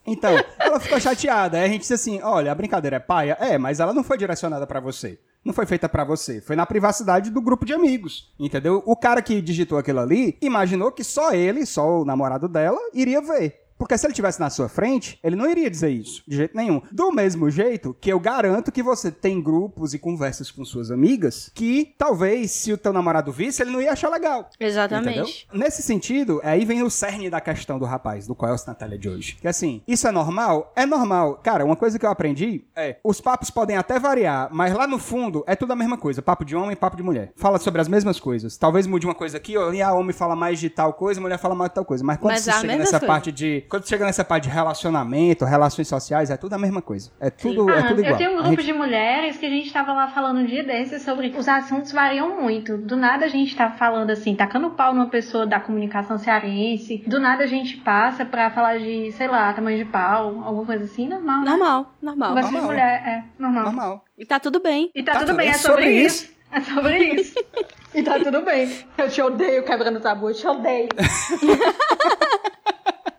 Então, 0.06 0.36
ela 0.58 0.78
ficou 0.78 1.00
chateada. 1.00 1.56
Aí 1.56 1.64
a 1.64 1.68
gente 1.68 1.80
disse 1.80 1.94
assim: 1.94 2.20
olha, 2.22 2.52
a 2.52 2.54
brincadeira 2.54 2.96
é 2.96 3.00
paia? 3.00 3.38
É, 3.40 3.56
mas 3.56 3.80
ela 3.80 3.94
não 3.94 4.04
foi 4.04 4.18
direcionada 4.18 4.66
pra 4.66 4.80
você. 4.80 5.18
Não 5.44 5.54
foi 5.54 5.66
feita 5.66 5.88
pra 5.88 6.04
você. 6.04 6.40
Foi 6.40 6.56
na 6.56 6.66
privacidade 6.66 7.30
do 7.30 7.40
grupo 7.40 7.66
de 7.66 7.72
amigos. 7.72 8.32
Entendeu? 8.38 8.82
O 8.86 8.96
cara 8.96 9.22
que 9.22 9.40
digitou 9.40 9.78
aquilo 9.78 10.00
ali 10.00 10.36
imaginou 10.40 10.92
que 10.92 11.04
só 11.04 11.32
ele, 11.32 11.66
só 11.66 12.00
o 12.00 12.04
namorado 12.04 12.48
dela, 12.48 12.78
iria 12.92 13.20
ver. 13.20 13.63
Porque 13.78 13.96
se 13.98 14.06
ele 14.06 14.14
tivesse 14.14 14.40
na 14.40 14.50
sua 14.50 14.68
frente, 14.68 15.18
ele 15.22 15.36
não 15.36 15.50
iria 15.50 15.70
dizer 15.70 15.90
isso, 15.90 16.22
de 16.26 16.36
jeito 16.36 16.56
nenhum. 16.56 16.80
Do 16.92 17.10
mesmo 17.12 17.50
jeito 17.50 17.96
que 18.00 18.10
eu 18.12 18.20
garanto 18.20 18.72
que 18.72 18.82
você 18.82 19.10
tem 19.10 19.42
grupos 19.42 19.94
e 19.94 19.98
conversas 19.98 20.50
com 20.50 20.64
suas 20.64 20.90
amigas 20.90 21.50
que 21.54 21.94
talvez, 21.98 22.50
se 22.50 22.72
o 22.72 22.78
teu 22.78 22.92
namorado 22.92 23.32
visse, 23.32 23.62
ele 23.62 23.70
não 23.70 23.80
ia 23.80 23.92
achar 23.92 24.10
legal. 24.10 24.48
Exatamente. 24.58 25.18
Entendeu? 25.18 25.26
Nesse 25.52 25.82
sentido, 25.82 26.40
aí 26.44 26.64
vem 26.64 26.82
o 26.82 26.90
cerne 26.90 27.28
da 27.30 27.40
questão 27.40 27.78
do 27.78 27.84
rapaz, 27.84 28.26
do 28.26 28.34
qual 28.34 28.50
é 28.50 28.54
o 28.54 28.64
Natália 28.66 28.98
de 28.98 29.08
hoje. 29.08 29.36
Que 29.40 29.48
assim, 29.48 29.82
isso 29.86 30.06
é 30.08 30.10
normal? 30.10 30.72
É 30.74 30.86
normal. 30.86 31.40
Cara, 31.42 31.64
uma 31.64 31.76
coisa 31.76 31.98
que 31.98 32.06
eu 32.06 32.10
aprendi 32.10 32.64
é: 32.74 32.96
os 33.04 33.20
papos 33.20 33.50
podem 33.50 33.76
até 33.76 33.98
variar, 33.98 34.48
mas 34.52 34.72
lá 34.72 34.86
no 34.86 34.98
fundo 34.98 35.44
é 35.46 35.54
tudo 35.54 35.72
a 35.72 35.76
mesma 35.76 35.98
coisa. 35.98 36.22
Papo 36.22 36.44
de 36.44 36.56
homem, 36.56 36.76
papo 36.76 36.96
de 36.96 37.02
mulher. 37.02 37.32
Fala 37.36 37.58
sobre 37.58 37.80
as 37.80 37.88
mesmas 37.88 38.18
coisas. 38.18 38.56
Talvez 38.56 38.86
mude 38.86 39.06
uma 39.06 39.14
coisa 39.14 39.36
aqui, 39.36 39.56
ou 39.56 39.74
e 39.74 39.82
a 39.82 39.92
homem 39.92 40.12
fala 40.12 40.34
mais 40.34 40.58
de 40.58 40.70
tal 40.70 40.94
coisa, 40.94 41.20
a 41.20 41.22
mulher 41.22 41.38
fala 41.38 41.54
mais 41.54 41.70
de 41.70 41.74
tal 41.74 41.84
coisa. 41.84 42.04
Mas 42.04 42.18
quando 42.18 42.32
Mas 42.32 42.42
você 42.42 42.50
é 42.50 42.60
chega 42.60 42.76
nessa 42.76 42.98
coisa. 42.98 43.06
parte 43.06 43.32
de. 43.32 43.62
Quando 43.74 43.88
chega 43.88 44.04
nessa 44.06 44.24
parte 44.24 44.44
de 44.44 44.50
relacionamento, 44.50 45.44
relações 45.44 45.88
sociais, 45.88 46.30
é 46.30 46.36
tudo 46.36 46.52
a 46.52 46.58
mesma 46.58 46.80
coisa. 46.80 47.10
É 47.18 47.28
tudo, 47.28 47.68
é 47.68 47.80
Ah, 47.80 47.82
tudo 47.88 47.98
igual. 48.02 48.12
eu 48.12 48.16
tenho 48.18 48.30
um 48.30 48.34
grupo 48.36 48.50
gente- 48.50 48.66
de 48.66 48.72
mulheres 48.72 49.36
que 49.36 49.44
a 49.44 49.50
gente 49.50 49.72
tava 49.72 49.92
lá 49.92 50.06
falando 50.06 50.38
um 50.38 50.46
dia 50.46 50.62
desses 50.62 51.02
sobre 51.02 51.34
os 51.36 51.48
assuntos 51.48 51.90
variam 51.90 52.40
muito. 52.40 52.76
Do 52.78 52.96
nada 52.96 53.24
a 53.24 53.28
gente 53.28 53.56
tá 53.56 53.72
falando 53.72 54.10
assim, 54.10 54.36
tacando 54.36 54.70
pau 54.70 54.94
numa 54.94 55.08
pessoa 55.08 55.44
da 55.44 55.58
comunicação 55.58 56.16
cearense. 56.18 57.02
Do 57.04 57.18
nada 57.18 57.42
a 57.42 57.46
gente 57.48 57.76
passa 57.78 58.24
pra 58.24 58.48
falar 58.48 58.78
de, 58.78 59.10
sei 59.10 59.26
lá, 59.26 59.52
tamanho 59.52 59.78
de 59.78 59.90
pau, 59.90 60.40
alguma 60.44 60.66
coisa 60.66 60.84
assim, 60.84 61.08
normal. 61.08 61.40
né? 61.42 61.50
Normal, 61.50 61.92
normal. 62.00 62.28
Conversa 62.28 62.48
de 62.50 62.54
Normal. 62.54 62.70
mulher, 62.70 63.02
é, 63.04 63.24
normal. 63.36 63.64
Normal. 63.64 64.04
E 64.16 64.24
tá 64.24 64.38
tudo 64.38 64.60
bem. 64.60 64.88
E 64.94 65.02
tá, 65.02 65.14
Tá 65.14 65.18
tudo 65.18 65.28
tudo 65.30 65.36
bem, 65.38 65.48
é 65.48 65.54
sobre, 65.54 65.82
sobre 65.82 65.90
isso. 66.00 66.32
É 66.52 66.60
sobre 66.60 66.98
isso. 67.14 67.34
e 67.92 68.02
tá 68.04 68.20
tudo 68.20 68.40
bem. 68.42 68.72
Eu 68.96 69.08
te 69.10 69.20
odeio 69.20 69.64
quebrando 69.64 69.98
tabu, 69.98 70.30
eu 70.30 70.34
te 70.34 70.46
odeio. 70.46 70.88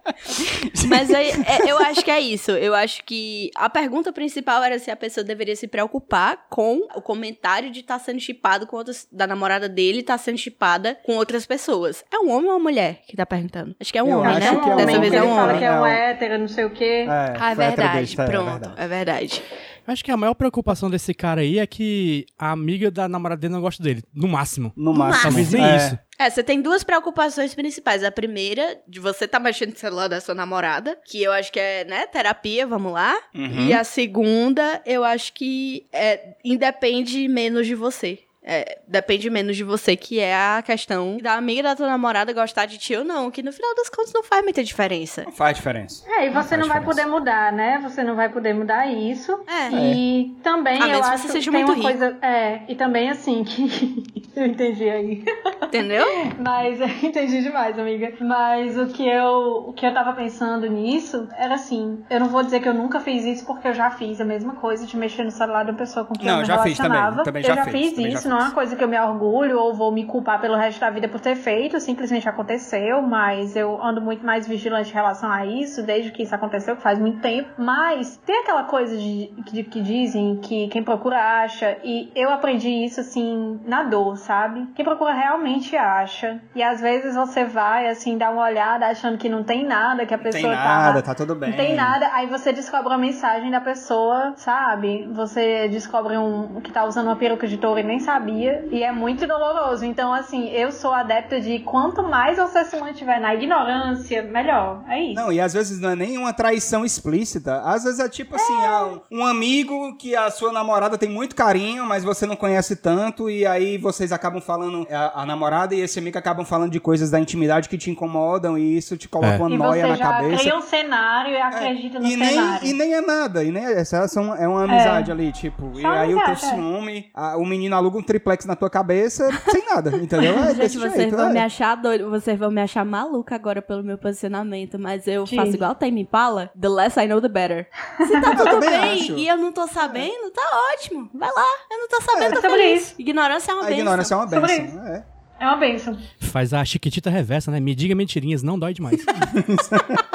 Mas 0.88 1.12
aí, 1.14 1.32
é, 1.32 1.70
eu 1.70 1.78
acho 1.80 2.04
que 2.04 2.12
é 2.12 2.20
isso. 2.20 2.52
Eu 2.52 2.74
acho 2.76 3.04
que 3.04 3.50
a 3.56 3.70
pergunta 3.70 4.12
principal 4.14 4.64
era 4.64 4.78
se 4.80 4.92
a 4.92 4.96
pessoa 4.96 5.24
deveria 5.24 5.56
se 5.56 5.68
preocupar 5.68 6.46
com 6.50 6.80
o 6.96 7.02
comentário 7.02 7.72
de 7.72 7.80
estar 7.82 8.00
sendo 8.00 8.20
chipado 8.20 8.68
com 8.68 8.78
outras. 8.78 9.08
da 9.12 9.26
namorada 9.28 9.68
dele 9.68 10.00
estar 10.02 10.18
sendo 10.18 10.38
chipada 10.38 10.98
com 11.04 11.16
outras 11.16 11.46
pessoas. 11.46 12.04
É 12.14 12.18
um 12.20 12.30
homem 12.32 12.50
ou 12.50 12.56
uma 12.58 12.60
mulher 12.64 13.02
que 13.08 13.16
tá 13.18 13.26
perguntando? 13.26 13.76
Acho 13.80 13.92
que 13.92 13.98
é 13.98 14.04
um 14.04 14.10
Eu 14.10 14.20
homem, 14.20 14.40
né? 14.40 14.46
é 14.48 14.52
um 14.52 14.56
Dessa 14.56 14.72
homem. 14.74 15.00
vez 15.00 15.14
é 15.14 15.18
ele 15.18 15.26
um 15.26 15.36
fala 15.36 15.44
homem. 15.48 15.58
que 15.58 15.64
é 15.66 15.72
um 15.72 15.86
É. 15.86 16.12
hétero, 16.12 16.38
não 16.40 16.48
sei 16.48 16.66
o 16.66 16.70
quê. 16.70 17.06
É, 17.08 17.34
Ah, 17.40 17.52
é 17.52 17.56
verdade. 17.56 17.82
heterodoxo, 18.14 18.22
é 18.22 18.26
Pronto, 18.26 18.50
verdade. 18.52 18.74
é 18.82 18.88
verdade. 18.88 19.44
Acho 19.88 20.04
que 20.04 20.12
a 20.12 20.18
maior 20.18 20.34
preocupação 20.34 20.90
desse 20.90 21.14
cara 21.14 21.42
aí 21.42 21.60
é 21.60 21.68
que 21.68 22.26
a 22.38 22.52
amiga 22.52 22.90
da 22.90 23.08
namorada 23.08 23.42
dele 23.42 23.54
não 23.54 23.62
gosta 23.62 23.84
dele. 23.84 24.04
No 24.14 24.28
máximo. 24.28 24.74
No 24.76 24.94
máximo. 24.94 25.24
Talvez 25.24 25.52
nem 25.52 25.64
É. 25.64 25.78
isso. 25.78 26.00
É, 26.18 26.30
você 26.30 26.42
tem 26.42 26.62
duas 26.62 26.84
preocupações 26.84 27.54
principais. 27.54 28.04
A 28.04 28.10
primeira, 28.12 28.80
de 28.88 29.00
você 29.02 29.28
tá 29.28 29.38
mexendo 29.38 29.72
no 29.72 29.78
celular 29.78 30.08
da 30.08 30.22
sua 30.22 30.34
namorada, 30.34 30.98
que 31.06 31.22
eu 31.22 31.32
acho 31.34 31.52
que 31.52 31.60
é, 31.60 31.84
né, 31.84 32.08
terapia, 32.08 32.66
vamos 32.66 32.94
lá. 32.94 33.14
Uhum. 33.34 33.68
E 33.68 33.74
a 33.74 33.84
segunda, 33.84 34.82
eu 34.86 35.04
acho 35.04 35.34
que 35.34 35.86
é, 35.92 36.36
independe 36.44 37.28
menos 37.28 37.68
de 37.68 37.76
você. 37.76 38.20
É, 38.48 38.78
depende 38.88 39.28
menos 39.30 39.58
de 39.58 39.64
você, 39.64 39.96
que 39.96 40.20
é 40.20 40.36
a 40.36 40.62
questão 40.64 41.18
da 41.18 41.34
amiga 41.34 41.64
da 41.64 41.76
tua 41.76 41.88
namorada 41.88 42.32
gostar 42.32 42.68
de 42.68 42.78
ti 42.78 42.96
ou 42.96 43.04
não, 43.04 43.32
que 43.32 43.42
no 43.42 43.52
final 43.52 43.74
das 43.76 43.90
contas 43.90 44.14
não 44.14 44.22
faz 44.24 44.44
muita 44.44 44.64
diferença. 44.64 45.24
Não 45.24 45.32
faz 45.32 45.56
diferença. 45.58 46.04
É, 46.08 46.28
e 46.28 46.30
você 46.30 46.50
faz 46.50 46.62
não 46.62 46.68
vai 46.68 46.80
diferença. 46.80 46.86
poder 46.86 47.06
mudar, 47.08 47.52
né? 47.52 47.80
Você 47.82 48.04
não 48.04 48.16
vai 48.16 48.30
poder 48.30 48.54
mudar 48.54 48.86
isso. 48.88 49.32
É. 49.48 49.70
E 49.74 50.36
também 50.44 50.80
A 50.82 50.88
eu 50.90 51.04
acho 51.04 51.18
você 51.24 51.28
que 51.28 51.34
seja 51.34 51.52
tem 51.52 51.64
muito 51.66 51.80
uma 51.80 51.90
rico. 51.90 52.00
coisa. 52.00 52.18
É, 52.22 52.62
e 52.68 52.76
também 52.76 53.10
assim 53.10 53.44
que. 53.44 54.04
eu 54.36 54.46
entendi 54.46 54.90
aí. 54.90 55.24
Entendeu? 55.64 56.06
Mas 56.40 56.80
eu 56.80 56.88
entendi 57.02 57.42
demais, 57.42 57.78
amiga. 57.80 58.14
Mas 58.22 58.78
o 58.78 58.88
que 58.88 59.08
eu 59.08 59.66
o 59.70 59.74
que 59.74 59.86
eu 59.86 59.94
tava 59.94 60.14
pensando 60.14 60.70
nisso 60.70 61.28
era 61.38 61.56
assim, 61.56 62.04
eu 62.10 62.20
não 62.20 62.28
vou 62.28 62.44
dizer 62.44 62.60
que 62.60 62.70
eu 62.70 62.74
nunca 62.74 63.00
fiz 63.00 63.26
isso 63.26 63.46
porque 63.46 63.68
eu 63.68 63.74
já 63.74 63.90
fiz 63.90 64.22
a 64.22 64.26
mesma 64.26 64.54
coisa 64.56 64.86
de 64.86 64.96
mexer 64.98 65.24
no 65.24 65.32
celular 65.32 65.64
da 65.66 65.74
pessoa 65.74 66.06
com 66.06 66.14
quem 66.14 66.28
Não, 66.28 66.36
eu 66.36 66.40
me 66.42 66.46
já 66.46 66.58
fiz 66.60 66.78
também, 66.78 66.92
relacionava. 66.92 67.24
também 67.24 67.42
eu 67.42 67.48
já 67.48 67.56
já 67.56 67.64
fiz, 67.66 67.74
fiz 67.74 67.92
também 67.96 68.12
já 68.12 68.20
isso, 68.20 68.30
não 68.36 68.42
é 68.42 68.44
uma 68.46 68.54
coisa 68.54 68.76
que 68.76 68.84
eu 68.84 68.88
me 68.88 69.00
orgulho 69.00 69.60
ou 69.60 69.74
vou 69.74 69.92
me 69.92 70.06
culpar 70.06 70.40
pelo 70.42 70.56
resto 70.56 70.80
da 70.80 70.90
vida 70.90 71.08
por 71.08 71.20
ter 71.20 71.36
feito, 71.36 71.80
simplesmente 71.80 72.28
aconteceu, 72.28 73.02
mas 73.02 73.56
eu 73.56 73.82
ando 73.84 74.02
muito 74.02 74.26
mais 74.26 74.48
vigilante 74.48 74.90
em 74.92 74.94
relação 74.94 75.30
a 75.32 75.46
isso 75.46 75.84
desde 75.84 76.12
que 76.12 76.24
isso 76.24 76.34
aconteceu, 76.36 76.76
que 76.76 76.82
faz 76.82 77.00
muito 77.00 77.20
tempo. 77.22 77.50
Mas 77.58 78.18
tem 78.26 78.40
aquela 78.42 78.64
coisa 78.64 78.96
de, 78.98 79.32
de- 79.52 79.64
que 79.64 79.82
dizem 79.82 80.38
que 80.38 80.68
quem 80.68 80.84
procura 80.84 81.18
acha, 81.42 81.78
e 81.84 82.12
eu 82.16 82.30
aprendi 82.32 82.70
isso 82.70 83.00
assim 83.02 83.60
na 83.66 83.84
dor, 83.84 84.18
sabe? 84.18 84.68
Quem 84.76 84.86
procura 84.86 85.14
realmente 85.14 85.76
acha. 85.76 86.40
E 86.56 86.62
às 86.64 86.82
vezes 86.82 87.16
você 87.16 87.44
vai 87.46 87.88
assim 87.88 88.18
dar 88.18 88.32
uma 88.32 88.44
olhada 88.44 88.86
achando 88.88 89.18
que 89.18 89.30
não 89.30 89.44
tem 89.44 89.66
nada, 89.66 90.06
que 90.06 90.14
a 90.14 90.18
Não 90.18 90.24
pessoa 90.24 90.42
tem 90.44 90.52
nada, 90.52 91.02
tá 91.02 91.16
tudo 91.16 91.36
bem. 91.36 91.50
não 91.50 91.58
tem 91.58 91.76
nada, 91.76 92.10
aí 92.14 92.28
você 92.28 92.52
descobre 92.54 92.88
uma 92.90 92.98
mensagem 92.98 93.50
da 93.52 93.62
pessoa, 93.62 94.34
sabe? 94.36 95.08
Você 95.14 95.68
descobre 95.70 96.18
um 96.18 96.60
que 96.62 96.72
tá 96.72 96.86
usando 96.86 97.08
uma 97.08 97.16
peruca 97.16 97.48
de 97.48 97.58
touro 97.58 97.80
e 97.80 97.84
nem 97.84 98.00
sabia. 98.26 98.66
E 98.72 98.84
é 98.84 98.92
muito 98.92 99.26
doloroso. 99.28 99.86
Então, 99.86 100.14
assim, 100.14 100.50
eu 100.50 100.72
sou 100.72 100.92
adepta 100.94 101.40
de 101.40 101.60
quanto 101.60 102.04
mais 102.04 102.38
você 102.38 102.64
se 102.66 102.78
mantiver 102.80 103.20
na 103.20 103.34
ignorância, 103.36 104.22
melhor. 104.24 104.84
É 104.88 105.00
isso. 105.02 105.16
Não, 105.16 105.32
e 105.32 105.40
às 105.40 105.54
vezes 105.54 105.80
não 105.80 105.90
é 105.92 105.96
nem 105.96 106.18
uma 106.18 106.34
traição 106.34 106.84
explícita. 106.86 107.62
Às 107.62 107.84
vezes 107.84 108.00
é 108.00 108.10
tipo 108.10 108.36
assim, 108.36 108.54
ah, 108.66 108.86
um 109.12 109.16
um 109.26 109.26
amigo 109.26 109.96
que 109.98 110.16
a 110.16 110.30
sua 110.30 110.52
namorada 110.52 110.98
tem 110.98 111.10
muito 111.10 111.36
carinho, 111.36 111.86
mas 111.86 112.04
você 112.04 112.26
não 112.26 112.36
conhece 112.36 112.76
tanto, 112.76 113.30
e 113.30 113.46
aí 113.46 113.78
vocês 113.78 114.12
acabam 114.12 114.42
falando, 114.42 114.86
a, 114.92 115.22
a 115.22 115.26
namorada 115.26 115.74
e 115.74 115.80
esse 115.82 115.98
amigo 116.00 116.18
acabam 116.18 116.46
falando 116.46 116.72
de 116.72 116.80
coisas 116.80 117.10
da 117.10 117.20
intimidade 117.20 117.68
que 117.70 117.78
te 117.78 117.90
incomodam, 117.90 118.58
e 118.58 118.78
isso 118.78 118.96
te 118.98 119.08
coloca 119.08 119.34
É. 119.36 119.38
uma 119.38 119.50
e 119.50 119.58
noia 119.58 119.88
na 119.88 119.98
cabeça. 119.98 120.42
cria 120.44 120.56
um 120.58 120.62
cenário 120.62 121.32
e 121.34 121.38
acredita 121.42 122.00
no 122.00 122.06
e 122.06 122.16
nem, 122.16 122.30
cenário. 122.30 122.68
e 122.68 122.74
nem 122.74 122.94
é 122.94 123.02
nada, 123.02 123.44
e 123.44 123.52
nem 123.52 123.66
é, 123.66 123.80
essa 123.80 123.98
é 124.38 124.48
uma 124.48 124.64
amizade 124.64 125.12
ali, 125.12 125.32
tipo. 125.32 125.72
e 125.80 125.82
Só 125.82 125.88
aí 125.90 126.14
o 126.14 126.20
teu 126.24 126.34
é. 126.34 126.36
ciúme, 126.36 127.10
a- 127.14 127.38
o 127.38 127.46
menino 127.46 127.76
aluga 127.76 127.98
um 127.98 128.04
triplex 128.16 128.46
na 128.46 128.56
tua 128.56 128.70
cabeça 128.70 129.30
sem 129.50 129.66
nada, 129.66 129.96
entendeu? 129.98 130.34
É 130.38 130.48
Gente, 130.56 130.58
desse 130.58 130.78
vocês 130.78 130.94
jeito, 130.96 131.16
vão 131.16 131.30
é. 131.30 131.34
me 131.34 131.40
achar 131.40 131.76
doido, 131.76 132.10
vocês 132.10 132.38
vão 132.40 132.50
me 132.50 132.62
achar 132.62 132.86
maluca 132.86 133.36
agora 133.36 133.62
pelo 133.62 133.84
meu 133.84 133.98
posicionamento, 133.98 134.80
mas 134.80 135.08
eu 135.08 135.24
Diz. 135.26 135.36
faço 135.36 135.52
igual 135.56 135.72
o 135.72 135.76
Tame 135.76 136.02
Impala, 136.02 136.50
the 136.60 136.70
less 136.70 137.00
I 137.00 137.08
know, 137.08 137.20
the 137.22 137.28
better. 137.28 137.68
Se 137.98 138.22
tá 138.22 138.32
Eu 138.36 138.46
tudo 138.46 138.60
bem 138.62 138.94
acho. 138.94 139.14
e 139.14 139.28
eu 139.28 139.38
não 139.38 139.52
tô 139.52 139.68
sabendo, 139.68 140.32
tá 140.32 140.42
ótimo. 140.74 141.10
Vai 141.14 141.30
lá, 141.32 141.46
eu 141.72 141.78
não 141.80 141.88
tô 141.90 142.02
sabendo, 142.02 142.34
É 142.38 142.42
sobre 142.42 142.50
feliz. 142.58 142.82
isso. 142.84 142.96
Ignorância 143.00 143.52
é 143.52 143.56
uma 143.56 143.64
A 143.64 143.66
benção. 143.66 143.80
ignorância 143.80 144.14
é 144.14 144.18
uma 144.18 144.26
benção. 144.28 144.86
É. 144.88 145.04
É 145.38 145.46
uma 145.48 145.58
bênção. 145.58 145.98
Faz 146.22 146.54
a 146.54 146.64
chiquitita 146.64 147.10
reversa, 147.10 147.52
né? 147.52 147.60
Me 147.60 147.76
diga 147.76 147.94
mentirinhas, 147.94 148.42
não 148.42 148.58
dói 148.58 148.74
demais. 148.74 149.04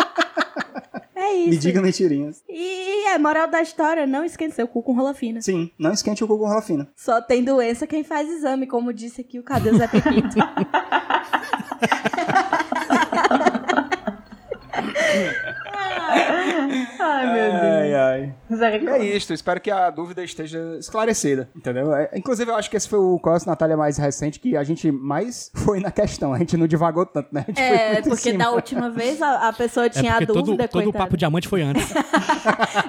É 1.31 1.35
isso. 1.35 1.51
Me 1.51 1.59
diga 1.59 1.81
mentirinhas. 1.81 2.43
E 2.49 3.07
é 3.09 3.19
moral 3.19 3.49
da 3.49 3.63
história, 3.63 4.05
não 4.05 4.25
esquente 4.25 4.57
seu 4.57 4.67
cu 4.67 4.83
com 4.83 4.95
rola 4.95 5.15
fina. 5.15 5.41
Sim, 5.41 5.71
não 5.79 5.93
esquente 5.93 6.25
o 6.25 6.27
cu 6.27 6.37
com 6.37 6.47
rola 6.47 6.61
fina. 6.61 6.89
Só 6.97 7.23
tem 7.23 7.45
doença 7.45 7.87
quem 7.87 8.03
faz 8.03 8.29
exame, 8.29 8.67
como 8.67 8.93
disse 8.93 9.21
aqui 9.21 9.39
o 9.39 9.45
Cadê 9.45 9.73
Zé 9.73 9.87
Pepito. 9.87 10.39
Ai, 17.01 17.33
meu 17.33 17.51
Deus. 17.53 17.63
Ai, 17.63 17.95
ai. 17.95 18.35
É 18.89 19.05
isto, 19.05 19.33
espero 19.33 19.61
que 19.61 19.71
a 19.71 19.91
dúvida 19.91 20.23
esteja 20.23 20.59
esclarecida, 20.79 21.49
entendeu? 21.55 21.95
É, 21.95 22.11
inclusive, 22.15 22.51
eu 22.51 22.57
acho 22.57 22.69
que 22.71 22.77
esse 22.77 22.89
foi 22.89 22.99
o 22.99 23.19
Cross 23.19 23.45
Natália 23.47 23.77
mais 23.77 23.97
recente 23.97 24.39
que 24.41 24.57
a 24.57 24.63
gente 24.65 24.91
mais 24.91 25.51
foi 25.55 25.81
na 25.81 25.91
questão. 25.91 26.33
A 26.33 26.39
gente 26.39 26.57
não 26.57 26.67
divagou 26.67 27.07
tanto, 27.07 27.29
né? 27.33 27.45
A 27.47 27.51
gente 27.51 27.57
foi 27.57 27.77
É, 27.77 28.03
porque 28.03 28.17
cima. 28.17 28.39
da 28.45 28.51
última 28.51 28.91
vez 28.91 29.21
a, 29.23 29.49
a 29.49 29.53
pessoa 29.53 29.87
É 29.87 29.89
tinha 29.89 30.13
a 30.13 30.15
porque 30.15 30.27
todo, 30.27 30.43
dúvida, 30.47 30.69
todo 30.69 30.89
o 30.89 30.93
papo 30.93 31.17
diamante 31.17 31.49
foi 31.49 31.63
antes. 31.63 31.89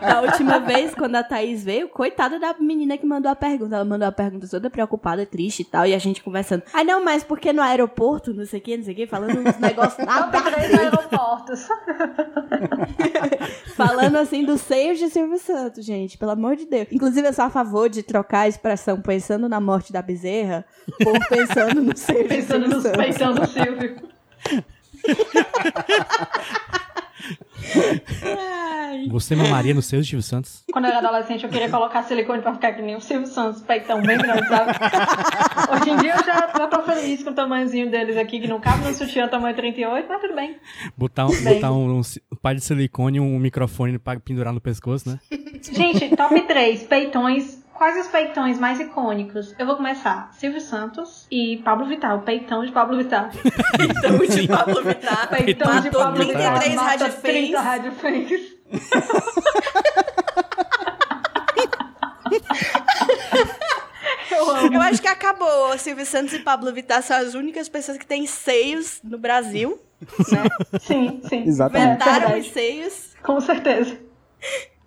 Da 0.02 0.22
última 0.22 0.60
vez, 0.60 0.94
quando 0.96 1.16
a 1.16 1.24
Thaís 1.24 1.64
veio, 1.64 1.88
coitada 1.90 2.40
da 2.40 2.56
menina 2.60 2.98
que 2.98 3.06
mandou 3.06 3.32
a 3.32 3.36
pergunta. 3.36 3.76
Ela 3.76 3.86
mandou 3.86 4.08
a 4.08 4.12
pergunta 4.12 4.48
toda 4.48 4.70
preocupada, 4.70 5.26
triste 5.26 5.62
e 5.62 5.66
tal, 5.66 5.86
e 5.86 5.94
a 5.94 5.98
gente 6.00 6.24
conversando. 6.24 6.64
Ai, 6.74 6.84
não, 6.84 7.04
mas 7.04 7.24
porque 7.24 7.52
no 7.54 7.62
aeroporto, 7.62 8.34
não 8.34 8.46
sei 8.46 8.60
o 8.60 8.64
que, 8.64 8.78
não 8.78 8.84
sei 8.84 8.94
o 8.94 8.98
que, 8.98 9.08
falando 9.08 9.38
uns 9.40 9.58
negócios 9.58 9.98
nada 10.06 10.26
a 10.26 10.42
Top 10.42 10.52
3 10.52 10.72
ver. 10.72 10.80
aeroportos. 10.80 11.68
Falando 13.76 14.18
assim 14.18 14.44
dos 14.46 14.62
seios 14.62 15.00
de 15.00 15.10
Silvio 15.10 15.38
Santos, 15.38 15.86
gente, 15.86 16.18
pelo 16.18 16.32
amor 16.32 16.56
de 16.56 16.66
Deus. 16.66 16.88
Inclusive, 16.92 17.28
eu 17.28 17.34
sou 17.34 17.46
a 17.46 17.50
favor 17.50 17.90
de 17.90 18.04
trocar 18.04 18.42
a 18.42 18.48
expressão 18.48 19.02
pensando 19.02 19.48
na 19.50 19.60
morte 19.60 19.92
da 19.94 20.02
bezerra 20.02 20.66
por 21.04 21.28
pensando 21.28 21.82
no 21.82 21.96
seio 21.98 22.24
de 22.24 22.30
Pensando 22.30 22.64
Silvio 22.64 22.76
nos 22.76 22.84
Santos. 22.84 22.98
peitão 22.98 23.34
do 23.34 23.48
Silvio. 23.48 24.12
Você 29.10 29.36
mamaria 29.36 29.74
no 29.74 29.82
seu, 29.82 30.04
Silvio 30.04 30.22
Santos? 30.22 30.64
Quando 30.72 30.86
eu 30.86 30.92
era 30.92 31.00
adolescente, 31.00 31.44
eu 31.44 31.50
queria 31.50 31.70
colocar 31.70 32.04
silicone 32.04 32.42
pra 32.42 32.54
ficar 32.54 32.74
que 32.74 32.82
nem 32.82 32.96
o 32.96 33.02
Silvio 33.02 33.28
Santos, 33.28 33.62
peitão 33.62 34.02
bem 34.02 34.18
grande, 34.18 34.48
sabe? 34.48 34.72
Hoje 35.72 35.90
em 35.90 35.98
dia 35.98 36.16
eu 36.16 36.24
já 36.24 36.52
eu 36.60 36.70
tô 36.70 36.82
feliz 36.84 37.24
com 37.24 37.30
o 37.30 37.34
tamanhozinho 37.34 37.90
deles 37.90 38.18
aqui, 38.18 38.40
que 38.40 38.48
não 38.48 38.60
cabe 38.60 38.86
no 38.86 38.94
sutiã 38.94 39.28
tamanho 39.28 39.56
38, 39.56 40.08
mas 40.08 40.22
tudo 40.22 40.36
bem. 40.36 40.58
Botar, 40.98 41.26
um, 41.26 41.44
Bem. 41.44 41.56
botar 41.56 41.72
um, 41.72 42.00
um, 42.00 42.02
par 42.42 42.56
de 42.56 42.62
silicone 42.62 43.18
e 43.18 43.22
um 43.22 43.38
microfone 43.40 43.98
pra 44.00 44.20
pendurar 44.20 44.54
no 44.54 44.62
pescoço, 44.62 45.10
né? 45.10 45.20
Gente, 45.62 46.16
top 46.16 46.42
3, 46.42 46.84
peitões. 46.84 47.60
Quais 47.74 48.06
os 48.06 48.12
peitões 48.12 48.60
mais 48.60 48.80
icônicos? 48.80 49.56
Eu 49.58 49.66
vou 49.66 49.76
começar. 49.76 50.32
Silvio 50.34 50.62
Santos 50.62 51.26
e 51.32 51.58
Pablo 51.64 51.88
Vittar. 51.88 52.16
O 52.16 52.22
peitão 52.22 52.64
de 52.64 52.72
Pablo 52.72 52.98
Vittar. 52.98 53.32
Então, 53.82 54.18
de 54.28 54.48
Pablo 54.48 54.84
Vittar. 54.84 55.30
Peitão 55.30 55.68
de 55.80 55.86
Matou 55.86 56.02
Pablo 56.02 56.24
Vittar. 56.26 56.60
33 56.60 56.76
Mata 56.76 56.90
rádio 56.90 57.22
30 57.22 57.58
fãs. 57.58 57.66
rádio 57.66 57.92
fãs. 57.94 58.42
Eu 64.32 64.50
amo. 64.50 64.74
Eu 64.76 64.82
acho 64.82 65.02
que 65.02 65.08
acabou. 65.08 65.78
Silvio 65.78 66.06
Santos 66.06 66.34
e 66.34 66.40
Pablo 66.40 66.72
Vittar 66.72 67.02
são 67.02 67.18
as 67.18 67.34
únicas 67.34 67.68
pessoas 67.68 67.98
que 67.98 68.06
têm 68.06 68.26
seios 68.26 69.00
no 69.04 69.18
Brasil. 69.18 69.80
Né? 70.20 70.80
Sim, 70.80 71.22
sim. 71.28 71.44
Exatamente. 71.48 71.84
É, 71.84 71.94
Inventaram 71.94 72.20
verdade. 72.20 72.40
os 72.40 72.52
seios. 72.52 73.10
Com 73.24 73.40
certeza. 73.40 73.98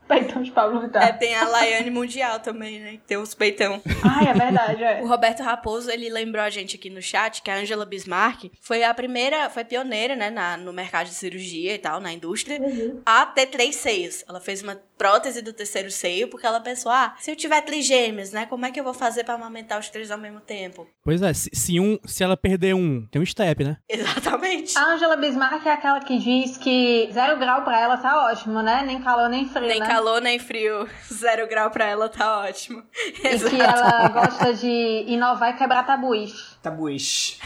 Peitão 0.07 0.43
de 0.43 0.51
Pablo 0.51 0.81
Vittar. 0.81 1.03
É, 1.03 1.13
tem 1.13 1.35
a 1.35 1.49
Laiane 1.49 1.91
Mundial 1.91 2.39
também, 2.39 2.79
né? 2.79 2.91
Que 2.93 3.03
tem 3.07 3.17
os 3.17 3.35
peitão. 3.35 3.81
Ai, 4.03 4.29
é 4.29 4.35
verdade, 4.35 4.85
é. 4.85 5.03
O 5.03 5.07
Roberto 5.07 5.43
Raposo, 5.43 5.91
ele 5.91 6.11
lembrou 6.11 6.45
a 6.45 6.51
gente 6.51 6.77
aqui 6.77 6.91
no 6.91 7.01
chat 7.01 7.41
que 7.41 7.51
a 7.51 7.57
Angela 7.57 7.87
Bismarck 7.87 8.51
foi 8.61 8.85
a 8.85 8.93
primeira, 8.93 9.49
foi 9.49 9.65
pioneira, 9.65 10.15
né, 10.15 10.29
na, 10.29 10.59
no 10.59 10.75
mercado 10.75 11.07
de 11.07 11.15
cirurgia 11.15 11.75
e 11.75 11.79
tal, 11.79 12.01
na 12.01 12.13
indústria, 12.13 12.61
a 13.07 13.25
ter 13.25 13.47
três 13.47 13.77
seios. 13.77 14.23
Ela 14.29 14.41
fez 14.41 14.63
uma 14.63 14.79
prótese 14.97 15.43
do 15.43 15.53
terceiro 15.53 15.91
seio 15.91 16.29
porque 16.29 16.47
ela 16.47 16.61
pensou, 16.61 16.91
ah, 16.91 17.15
se 17.19 17.31
eu 17.31 17.37
tiver 17.37 17.61
trigêmeos, 17.63 18.31
né, 18.33 18.47
como 18.47 18.65
é 18.67 18.71
que 18.71 18.79
eu 18.79 18.85
vou 18.85 18.95
fazer 18.95 19.25
pra 19.25 19.35
amamentar 19.35 19.79
os 19.79 19.89
três 19.89 20.11
ao 20.11 20.19
mesmo 20.19 20.41
tempo? 20.41 20.87
Pois 21.05 21.21
é, 21.23 21.33
se, 21.35 21.51
se 21.53 21.81
um, 21.81 21.99
se 22.05 22.23
ela 22.23 22.37
perder 22.37 22.75
um, 22.75 23.07
tem 23.07 23.21
um 23.21 23.27
step, 23.27 23.65
né? 23.65 23.77
Exatamente. 23.89 24.77
A 24.79 24.95
Angela 24.95 25.17
Bismarck 25.17 25.67
é 25.67 25.73
aquela 25.73 26.01
que 26.01 26.19
diz 26.19 26.57
que 26.57 27.09
zero 27.13 27.39
grau 27.39 27.63
pra 27.65 27.81
ela 27.81 27.97
tá 27.97 28.27
ótimo, 28.27 28.63
né? 28.63 28.83
Nem 28.87 29.01
calor, 29.01 29.29
nem 29.29 29.49
frio, 29.49 29.67
Nem 29.67 29.81
né? 29.81 29.87
calor, 29.87 30.21
nem 30.21 30.39
frio. 30.39 30.89
Zero 31.13 31.47
grau 31.49 31.71
pra 31.71 31.87
ela 31.87 32.09
tá 32.09 32.41
ótimo. 32.41 32.83
E 33.19 33.39
que 33.39 33.61
ela 33.61 34.09
gosta 34.11 34.55
de 34.55 35.05
inovar 35.07 35.55
e 35.55 35.59
quebrar 35.59 35.85
tabus. 35.85 36.57
Tabuish. 36.63 37.39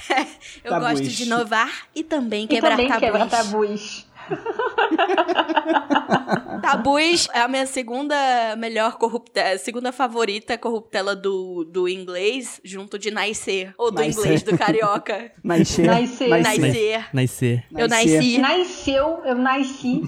Eu 0.65 0.79
gosto 0.79 1.03
de 1.05 1.25
inovar 1.25 1.87
e 1.95 2.03
também 2.05 2.45
E 2.45 2.49
quebrar 2.49 2.71
também 2.71 2.89
tabus. 2.89 3.01
quebrar 3.05 3.29
tabus. 3.29 4.07
Tabus 6.63 7.29
é 7.33 7.41
a 7.41 7.49
minha 7.49 7.67
segunda 7.67 8.15
melhor 8.57 8.97
corruptela, 8.99 9.59
segunda 9.59 9.93
favorita 9.93 10.57
corruptela 10.59 11.15
do, 11.17 11.65
do 11.65 11.89
inglês, 11.89 12.61
junto 12.65 12.99
de 12.99 13.11
nascer. 13.11 13.75
Ou 13.79 13.91
do 13.91 14.03
Nascer. 14.03 14.21
inglês, 14.21 14.43
do 14.43 14.57
carioca. 14.57 15.31
Nascer. 15.43 15.87
Nascer. 15.87 16.29
Nascer. 16.29 17.09
Nascer. 17.13 17.65
Eu 17.77 17.89
nasci. 17.89 18.39
Nasceu, 18.39 19.21
eu 19.25 19.35
nasci. 19.35 20.03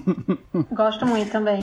Gosto 0.71 1.05
muito 1.05 1.29
também. 1.31 1.61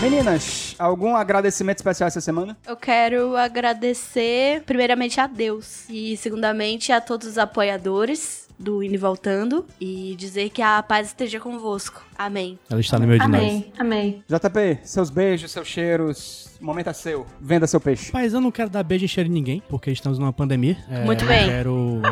Meninas, 0.00 0.74
algum 0.78 1.14
agradecimento 1.14 1.78
especial 1.78 2.08
essa 2.08 2.22
semana? 2.22 2.56
Eu 2.66 2.74
quero 2.74 3.36
agradecer, 3.36 4.62
primeiramente, 4.62 5.20
a 5.20 5.26
Deus. 5.26 5.84
E, 5.90 6.16
segundamente, 6.16 6.90
a 6.90 7.02
todos 7.02 7.28
os 7.28 7.36
apoiadores 7.36 8.48
do 8.58 8.82
Indo 8.82 8.94
e 8.94 8.98
Voltando. 8.98 9.66
E 9.78 10.14
dizer 10.16 10.48
que 10.50 10.62
a 10.62 10.82
paz 10.82 11.08
esteja 11.08 11.38
convosco. 11.38 12.02
Amém. 12.16 12.58
Ela 12.70 12.80
está 12.80 12.98
no 12.98 13.06
meio 13.06 13.20
de 13.20 13.28
nós. 13.28 13.40
Amém, 13.42 13.72
amém. 13.78 14.24
JP, 14.26 14.78
seus 14.84 15.10
beijos, 15.10 15.50
seus 15.50 15.68
cheiros. 15.68 16.48
O 16.58 16.64
momento 16.64 16.88
é 16.88 16.92
seu. 16.94 17.26
Venda 17.38 17.66
seu 17.66 17.80
peixe. 17.80 18.10
Mas 18.12 18.32
eu 18.32 18.40
não 18.40 18.50
quero 18.50 18.70
dar 18.70 18.82
beijo 18.82 19.04
e 19.04 19.08
cheiro 19.08 19.28
em 19.28 19.32
ninguém, 19.32 19.62
porque 19.68 19.90
estamos 19.90 20.18
numa 20.18 20.32
pandemia. 20.32 20.78
É, 20.90 21.04
Muito 21.04 21.24
eu 21.24 21.28
bem. 21.28 21.42
Não 21.42 21.48
quero, 21.50 22.02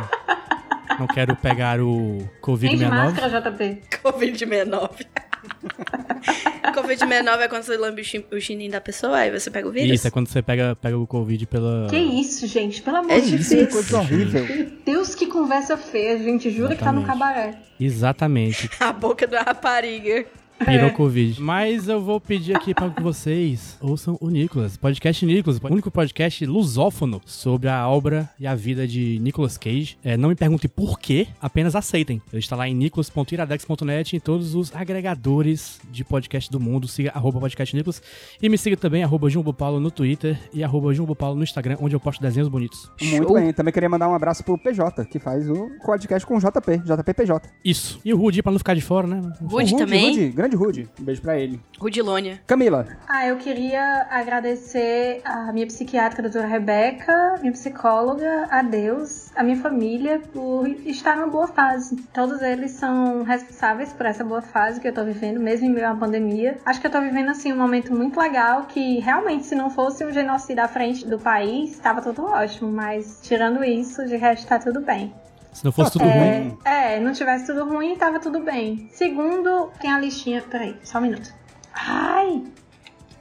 não 1.01 1.07
quero 1.07 1.37
pegar 1.37 1.81
o 1.81 2.19
Tem 2.19 2.77
de 2.77 2.85
Covid-19. 2.85 2.89
máscara, 2.91 3.41
JP. 3.41 3.83
Covid-19. 4.05 5.07
Covid-19 6.75 7.41
é 7.41 7.49
quando 7.49 7.63
você 7.63 7.77
lambe 7.77 8.03
o 8.03 8.05
chi- 8.05 8.25
o 8.33 8.41
chininho 8.41 8.71
da 8.71 8.81
pessoa, 8.81 9.17
aí 9.19 9.31
você 9.31 9.51
pega 9.51 9.69
o 9.69 9.73
vírus. 9.73 9.91
Isso, 9.91 10.07
é 10.09 10.11
quando 10.11 10.29
você 10.29 10.43
pega, 10.43 10.77
pega 10.77 10.97
o 10.99 11.07
Covid 11.07 11.47
pela. 11.47 11.87
Que 11.89 11.97
isso, 11.99 12.47
gente? 12.47 12.83
Pelo 12.83 12.99
amor 12.99 13.11
É 13.13 13.21
de 13.21 13.37
Isso 13.37 13.55
é 13.55 13.57
Deus. 13.59 13.73
coisa 13.73 13.99
horrível. 13.99 14.47
Deus, 14.85 15.15
que 15.15 15.27
conversa 15.27 15.77
feia. 15.77 16.15
A 16.15 16.19
gente 16.19 16.51
jura 16.51 16.75
que 16.77 16.83
tá 16.85 16.93
no 16.93 17.01
Exatamente. 17.01 17.07
cabaré. 17.21 17.59
Exatamente. 17.81 18.71
A 18.81 18.93
boca 18.93 19.27
da 19.27 19.43
rapariga. 19.43 20.27
Virou 20.67 20.91
Covid. 20.91 21.41
Mas 21.41 21.89
eu 21.89 22.01
vou 22.01 22.21
pedir 22.21 22.55
aqui 22.57 22.75
para 22.75 22.91
que 22.91 23.03
vocês 23.03 23.79
ouçam 23.81 24.19
o 24.21 24.29
Nicolas. 24.29 24.77
Podcast 24.77 25.25
Nicolas, 25.25 25.59
o 25.59 25.67
único 25.73 25.91
podcast 25.91 26.45
lusófono 26.45 27.21
sobre 27.25 27.69
a 27.69 27.89
obra 27.89 28.29
e 28.39 28.47
a 28.47 28.55
vida 28.55 28.87
de 28.87 29.19
Nicolas 29.21 29.57
Cage. 29.57 29.97
É, 30.05 30.17
não 30.17 30.29
me 30.29 30.35
pergunte 30.35 30.69
por 30.69 30.99
quê, 30.99 31.29
apenas 31.41 31.75
aceitem. 31.75 32.21
Ele 32.33 32.41
está 32.41 32.57
lá 32.57 32.69
em 32.69 32.75
nicolas.iradex.net 32.75 34.17
em 34.17 34.21
todos 34.21 34.55
os 34.55 34.75
agregadores 34.75 35.81
de 35.91 36.05
podcast 36.05 36.51
do 36.51 36.61
mundo. 36.61 36.89
Siga 36.89 37.13
arroba 37.15 37.41
podcast 37.41 37.75
Nicolas. 37.75 38.03
E 38.43 38.49
me 38.49 38.59
siga 38.59 38.77
também 38.77 39.03
arroba 39.03 39.31
Jumbo 39.31 39.55
Paulo 39.55 39.81
no 39.81 39.91
Twitter 39.91 40.39
e 40.53 40.63
arroba 40.65 40.93
Jumbo 40.93 41.15
Paulo 41.15 41.37
no 41.37 41.45
Instagram, 41.45 41.79
onde 41.81 41.95
eu 41.95 42.01
posto 42.01 42.21
desenhos 42.21 42.49
bonitos. 42.49 42.91
Muito 43.01 43.33
bem. 43.33 43.53
Também 43.53 43.73
queria 43.73 43.89
mandar 43.89 44.09
um 44.09 44.15
abraço 44.15 44.45
pro 44.45 44.59
PJ, 44.59 45.05
que 45.07 45.19
faz 45.19 45.49
o 45.49 45.71
podcast 45.85 46.27
com 46.27 46.37
o 46.37 46.41
JP. 46.41 46.79
JPPJ. 46.85 47.49
Isso. 47.65 48.01
E 48.05 48.13
o 48.13 48.17
Rudy, 48.19 48.43
pra 48.43 48.53
não 48.53 48.59
ficar 48.59 48.75
de 48.75 48.81
fora, 48.81 49.07
né? 49.07 49.21
Rude 49.41 49.75
O 49.75 49.79
também. 49.79 50.11
Rude, 50.11 50.29
grande 50.31 50.48
Rude. 50.57 50.89
Um 51.01 51.05
beijo 51.05 51.23
pra 51.23 51.39
ele. 51.39 51.61
Rudilônia. 51.79 52.41
Camila, 52.47 52.87
Ah, 53.09 53.27
eu 53.27 53.37
queria 53.37 54.07
agradecer 54.11 55.21
a 55.25 55.53
minha 55.53 55.67
psiquiatra, 55.67 56.21
a 56.21 56.23
doutora 56.23 56.47
Rebeca, 56.47 57.37
minha 57.41 57.53
psicóloga, 57.53 58.47
a 58.51 58.63
Deus, 58.63 59.31
a 59.37 59.43
minha 59.43 59.57
família, 59.57 60.21
por 60.33 60.69
estar 60.87 61.17
numa 61.17 61.29
boa 61.29 61.47
fase. 61.47 61.97
Todos 62.13 62.43
eles 62.43 62.73
são 62.73 63.23
responsáveis 63.23 63.93
por 63.93 64.07
essa 64.07 64.25
boa 64.25 64.43
fase 64.43 64.81
que 64.81 64.89
eu 64.89 64.95
tô 64.95 65.05
vivendo, 65.05 65.41
mesmo 65.41 65.67
em 65.67 65.71
meio 65.73 65.89
à 65.89 65.95
pandemia. 65.95 66.59
Acho 66.65 66.81
que 66.81 66.87
eu 66.87 66.91
tô 66.91 67.01
vivendo, 67.01 67.31
assim, 67.31 67.53
um 67.53 67.57
momento 67.57 67.95
muito 67.95 68.19
legal 68.19 68.67
que, 68.67 68.99
realmente, 69.01 69.47
se 69.47 69.55
não 69.55 69.71
fosse 69.71 70.05
um 70.05 70.13
genocídio 70.13 70.65
à 70.65 70.69
frente 70.69 71.07
do 71.07 71.19
país, 71.19 71.79
tava 71.79 72.03
tudo 72.03 72.25
ótimo. 72.25 72.71
Mas, 72.71 73.21
tirando 73.23 73.65
isso, 73.65 74.05
de 74.07 74.17
resto, 74.17 74.47
tá 74.47 74.59
tudo 74.59 74.81
bem. 74.81 75.13
Se 75.53 75.65
não 75.65 75.73
fosse 75.73 75.93
tudo 75.93 76.05
ruim. 76.05 76.57
É, 76.65 76.95
é, 76.95 77.01
não 77.01 77.13
tivesse 77.13 77.47
tudo 77.47 77.65
ruim, 77.65 77.97
tava 77.97 78.21
tudo 78.21 78.41
bem. 78.41 78.89
Segundo, 78.93 79.71
tem 79.81 79.91
a 79.91 79.99
listinha. 79.99 80.43
Peraí, 80.43 80.77
só 80.83 80.99
um 80.99 81.03
minuto. 81.03 81.33
Ai! 81.75 82.45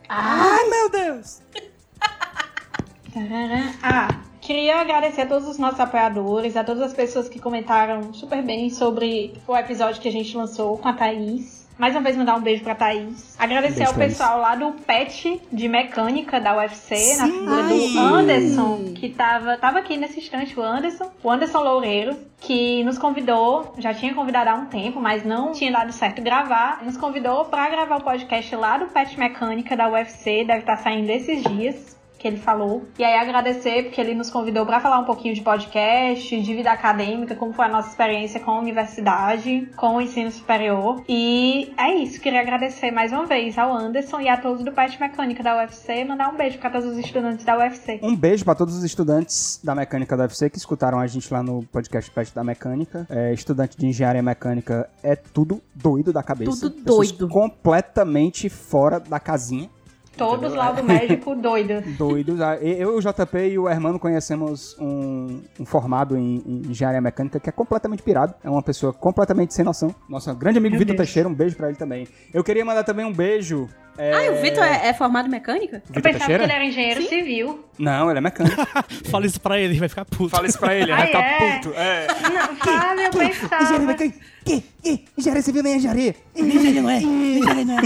Ai, 0.09 0.69
meu 0.69 0.89
Deus! 0.89 1.41
Ah, 3.81 4.09
queria 4.39 4.79
agradecer 4.79 5.21
a 5.21 5.25
todos 5.25 5.47
os 5.47 5.57
nossos 5.57 5.79
apoiadores, 5.79 6.55
a 6.55 6.63
todas 6.63 6.83
as 6.83 6.93
pessoas 6.93 7.27
que 7.27 7.39
comentaram 7.39 8.13
super 8.13 8.43
bem 8.43 8.69
sobre 8.69 9.33
o 9.47 9.57
episódio 9.57 9.99
que 9.99 10.07
a 10.07 10.11
gente 10.11 10.37
lançou 10.37 10.77
com 10.77 10.87
a 10.87 10.93
Thaís. 10.93 11.56
Mais 11.77 11.93
uma 11.93 12.01
vez 12.01 12.17
mandar 12.17 12.35
um 12.35 12.41
beijo 12.41 12.63
pra 12.63 12.73
Thaís. 12.73 13.35
Agradecer 13.39 13.75
Beijo, 13.75 13.91
ao 13.91 13.97
Thaís. 13.97 14.13
pessoal 14.13 14.39
lá 14.39 14.55
do 14.55 14.71
PET 14.71 15.41
de 15.51 15.67
mecânica 15.67 16.39
da 16.39 16.57
UFC, 16.57 17.17
na 17.17 17.27
figura 17.27 17.63
do 17.63 17.99
Anderson, 17.99 18.93
que 18.95 19.09
tava, 19.09 19.57
tava 19.57 19.79
aqui 19.79 19.95
nesse 19.95 20.19
instante, 20.19 20.59
o 20.59 20.63
Anderson, 20.63 21.11
o 21.21 21.29
Anderson 21.29 21.59
Loureiro, 21.59 22.17
que 22.39 22.83
nos 22.83 22.97
convidou, 22.97 23.73
já 23.77 23.93
tinha 23.93 24.13
convidado 24.13 24.49
há 24.49 24.55
um 24.55 24.65
tempo, 24.65 24.99
mas 24.99 25.23
não 25.23 25.51
tinha 25.51 25.71
dado 25.71 25.91
certo 25.91 26.21
gravar, 26.21 26.83
nos 26.83 26.97
convidou 26.97 27.45
pra 27.45 27.69
gravar 27.69 27.97
o 27.97 28.03
podcast 28.03 28.55
lá 28.55 28.77
do 28.77 28.87
PET 28.87 29.17
Mecânica 29.19 29.75
da 29.75 29.89
UFC, 29.89 30.43
deve 30.45 30.61
estar 30.61 30.77
saindo 30.77 31.09
esses 31.09 31.43
dias 31.43 31.96
que 32.17 32.27
ele 32.27 32.37
falou. 32.37 32.83
E 32.97 33.03
aí 33.03 33.15
agradecer 33.15 33.83
porque 33.83 34.01
ele 34.01 34.13
nos 34.13 34.29
convidou 34.29 34.65
para 34.65 34.79
falar 34.79 34.99
um 34.99 35.05
pouquinho 35.05 35.33
de 35.33 35.41
podcast, 35.41 36.41
de 36.41 36.55
vida 36.55 36.71
acadêmica, 36.71 37.35
como 37.35 37.53
foi 37.53 37.65
a 37.65 37.69
nossa 37.69 37.89
experiência 37.89 38.39
com 38.39 38.51
a 38.51 38.59
universidade, 38.59 39.69
com 39.75 39.95
o 39.95 40.01
ensino 40.01 40.31
superior. 40.31 41.03
E 41.07 41.73
é 41.77 41.95
isso, 41.95 42.19
queria 42.19 42.41
agradecer 42.41 42.91
mais 42.91 43.11
uma 43.11 43.25
vez 43.25 43.57
ao 43.57 43.75
Anderson 43.75 44.19
e 44.21 44.29
a 44.29 44.37
todos 44.37 44.63
do 44.63 44.71
Pet 44.71 44.99
Mecânica 44.99 45.43
da 45.43 45.57
UFC, 45.57 46.03
mandar 46.03 46.29
um 46.29 46.37
beijo 46.37 46.57
para 46.57 46.69
todos 46.69 46.87
os 46.87 46.97
estudantes 46.97 47.45
da 47.45 47.57
UFC. 47.57 47.99
Um 48.03 48.15
beijo 48.15 48.43
pra 48.43 48.55
todos 48.55 48.75
os 48.75 48.83
estudantes 48.83 49.59
da 49.63 49.75
mecânica 49.75 50.15
da 50.15 50.23
UFC 50.23 50.49
que 50.49 50.57
escutaram 50.57 50.99
a 50.99 51.07
gente 51.07 51.31
lá 51.31 51.43
no 51.43 51.63
podcast 51.67 52.09
Pet 52.11 52.33
da 52.33 52.43
Mecânica. 52.43 53.05
É, 53.09 53.33
estudante 53.33 53.77
de 53.77 53.85
engenharia 53.85 54.21
mecânica 54.21 54.89
é 55.03 55.15
tudo 55.15 55.61
doido 55.73 56.11
da 56.11 56.23
cabeça. 56.23 56.69
Tudo 56.69 56.83
Pessoas 56.83 57.11
doido. 57.11 57.31
completamente 57.31 58.49
fora 58.49 58.99
da 58.99 59.19
casinha. 59.19 59.69
Todos 60.17 60.53
lá 60.53 60.71
do 60.71 60.83
médico 60.83 61.35
doido. 61.37 61.81
Doidos. 61.97 62.41
Ah, 62.41 62.55
Eu, 62.57 62.95
o 62.97 62.99
JP 63.01 63.37
e 63.49 63.59
o 63.59 63.69
Hermano 63.69 63.99
conhecemos 63.99 64.75
um, 64.79 65.41
um 65.59 65.65
formado 65.65 66.17
em, 66.17 66.41
em 66.45 66.61
engenharia 66.71 66.99
mecânica 67.01 67.39
que 67.39 67.49
é 67.49 67.51
completamente 67.51 68.01
pirado. 68.03 68.33
É 68.43 68.49
uma 68.49 68.61
pessoa 68.63 68.91
completamente 68.93 69.53
sem 69.53 69.63
noção. 69.63 69.93
Nosso 70.09 70.33
grande 70.35 70.57
amigo 70.57 70.77
Vitor. 70.77 70.95
Teixeira, 70.95 71.29
um 71.29 71.33
beijo 71.33 71.55
pra 71.55 71.67
ele 71.69 71.77
também. 71.77 72.07
Eu 72.33 72.43
queria 72.43 72.65
mandar 72.65 72.83
também 72.83 73.05
um 73.05 73.13
beijo. 73.13 73.69
é, 73.97 74.27
Ah, 74.27 74.31
o 74.31 74.41
Vitor 74.41 74.63
é, 74.63 74.87
é 74.87 74.93
formado 74.93 75.27
em 75.27 75.31
mecânica? 75.31 75.77
Eu 75.77 75.95
Vitor 75.95 76.01
pensava 76.03 76.19
que 76.19 76.19
Teixeira? 76.27 76.43
ele 76.43 76.53
era 76.53 76.65
engenheiro 76.65 77.01
civil. 77.03 77.65
Não, 77.77 78.09
ele 78.09 78.17
é 78.19 78.21
mecânico. 78.21 78.55
Fala 79.09 79.25
isso 79.25 79.39
pra 79.39 79.57
ele, 79.59 79.73
ele 79.73 79.79
vai 79.79 79.89
ficar 79.89 80.05
puto. 80.05 80.29
Fala 80.29 80.47
isso 80.47 80.57
pra 80.59 80.73
ele, 80.73 80.91
ele 80.91 80.93
vai 80.93 81.03
Ah, 81.03 81.05
ficar 81.07 81.21
é? 81.21 81.57
puto. 81.59 81.73
É. 81.75 82.07
Não, 82.07 82.55
fala, 82.55 83.01
eu 83.01 83.07
Engenharia 83.09 83.39
pensava. 83.49 83.79
mecânica. 83.79 84.19
Que? 84.45 84.63
Que? 84.81 85.05
Engenharia 85.17 85.41
civil 85.43 85.63
nem 85.63 85.75
engenharia. 85.75 86.15
Ele 86.35 86.81
não 86.81 86.89
é. 86.89 86.97
Ele 87.03 87.65
não 87.65 87.77
é. 87.79 87.81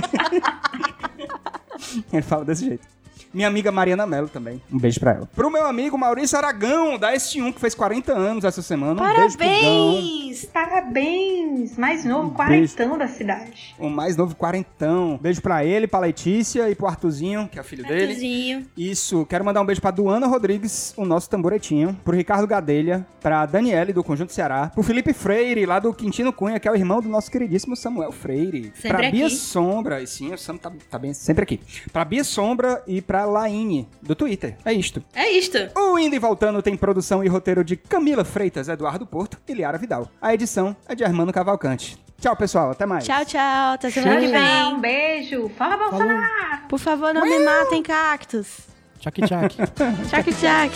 Ele 2.11 2.21
fala 2.21 2.45
desse 2.45 2.65
jeito. 2.65 2.87
Minha 3.33 3.47
amiga 3.47 3.71
Mariana 3.71 4.05
Mello 4.05 4.27
também. 4.27 4.61
Um 4.71 4.77
beijo 4.77 4.99
pra 4.99 5.11
ela. 5.13 5.29
Pro 5.33 5.49
meu 5.49 5.65
amigo 5.65 5.97
Maurício 5.97 6.37
Aragão, 6.37 6.97
da 6.97 7.13
S1, 7.13 7.53
que 7.53 7.59
fez 7.59 7.73
40 7.73 8.11
anos 8.13 8.43
essa 8.43 8.61
semana. 8.61 9.01
Um 9.01 9.15
beijo. 9.15 9.37
Parabéns! 9.37 10.45
Parabéns! 10.45 11.77
Mais 11.77 12.03
novo, 12.05 12.29
Um 12.29 12.33
quarentão 12.33 12.97
da 12.97 13.07
cidade. 13.07 13.75
O 13.79 13.89
mais 13.89 14.17
novo 14.17 14.35
quarentão. 14.35 15.19
Beijo 15.21 15.41
pra 15.41 15.63
ele, 15.63 15.87
pra 15.87 15.99
Letícia 15.99 16.69
e 16.69 16.75
pro 16.75 16.87
Artuzinho, 16.87 17.47
que 17.51 17.57
é 17.57 17.61
o 17.61 17.65
filho 17.65 17.83
dele. 17.83 18.03
Arthurzinho. 18.03 18.67
Isso, 18.77 19.25
quero 19.25 19.45
mandar 19.45 19.61
um 19.61 19.65
beijo 19.65 19.81
pra 19.81 19.91
Duana 19.91 20.27
Rodrigues, 20.27 20.93
o 20.97 21.05
nosso 21.05 21.29
tamboretinho, 21.29 21.97
pro 22.03 22.15
Ricardo 22.15 22.47
Gadelha, 22.47 23.05
pra 23.21 23.45
Daniele 23.45 23.93
do 23.93 24.03
Conjunto 24.03 24.33
Ceará, 24.33 24.71
pro 24.73 24.83
Felipe 24.83 25.13
Freire, 25.13 25.65
lá 25.65 25.79
do 25.79 25.93
Quintino 25.93 26.33
Cunha, 26.33 26.59
que 26.59 26.67
é 26.67 26.71
o 26.71 26.75
irmão 26.75 27.01
do 27.01 27.09
nosso 27.09 27.29
queridíssimo 27.31 27.75
Samuel 27.75 28.11
Freire. 28.11 28.71
Sempre 28.75 28.97
pra 28.97 29.11
Bia 29.11 29.25
aqui. 29.27 29.35
Sombra, 29.35 30.01
e 30.01 30.07
sim, 30.07 30.33
o 30.33 30.37
Sam 30.37 30.57
tá, 30.57 30.71
tá 30.89 30.99
bem 30.99 31.13
sempre 31.13 31.43
aqui. 31.43 31.59
Pra 31.91 32.03
Bia 32.05 32.23
Sombra 32.23 32.81
e 32.87 33.01
pra 33.01 33.20
Laine, 33.25 33.87
do 34.01 34.15
Twitter. 34.15 34.57
É 34.65 34.73
isto. 34.73 35.03
É 35.13 35.29
isto. 35.29 35.57
O 35.75 35.97
Indo 35.99 36.15
e 36.15 36.19
Voltando 36.19 36.61
tem 36.61 36.75
produção 36.75 37.23
e 37.23 37.27
roteiro 37.27 37.63
de 37.63 37.75
Camila 37.75 38.23
Freitas, 38.23 38.67
Eduardo 38.69 39.05
Porto 39.05 39.37
e 39.47 39.53
Liara 39.53 39.77
Vidal. 39.77 40.07
A 40.21 40.33
edição 40.33 40.75
é 40.87 40.95
de 40.95 41.03
Armando 41.03 41.31
Cavalcante. 41.33 41.97
Tchau, 42.19 42.35
pessoal. 42.35 42.71
Até 42.71 42.85
mais. 42.85 43.03
Tchau, 43.03 43.25
tchau. 43.25 43.73
Até 43.73 43.89
semana 43.89 44.21
que 44.21 44.31
Tchau, 44.31 44.39
vem. 44.41 44.73
um 44.75 44.79
beijo. 44.79 45.49
Fala, 45.57 45.75
Bolsonaro! 45.77 46.67
Por 46.69 46.79
favor, 46.79 47.13
não 47.13 47.23
me 47.25 47.39
matem, 47.39 47.81
cactos. 47.81 48.59
Tchac, 48.99 49.21
tchac. 49.25 49.55
Tchac, 50.07 50.33
tchac. 50.33 50.71